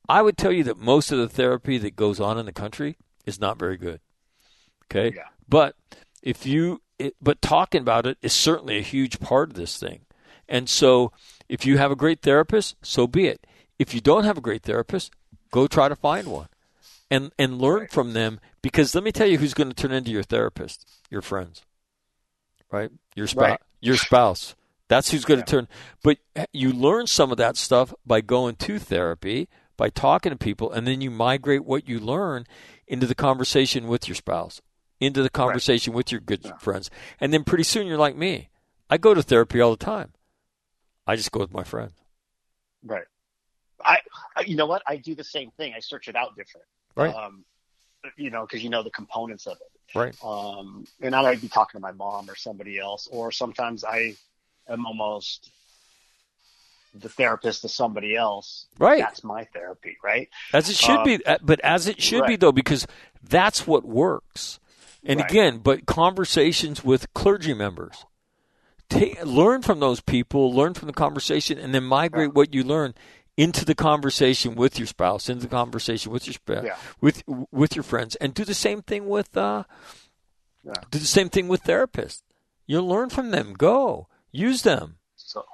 I 0.09 0.21
would 0.21 0.37
tell 0.37 0.51
you 0.53 0.63
that 0.63 0.77
most 0.77 1.11
of 1.11 1.17
the 1.19 1.27
therapy 1.29 1.77
that 1.79 1.95
goes 1.95 2.19
on 2.19 2.37
in 2.37 2.45
the 2.45 2.53
country 2.53 2.97
is 3.25 3.39
not 3.39 3.59
very 3.59 3.77
good. 3.77 3.99
Okay, 4.85 5.13
Yeah. 5.15 5.23
but 5.49 5.75
if 6.23 6.45
you 6.45 6.81
it, 6.97 7.15
but 7.21 7.41
talking 7.41 7.81
about 7.81 8.05
it 8.07 8.17
is 8.21 8.33
certainly 8.33 8.77
a 8.77 8.81
huge 8.81 9.19
part 9.19 9.49
of 9.49 9.55
this 9.55 9.77
thing. 9.77 10.01
And 10.49 10.69
so 10.69 11.11
if 11.49 11.65
you 11.65 11.77
have 11.77 11.91
a 11.91 11.95
great 11.95 12.21
therapist, 12.21 12.75
so 12.81 13.07
be 13.07 13.27
it. 13.27 13.45
If 13.79 13.93
you 13.93 14.01
don't 14.01 14.23
have 14.25 14.37
a 14.37 14.41
great 14.41 14.63
therapist, 14.63 15.11
go 15.51 15.67
try 15.67 15.87
to 15.89 15.95
find 15.95 16.27
one. 16.27 16.47
and 17.09 17.31
and 17.39 17.57
learn 17.61 17.87
from 17.87 18.11
them 18.13 18.39
because 18.61 18.93
let 18.93 19.03
me 19.03 19.11
tell 19.13 19.27
you 19.27 19.37
who's 19.37 19.53
going 19.53 19.69
to 19.69 19.75
turn 19.75 19.93
into 19.93 20.11
your 20.11 20.23
therapist. 20.23 20.85
Your 21.09 21.21
friends. 21.21 21.61
Right? 22.71 22.89
Your 23.15 23.27
spouse 23.27 23.41
Right. 23.51 23.59
your 23.79 23.95
spouse. 23.95 24.55
That's 24.89 25.11
who's 25.11 25.23
going 25.25 25.39
to 25.41 25.45
turn 25.45 25.67
but 26.03 26.17
you 26.51 26.73
learn 26.73 27.07
some 27.07 27.31
of 27.31 27.37
that 27.37 27.55
stuff 27.55 27.93
by 28.05 28.19
going 28.21 28.55
to 28.57 28.77
therapy 28.79 29.47
by 29.77 29.89
talking 29.89 30.31
to 30.31 30.37
people 30.37 30.69
and 30.71 30.85
then 30.85 30.99
you 30.99 31.09
migrate 31.09 31.63
what 31.65 31.87
you 31.87 31.99
learn 31.99 32.45
into 32.87 33.05
the 33.05 33.15
conversation 33.15 33.87
with 33.87 34.07
your 34.09 34.15
spouse 34.15 34.61
into 34.99 35.21
the 35.23 35.29
conversation 35.29 35.93
with 35.93 36.11
your 36.11 36.19
good 36.19 36.51
friends. 36.59 36.89
And 37.21 37.31
then 37.31 37.43
pretty 37.45 37.63
soon 37.63 37.85
you're 37.87 37.97
like 37.97 38.15
me. 38.17 38.49
I 38.89 38.97
go 38.97 39.13
to 39.13 39.21
therapy 39.21 39.61
all 39.61 39.71
the 39.71 39.77
time 39.77 40.11
i 41.07 41.15
just 41.15 41.31
go 41.31 41.39
with 41.39 41.53
my 41.53 41.63
friend. 41.63 41.91
Right. 42.83 43.05
I, 43.83 43.99
I 44.35 44.41
you 44.41 44.55
know 44.55 44.65
what? 44.65 44.81
I 44.87 44.97
do 44.97 45.15
the 45.15 45.23
same 45.23 45.51
thing. 45.51 45.73
I 45.75 45.79
search 45.79 46.07
it 46.07 46.15
out 46.15 46.35
different. 46.35 46.67
Right. 46.95 47.13
Um, 47.13 47.45
you 48.15 48.29
know, 48.29 48.41
because 48.41 48.63
you 48.63 48.69
know 48.69 48.83
the 48.83 48.91
components 48.91 49.47
of 49.47 49.57
it. 49.57 49.97
right 49.97 50.23
Um, 50.23 50.85
and 51.01 51.15
I 51.15 51.21
might 51.21 51.41
be 51.41 51.47
talking 51.47 51.79
to 51.79 51.81
my 51.81 51.91
mom 51.91 52.29
or 52.29 52.35
somebody 52.35 52.79
else, 52.79 53.07
or 53.11 53.31
sometimes 53.31 53.83
I 53.83 54.15
am 54.67 54.85
almost 54.85 55.49
the 56.93 57.09
therapist 57.09 57.61
to 57.61 57.69
somebody 57.69 58.15
else. 58.15 58.67
Right. 58.79 58.99
That's 58.99 59.23
my 59.23 59.45
therapy, 59.45 59.97
right? 60.03 60.29
As 60.53 60.69
it 60.69 60.75
should 60.75 60.99
Uh, 60.99 61.03
be, 61.03 61.25
uh, 61.25 61.37
but 61.41 61.59
as 61.61 61.87
it 61.87 62.01
should 62.01 62.25
be 62.25 62.35
though, 62.35 62.51
because 62.51 62.87
that's 63.23 63.67
what 63.67 63.85
works. 63.85 64.59
And 65.03 65.19
Right. 65.19 65.29
again, 65.29 65.59
but 65.59 65.85
conversations 65.85 66.83
with 66.83 67.13
clergy 67.13 67.53
members, 67.53 68.05
Ta 68.89 69.05
learn 69.23 69.61
from 69.61 69.79
those 69.79 69.99
people, 70.01 70.53
learn 70.53 70.73
from 70.73 70.87
the 70.87 70.93
conversation, 70.93 71.57
and 71.57 71.73
then 71.75 71.83
migrate 71.83 72.33
what 72.33 72.53
you 72.53 72.63
learn 72.63 72.93
into 73.35 73.65
the 73.65 73.75
conversation 73.75 74.55
with 74.55 74.79
your 74.79 74.87
spouse, 74.87 75.29
into 75.29 75.43
the 75.43 75.49
conversation 75.49 76.11
with 76.11 76.25
your 76.25 76.33
sp- 76.39 76.63
Yeah. 76.63 76.77
with 77.01 77.23
with 77.51 77.75
your 77.75 77.83
friends, 77.83 78.15
and 78.15 78.33
do 78.33 78.43
the 78.45 78.53
same 78.53 78.81
thing 78.81 79.07
with 79.07 79.35
uh, 79.37 79.63
Yeah. 80.63 80.73
do 80.89 80.99
the 80.99 81.05
same 81.05 81.29
thing 81.29 81.47
with 81.47 81.63
therapists. 81.63 82.21
You'll 82.65 82.87
learn 82.87 83.09
from 83.09 83.31
them. 83.31 83.53
Go 83.53 84.07
use 84.31 84.61
them. 84.63 84.97
So 85.15 85.45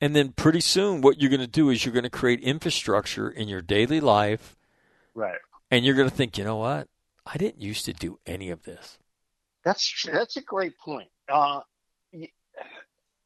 And 0.00 0.14
then 0.16 0.32
pretty 0.32 0.60
soon, 0.60 1.00
what 1.00 1.20
you're 1.20 1.30
going 1.30 1.40
to 1.40 1.46
do 1.46 1.70
is 1.70 1.84
you're 1.84 1.92
going 1.92 2.04
to 2.04 2.10
create 2.10 2.40
infrastructure 2.40 3.28
in 3.30 3.48
your 3.48 3.60
daily 3.62 4.00
life 4.00 4.56
right. 5.14 5.38
and 5.70 5.84
you're 5.84 5.94
going 5.94 6.08
to 6.08 6.14
think, 6.14 6.38
you 6.38 6.44
know 6.44 6.56
what? 6.56 6.88
I 7.26 7.36
didn't 7.36 7.60
used 7.62 7.84
to 7.84 7.92
do 7.92 8.18
any 8.26 8.50
of 8.50 8.62
this. 8.62 8.98
That's 9.64 10.06
that's 10.10 10.36
a 10.38 10.42
great 10.42 10.78
point. 10.78 11.10
Uh, 11.28 11.60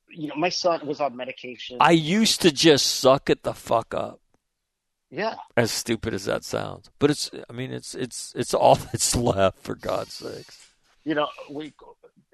you 0.09 0.29
know, 0.29 0.37
my 0.37 0.49
son 0.49 0.87
was 0.87 1.01
on 1.01 1.17
medication. 1.17 1.79
I 1.81 1.93
used 1.93 2.43
to 2.43 2.53
just 2.53 2.87
suck 2.87 3.31
it 3.31 3.43
the 3.43 3.55
fuck 3.55 3.95
up. 3.95 4.21
yeah. 5.11 5.35
As 5.57 5.71
stupid 5.71 6.15
as 6.15 6.25
that 6.27 6.45
sounds, 6.45 6.91
but 6.99 7.11
it's. 7.11 7.31
I 7.49 7.53
mean, 7.53 7.73
it's 7.73 7.95
it's 7.95 8.33
it's 8.37 8.55
all 8.55 8.75
that's 8.93 9.15
left 9.17 9.61
for 9.61 9.75
God's 9.75 10.15
sakes. 10.15 10.71
you 11.05 11.15
know, 11.15 11.29
we 11.51 11.73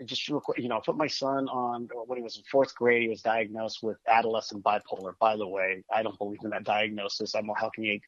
just 0.05 0.27
real 0.28 0.40
quick, 0.40 0.59
you 0.59 0.68
know, 0.68 0.78
I 0.78 0.81
put 0.85 0.97
my 0.97 1.06
son 1.06 1.48
on 1.48 1.89
when 2.06 2.16
he 2.16 2.22
was 2.22 2.36
in 2.36 2.43
fourth 2.51 2.74
grade. 2.74 3.02
He 3.02 3.09
was 3.09 3.22
diagnosed 3.22 3.82
with 3.82 3.98
adolescent 4.09 4.62
bipolar. 4.62 5.12
By 5.18 5.36
the 5.36 5.47
way, 5.47 5.85
I 5.94 6.02
don't 6.02 6.18
believe 6.18 6.40
in 6.44 6.51
that 6.51 6.64
diagnosis. 6.64 7.35
I'm 7.35 7.51
how 7.56 7.70
can 7.70 7.85
you 7.85 8.01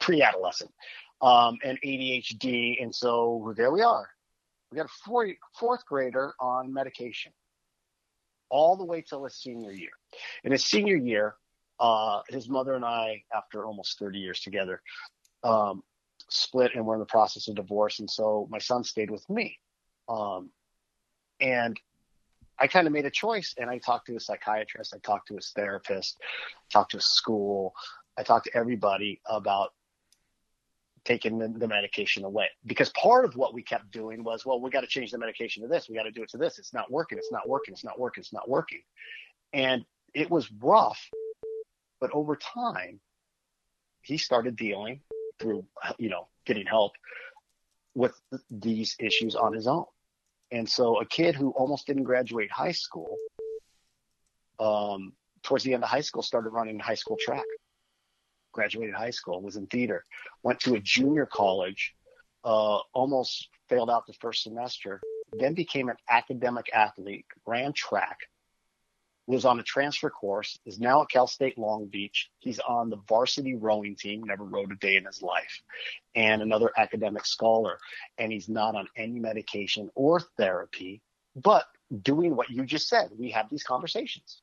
pre-adolescent 0.00 0.72
um, 1.20 1.58
and 1.64 1.78
ADHD, 1.82 2.82
and 2.82 2.94
so 2.94 3.54
there 3.56 3.70
we 3.70 3.82
are. 3.82 4.08
We 4.70 4.76
got 4.76 4.86
a 4.86 4.94
four, 5.04 5.28
fourth 5.58 5.86
grader 5.86 6.34
on 6.40 6.72
medication 6.72 7.32
all 8.50 8.76
the 8.76 8.84
way 8.84 9.02
till 9.02 9.24
his 9.24 9.34
senior 9.34 9.72
year. 9.72 9.90
In 10.44 10.52
his 10.52 10.64
senior 10.64 10.96
year, 10.96 11.34
uh, 11.80 12.20
his 12.28 12.48
mother 12.48 12.74
and 12.74 12.84
I, 12.84 13.22
after 13.34 13.66
almost 13.66 13.98
30 13.98 14.18
years 14.18 14.40
together, 14.40 14.80
um, 15.42 15.82
split 16.28 16.72
and 16.74 16.86
we're 16.86 16.94
in 16.94 17.00
the 17.00 17.06
process 17.06 17.48
of 17.48 17.56
divorce. 17.56 18.00
And 18.00 18.10
so 18.10 18.46
my 18.50 18.58
son 18.58 18.84
stayed 18.84 19.10
with 19.10 19.28
me. 19.28 19.58
Um, 20.08 20.50
and 21.40 21.78
I 22.58 22.66
kind 22.66 22.86
of 22.86 22.92
made 22.92 23.04
a 23.04 23.10
choice 23.10 23.54
and 23.58 23.68
I 23.68 23.78
talked 23.78 24.06
to 24.06 24.16
a 24.16 24.20
psychiatrist, 24.20 24.94
I 24.94 24.98
talked 24.98 25.28
to 25.28 25.34
his 25.34 25.52
therapist, 25.54 26.18
talked 26.70 26.92
to 26.92 26.98
his 26.98 27.06
school, 27.06 27.74
I 28.16 28.22
talked 28.22 28.46
to 28.46 28.56
everybody 28.56 29.20
about 29.26 29.72
taking 31.04 31.38
the, 31.38 31.48
the 31.48 31.68
medication 31.68 32.24
away 32.24 32.48
because 32.66 32.88
part 32.90 33.24
of 33.24 33.36
what 33.36 33.52
we 33.52 33.62
kept 33.62 33.90
doing 33.90 34.24
was, 34.24 34.46
well, 34.46 34.60
we 34.60 34.70
got 34.70 34.80
to 34.80 34.86
change 34.86 35.10
the 35.10 35.18
medication 35.18 35.62
to 35.62 35.68
this. 35.68 35.88
We 35.88 35.96
got 35.96 36.04
to 36.04 36.10
do 36.10 36.22
it 36.22 36.30
to 36.30 36.38
this. 36.38 36.58
It's 36.58 36.72
not 36.72 36.90
working. 36.90 37.18
It's 37.18 37.32
not 37.32 37.48
working. 37.48 37.72
It's 37.72 37.84
not 37.84 37.98
working. 37.98 38.22
It's 38.22 38.32
not 38.32 38.48
working. 38.48 38.82
And 39.52 39.84
it 40.14 40.30
was 40.30 40.50
rough, 40.60 41.00
but 42.00 42.10
over 42.12 42.36
time, 42.36 43.00
he 44.02 44.18
started 44.18 44.56
dealing 44.56 45.00
through, 45.38 45.64
you 45.98 46.08
know, 46.08 46.28
getting 46.46 46.66
help 46.66 46.92
with 47.94 48.18
these 48.50 48.96
issues 48.98 49.34
on 49.34 49.52
his 49.52 49.66
own. 49.66 49.84
And 50.50 50.68
so 50.68 51.00
a 51.00 51.06
kid 51.06 51.34
who 51.34 51.50
almost 51.50 51.86
didn't 51.86 52.04
graduate 52.04 52.50
high 52.50 52.72
school, 52.72 53.16
um, 54.60 55.12
towards 55.42 55.64
the 55.64 55.74
end 55.74 55.82
of 55.82 55.90
high 55.90 56.00
school, 56.00 56.22
started 56.22 56.50
running 56.50 56.78
high 56.78 56.94
school 56.94 57.16
track, 57.20 57.44
graduated 58.54 58.94
high 58.94 59.10
school, 59.10 59.42
was 59.42 59.56
in 59.56 59.66
theater, 59.66 60.04
went 60.42 60.60
to 60.60 60.74
a 60.74 60.80
junior 60.80 61.26
college, 61.26 61.94
uh, 62.44 62.78
almost 62.94 63.48
failed 63.68 63.90
out 63.90 64.06
the 64.06 64.14
first 64.14 64.42
semester, 64.42 65.00
then 65.38 65.54
became 65.54 65.88
an 65.88 65.96
academic 66.08 66.66
athlete, 66.72 67.26
ran 67.46 67.72
track, 67.72 68.18
was 69.26 69.44
on 69.44 69.58
a 69.58 69.62
transfer 69.62 70.10
course, 70.10 70.58
is 70.66 70.78
now 70.78 71.02
at 71.02 71.08
Cal 71.08 71.26
State 71.26 71.58
Long 71.58 71.86
Beach. 71.86 72.30
He's 72.40 72.58
on 72.60 72.90
the 72.90 72.98
varsity 73.08 73.54
rowing 73.54 73.96
team, 73.96 74.22
never 74.24 74.44
rowed 74.44 74.72
a 74.72 74.76
day 74.76 74.96
in 74.96 75.06
his 75.06 75.22
life, 75.22 75.62
and 76.14 76.42
another 76.42 76.70
academic 76.76 77.24
scholar. 77.24 77.78
And 78.18 78.30
he's 78.30 78.48
not 78.48 78.74
on 78.74 78.86
any 78.96 79.18
medication 79.18 79.90
or 79.94 80.20
therapy, 80.36 81.00
but 81.34 81.64
doing 82.02 82.36
what 82.36 82.50
you 82.50 82.64
just 82.64 82.88
said. 82.88 83.10
We 83.18 83.30
have 83.30 83.48
these 83.48 83.64
conversations 83.64 84.42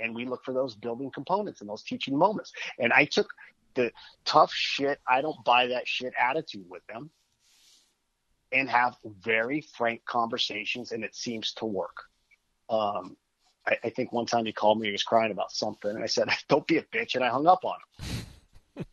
and 0.00 0.14
we 0.14 0.26
look 0.26 0.44
for 0.44 0.52
those 0.52 0.74
building 0.74 1.10
components 1.10 1.60
and 1.60 1.70
those 1.70 1.82
teaching 1.82 2.16
moments. 2.16 2.52
And 2.78 2.92
I 2.92 3.04
took 3.04 3.28
the 3.74 3.92
tough 4.24 4.52
shit, 4.52 5.00
I 5.08 5.20
don't 5.20 5.44
buy 5.44 5.68
that 5.68 5.86
shit 5.86 6.12
attitude 6.18 6.66
with 6.68 6.86
them 6.86 7.10
and 8.52 8.70
have 8.70 8.96
very 9.20 9.60
frank 9.76 10.04
conversations, 10.04 10.92
and 10.92 11.04
it 11.04 11.14
seems 11.14 11.52
to 11.54 11.64
work. 11.64 11.96
Um, 12.70 13.16
I, 13.66 13.76
I 13.84 13.90
think 13.90 14.12
one 14.12 14.26
time 14.26 14.46
he 14.46 14.52
called 14.52 14.80
me, 14.80 14.86
he 14.86 14.92
was 14.92 15.02
crying 15.02 15.32
about 15.32 15.50
something, 15.50 15.90
and 15.90 16.02
I 16.02 16.06
said, 16.06 16.28
Don't 16.48 16.66
be 16.66 16.78
a 16.78 16.82
bitch, 16.82 17.16
and 17.16 17.24
I 17.24 17.28
hung 17.28 17.46
up 17.46 17.64
on 17.64 17.74
him. 18.76 18.86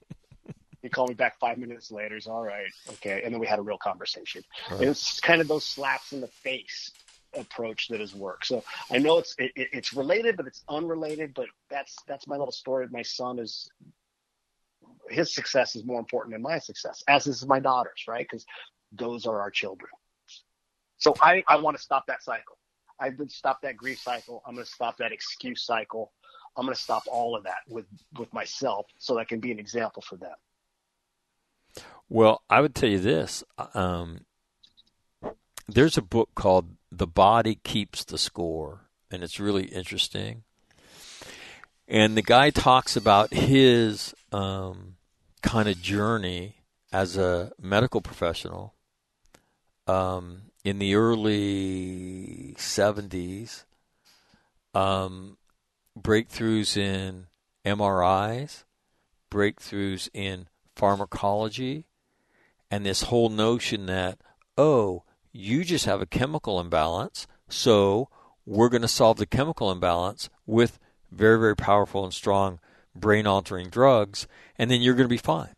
he 0.81 0.89
called 0.89 1.09
me 1.09 1.15
back 1.15 1.39
five 1.39 1.59
minutes 1.59 1.91
later. 1.91 2.15
He's 2.15 2.27
all 2.27 2.43
right, 2.43 2.65
okay, 2.93 3.21
and 3.23 3.33
then 3.33 3.39
we 3.39 3.47
had 3.47 3.59
a 3.59 3.63
real 3.63 3.77
conversation. 3.77 4.43
Right. 4.71 4.81
It 4.81 4.87
was 4.87 5.19
kind 5.21 5.41
of 5.41 5.47
those 5.47 5.65
slaps 5.65 6.11
in 6.11 6.21
the 6.21 6.27
face 6.27 6.91
approach 7.37 7.87
that 7.89 7.99
has 7.99 8.13
worked. 8.13 8.47
So 8.47 8.63
I 8.89 8.97
know 8.97 9.17
it's 9.17 9.35
it, 9.37 9.51
it- 9.55 9.69
it's 9.73 9.93
related, 9.93 10.37
but 10.37 10.47
it's 10.47 10.63
unrelated. 10.67 11.33
But 11.33 11.47
that's 11.69 11.95
that's 12.07 12.27
my 12.27 12.35
little 12.37 12.51
story. 12.51 12.87
My 12.91 13.01
son 13.03 13.39
is 13.39 13.69
his 15.09 15.33
success 15.33 15.75
is 15.75 15.85
more 15.85 15.99
important 15.99 16.33
than 16.33 16.41
my 16.41 16.59
success, 16.59 17.03
as 17.07 17.27
is 17.27 17.45
my 17.45 17.59
daughter's, 17.59 18.03
right? 18.07 18.25
Because 18.29 18.45
those 18.91 19.25
are 19.25 19.39
our 19.41 19.51
children. 19.51 19.91
So 20.97 21.13
I 21.21 21.43
I 21.47 21.57
want 21.57 21.77
to 21.77 21.83
stop 21.83 22.05
that 22.07 22.23
cycle. 22.23 22.57
I've 22.99 23.17
been 23.17 23.29
stop 23.29 23.61
that 23.63 23.77
grief 23.77 23.99
cycle. 23.99 24.43
I'm 24.45 24.53
going 24.53 24.65
to 24.65 24.71
stop 24.71 24.97
that 24.97 25.11
excuse 25.11 25.63
cycle. 25.63 26.11
I'm 26.55 26.65
going 26.65 26.75
to 26.75 26.81
stop 26.81 27.03
all 27.09 27.35
of 27.35 27.43
that 27.45 27.59
with 27.67 27.85
with 28.19 28.31
myself, 28.33 28.85
so 28.97 29.15
that 29.15 29.21
I 29.21 29.25
can 29.25 29.39
be 29.39 29.51
an 29.51 29.59
example 29.59 30.03
for 30.07 30.17
them. 30.17 30.35
Well, 32.09 32.43
I 32.49 32.59
would 32.61 32.75
tell 32.75 32.89
you 32.89 32.99
this. 32.99 33.43
Um, 33.73 34.25
there's 35.67 35.97
a 35.97 36.01
book 36.01 36.29
called 36.35 36.75
The 36.91 37.07
Body 37.07 37.55
Keeps 37.55 38.03
the 38.03 38.17
Score, 38.17 38.81
and 39.09 39.23
it's 39.23 39.39
really 39.39 39.65
interesting. 39.65 40.43
And 41.87 42.15
the 42.15 42.21
guy 42.21 42.49
talks 42.49 42.95
about 42.95 43.33
his 43.33 44.13
um, 44.31 44.95
kind 45.41 45.67
of 45.67 45.81
journey 45.81 46.55
as 46.91 47.17
a 47.17 47.51
medical 47.59 48.01
professional 48.01 48.75
um, 49.87 50.43
in 50.63 50.79
the 50.79 50.95
early 50.95 52.55
70s, 52.57 53.63
um, 54.73 55.37
breakthroughs 55.99 56.77
in 56.77 57.27
MRIs, 57.65 58.63
breakthroughs 59.29 60.09
in 60.13 60.47
pharmacology, 60.75 61.85
and 62.69 62.85
this 62.85 63.03
whole 63.03 63.29
notion 63.29 63.87
that, 63.87 64.19
oh, 64.57 65.03
you 65.31 65.63
just 65.63 65.85
have 65.85 66.01
a 66.01 66.05
chemical 66.05 66.59
imbalance, 66.59 67.27
so 67.49 68.09
we're 68.45 68.69
going 68.69 68.81
to 68.81 68.87
solve 68.87 69.17
the 69.17 69.25
chemical 69.25 69.71
imbalance 69.71 70.29
with 70.45 70.79
very, 71.11 71.39
very 71.39 71.55
powerful 71.55 72.03
and 72.03 72.13
strong 72.13 72.59
brain 72.95 73.27
altering 73.27 73.69
drugs, 73.69 74.27
and 74.57 74.69
then 74.69 74.81
you're 74.81 74.95
going 74.95 75.07
to 75.07 75.09
be 75.09 75.17
fine. 75.17 75.55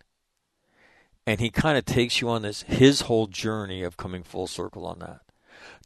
And 1.25 1.39
he 1.39 1.49
kind 1.49 1.77
of 1.77 1.85
takes 1.85 2.21
you 2.21 2.29
on 2.29 2.41
this, 2.41 2.63
his 2.63 3.01
whole 3.01 3.27
journey 3.27 3.81
of 3.83 3.97
coming 3.97 4.23
full 4.23 4.47
circle 4.47 4.85
on 4.85 4.99
that. 4.99 5.21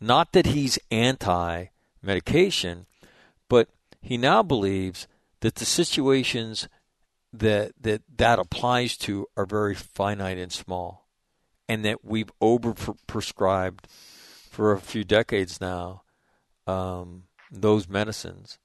Not 0.01 0.31
that 0.33 0.47
he's 0.47 0.79
anti 0.89 1.67
medication, 2.01 2.85
but 3.47 3.69
he 4.01 4.17
now 4.17 4.41
believes 4.41 5.07
that 5.41 5.55
the 5.55 5.65
situations 5.65 6.67
that 7.33 7.73
that 7.79 8.01
that 8.17 8.39
applies 8.39 8.97
to 8.97 9.27
are 9.35 9.45
very 9.45 9.75
finite 9.75 10.37
and 10.37 10.51
small, 10.51 11.06
and 11.67 11.83
that 11.85 12.03
we've 12.03 12.31
over 12.41 12.73
prescribed 13.07 13.87
for 14.49 14.71
a 14.71 14.79
few 14.79 15.03
decades 15.03 15.59
now 15.61 16.03
um, 16.65 17.23
those 17.51 17.87
medicines 17.87 18.57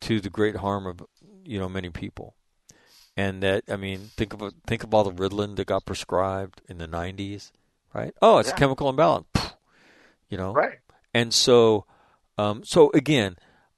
to 0.00 0.20
the 0.20 0.30
great 0.30 0.56
harm 0.56 0.86
of 0.86 1.02
you 1.44 1.58
know 1.58 1.68
many 1.68 1.90
people. 1.90 2.34
And 3.16 3.42
that 3.42 3.64
I 3.68 3.76
mean, 3.76 4.10
think 4.16 4.32
of 4.32 4.52
think 4.66 4.82
of 4.82 4.92
all 4.92 5.04
the 5.04 5.12
Ritalin 5.12 5.56
that 5.56 5.66
got 5.66 5.84
prescribed 5.84 6.62
in 6.68 6.78
the 6.78 6.88
'90s, 6.88 7.52
right? 7.92 8.12
Oh, 8.20 8.38
it's 8.38 8.50
Yeah. 8.50 8.56
chemical 8.56 8.88
imbalance, 8.88 9.26
you 10.28 10.36
know. 10.36 10.52
Right. 10.52 10.80
And 11.12 11.32
so, 11.32 11.86
um, 12.38 12.64
so 12.64 12.90
again, 12.92 13.36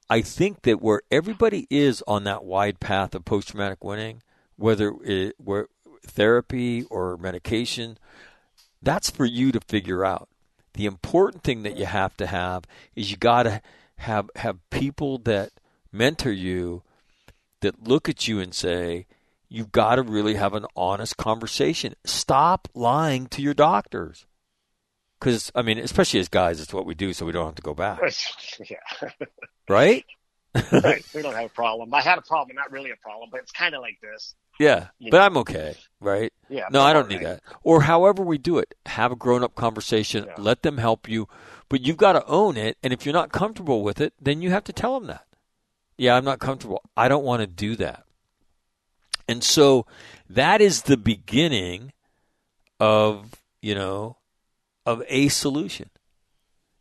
I 0.09 0.21
think 0.21 0.63
that 0.63 0.81
where 0.81 1.01
everybody 1.11 1.67
is 1.69 2.03
on 2.07 2.23
that 2.23 2.43
wide 2.45 2.79
path 2.79 3.13
of 3.13 3.25
post 3.25 3.49
traumatic 3.49 3.83
winning, 3.83 4.23
whether 4.55 4.93
it 5.03 5.35
where 5.37 5.67
therapy 6.05 6.83
or 6.83 7.15
medication, 7.17 7.99
that's 8.87 9.09
for 9.09 9.25
you 9.25 9.51
to 9.51 9.59
figure 9.59 10.05
out. 10.05 10.29
The 10.73 10.85
important 10.85 11.43
thing 11.43 11.63
that 11.63 11.77
you 11.77 11.85
have 11.85 12.15
to 12.17 12.27
have 12.27 12.65
is 12.95 13.11
you 13.11 13.17
got 13.17 13.43
to 13.43 13.61
have 13.97 14.29
have 14.35 14.57
people 14.69 15.17
that 15.19 15.51
mentor 15.91 16.31
you 16.31 16.83
that 17.61 17.87
look 17.87 18.07
at 18.07 18.27
you 18.27 18.39
and 18.39 18.53
say, 18.53 19.07
you've 19.49 19.71
got 19.71 19.95
to 19.95 20.03
really 20.03 20.35
have 20.35 20.53
an 20.53 20.65
honest 20.75 21.17
conversation. 21.17 21.95
Stop 22.05 22.67
lying 22.73 23.27
to 23.27 23.41
your 23.41 23.53
doctors. 23.53 24.25
Because, 25.19 25.51
I 25.55 25.63
mean, 25.63 25.79
especially 25.79 26.19
as 26.19 26.29
guys, 26.29 26.61
it's 26.61 26.73
what 26.73 26.85
we 26.85 26.93
do, 26.93 27.11
so 27.11 27.25
we 27.25 27.31
don't 27.31 27.45
have 27.45 27.55
to 27.55 27.61
go 27.63 27.73
back. 27.73 27.99
yeah. 28.69 29.09
Right? 29.67 30.05
Right. 30.55 31.03
We 31.15 31.21
don't 31.21 31.33
have 31.35 31.45
a 31.45 31.49
problem. 31.49 31.93
I 31.93 32.01
had 32.01 32.17
a 32.17 32.21
problem, 32.21 32.55
not 32.55 32.71
really 32.71 32.91
a 32.91 32.95
problem, 32.95 33.29
but 33.31 33.41
it's 33.41 33.51
kind 33.51 33.75
of 33.75 33.81
like 33.81 33.99
this. 34.01 34.35
Yeah. 34.59 34.87
You 34.99 35.11
But 35.11 35.19
know. 35.19 35.23
I'm 35.25 35.37
okay, 35.37 35.75
right? 35.99 36.33
Yeah. 36.49 36.65
No, 36.71 36.81
I 36.81 36.93
don't 36.93 37.07
need 37.09 37.21
alright. 37.23 37.41
that. 37.43 37.57
Or 37.63 37.81
however 37.81 38.23
we 38.23 38.37
do 38.37 38.57
it, 38.57 38.73
have 38.87 39.11
a 39.11 39.15
grown 39.15 39.43
up 39.43 39.55
conversation, 39.55 40.25
Yeah. 40.25 40.33
let 40.37 40.63
them 40.63 40.77
help 40.77 41.07
you, 41.07 41.27
but 41.69 41.81
you've 41.81 41.97
got 41.97 42.13
to 42.13 42.25
own 42.25 42.57
it. 42.57 42.77
And 42.81 42.91
if 42.91 43.05
you're 43.05 43.13
not 43.13 43.31
comfortable 43.31 43.83
with 43.83 44.01
it, 44.01 44.13
then 44.21 44.41
you 44.41 44.49
have 44.51 44.63
to 44.65 44.73
tell 44.73 44.99
them 44.99 45.07
that. 45.07 45.25
Yeah, 45.97 46.15
I'm 46.15 46.25
not 46.25 46.39
comfortable. 46.39 46.81
I 46.95 47.07
don't 47.07 47.23
want 47.23 47.41
to 47.41 47.47
do 47.47 47.75
that. 47.77 48.03
And 49.27 49.43
so 49.43 49.85
that 50.29 50.61
is 50.61 50.83
the 50.83 50.97
beginning 50.97 51.91
of, 52.79 53.31
you 53.61 53.75
know, 53.75 54.17
of 54.85 55.03
a 55.07 55.27
solution. 55.27 55.89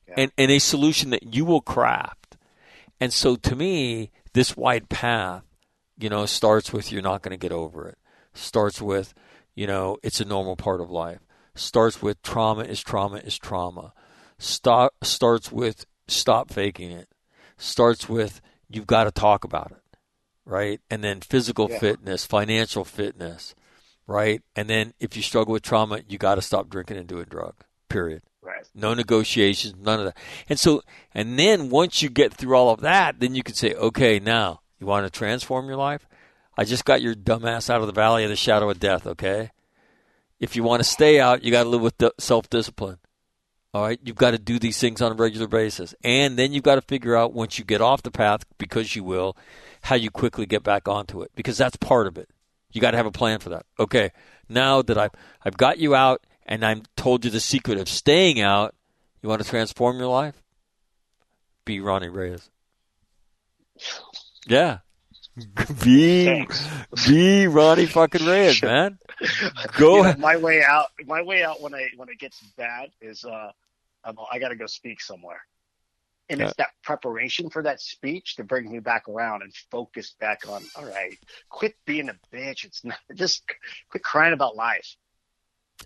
Yeah. 0.09 0.15
And 0.19 0.33
and 0.39 0.51
a 0.53 0.59
solution 0.61 1.11
that 1.11 1.35
you 1.35 1.45
will 1.45 1.61
craft. 1.61 2.26
And 3.01 3.13
so 3.13 3.37
to 3.37 3.57
me, 3.57 4.11
this 4.33 4.57
wide 4.57 4.89
path, 4.89 5.43
you 5.99 6.09
know, 6.09 6.27
starts 6.27 6.73
with 6.73 6.93
you're 6.93 7.03
not 7.03 7.23
going 7.23 7.31
to 7.33 7.37
get 7.37 7.53
over 7.53 7.89
it. 7.89 7.99
Starts 8.35 8.81
with, 8.81 9.15
you 9.55 9.67
know, 9.67 9.99
it's 10.03 10.21
a 10.21 10.25
normal 10.25 10.57
part 10.57 10.81
of 10.81 10.91
life. 10.91 11.21
Starts 11.55 12.03
with 12.03 12.21
trauma 12.23 12.63
is 12.65 12.83
trauma 12.83 13.17
is 13.19 13.39
trauma. 13.39 13.93
Stop 14.39 14.93
starts 15.03 15.51
with 15.51 15.87
stop 16.07 16.51
faking 16.51 16.91
it. 16.91 17.09
Starts 17.57 18.09
with 18.09 18.41
you've 18.69 18.87
got 18.87 19.05
to 19.05 19.11
talk 19.11 19.45
about 19.45 19.71
it, 19.71 19.99
right? 20.45 20.81
And 20.91 21.03
then 21.03 21.21
physical 21.23 21.71
Yeah. 21.71 21.79
fitness, 21.79 22.27
financial 22.27 22.85
fitness, 22.85 23.55
right? 24.07 24.43
And 24.55 24.69
then 24.69 24.93
if 25.01 25.17
you 25.17 25.23
struggle 25.23 25.53
with 25.55 25.63
trauma, 25.63 26.01
you 26.07 26.19
got 26.19 26.35
to 26.35 26.43
stop 26.43 26.69
drinking 26.69 26.99
and 26.99 27.07
doing 27.07 27.25
drugs. 27.25 27.65
Period. 27.89 28.23
Right. 28.47 28.65
No 28.77 28.95
negotiations, 28.95 29.75
none 29.77 29.99
of 29.99 30.07
that. 30.07 30.17
And 30.49 30.57
so, 30.57 30.83
and 31.13 31.37
then 31.37 31.69
once 31.69 32.01
you 32.01 32.09
get 32.09 32.33
through 32.33 32.57
all 32.57 32.71
of 32.71 32.81
that, 32.81 33.19
then 33.19 33.35
you 33.35 33.43
can 33.43 33.57
say, 33.57 33.75
okay, 33.75 34.21
now 34.21 34.61
you 34.79 34.87
want 34.87 35.05
to 35.05 35.11
transform 35.11 35.67
your 35.67 35.77
life? 35.77 36.07
I 36.57 36.63
just 36.65 36.85
got 36.85 37.03
your 37.03 37.15
dumbass 37.15 37.69
out 37.69 37.81
of 37.81 37.89
the 37.89 37.93
valley 37.93 38.23
of 38.23 38.31
the 38.31 38.37
shadow 38.37 38.71
of 38.71 38.79
death, 38.79 39.05
okay? 39.05 39.51
If 40.39 40.55
you 40.55 40.63
want 40.63 40.81
to 40.81 40.89
stay 40.89 41.19
out, 41.19 41.43
you 41.43 41.51
got 41.51 41.65
to 41.65 41.69
live 41.69 41.81
with 41.81 42.01
self 42.21 42.49
discipline. 42.49 42.99
All 43.75 43.83
right, 43.83 43.99
you've 44.05 44.17
got 44.17 44.31
to 44.31 44.39
do 44.39 44.61
these 44.61 44.79
things 44.79 45.03
on 45.03 45.11
a 45.11 45.17
regular 45.17 45.49
basis. 45.49 45.93
And 46.05 46.39
then 46.39 46.53
you've 46.53 46.63
got 46.63 46.77
to 46.77 46.83
figure 46.83 47.17
out 47.17 47.35
once 47.35 47.59
you 47.59 47.65
get 47.65 47.81
off 47.81 48.03
the 48.03 48.13
path, 48.13 48.45
because 48.59 48.95
you 48.95 49.03
will, 49.03 49.37
how 49.83 49.97
you 49.97 50.11
quickly 50.11 50.47
get 50.47 50.63
back 50.63 50.87
onto 50.87 51.21
it, 51.21 51.33
because 51.35 51.59
that's 51.59 51.77
part 51.77 52.07
of 52.07 52.17
it. 52.17 52.31
You 52.73 52.81
got 52.81 52.93
to 52.93 52.97
have 52.97 53.07
a 53.07 53.11
plan 53.11 53.41
for 53.41 53.49
that. 53.49 53.67
Okay, 53.79 54.13
now 54.49 54.83
that 54.83 54.97
I've, 54.97 55.11
I've 55.45 55.57
got 55.57 55.79
you 55.79 55.97
out 55.97 56.25
and 56.47 56.65
I've 56.65 56.83
told 56.97 57.25
you 57.25 57.31
the 57.31 57.41
secret 57.41 57.79
of 57.79 57.89
staying 57.89 58.41
out, 58.41 58.75
you 59.23 59.29
want 59.29 59.43
to 59.43 59.49
transform 59.49 59.99
your 59.99 60.09
life? 60.09 60.43
Be 61.65 61.81
Ronnie 61.81 62.09
Reyes. 62.09 62.49
Yeah. 64.47 64.79
Be 65.85 66.25
Thanks. 66.25 66.67
be 67.07 67.47
Ronnie 67.47 67.85
fucking 67.87 68.25
Reyes, 68.25 68.63
man. 68.63 68.99
Go 69.77 69.97
You 69.99 70.03
know, 70.03 70.09
ahead. 70.09 70.19
my 70.19 70.37
way 70.39 70.63
out. 70.65 70.87
My 71.05 71.21
way 71.23 71.43
out 71.43 71.61
when 71.61 71.75
I 71.75 71.89
when 71.97 72.09
it 72.09 72.19
gets 72.19 72.41
bad 72.57 72.89
is 73.03 73.23
uh, 73.25 73.51
I'm, 74.03 74.17
I 74.33 74.39
got 74.39 74.49
to 74.49 74.57
go 74.57 74.65
speak 74.67 75.01
somewhere, 75.03 75.41
and 76.31 76.41
it's 76.41 76.55
that 76.57 76.71
preparation 76.83 77.51
for 77.51 77.63
that 77.65 77.83
speech 77.83 78.37
that 78.37 78.45
brings 78.45 78.71
me 78.71 78.79
back 78.79 79.09
around 79.11 79.43
and 79.43 79.53
focus 79.71 80.15
back 80.19 80.49
on. 80.49 80.63
All 80.75 80.87
right, 80.87 81.19
quit 81.51 81.75
being 81.85 82.09
a 82.09 82.15
bitch. 82.35 82.65
It's 82.65 82.83
not 82.83 82.99
just 83.15 83.43
quit 83.91 84.03
crying 84.03 84.33
about 84.33 84.57
life. 84.57 84.97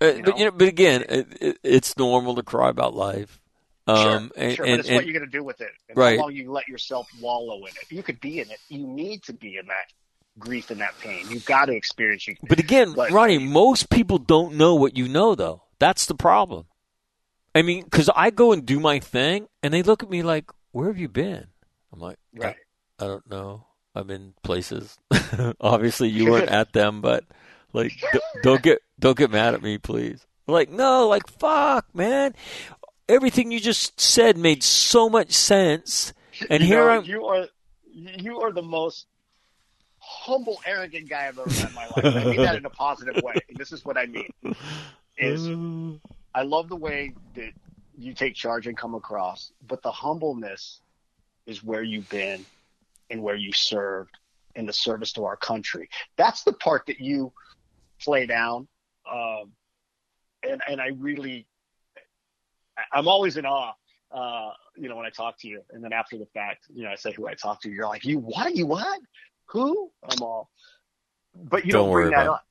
Uh, 0.00 0.06
you 0.06 0.22
but 0.22 0.30
know? 0.32 0.36
you 0.38 0.44
know, 0.46 0.50
but 0.52 0.68
again, 0.68 1.04
it, 1.08 1.26
it, 1.40 1.58
it's 1.62 1.96
normal 1.96 2.34
to 2.36 2.42
cry 2.42 2.68
about 2.68 2.94
life. 2.94 3.40
Um, 3.86 3.96
sure, 3.96 4.30
and, 4.36 4.54
sure, 4.56 4.64
and, 4.66 4.72
but 4.74 4.80
it's 4.80 4.88
and- 4.88 4.96
what 4.96 5.04
you're 5.06 5.18
going 5.18 5.30
to 5.30 5.38
do 5.38 5.42
with 5.42 5.60
it, 5.60 5.70
and 5.88 5.96
Right. 5.98 6.18
how 6.18 6.24
long 6.24 6.34
you 6.34 6.52
let 6.52 6.68
yourself 6.68 7.08
wallow 7.20 7.58
in 7.58 7.68
it. 7.82 7.90
You 7.90 8.02
could 8.02 8.20
be 8.20 8.40
in 8.40 8.50
it. 8.50 8.58
You 8.68 8.86
need 8.86 9.22
to 9.24 9.32
be 9.32 9.56
in 9.56 9.66
that 9.66 9.92
grief 10.38 10.70
and 10.70 10.80
that 10.80 10.94
pain. 11.00 11.26
You've 11.28 11.44
got 11.44 11.66
to 11.66 11.72
experience. 11.74 12.26
You, 12.28 12.36
But 12.48 12.60
again, 12.60 12.92
But- 12.94 13.10
Ronnie, 13.10 13.38
most 13.38 13.90
people 13.90 14.18
don't 14.18 14.54
know 14.54 14.74
what 14.76 14.96
you 14.96 15.08
know, 15.08 15.34
though. 15.34 15.62
That's 15.78 16.06
the 16.06 16.14
problem. 16.14 16.66
I 17.54 17.62
mean, 17.62 17.82
because 17.84 18.08
I 18.14 18.30
go 18.30 18.52
and 18.52 18.64
do 18.64 18.78
my 18.78 19.00
thing, 19.00 19.48
and 19.62 19.74
they 19.74 19.82
look 19.82 20.02
at 20.04 20.10
me 20.10 20.22
like, 20.22 20.50
"Where 20.70 20.86
have 20.86 20.98
you 20.98 21.08
been?" 21.08 21.48
I'm 21.92 21.98
like, 21.98 22.18
I- 22.36 22.44
right. 22.44 22.56
I, 23.00 23.04
don't 23.06 23.28
know. 23.28 23.66
I'm 23.94 24.08
in 24.10 24.34
places. 24.44 24.96
Obviously, 25.60 26.10
you 26.10 26.26
weren't 26.30 26.48
at 26.48 26.72
them, 26.72 27.00
but 27.00 27.24
like, 27.72 27.92
d- 28.12 28.20
don't 28.42 28.62
get 28.62 28.80
don't 28.98 29.16
get 29.16 29.30
mad 29.30 29.54
at 29.54 29.62
me, 29.62 29.78
please. 29.78 30.26
Like, 30.46 30.70
no, 30.70 31.08
like, 31.08 31.28
fuck, 31.28 31.94
man. 31.94 32.34
Everything 33.08 33.50
you 33.50 33.60
just 33.60 34.00
said 34.00 34.36
made 34.36 34.62
so 34.62 35.08
much 35.08 35.32
sense, 35.32 36.12
and 36.48 36.62
You 36.62 36.68
here 36.68 36.84
know, 36.84 36.90
I'm. 36.90 37.04
You 37.04 37.24
are 37.26 37.46
you 37.92 38.40
are 38.40 38.52
the 38.52 38.62
most 38.62 39.06
humble, 39.98 40.60
arrogant 40.66 41.08
guy 41.08 41.28
I've 41.28 41.38
ever 41.38 41.48
met 41.48 41.68
in 41.68 41.74
my 41.74 41.86
life. 41.86 42.04
I 42.04 42.24
mean 42.24 42.42
that 42.42 42.56
in 42.56 42.64
a 42.64 42.70
positive 42.70 43.22
way. 43.22 43.34
And 43.48 43.56
this 43.56 43.72
is 43.72 43.84
what 43.84 43.96
I 43.96 44.06
mean: 44.06 44.30
is 45.18 45.48
I 46.34 46.42
love 46.42 46.68
the 46.68 46.76
way 46.76 47.14
that 47.34 47.52
you 47.98 48.14
take 48.14 48.34
charge 48.34 48.66
and 48.66 48.76
come 48.76 48.94
across, 48.94 49.52
but 49.66 49.82
the 49.82 49.90
humbleness 49.90 50.80
is 51.46 51.62
where 51.62 51.82
you've 51.82 52.08
been 52.08 52.44
and 53.10 53.22
where 53.22 53.34
you 53.34 53.52
served 53.52 54.16
in 54.54 54.66
the 54.66 54.72
service 54.72 55.12
to 55.12 55.24
our 55.24 55.36
country. 55.36 55.88
That's 56.16 56.44
the 56.44 56.52
part 56.52 56.86
that 56.86 57.00
you 57.00 57.32
play 58.00 58.26
down, 58.26 58.66
um, 59.10 59.52
and 60.42 60.60
and 60.68 60.80
I 60.80 60.88
really, 60.96 61.46
I'm 62.92 63.08
always 63.08 63.36
in 63.36 63.46
awe. 63.46 63.72
Uh, 64.12 64.50
you 64.76 64.88
know, 64.88 64.96
when 64.96 65.06
I 65.06 65.10
talk 65.10 65.38
to 65.40 65.48
you, 65.48 65.62
and 65.70 65.84
then 65.84 65.92
after 65.92 66.18
the 66.18 66.26
fact, 66.34 66.64
you 66.74 66.82
know, 66.82 66.90
I 66.90 66.96
say 66.96 67.12
who 67.12 67.28
I 67.28 67.34
talk 67.34 67.60
to. 67.62 67.70
You're 67.70 67.86
like, 67.86 68.04
you 68.04 68.18
what? 68.18 68.56
You 68.56 68.66
what? 68.66 69.00
Who? 69.46 69.90
I'm 70.02 70.22
all. 70.22 70.50
But 71.34 71.64
you 71.64 71.72
Don't 71.72 71.82
don't, 71.82 71.90
worry 71.90 72.04
bring 72.04 72.16
that 72.18 72.26
about 72.26 72.34
up. 72.34 72.44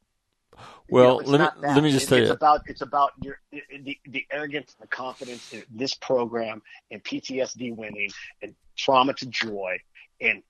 Well, 0.89 1.21
You 1.21 1.23
know, 1.23 1.37
let 1.37 1.55
me- 1.61 1.67
let 1.67 1.83
me 1.83 1.91
just 1.91 2.05
It- 2.05 2.09
tell 2.09 2.17
it's 2.19 2.27
you. 2.29 2.33
about 2.33 2.61
it's 2.65 2.81
about 2.81 3.11
your 3.21 3.39
the, 3.51 3.97
the 4.07 4.25
arrogance, 4.31 4.73
and 4.79 4.83
the 4.89 4.95
confidence 4.95 5.51
in 5.53 5.63
this 5.69 5.93
program, 5.95 6.61
and 6.91 7.03
PTSD 7.03 7.75
winning, 7.75 8.09
and 8.41 8.55
trauma 8.77 9.13
to 9.15 9.25
joy, 9.25 9.77
and 10.21 10.41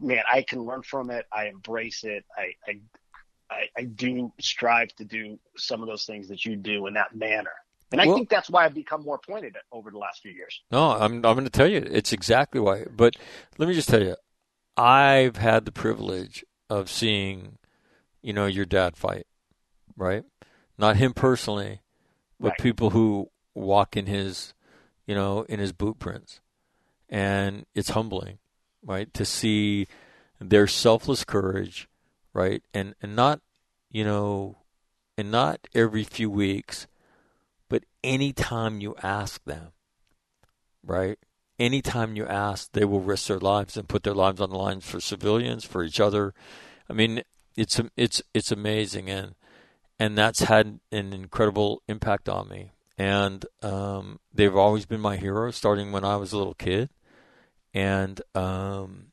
man, 0.00 0.22
I 0.30 0.42
can 0.42 0.60
learn 0.62 0.82
from 0.82 1.10
it. 1.10 1.26
I 1.32 1.46
embrace 1.48 2.04
it. 2.04 2.24
I 2.36 2.54
I 2.68 2.80
I, 3.52 3.68
I 3.76 3.84
do 3.84 4.32
strive 4.40 4.94
to 4.96 5.04
do 5.04 5.38
some 5.56 5.82
of 5.82 5.88
those 5.88 6.04
things 6.04 6.28
that 6.28 6.44
you 6.44 6.56
do 6.56 6.86
in 6.86 6.94
that 6.94 7.14
manner, 7.14 7.52
and 7.92 8.00
I 8.00 8.06
Well- 8.06 8.16
think 8.16 8.28
that's 8.28 8.50
why 8.50 8.64
I've 8.64 8.74
become 8.74 9.02
more 9.02 9.18
pointed 9.18 9.56
over 9.70 9.90
the 9.90 9.98
last 9.98 10.22
few 10.22 10.32
years. 10.32 10.60
No, 10.70 10.90
I'm 10.92 11.14
I'm 11.16 11.20
going 11.20 11.44
to 11.44 11.50
tell 11.50 11.68
you 11.68 11.78
it's 11.78 12.12
exactly 12.12 12.60
why. 12.60 12.84
But 12.90 13.14
let 13.58 13.68
me 13.68 13.74
just 13.74 13.88
tell 13.88 14.02
you, 14.02 14.16
I've 14.76 15.36
had 15.36 15.64
the 15.66 15.72
privilege 15.72 16.44
of 16.70 16.88
seeing, 16.90 17.58
you 18.22 18.32
know, 18.32 18.46
your 18.46 18.64
dad 18.64 18.96
fight, 18.96 19.26
right? 19.96 20.24
Not 20.78 20.96
him 20.96 21.12
personally, 21.12 21.80
but 22.40 22.48
Right. 22.50 22.58
people 22.58 22.90
who 22.90 23.30
walk 23.54 23.96
in 23.96 24.06
his, 24.06 24.54
you 25.06 25.14
know, 25.14 25.42
in 25.42 25.60
his 25.60 25.72
boot 25.72 25.98
prints, 25.98 26.40
and 27.08 27.66
it's 27.74 27.90
humbling, 27.90 28.38
right, 28.82 29.12
to 29.14 29.24
see 29.26 29.86
their 30.40 30.66
selfless 30.66 31.24
courage, 31.24 31.88
right, 32.34 32.62
and 32.74 32.94
and 33.02 33.16
not, 33.16 33.40
you 33.90 34.04
know, 34.04 34.58
and 35.16 35.30
not 35.30 35.68
every 35.74 36.04
few 36.04 36.30
weeks, 36.30 36.86
but 37.68 37.84
anytime 38.02 38.80
you 38.80 38.94
ask 39.02 39.42
them 39.44 39.72
right? 40.84 41.18
Anytime 41.58 42.16
you 42.16 42.26
ask, 42.26 42.72
they 42.72 42.84
will 42.84 43.00
risk 43.00 43.28
their 43.28 43.38
lives 43.38 43.76
and 43.76 43.88
put 43.88 44.02
their 44.02 44.14
lives 44.14 44.40
on 44.40 44.50
the 44.50 44.58
line 44.58 44.80
for 44.80 45.00
civilians, 45.00 45.64
for 45.64 45.84
each 45.84 46.00
other. 46.00 46.34
I 46.88 46.92
mean, 46.92 47.22
it's 47.56 47.80
it's 47.96 48.22
it's 48.34 48.50
amazing, 48.50 49.08
and 49.08 49.34
and 49.98 50.16
that's 50.18 50.40
had 50.40 50.80
an 50.90 51.12
incredible 51.12 51.82
impact 51.88 52.28
on 52.28 52.48
me. 52.48 52.72
And 52.98 53.44
um, 53.62 54.20
they've 54.32 54.56
always 54.56 54.86
been 54.86 55.00
my 55.00 55.16
heroes, 55.16 55.56
starting 55.56 55.92
when 55.92 56.04
I 56.04 56.16
was 56.16 56.32
a 56.32 56.38
little 56.38 56.54
kid, 56.54 56.90
and 57.72 58.20
um, 58.34 59.12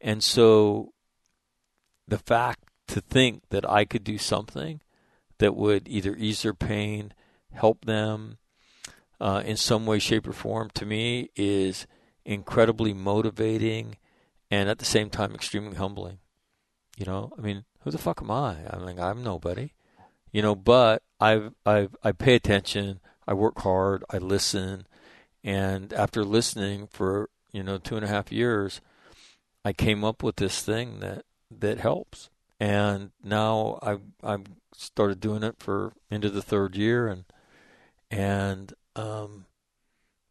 and 0.00 0.22
so 0.22 0.92
the 2.10 2.18
fact 2.18 2.68
to 2.88 3.00
think 3.00 3.42
that 3.50 3.68
I 3.68 3.84
could 3.84 4.04
do 4.04 4.18
something 4.18 4.80
that 5.38 5.56
would 5.56 5.88
either 5.88 6.14
ease 6.16 6.42
their 6.42 6.54
pain, 6.54 7.14
help 7.52 7.84
them 7.84 8.38
uh, 9.20 9.42
in 9.44 9.56
some 9.56 9.86
way, 9.86 9.98
shape, 9.98 10.26
or 10.26 10.32
form, 10.32 10.70
to 10.74 10.84
me 10.84 11.30
is 11.36 11.86
incredibly 12.24 12.92
motivating 12.92 13.96
and 14.50 14.68
at 14.68 14.78
the 14.78 14.84
same 14.84 15.08
time 15.08 15.34
extremely 15.34 15.76
humbling. 15.76 16.18
You 16.98 17.06
know, 17.06 17.32
I 17.38 17.40
mean, 17.40 17.64
who 17.80 17.90
the 17.90 17.98
fuck 17.98 18.20
am 18.20 18.30
I? 18.30 18.56
I 18.68 18.78
mean, 18.78 18.98
I'm 18.98 19.22
nobody. 19.22 19.72
You 20.32 20.42
know, 20.42 20.54
but 20.54 21.02
I've 21.18 21.54
I've 21.64 21.96
I 22.02 22.12
pay 22.12 22.34
attention. 22.34 23.00
I 23.26 23.34
work 23.34 23.60
hard. 23.60 24.04
I 24.10 24.18
listen, 24.18 24.86
and 25.42 25.92
after 25.92 26.24
listening 26.24 26.88
for 26.88 27.30
you 27.52 27.62
know 27.62 27.78
two 27.78 27.96
and 27.96 28.04
a 28.04 28.08
half 28.08 28.30
years, 28.30 28.80
I 29.64 29.72
came 29.72 30.04
up 30.04 30.22
with 30.22 30.36
this 30.36 30.62
thing 30.62 31.00
that 31.00 31.24
that 31.50 31.78
helps. 31.78 32.30
And 32.58 33.10
now 33.22 33.78
I've 33.82 34.02
I've 34.22 34.44
started 34.74 35.20
doing 35.20 35.42
it 35.42 35.56
for 35.58 35.92
into 36.10 36.28
the 36.30 36.42
third 36.42 36.76
year, 36.76 37.08
and 37.08 37.24
and 38.10 38.72
um, 38.96 39.46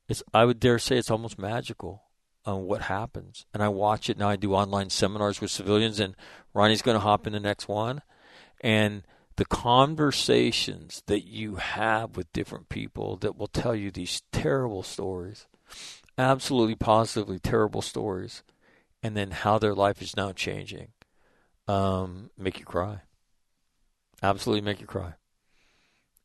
it's 0.07 0.21
I 0.33 0.45
would 0.45 0.59
dare 0.59 0.79
say 0.79 0.97
it's 0.97 1.11
almost 1.11 1.39
magical 1.39 2.03
on 2.45 2.65
what 2.65 2.83
happens. 2.83 3.45
And 3.53 3.63
I 3.63 3.69
watch 3.69 4.09
it 4.09 4.17
now. 4.17 4.29
I 4.29 4.35
do 4.35 4.53
online 4.53 4.89
seminars 4.89 5.41
with 5.41 5.51
civilians, 5.51 5.99
and 5.99 6.15
Ronnie's 6.53 6.81
going 6.81 6.95
to 6.95 7.03
hop 7.03 7.27
in 7.27 7.33
the 7.33 7.39
next 7.39 7.67
one. 7.67 8.01
And 8.61 9.03
the 9.37 9.45
conversations 9.45 11.01
that 11.07 11.25
you 11.25 11.55
have 11.55 12.17
with 12.17 12.33
different 12.33 12.67
people 12.67 13.15
that 13.17 13.37
will 13.37 13.47
tell 13.47 13.73
you 13.73 13.89
these 13.89 14.21
terrible 14.31 14.83
stories, 14.83 15.47
absolutely 16.17 16.75
positively 16.75 17.39
terrible 17.39 17.81
stories, 17.81 18.43
and 19.01 19.15
then 19.15 19.31
how 19.31 19.57
their 19.57 19.73
life 19.73 20.01
is 20.01 20.17
now 20.17 20.33
changing, 20.33 20.89
um, 21.69 22.31
make 22.35 22.59
you 22.59 22.65
cry. 22.65 23.01
Absolutely 24.23 24.61
make 24.61 24.81
you 24.81 24.87
cry. 24.87 25.13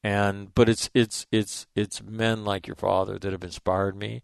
And 0.02 0.54
but 0.54 0.68
it's 0.68 0.90
it's 0.94 1.26
it's 1.30 1.66
it's 1.74 2.02
men 2.02 2.44
like 2.44 2.66
your 2.66 2.76
father 2.76 3.18
that 3.18 3.32
have 3.32 3.44
inspired 3.44 3.96
me 3.96 4.22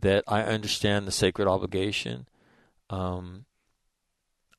that 0.00 0.24
I 0.26 0.42
understand 0.42 1.06
the 1.06 1.12
sacred 1.12 1.48
obligation. 1.48 2.26
Um, 2.90 3.44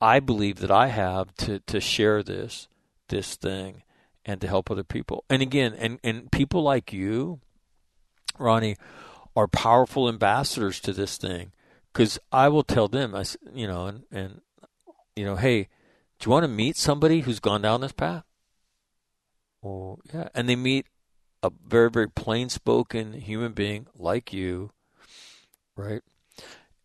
I 0.02 0.20
believe 0.20 0.58
that 0.58 0.72
I 0.72 0.88
have 0.88 1.34
to, 1.36 1.60
to 1.60 1.80
share 1.80 2.22
this 2.22 2.68
this 3.08 3.36
thing 3.36 3.84
and 4.26 4.42
to 4.42 4.48
help 4.48 4.70
other 4.70 4.84
people. 4.84 5.24
And 5.30 5.42
again, 5.42 5.74
and, 5.74 6.00
and 6.04 6.32
people 6.32 6.64
like 6.64 6.94
you, 6.94 7.40
Ronnie, 8.38 8.78
are 9.36 9.48
powerful 9.48 10.08
ambassadors 10.08 10.80
to 10.82 10.94
this 10.94 11.18
thing 11.18 11.52
because 11.92 12.20
I 12.32 12.50
will 12.50 12.64
tell 12.64 12.88
them, 12.88 13.16
I 13.16 13.26
you 13.54 13.68
know, 13.68 13.88
and, 13.88 14.04
and 14.12 14.42
you 15.16 15.26
know, 15.26 15.36
hey, 15.36 15.68
do 16.24 16.30
you 16.30 16.32
want 16.32 16.46
to 16.46 16.48
meet 16.48 16.78
somebody 16.78 17.20
who's 17.20 17.42
gone 17.42 17.62
down 17.62 17.82
this 17.82 17.92
path? 17.92 18.24
Well, 19.62 20.00
yeah, 20.14 20.30
and 20.34 20.48
they 20.48 20.56
meet 20.56 20.88
a 21.42 21.52
very 21.68 21.90
very 21.90 22.10
plain 22.10 22.48
spoken 22.48 23.12
human 23.12 23.52
being 23.52 23.88
like 23.94 24.32
you 24.32 24.72
right? 25.76 26.02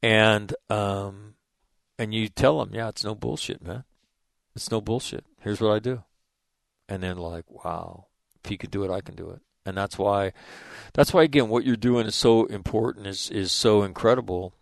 And 0.02 0.52
um, 0.70 1.34
and 1.98 2.14
you 2.14 2.28
tell 2.28 2.58
them, 2.58 2.74
yeah, 2.74 2.88
it's 2.88 3.04
no 3.04 3.14
bullshit, 3.14 3.64
man. 3.64 3.84
It's 4.56 4.72
no 4.72 4.80
bullshit. 4.80 5.24
Here's 5.40 5.60
what 5.60 5.72
I 5.72 5.78
do, 5.78 6.02
and 6.88 7.00
then 7.00 7.16
like, 7.16 7.44
wow, 7.48 8.06
if 8.42 8.50
he 8.50 8.56
could 8.56 8.72
do 8.72 8.82
it, 8.82 8.90
I 8.90 9.00
can 9.00 9.14
do 9.14 9.30
it. 9.30 9.40
And 9.64 9.76
that's 9.76 9.98
why, 9.98 10.32
that's 10.94 11.14
why 11.14 11.22
again, 11.22 11.48
what 11.48 11.64
you're 11.64 11.76
doing 11.76 12.06
is 12.06 12.16
so 12.16 12.46
important, 12.46 13.06
is 13.06 13.30
is 13.30 13.52
so 13.52 13.84
incredible, 13.84 14.52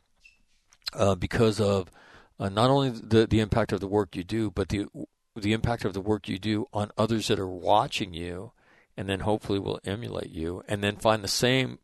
uh, 0.93 1.15
because 1.15 1.61
of 1.61 1.91
uh, 2.39 2.49
not 2.49 2.71
only 2.71 2.91
the 2.91 3.27
the 3.27 3.41
impact 3.41 3.73
of 3.73 3.81
the 3.81 3.89
work 3.89 4.17
you 4.17 4.25
do, 4.25 4.51
but 4.51 4.69
the 4.69 4.87
the 5.35 5.53
impact 5.53 5.85
of 5.85 5.93
the 5.93 6.01
work 6.01 6.29
you 6.29 6.39
do 6.39 6.67
on 6.73 6.91
others 6.97 7.29
that 7.29 7.39
are 7.39 7.49
watching 7.49 8.15
you, 8.15 8.53
and 8.97 9.09
then 9.09 9.21
hopefully 9.21 9.59
will 9.59 9.81
emulate 9.85 10.31
you, 10.31 10.63
and 10.69 10.83
then 10.83 10.97
find 10.97 11.23
the 11.23 11.29
same 11.29 11.79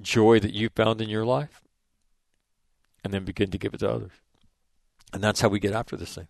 joy 0.00 0.40
that 0.40 0.52
you 0.52 0.68
found 0.70 1.00
in 1.00 1.08
your 1.08 1.24
life 1.24 1.62
and 3.04 3.12
then 3.12 3.24
begin 3.24 3.50
to 3.50 3.58
give 3.58 3.74
it 3.74 3.80
to 3.80 3.90
others. 3.90 4.12
And 5.12 5.22
that's 5.22 5.40
how 5.40 5.48
we 5.48 5.60
get 5.60 5.72
after 5.72 5.96
this 5.96 6.14
thing. 6.14 6.28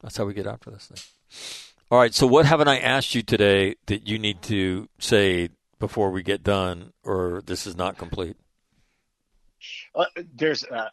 That's 0.00 0.16
how 0.16 0.24
we 0.24 0.34
get 0.34 0.46
after 0.46 0.70
this 0.70 0.86
thing. 0.86 1.78
All 1.90 1.98
right, 1.98 2.14
so 2.14 2.26
what 2.26 2.46
haven't 2.46 2.68
I 2.68 2.78
asked 2.78 3.14
you 3.14 3.22
today 3.22 3.76
that 3.86 4.08
you 4.08 4.18
need 4.18 4.42
to 4.42 4.88
say 4.98 5.50
before 5.78 6.10
we 6.10 6.22
get 6.22 6.42
done, 6.42 6.92
or 7.04 7.42
this 7.44 7.66
is 7.66 7.76
not 7.76 7.98
complete? 7.98 8.36
Uh, 9.94 10.06
there's, 10.34 10.64
uh, 10.64 10.88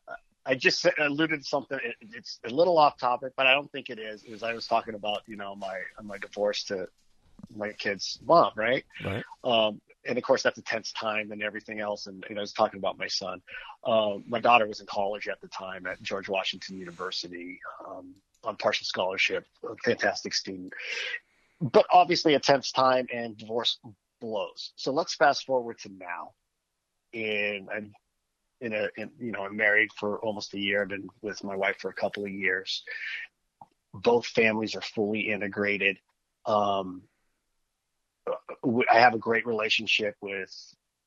I 0.45 0.55
just 0.55 0.87
alluded 0.99 1.41
to 1.41 1.45
something. 1.45 1.77
It, 1.83 1.95
it's 2.13 2.39
a 2.45 2.49
little 2.49 2.77
off 2.77 2.97
topic, 2.97 3.33
but 3.37 3.47
I 3.47 3.53
don't 3.53 3.71
think 3.71 3.89
it 3.89 3.99
is. 3.99 4.23
Is 4.23 4.43
I 4.43 4.53
was 4.53 4.67
talking 4.67 4.95
about, 4.95 5.21
you 5.27 5.35
know, 5.35 5.55
my 5.55 5.79
my 6.01 6.17
divorce 6.17 6.63
to 6.65 6.87
my 7.55 7.71
kid's 7.73 8.19
mom, 8.25 8.51
right? 8.55 8.83
Right. 9.03 9.23
Um, 9.43 9.81
and 10.05 10.17
of 10.17 10.23
course 10.23 10.43
that's 10.43 10.57
a 10.57 10.63
tense 10.63 10.91
time 10.93 11.31
and 11.31 11.43
everything 11.43 11.79
else. 11.79 12.07
And, 12.07 12.25
and 12.29 12.37
I 12.37 12.41
was 12.41 12.53
talking 12.53 12.79
about 12.79 12.97
my 12.97 13.07
son. 13.07 13.41
Um, 13.85 14.23
my 14.27 14.39
daughter 14.39 14.67
was 14.67 14.79
in 14.79 14.85
college 14.85 15.27
at 15.27 15.41
the 15.41 15.47
time 15.47 15.85
at 15.85 16.01
George 16.01 16.27
Washington 16.29 16.77
University 16.77 17.59
um, 17.87 18.15
on 18.43 18.55
partial 18.55 18.85
scholarship, 18.85 19.45
a 19.63 19.75
fantastic 19.77 20.33
student. 20.33 20.73
But 21.59 21.85
obviously 21.91 22.33
a 22.33 22.39
tense 22.39 22.71
time 22.71 23.07
and 23.13 23.37
divorce 23.37 23.79
blows. 24.19 24.73
So 24.75 24.91
let's 24.91 25.15
fast 25.15 25.45
forward 25.45 25.79
to 25.79 25.89
now. 25.89 26.31
And 27.13 27.69
I'm 27.69 27.93
in 28.61 28.73
a, 28.73 28.87
in, 28.97 29.11
you 29.19 29.31
know, 29.31 29.43
I'm 29.43 29.57
married 29.57 29.89
for 29.97 30.19
almost 30.19 30.53
a 30.53 30.59
year. 30.59 30.83
I've 30.83 30.89
been 30.89 31.09
with 31.21 31.43
my 31.43 31.55
wife 31.55 31.77
for 31.79 31.89
a 31.89 31.93
couple 31.93 32.23
of 32.23 32.31
years. 32.31 32.83
Both 33.93 34.25
families 34.27 34.75
are 34.75 34.81
fully 34.81 35.31
integrated. 35.31 35.97
Um, 36.45 37.01
I 38.27 38.99
have 38.99 39.13
a 39.13 39.19
great 39.19 39.45
relationship 39.45 40.15
with, 40.21 40.53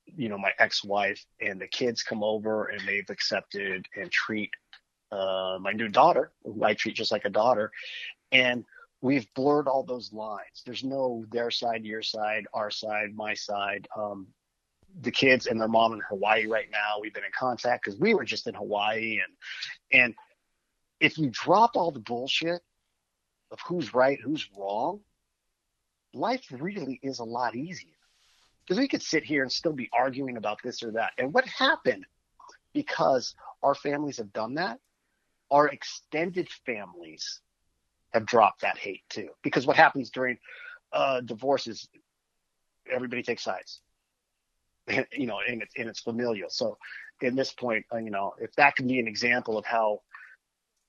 you 0.05 0.29
know, 0.29 0.37
my 0.37 0.53
ex-wife 0.59 1.25
and 1.41 1.61
the 1.61 1.69
kids 1.69 2.03
come 2.03 2.23
over 2.23 2.67
and 2.67 2.81
they've 2.87 3.09
accepted 3.09 3.87
and 3.97 4.11
treat 4.11 4.51
uh, 5.13 5.59
my 5.61 5.73
new 5.73 5.89
daughter, 5.89 6.33
who 6.45 6.65
I 6.65 6.75
treat 6.75 6.97
just 6.97 7.13
like 7.13 7.25
a 7.25 7.31
daughter, 7.31 7.71
and 8.33 8.65
we've 9.01 9.33
blurred 9.35 9.69
all 9.69 9.85
those 9.85 10.13
lines. 10.13 10.63
There's 10.67 10.83
no 10.83 11.25
their 11.31 11.51
side, 11.51 11.85
your 11.85 12.03
side, 12.03 12.47
our 12.53 12.71
side, 12.71 13.15
my 13.15 13.35
side. 13.35 13.87
Um, 13.97 14.27
the 15.01 15.11
kids 15.11 15.47
and 15.47 15.61
their 15.61 15.69
mom 15.69 15.93
in 15.93 16.01
Hawaii 16.09 16.47
right 16.47 16.69
now. 16.71 17.01
We've 17.01 17.15
been 17.15 17.25
in 17.25 17.31
contact 17.37 17.85
because 17.85 17.99
we 17.99 18.15
were 18.15 18.25
just 18.25 18.47
in 18.47 18.55
Hawaii, 18.55 19.21
and 19.21 20.03
and 20.03 20.15
if 21.01 21.19
you 21.19 21.31
drop 21.31 21.77
all 21.77 21.91
the 21.91 22.01
bullshit 22.01 22.63
of 23.51 23.59
who's 23.67 23.95
right, 23.95 24.19
who's 24.21 24.49
wrong, 24.57 25.01
life 26.13 26.45
really 26.51 27.01
is 27.03 27.19
a 27.19 27.25
lot 27.25 27.55
easier. 27.55 27.91
Because 28.65 28.81
we 28.81 28.89
could 28.89 29.03
sit 29.03 29.25
here 29.25 29.43
and 29.43 29.53
still 29.53 29.75
be 29.75 29.91
arguing 29.93 30.39
about 30.39 30.59
this 30.65 30.83
or 30.83 30.93
that. 30.93 31.13
And 31.19 31.35
what 31.35 31.45
happened 31.47 32.07
because 32.73 33.35
our 33.63 33.75
families 33.75 34.17
have 34.17 34.33
done 34.33 34.55
that? 34.55 34.81
Our 35.51 35.69
extended 35.69 36.49
families 36.65 37.41
have 38.15 38.25
dropped 38.25 38.63
that 38.63 38.79
hate 38.79 39.03
too. 39.11 39.29
Because 39.43 39.67
what 39.67 39.77
happens 39.77 40.09
during 40.11 40.39
uh, 40.93 41.21
divorce 41.21 41.67
is 41.67 41.89
everybody 42.91 43.23
takes 43.23 43.43
sides. 43.43 43.81
You 45.13 45.27
know, 45.27 45.39
and 45.47 45.63
it's, 45.63 45.73
it's 45.77 46.01
familial. 46.01 46.51
So 46.51 46.77
in 47.21 47.35
this 47.35 47.53
point, 47.53 47.85
uh, 47.93 47.99
you 47.99 48.11
know, 48.11 48.35
if 48.39 48.55
that 48.57 48.77
can 48.77 48.87
be 48.87 48.99
an 48.99 49.09
example 49.09 49.57
of 49.57 49.65
how, 49.65 50.01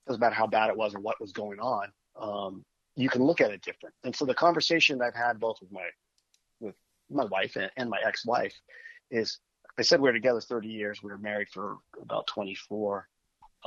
doesn't 0.07 0.19
matter 0.19 0.35
how 0.35 0.47
bad 0.47 0.69
it 0.69 0.77
was 0.77 0.93
or 0.95 0.99
what 0.99 1.19
was 1.19 1.31
going 1.31 1.59
on, 1.59 1.87
um, 2.19 2.63
you 2.95 3.09
can 3.09 3.23
look 3.23 3.41
at 3.41 3.51
it 3.51 3.61
different. 3.61 3.95
And 4.03 4.15
so 4.15 4.25
the 4.25 4.33
conversation 4.33 5.01
I've 5.01 5.15
had 5.15 5.39
both 5.39 5.57
with 5.61 5.71
my 5.71 5.87
with 6.59 6.75
my 7.09 7.25
wife 7.25 7.55
and, 7.55 7.69
and 7.75 7.89
my 7.89 7.99
ex-wife 8.05 8.53
is 9.11 9.39
I 9.77 9.81
said 9.81 9.99
we 9.99 10.09
were 10.09 10.13
together 10.13 10.39
30 10.39 10.69
years. 10.69 11.03
We 11.03 11.11
were 11.11 11.17
married 11.17 11.49
for 11.49 11.77
about 12.01 12.27
24. 12.27 13.07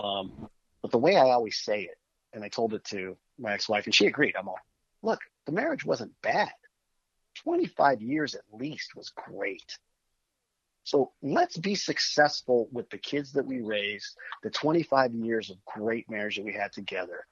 Um, 0.03 0.49
but 0.81 0.91
the 0.91 0.99
way 0.99 1.17
I 1.17 1.31
always 1.31 1.59
say 1.59 1.83
it, 1.83 1.99
and 2.33 2.43
I 2.43 2.49
told 2.49 2.73
it 2.73 2.85
to 2.85 3.17
my 3.39 3.53
ex-wife, 3.53 3.85
and 3.85 3.95
she 3.95 4.07
agreed. 4.07 4.35
I'm 4.39 4.49
all, 4.49 4.59
look, 5.03 5.21
the 5.45 5.53
marriage 5.53 5.85
wasn't 5.85 6.13
bad. 6.23 6.53
25 7.43 8.01
years 8.01 8.35
at 8.35 8.43
least 8.53 8.97
was 8.97 9.11
great. 9.11 9.79
So 10.89 11.13
let's 11.21 11.59
be 11.59 11.75
successful 11.75 12.67
with 12.73 12.89
the 12.89 12.97
kids 12.97 13.33
that 13.33 13.45
we 13.45 13.61
raised, 13.61 14.17
the 14.43 14.49
25 14.49 15.13
years 15.13 15.51
of 15.51 15.63
great 15.67 16.09
marriage 16.09 16.37
that 16.37 16.47
we 16.47 16.55
had 16.55 16.73
together 16.73 17.27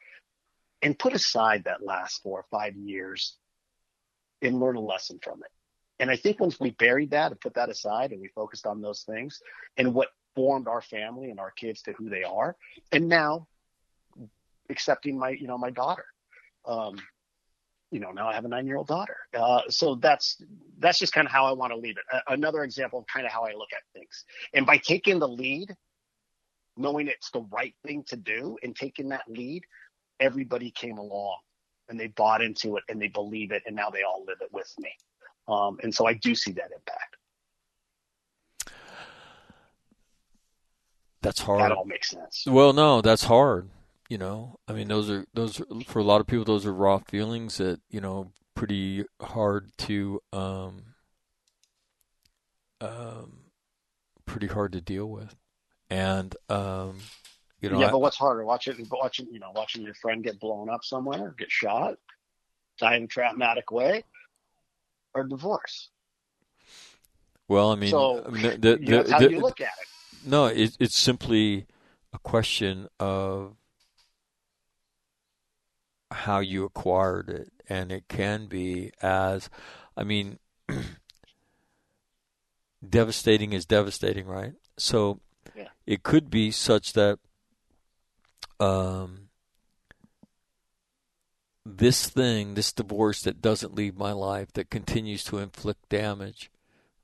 and 0.82 0.98
put 0.98 1.14
aside 1.14 1.64
that 1.64 1.82
last 1.82 2.22
four 2.22 2.40
or 2.40 2.44
five 2.50 2.76
years 2.76 3.38
and 4.42 4.60
learn 4.60 4.76
a 4.76 4.80
lesson 4.80 5.18
from 5.22 5.40
it. 5.42 5.50
And 5.98 6.10
I 6.10 6.16
think 6.16 6.38
once 6.38 6.60
we 6.60 6.72
buried 6.72 7.12
that 7.12 7.32
and 7.32 7.40
put 7.40 7.54
that 7.54 7.70
aside 7.70 8.12
and 8.12 8.20
we 8.20 8.28
focused 8.28 8.66
on 8.66 8.82
those 8.82 9.04
things 9.04 9.40
and 9.78 9.94
what 9.94 10.08
formed 10.34 10.68
our 10.68 10.82
family 10.82 11.30
and 11.30 11.40
our 11.40 11.50
kids 11.50 11.80
to 11.84 11.92
who 11.92 12.10
they 12.10 12.24
are, 12.24 12.56
and 12.92 13.08
now 13.08 13.46
accepting 14.68 15.18
my, 15.18 15.30
you 15.30 15.46
know, 15.46 15.56
my 15.56 15.70
daughter. 15.70 16.04
Um, 16.66 16.96
you 17.90 18.00
know, 18.00 18.10
now 18.10 18.28
I 18.28 18.34
have 18.34 18.44
a 18.44 18.48
nine 18.48 18.66
year 18.66 18.76
old 18.76 18.88
daughter. 18.88 19.16
Uh, 19.34 19.62
so 19.68 19.94
that's 19.96 20.42
that's 20.78 20.98
just 20.98 21.12
kind 21.12 21.26
of 21.26 21.32
how 21.32 21.46
I 21.46 21.52
want 21.52 21.72
to 21.72 21.76
leave 21.78 21.96
it. 21.96 22.04
A- 22.12 22.32
another 22.32 22.64
example 22.64 22.98
of 23.00 23.06
kind 23.06 23.26
of 23.26 23.32
how 23.32 23.44
I 23.44 23.52
look 23.52 23.72
at 23.72 23.82
things. 23.92 24.24
And 24.54 24.66
by 24.66 24.78
taking 24.78 25.18
the 25.18 25.28
lead, 25.28 25.74
knowing 26.76 27.08
it's 27.08 27.30
the 27.30 27.46
right 27.52 27.74
thing 27.86 28.04
to 28.08 28.16
do, 28.16 28.56
and 28.62 28.74
taking 28.74 29.08
that 29.10 29.22
lead, 29.28 29.62
everybody 30.20 30.70
came 30.70 30.98
along 30.98 31.38
and 31.88 31.98
they 31.98 32.08
bought 32.08 32.42
into 32.42 32.76
it 32.76 32.82
and 32.88 33.00
they 33.00 33.08
believe 33.08 33.52
it, 33.52 33.62
and 33.66 33.76
now 33.76 33.90
they 33.90 34.02
all 34.02 34.24
live 34.26 34.38
it 34.40 34.48
with 34.52 34.72
me. 34.78 34.90
Um, 35.48 35.78
and 35.82 35.94
so 35.94 36.06
I 36.06 36.14
do 36.14 36.34
see 36.34 36.52
that 36.52 36.70
impact. 36.74 37.16
That's 41.22 41.40
hard. 41.40 41.60
That 41.60 41.72
all 41.72 41.84
makes 41.84 42.10
sense. 42.10 42.44
Well, 42.46 42.72
no, 42.72 43.00
that's 43.00 43.24
hard. 43.24 43.68
You 44.08 44.18
know, 44.18 44.60
I 44.68 44.72
mean, 44.72 44.86
those 44.88 45.10
are 45.10 45.26
those 45.34 45.60
are, 45.60 45.66
for 45.86 45.98
a 45.98 46.04
lot 46.04 46.20
of 46.20 46.26
people. 46.28 46.44
Those 46.44 46.64
are 46.64 46.72
raw 46.72 46.98
feelings 46.98 47.56
that 47.58 47.80
you 47.90 48.00
know 48.00 48.30
pretty 48.54 49.04
hard 49.20 49.70
to 49.78 50.20
um, 50.32 50.94
um, 52.80 53.38
pretty 54.24 54.46
hard 54.46 54.72
to 54.72 54.80
deal 54.80 55.06
with, 55.06 55.34
and 55.90 56.36
um, 56.48 56.98
you 57.60 57.68
know, 57.68 57.80
yeah, 57.80 57.88
I- 57.88 57.90
but 57.90 57.98
what's 58.00 58.16
harder, 58.16 58.44
watching 58.44 58.86
watching 58.90 59.26
you 59.32 59.40
know 59.40 59.50
watching 59.54 59.82
your 59.82 59.94
friend 59.94 60.22
get 60.22 60.38
blown 60.38 60.70
up 60.70 60.84
somewhere, 60.84 61.34
get 61.36 61.50
shot, 61.50 61.96
die 62.78 62.94
in 62.96 63.04
a 63.04 63.06
traumatic 63.08 63.72
way, 63.72 64.04
or 65.14 65.24
divorce? 65.24 65.90
well, 67.48 67.72
I 67.72 67.74
mean, 67.74 67.90
so 67.90 68.24
I 68.24 68.30
mean, 68.30 68.42
the, 68.60 68.76
the, 68.76 68.78
you 68.82 68.90
know, 68.90 69.04
how 69.10 69.18
the- 69.18 69.28
do 69.28 69.34
you 69.34 69.40
look 69.40 69.60
at 69.60 69.66
it? 69.66 69.88
No, 70.28 70.46
it, 70.46 70.76
it's 70.80 70.96
simply 70.96 71.66
a 72.12 72.18
question 72.18 72.88
of 72.98 73.56
how 76.10 76.40
you 76.40 76.64
acquired 76.64 77.28
it, 77.28 77.52
and 77.68 77.90
it 77.90 78.08
can 78.08 78.46
be 78.46 78.92
as, 79.02 79.50
I 79.96 80.04
mean, 80.04 80.38
devastating 82.88 83.52
is 83.52 83.66
devastating, 83.66 84.26
right? 84.26 84.54
So 84.76 85.20
Yeah. 85.54 85.68
it 85.86 86.02
could 86.02 86.30
be 86.30 86.50
such 86.50 86.92
that 86.92 87.18
um, 88.60 89.28
this 91.64 92.08
thing, 92.08 92.54
this 92.54 92.72
divorce 92.72 93.22
that 93.22 93.42
doesn't 93.42 93.74
leave 93.74 93.96
my 93.96 94.12
life, 94.12 94.52
that 94.52 94.70
continues 94.70 95.24
to 95.24 95.38
inflict 95.38 95.88
damage, 95.88 96.50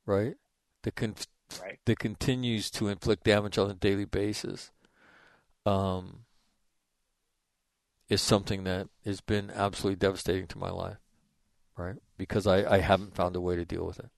right? 0.06 0.36
That 0.82 0.94
can 0.94 1.14
Right. 1.60 1.78
that 1.84 1.98
continues 1.98 2.70
to 2.70 2.88
inflict 2.88 3.24
damage 3.24 3.58
on 3.58 3.70
a 3.70 3.74
daily 3.74 4.06
basis 4.06 4.70
um, 5.66 6.24
is 8.12 8.20
something 8.20 8.64
that 8.64 8.88
has 9.06 9.22
been 9.22 9.50
absolutely 9.50 9.96
devastating 9.96 10.46
to 10.46 10.58
my 10.58 10.68
life, 10.68 10.98
right? 11.78 11.96
Because 12.18 12.46
I, 12.46 12.70
I 12.70 12.78
haven't 12.80 13.14
found 13.14 13.34
a 13.36 13.40
way 13.40 13.56
to 13.56 13.64
deal 13.64 13.86
with 13.86 14.00
it. 14.00 14.10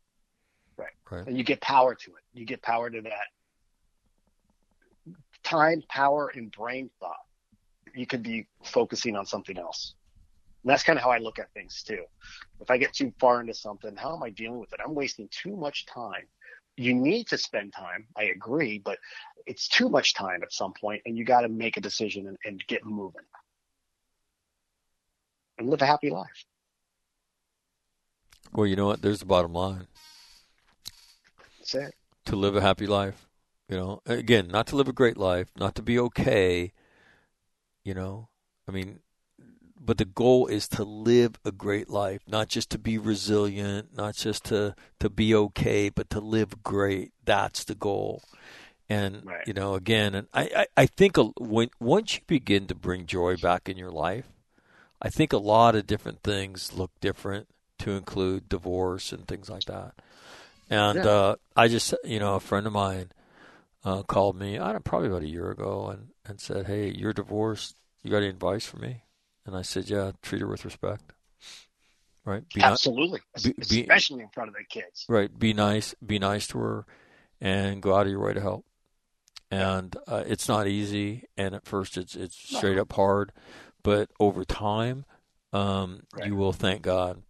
Right. 0.76 0.88
Right. 1.08 1.24
And 1.28 1.38
you 1.38 1.44
get 1.44 1.60
power 1.60 1.94
to 1.94 2.10
it. 2.10 2.24
You 2.32 2.44
get 2.44 2.60
power 2.60 2.90
to 2.90 3.00
that 3.02 3.28
time, 5.44 5.80
power, 5.88 6.32
and 6.34 6.50
brain 6.50 6.90
thought. 6.98 7.22
You 7.94 8.04
could 8.04 8.24
be 8.24 8.48
focusing 8.64 9.14
on 9.14 9.26
something 9.26 9.56
else. 9.56 9.94
And 10.64 10.70
that's 10.72 10.82
kind 10.82 10.98
of 10.98 11.04
how 11.04 11.10
I 11.10 11.18
look 11.18 11.38
at 11.38 11.52
things 11.52 11.84
too. 11.86 12.02
If 12.60 12.72
I 12.72 12.78
get 12.78 12.94
too 12.94 13.12
far 13.20 13.40
into 13.40 13.54
something, 13.54 13.94
how 13.94 14.16
am 14.16 14.24
I 14.24 14.30
dealing 14.30 14.58
with 14.58 14.72
it? 14.72 14.80
I'm 14.84 14.96
wasting 14.96 15.28
too 15.30 15.54
much 15.54 15.86
time. 15.86 16.26
You 16.76 16.94
need 16.94 17.28
to 17.28 17.38
spend 17.38 17.72
time. 17.72 18.08
I 18.16 18.24
agree, 18.24 18.80
but 18.84 18.98
it's 19.46 19.68
too 19.68 19.88
much 19.88 20.14
time 20.14 20.42
at 20.42 20.52
some 20.52 20.72
point 20.72 21.02
and 21.06 21.16
you 21.16 21.24
got 21.24 21.42
to 21.42 21.48
make 21.48 21.76
a 21.76 21.80
decision 21.80 22.26
and, 22.26 22.36
and 22.44 22.60
get 22.66 22.84
moving 22.84 23.22
and 25.58 25.68
live 25.70 25.82
a 25.82 25.86
happy 25.86 26.10
life. 26.10 26.44
Well, 28.52 28.66
you 28.66 28.76
know 28.76 28.86
what? 28.86 29.02
There's 29.02 29.20
the 29.20 29.26
bottom 29.26 29.52
line. 29.52 29.88
That's 31.58 31.74
it. 31.74 31.94
To 32.26 32.36
live 32.36 32.56
a 32.56 32.60
happy 32.60 32.86
life. 32.86 33.26
You 33.68 33.76
know, 33.76 34.00
again, 34.06 34.48
not 34.48 34.66
to 34.68 34.76
live 34.76 34.88
a 34.88 34.92
great 34.92 35.16
life, 35.16 35.48
not 35.56 35.74
to 35.76 35.82
be 35.82 35.98
okay. 35.98 36.72
You 37.84 37.94
know, 37.94 38.28
I 38.68 38.72
mean, 38.72 39.00
but 39.80 39.98
the 39.98 40.04
goal 40.04 40.46
is 40.46 40.68
to 40.68 40.84
live 40.84 41.34
a 41.44 41.52
great 41.52 41.90
life, 41.90 42.20
not 42.26 42.48
just 42.48 42.70
to 42.70 42.78
be 42.78 42.98
resilient, 42.98 43.96
not 43.96 44.14
just 44.16 44.44
to 44.46 44.74
to 45.00 45.10
be 45.10 45.34
okay, 45.34 45.88
but 45.88 46.10
to 46.10 46.20
live 46.20 46.62
great. 46.62 47.12
That's 47.24 47.64
the 47.64 47.74
goal. 47.74 48.22
And 48.88 49.24
Right. 49.24 49.46
you 49.46 49.54
know, 49.54 49.74
again, 49.74 50.14
and 50.14 50.28
I 50.32 50.42
I, 50.56 50.66
I 50.82 50.86
think 50.86 51.16
a, 51.18 51.24
when 51.38 51.70
once 51.80 52.16
you 52.16 52.20
begin 52.26 52.66
to 52.68 52.74
bring 52.74 53.06
joy 53.06 53.36
back 53.36 53.68
in 53.68 53.76
your 53.78 53.90
life, 53.90 54.26
I 55.04 55.10
think 55.10 55.32
a 55.34 55.38
lot 55.38 55.76
of 55.76 55.86
different 55.86 56.22
things 56.22 56.72
look 56.72 56.90
different 57.00 57.46
to 57.80 57.90
include 57.92 58.48
divorce 58.48 59.12
and 59.12 59.28
things 59.28 59.50
like 59.50 59.64
that. 59.66 59.94
And 60.70 60.96
Yeah. 60.96 61.06
uh, 61.06 61.36
I 61.54 61.68
just, 61.68 61.94
you 62.04 62.18
know, 62.18 62.36
a 62.36 62.40
friend 62.40 62.66
of 62.66 62.72
mine 62.72 63.12
uh, 63.84 64.02
called 64.02 64.34
me, 64.36 64.58
I 64.58 64.72
don't 64.72 64.82
probably 64.84 65.08
about 65.08 65.22
a 65.22 65.28
year 65.28 65.50
ago, 65.50 65.88
and, 65.88 66.08
and 66.24 66.40
said, 66.40 66.66
"Hey, 66.66 66.88
you're 66.88 67.12
divorced. 67.12 67.76
You 68.02 68.10
got 68.10 68.18
any 68.18 68.28
advice 68.28 68.64
for 68.64 68.78
me?" 68.78 69.02
And 69.44 69.54
I 69.54 69.60
said, 69.60 69.90
"Yeah, 69.90 70.12
treat 70.22 70.40
her 70.40 70.48
with 70.48 70.64
respect. 70.64 71.12
Right? 72.24 72.44
Be 72.54 72.62
Absolutely. 72.62 73.20
be- 73.42 73.52
be- 73.68 73.80
Especially 73.82 74.22
in 74.22 74.30
front 74.30 74.48
of 74.48 74.54
the 74.54 74.64
kids. 74.64 75.04
right. 75.06 75.38
Be 75.38 75.52
nice. 75.52 75.94
Be 76.04 76.18
nice 76.18 76.46
to 76.48 76.58
her, 76.60 76.86
and 77.42 77.82
go 77.82 77.94
out 77.94 78.06
of 78.06 78.10
your 78.12 78.24
way 78.24 78.32
to 78.32 78.40
help." 78.40 78.64
And 79.50 79.94
uh, 80.08 80.24
it's 80.26 80.48
not 80.48 80.66
easy, 80.66 81.24
and 81.36 81.54
at 81.54 81.66
first 81.66 81.98
it's 81.98 82.16
it's 82.16 82.34
straight 82.34 82.78
up 82.78 82.94
hard, 82.94 83.32
but 83.84 84.10
over 84.18 84.44
time, 84.44 85.04
um, 85.52 86.02
Right. 86.12 86.26
you 86.26 86.34
will 86.34 86.52
thank 86.52 86.82
God. 86.82 87.22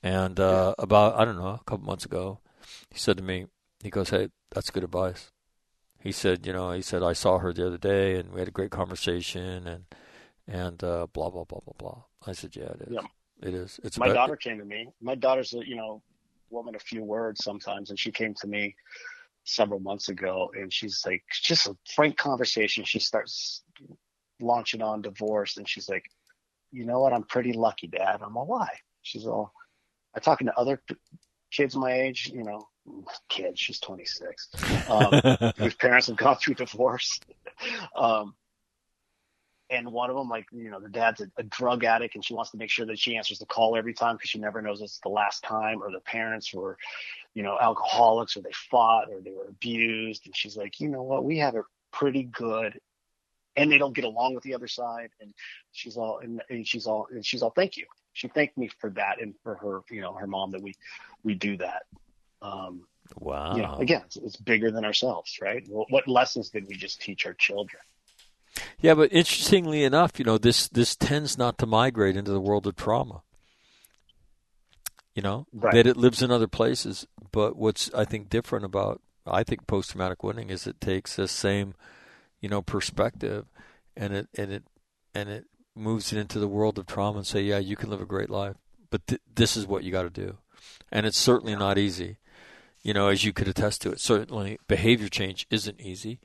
And 0.00 0.38
uh, 0.38 0.74
about 0.78 1.18
I 1.18 1.24
don't 1.24 1.36
know 1.36 1.48
a 1.48 1.64
couple 1.66 1.84
months 1.84 2.04
ago, 2.04 2.38
he 2.90 2.98
said 2.98 3.16
to 3.16 3.22
me, 3.24 3.46
he 3.82 3.90
goes, 3.90 4.10
"Hey, 4.10 4.28
that's 4.52 4.70
good 4.70 4.84
advice." 4.84 5.32
He 6.00 6.12
said, 6.12 6.46
you 6.46 6.52
know, 6.52 6.70
he 6.70 6.80
said 6.82 7.02
I 7.02 7.12
saw 7.14 7.38
her 7.40 7.52
the 7.52 7.66
other 7.66 7.78
day 7.78 8.14
and 8.14 8.30
we 8.32 8.38
had 8.38 8.46
a 8.46 8.52
great 8.52 8.70
conversation 8.70 9.66
and 9.66 9.84
and 10.46 10.84
uh, 10.84 11.08
blah 11.12 11.30
blah 11.30 11.42
blah 11.44 11.58
blah 11.64 11.74
blah. 11.76 12.02
I 12.24 12.32
said, 12.32 12.54
yeah, 12.54 12.70
it 12.70 12.82
is. 12.82 12.88
Yeah. 12.92 13.00
It 13.42 13.54
is. 13.54 13.80
It's 13.82 13.98
my 13.98 14.06
about- 14.06 14.14
daughter 14.28 14.36
came 14.36 14.58
to 14.58 14.64
me. 14.64 14.88
My 15.00 15.16
daughter's 15.16 15.52
a 15.54 15.66
you 15.66 15.74
know 15.74 16.02
woman 16.50 16.76
of 16.76 16.82
few 16.82 17.02
words 17.02 17.42
sometimes, 17.42 17.90
and 17.90 17.98
she 17.98 18.12
came 18.12 18.34
to 18.34 18.46
me 18.46 18.76
several 19.44 19.80
months 19.80 20.08
ago, 20.08 20.50
and 20.54 20.72
she's 20.72 21.02
like 21.04 21.24
just 21.42 21.66
a 21.66 21.76
frank 21.96 22.16
conversation. 22.16 22.84
She 22.84 23.00
starts 23.00 23.62
launching 24.40 24.82
on 24.82 25.02
divorce, 25.02 25.56
and 25.56 25.68
she's 25.68 25.88
like, 25.88 26.04
you 26.70 26.84
know 26.84 27.00
what? 27.00 27.12
I'm 27.12 27.24
pretty 27.24 27.52
lucky, 27.52 27.86
Dad. 27.86 28.20
I'm 28.22 28.34
why? 28.34 28.68
She's 29.02 29.26
all. 29.26 29.52
I'm 30.14 30.22
talking 30.22 30.46
to 30.46 30.58
other 30.58 30.82
p- 30.86 30.96
kids 31.50 31.76
my 31.76 31.92
age, 31.92 32.30
you 32.34 32.44
know, 32.44 32.68
kids. 33.28 33.60
She's 33.60 33.80
26, 33.80 34.50
um, 34.88 35.52
whose 35.56 35.74
parents 35.74 36.08
have 36.08 36.16
gone 36.16 36.36
through 36.36 36.54
divorce. 36.54 37.20
um, 37.96 38.34
and 39.70 39.92
one 39.92 40.08
of 40.08 40.16
them, 40.16 40.28
like, 40.28 40.46
you 40.50 40.70
know, 40.70 40.80
the 40.80 40.88
dad's 40.88 41.20
a, 41.20 41.30
a 41.36 41.42
drug 41.42 41.84
addict 41.84 42.14
and 42.14 42.24
she 42.24 42.34
wants 42.34 42.50
to 42.52 42.56
make 42.56 42.70
sure 42.70 42.86
that 42.86 42.98
she 42.98 43.16
answers 43.16 43.38
the 43.38 43.46
call 43.46 43.76
every 43.76 43.92
time 43.92 44.16
because 44.16 44.30
she 44.30 44.38
never 44.38 44.62
knows 44.62 44.80
it's 44.80 44.98
the 45.00 45.10
last 45.10 45.42
time 45.42 45.82
or 45.82 45.90
the 45.90 46.00
parents 46.00 46.54
were, 46.54 46.78
you 47.34 47.42
know, 47.42 47.58
alcoholics 47.60 48.36
or 48.36 48.40
they 48.40 48.52
fought 48.70 49.10
or 49.10 49.20
they 49.20 49.30
were 49.32 49.48
abused. 49.48 50.24
And 50.24 50.34
she's 50.34 50.56
like, 50.56 50.80
you 50.80 50.88
know 50.88 51.02
what? 51.02 51.24
We 51.24 51.38
have 51.38 51.54
it 51.54 51.64
pretty 51.92 52.22
good. 52.24 52.78
And 53.60 53.70
they 53.70 53.78
don't 53.78 53.94
get 53.94 54.04
along 54.04 54.34
with 54.34 54.44
the 54.44 54.54
other 54.54 54.68
side. 54.68 55.10
And 55.20 55.32
she's 55.72 55.96
all, 55.96 56.18
and, 56.22 56.42
and 56.48 56.66
she's 56.66 56.86
all, 56.86 57.06
and 57.10 57.24
she's 57.24 57.42
all, 57.42 57.50
thank 57.50 57.76
you. 57.76 57.86
She 58.12 58.28
thanked 58.28 58.56
me 58.58 58.68
for 58.80 58.90
that 58.90 59.20
and 59.20 59.34
for 59.42 59.54
her, 59.56 59.80
you 59.90 60.00
know, 60.00 60.14
her 60.14 60.26
mom 60.26 60.50
that 60.52 60.62
we, 60.62 60.74
we 61.22 61.34
do 61.34 61.56
that. 61.58 61.82
Um, 62.42 62.82
wow. 63.18 63.56
you 63.56 63.62
know, 63.62 63.76
again, 63.78 64.02
it's, 64.06 64.16
it's 64.16 64.36
bigger 64.36 64.70
than 64.70 64.84
ourselves, 64.84 65.38
right? 65.40 65.64
What, 65.68 65.86
what 65.90 66.08
lessons 66.08 66.50
did 66.50 66.66
we 66.68 66.76
just 66.76 67.00
teach 67.00 67.26
our 67.26 67.34
children? 67.34 67.80
Yeah, 68.80 68.94
but 68.94 69.12
interestingly 69.12 69.84
enough, 69.84 70.18
you 70.18 70.24
know, 70.24 70.38
this 70.38 70.68
this 70.68 70.96
tends 70.96 71.36
not 71.36 71.58
to 71.58 71.66
migrate 71.66 72.16
into 72.16 72.30
the 72.30 72.40
world 72.40 72.66
of 72.66 72.76
trauma. 72.76 73.22
You 75.14 75.22
know, 75.22 75.46
Right. 75.52 75.74
that 75.74 75.86
it 75.86 75.96
lives 75.96 76.22
in 76.22 76.30
other 76.30 76.46
places. 76.46 77.06
But 77.32 77.56
what's 77.56 77.92
I 77.92 78.04
think 78.04 78.28
different 78.28 78.64
about 78.64 79.00
I 79.26 79.42
think 79.42 79.66
post 79.66 79.90
traumatic 79.90 80.22
winning 80.22 80.50
is 80.50 80.66
it 80.66 80.80
takes 80.80 81.16
this 81.16 81.32
same, 81.32 81.74
you 82.40 82.48
know, 82.48 82.62
perspective, 82.62 83.46
and 83.96 84.12
it 84.12 84.28
and 84.36 84.52
it 84.52 84.64
and 85.14 85.28
it 85.28 85.44
moves 85.74 86.12
it 86.12 86.18
into 86.18 86.38
the 86.38 86.48
world 86.48 86.78
of 86.78 86.86
trauma 86.86 87.18
and 87.18 87.26
say, 87.26 87.40
yeah, 87.42 87.58
you 87.58 87.76
can 87.76 87.88
live 87.90 88.00
a 88.00 88.06
great 88.06 88.30
life, 88.30 88.56
but 88.90 89.06
th- 89.06 89.20
this 89.32 89.56
is 89.56 89.66
what 89.66 89.84
you 89.84 89.92
got 89.92 90.02
to 90.02 90.10
do, 90.10 90.38
and 90.90 91.06
it's 91.06 91.18
certainly 91.18 91.54
not 91.56 91.78
easy. 91.78 92.18
You 92.82 92.94
know, 92.94 93.08
as 93.08 93.24
you 93.24 93.32
could 93.32 93.48
attest 93.48 93.82
to 93.82 93.90
it, 93.90 94.00
certainly 94.00 94.58
behavior 94.68 95.08
change 95.08 95.46
isn't 95.50 95.80
easy, 95.80 96.20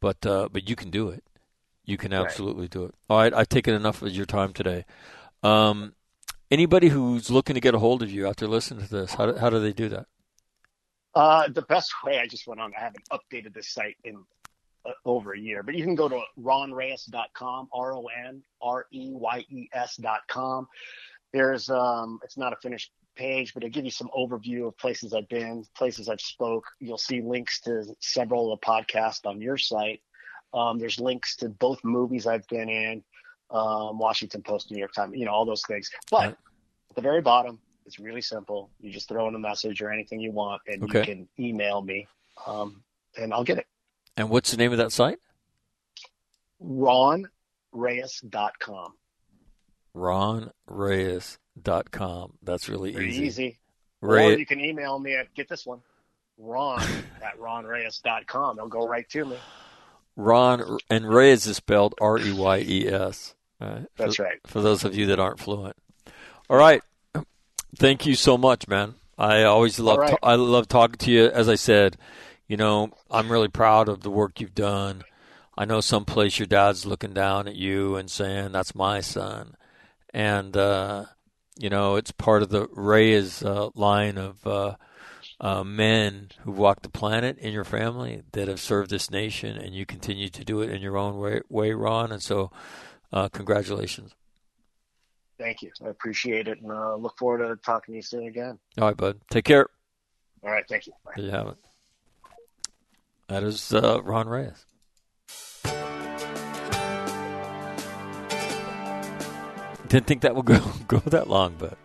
but 0.00 0.24
uh, 0.26 0.48
but 0.50 0.68
you 0.68 0.76
can 0.76 0.90
do 0.90 1.08
it. 1.08 1.24
You 1.84 1.96
can 1.96 2.12
Right. 2.12 2.24
absolutely 2.24 2.68
do 2.68 2.84
it. 2.84 2.94
All 3.08 3.18
right, 3.18 3.34
I've 3.34 3.48
taken 3.48 3.74
enough 3.74 4.00
of 4.02 4.10
your 4.12 4.26
time 4.26 4.52
today. 4.52 4.84
Um, 5.42 5.94
anybody 6.50 6.88
who's 6.88 7.30
looking 7.30 7.54
to 7.54 7.60
get 7.60 7.74
a 7.74 7.78
hold 7.78 8.02
of 8.02 8.10
you 8.10 8.26
after 8.28 8.46
listening 8.46 8.86
to 8.86 8.90
this, 8.90 9.14
how 9.14 9.26
do, 9.26 9.38
how 9.38 9.50
do 9.50 9.58
they 9.60 9.72
do 9.72 9.88
that? 9.88 10.06
Uh, 11.14 11.48
the 11.48 11.62
best 11.62 11.92
way 12.04 12.18
I 12.18 12.26
just 12.26 12.46
went 12.46 12.60
on, 12.60 12.72
I 12.76 12.80
haven't 12.80 13.04
updated 13.10 13.52
this 13.54 13.68
site 13.68 13.96
in 14.04 14.24
over 15.04 15.32
a 15.34 15.38
year. 15.38 15.62
But 15.62 15.74
you 15.74 15.84
can 15.84 15.94
go 15.94 16.08
to 16.08 16.20
ronreyes.com, 16.38 17.68
R 17.72 17.94
O 17.94 18.06
N 18.26 18.42
R 18.62 18.86
E 18.92 19.10
Y 19.12 19.44
E 19.48 19.68
S.com. 19.72 20.66
There's 21.32 21.70
um, 21.70 22.18
it's 22.24 22.36
not 22.36 22.52
a 22.52 22.56
finished 22.56 22.90
page, 23.16 23.54
but 23.54 23.62
it'll 23.62 23.72
give 23.72 23.84
you 23.84 23.90
some 23.90 24.10
overview 24.16 24.68
of 24.68 24.76
places 24.78 25.12
I've 25.14 25.28
been, 25.28 25.64
places 25.76 26.08
I've 26.08 26.20
spoke. 26.20 26.64
You'll 26.80 26.98
see 26.98 27.20
links 27.20 27.60
to 27.62 27.84
several 28.00 28.52
of 28.52 28.60
the 28.60 28.66
podcasts 28.66 29.26
on 29.26 29.40
your 29.40 29.58
site. 29.58 30.00
Um, 30.52 30.78
there's 30.78 30.98
links 30.98 31.36
to 31.36 31.48
both 31.48 31.78
movies 31.84 32.26
I've 32.26 32.46
been 32.48 32.68
in, 32.68 33.04
um, 33.50 33.98
Washington 33.98 34.42
Post, 34.42 34.70
New 34.70 34.78
York 34.78 34.92
Times, 34.92 35.12
you 35.16 35.24
know, 35.24 35.32
all 35.32 35.44
those 35.44 35.62
things. 35.68 35.90
But 36.10 36.30
at 36.30 36.96
the 36.96 37.02
very 37.02 37.20
bottom, 37.20 37.60
it's 37.86 37.98
really 38.00 38.20
simple. 38.22 38.70
You 38.80 38.90
just 38.90 39.08
throw 39.08 39.28
in 39.28 39.34
a 39.34 39.38
message 39.38 39.80
or 39.82 39.92
anything 39.92 40.20
you 40.20 40.32
want, 40.32 40.62
and 40.66 40.82
Okay. 40.84 40.98
you 40.98 41.04
can 41.04 41.28
email 41.38 41.82
me, 41.82 42.06
um, 42.46 42.82
and 43.16 43.32
I'll 43.32 43.44
get 43.44 43.58
it. 43.58 43.66
And 44.20 44.28
what's 44.28 44.50
the 44.50 44.58
name 44.58 44.70
of 44.70 44.76
that 44.78 44.92
site? 44.92 45.18
RonReyes.com. 46.62 48.92
RonReyes.com. 49.96 52.32
That's 52.42 52.68
really 52.68 52.90
easy. 52.90 53.24
easy. 53.24 53.58
Ray- 54.02 54.34
Or 54.34 54.38
you 54.38 54.44
can 54.44 54.60
email 54.60 54.98
me 54.98 55.14
at, 55.14 55.32
get 55.34 55.48
this 55.48 55.64
one, 55.64 55.80
ron 56.36 56.82
at 57.24 57.38
ronreyes.com. 57.40 58.58
It'll 58.58 58.68
go 58.68 58.86
right 58.86 59.08
to 59.08 59.24
me. 59.24 59.38
Ron 60.16 60.76
and 60.90 61.08
Reyes 61.08 61.46
is 61.46 61.56
spelled 61.56 61.94
R 61.98 62.18
E 62.18 62.30
Y 62.32 62.58
E 62.58 62.88
S. 62.88 63.34
Right? 63.58 63.86
That's 63.96 64.16
for, 64.16 64.24
right. 64.24 64.38
For 64.46 64.60
those 64.60 64.84
of 64.84 64.94
you 64.94 65.06
that 65.06 65.18
aren't 65.18 65.40
fluent. 65.40 65.76
All 66.50 66.58
right. 66.58 66.82
Thank 67.74 68.04
you 68.04 68.14
so 68.16 68.36
much, 68.36 68.68
man. 68.68 68.96
I 69.16 69.44
always 69.44 69.80
love 69.80 69.96
right. 69.98 70.18
I 70.22 70.34
love 70.34 70.68
talking 70.68 70.96
to 70.96 71.10
you. 71.10 71.24
As 71.30 71.48
I 71.48 71.54
said, 71.54 71.96
you 72.50 72.56
know, 72.56 72.90
I'm 73.08 73.30
really 73.30 73.46
proud 73.46 73.88
of 73.88 74.00
the 74.00 74.10
work 74.10 74.40
you've 74.40 74.56
done. 74.56 75.04
I 75.56 75.64
know 75.64 75.80
someplace 75.80 76.40
your 76.40 76.46
dad's 76.46 76.84
looking 76.84 77.14
down 77.14 77.46
at 77.46 77.54
you 77.54 77.94
and 77.94 78.10
saying, 78.10 78.50
"That's 78.50 78.74
my 78.74 79.00
son," 79.00 79.54
and 80.12 80.56
uh, 80.56 81.04
you 81.56 81.70
know, 81.70 81.94
it's 81.94 82.10
part 82.10 82.42
of 82.42 82.48
the 82.48 82.66
Reyes 82.72 83.44
uh, 83.44 83.70
line 83.76 84.18
of 84.18 84.44
uh, 84.44 84.74
uh, 85.38 85.62
men 85.62 86.30
who 86.40 86.50
walked 86.50 86.82
the 86.82 86.88
planet 86.88 87.38
in 87.38 87.52
your 87.52 87.62
family 87.62 88.22
that 88.32 88.48
have 88.48 88.58
served 88.58 88.90
this 88.90 89.12
nation, 89.12 89.56
and 89.56 89.72
you 89.72 89.86
continue 89.86 90.28
to 90.28 90.44
do 90.44 90.60
it 90.60 90.70
in 90.70 90.82
your 90.82 90.96
own 90.96 91.20
way, 91.20 91.42
way 91.48 91.72
Ron. 91.72 92.10
And 92.10 92.20
so, 92.20 92.50
uh, 93.12 93.28
congratulations. 93.28 94.12
Thank 95.38 95.62
you. 95.62 95.70
I 95.86 95.90
appreciate 95.90 96.48
it, 96.48 96.60
and 96.62 96.72
uh, 96.72 96.96
look 96.96 97.16
forward 97.16 97.46
to 97.46 97.54
talking 97.62 97.92
to 97.92 97.96
you 97.96 98.02
soon 98.02 98.26
again. 98.26 98.58
All 98.76 98.88
right, 98.88 98.96
bud. 98.96 99.20
Take 99.30 99.44
care. 99.44 99.68
All 100.42 100.50
right. 100.50 100.64
Thank 100.68 100.88
you. 100.88 100.94
Bye. 101.04 101.12
There 101.14 101.26
you 101.26 101.30
have 101.30 101.46
it. 101.46 101.56
That 103.30 103.44
is 103.44 103.72
uh, 103.72 104.02
Ron 104.02 104.28
Reyes. 104.28 104.66
Didn't 109.86 110.08
think 110.08 110.22
that 110.22 110.34
would 110.34 110.46
go 110.46 110.58
go 110.88 110.98
that 110.98 111.28
long, 111.28 111.54
but 111.56 111.78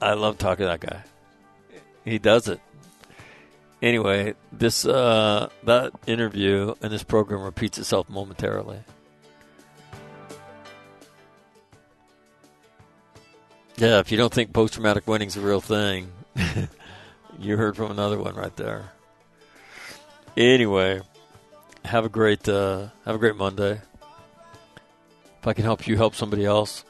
I 0.00 0.14
love 0.14 0.38
talking 0.38 0.62
to 0.62 0.68
that 0.68 0.78
guy. 0.78 1.02
He 2.04 2.20
does 2.20 2.46
it. 2.46 2.60
Anyway, 3.82 4.34
this 4.52 4.86
uh, 4.86 5.48
that 5.64 5.92
interview 6.06 6.74
and 6.80 6.90
this 6.90 7.02
program 7.02 7.42
repeats 7.42 7.78
itself 7.78 8.08
momentarily. 8.08 8.78
Yeah, 13.76 13.98
if 13.98 14.10
you 14.10 14.16
don't 14.16 14.32
think 14.32 14.54
post 14.54 14.74
traumatic 14.74 15.06
winning's 15.06 15.36
a 15.36 15.40
real 15.42 15.60
thing, 15.60 16.10
you 17.38 17.58
heard 17.58 17.76
from 17.76 17.90
another 17.90 18.18
one 18.18 18.34
right 18.34 18.56
there. 18.56 18.92
Anyway, 20.34 21.02
have 21.84 22.06
a 22.06 22.08
great 22.08 22.48
uh, 22.48 22.86
have 23.04 23.14
a 23.14 23.18
great 23.18 23.36
Monday. 23.36 23.80
If 25.40 25.46
I 25.46 25.52
can 25.52 25.64
help 25.64 25.86
you 25.86 25.96
help 25.96 26.14
somebody 26.14 26.46
else, 26.46 26.84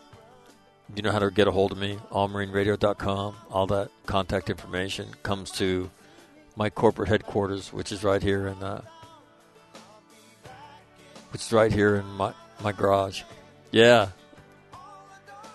you 0.94 1.02
know 1.02 1.10
how 1.10 1.18
to 1.18 1.30
get 1.32 1.48
a 1.48 1.50
hold 1.50 1.72
of 1.72 1.78
me, 1.78 1.98
allmarineradio.com. 2.12 3.36
All 3.50 3.66
that 3.66 3.90
contact 4.06 4.48
information 4.48 5.08
comes 5.24 5.50
to 5.52 5.90
my 6.56 6.70
corporate 6.70 7.08
headquarters, 7.08 7.72
which 7.72 7.92
is 7.92 8.02
right 8.02 8.22
here 8.22 8.48
in 8.48 8.62
uh, 8.62 8.82
which 11.30 11.42
is 11.42 11.52
right 11.52 11.72
here 11.72 11.96
in 11.96 12.06
my 12.06 12.32
my 12.62 12.72
garage. 12.72 13.22
Yeah, 13.70 14.08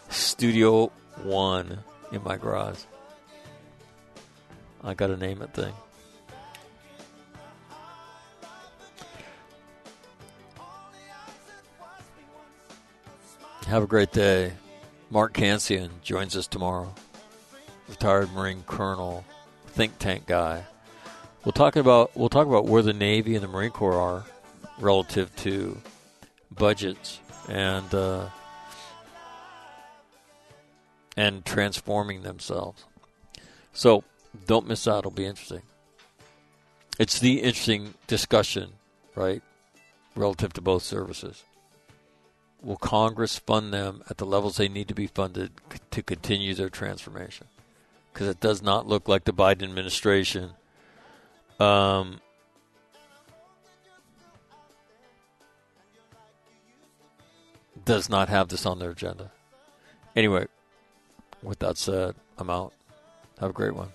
Studio 0.10 0.92
One 1.24 1.80
in 2.12 2.24
my 2.24 2.38
garage. 2.38 2.80
I 4.84 4.94
got 4.94 5.08
to 5.08 5.18
name 5.18 5.42
it 5.42 5.54
thing. 5.54 5.74
Have 13.68 13.84
a 13.84 13.88
great 13.88 14.12
day. 14.12 14.52
Mark 15.10 15.34
Cancian 15.34 15.90
joins 16.02 16.36
us 16.36 16.48
tomorrow. 16.48 16.94
Retired 17.88 18.32
Marine 18.34 18.64
Colonel, 18.68 19.24
think 19.68 19.98
tank 19.98 20.26
guy. 20.26 20.66
We'll 21.44 21.54
talk 21.54 21.76
about 21.76 22.16
we'll 22.16 22.30
talk 22.30 22.46
about 22.46 22.66
where 22.66 22.84
the 22.84 22.94
Navy 22.94 23.34
and 23.34 23.44
the 23.44 23.48
Marine 23.48 23.72
Corps 23.72 24.00
are 24.00 24.26
relative 24.78 25.36
to 25.38 25.82
budgets 26.52 27.20
and 27.50 27.94
uh, 27.96 28.28
and 31.18 31.44
transforming 31.44 32.22
themselves. 32.22 32.86
So 33.74 34.04
don't 34.46 34.68
miss 34.68 34.88
out; 34.88 35.00
it'll 35.00 35.12
be 35.12 35.26
interesting. 35.26 35.64
It's 37.00 37.18
the 37.18 37.42
interesting 37.42 37.96
discussion, 38.06 38.74
right, 39.16 39.42
relative 40.16 40.54
to 40.54 40.62
both 40.62 40.84
services. 40.84 41.44
Will 42.62 42.78
Congress 42.78 43.40
fund 43.40 43.74
them 43.74 44.04
at 44.12 44.18
the 44.18 44.26
levels 44.28 44.58
they 44.58 44.68
need 44.70 44.88
to 44.90 44.94
be 44.94 45.08
funded 45.08 45.54
to 45.90 46.04
continue 46.04 46.54
their 46.54 46.70
transformation? 46.70 47.48
Because 48.14 48.28
it 48.28 48.40
does 48.40 48.62
not 48.62 48.88
look 48.88 49.08
like 49.08 49.24
the 49.24 49.34
Biden 49.34 49.64
administration 49.64 50.52
um, 51.62 52.20
does 57.86 58.10
not 58.10 58.30
have 58.30 58.48
this 58.48 58.66
on 58.66 58.80
their 58.80 58.92
agenda. 58.92 59.32
Anyway, 60.16 60.48
with 61.44 61.60
that 61.60 61.78
said, 61.78 62.16
I'm 62.38 62.50
out. 62.50 62.74
Have 63.40 63.52
a 63.52 63.54
great 63.54 63.76
one. 63.76 63.90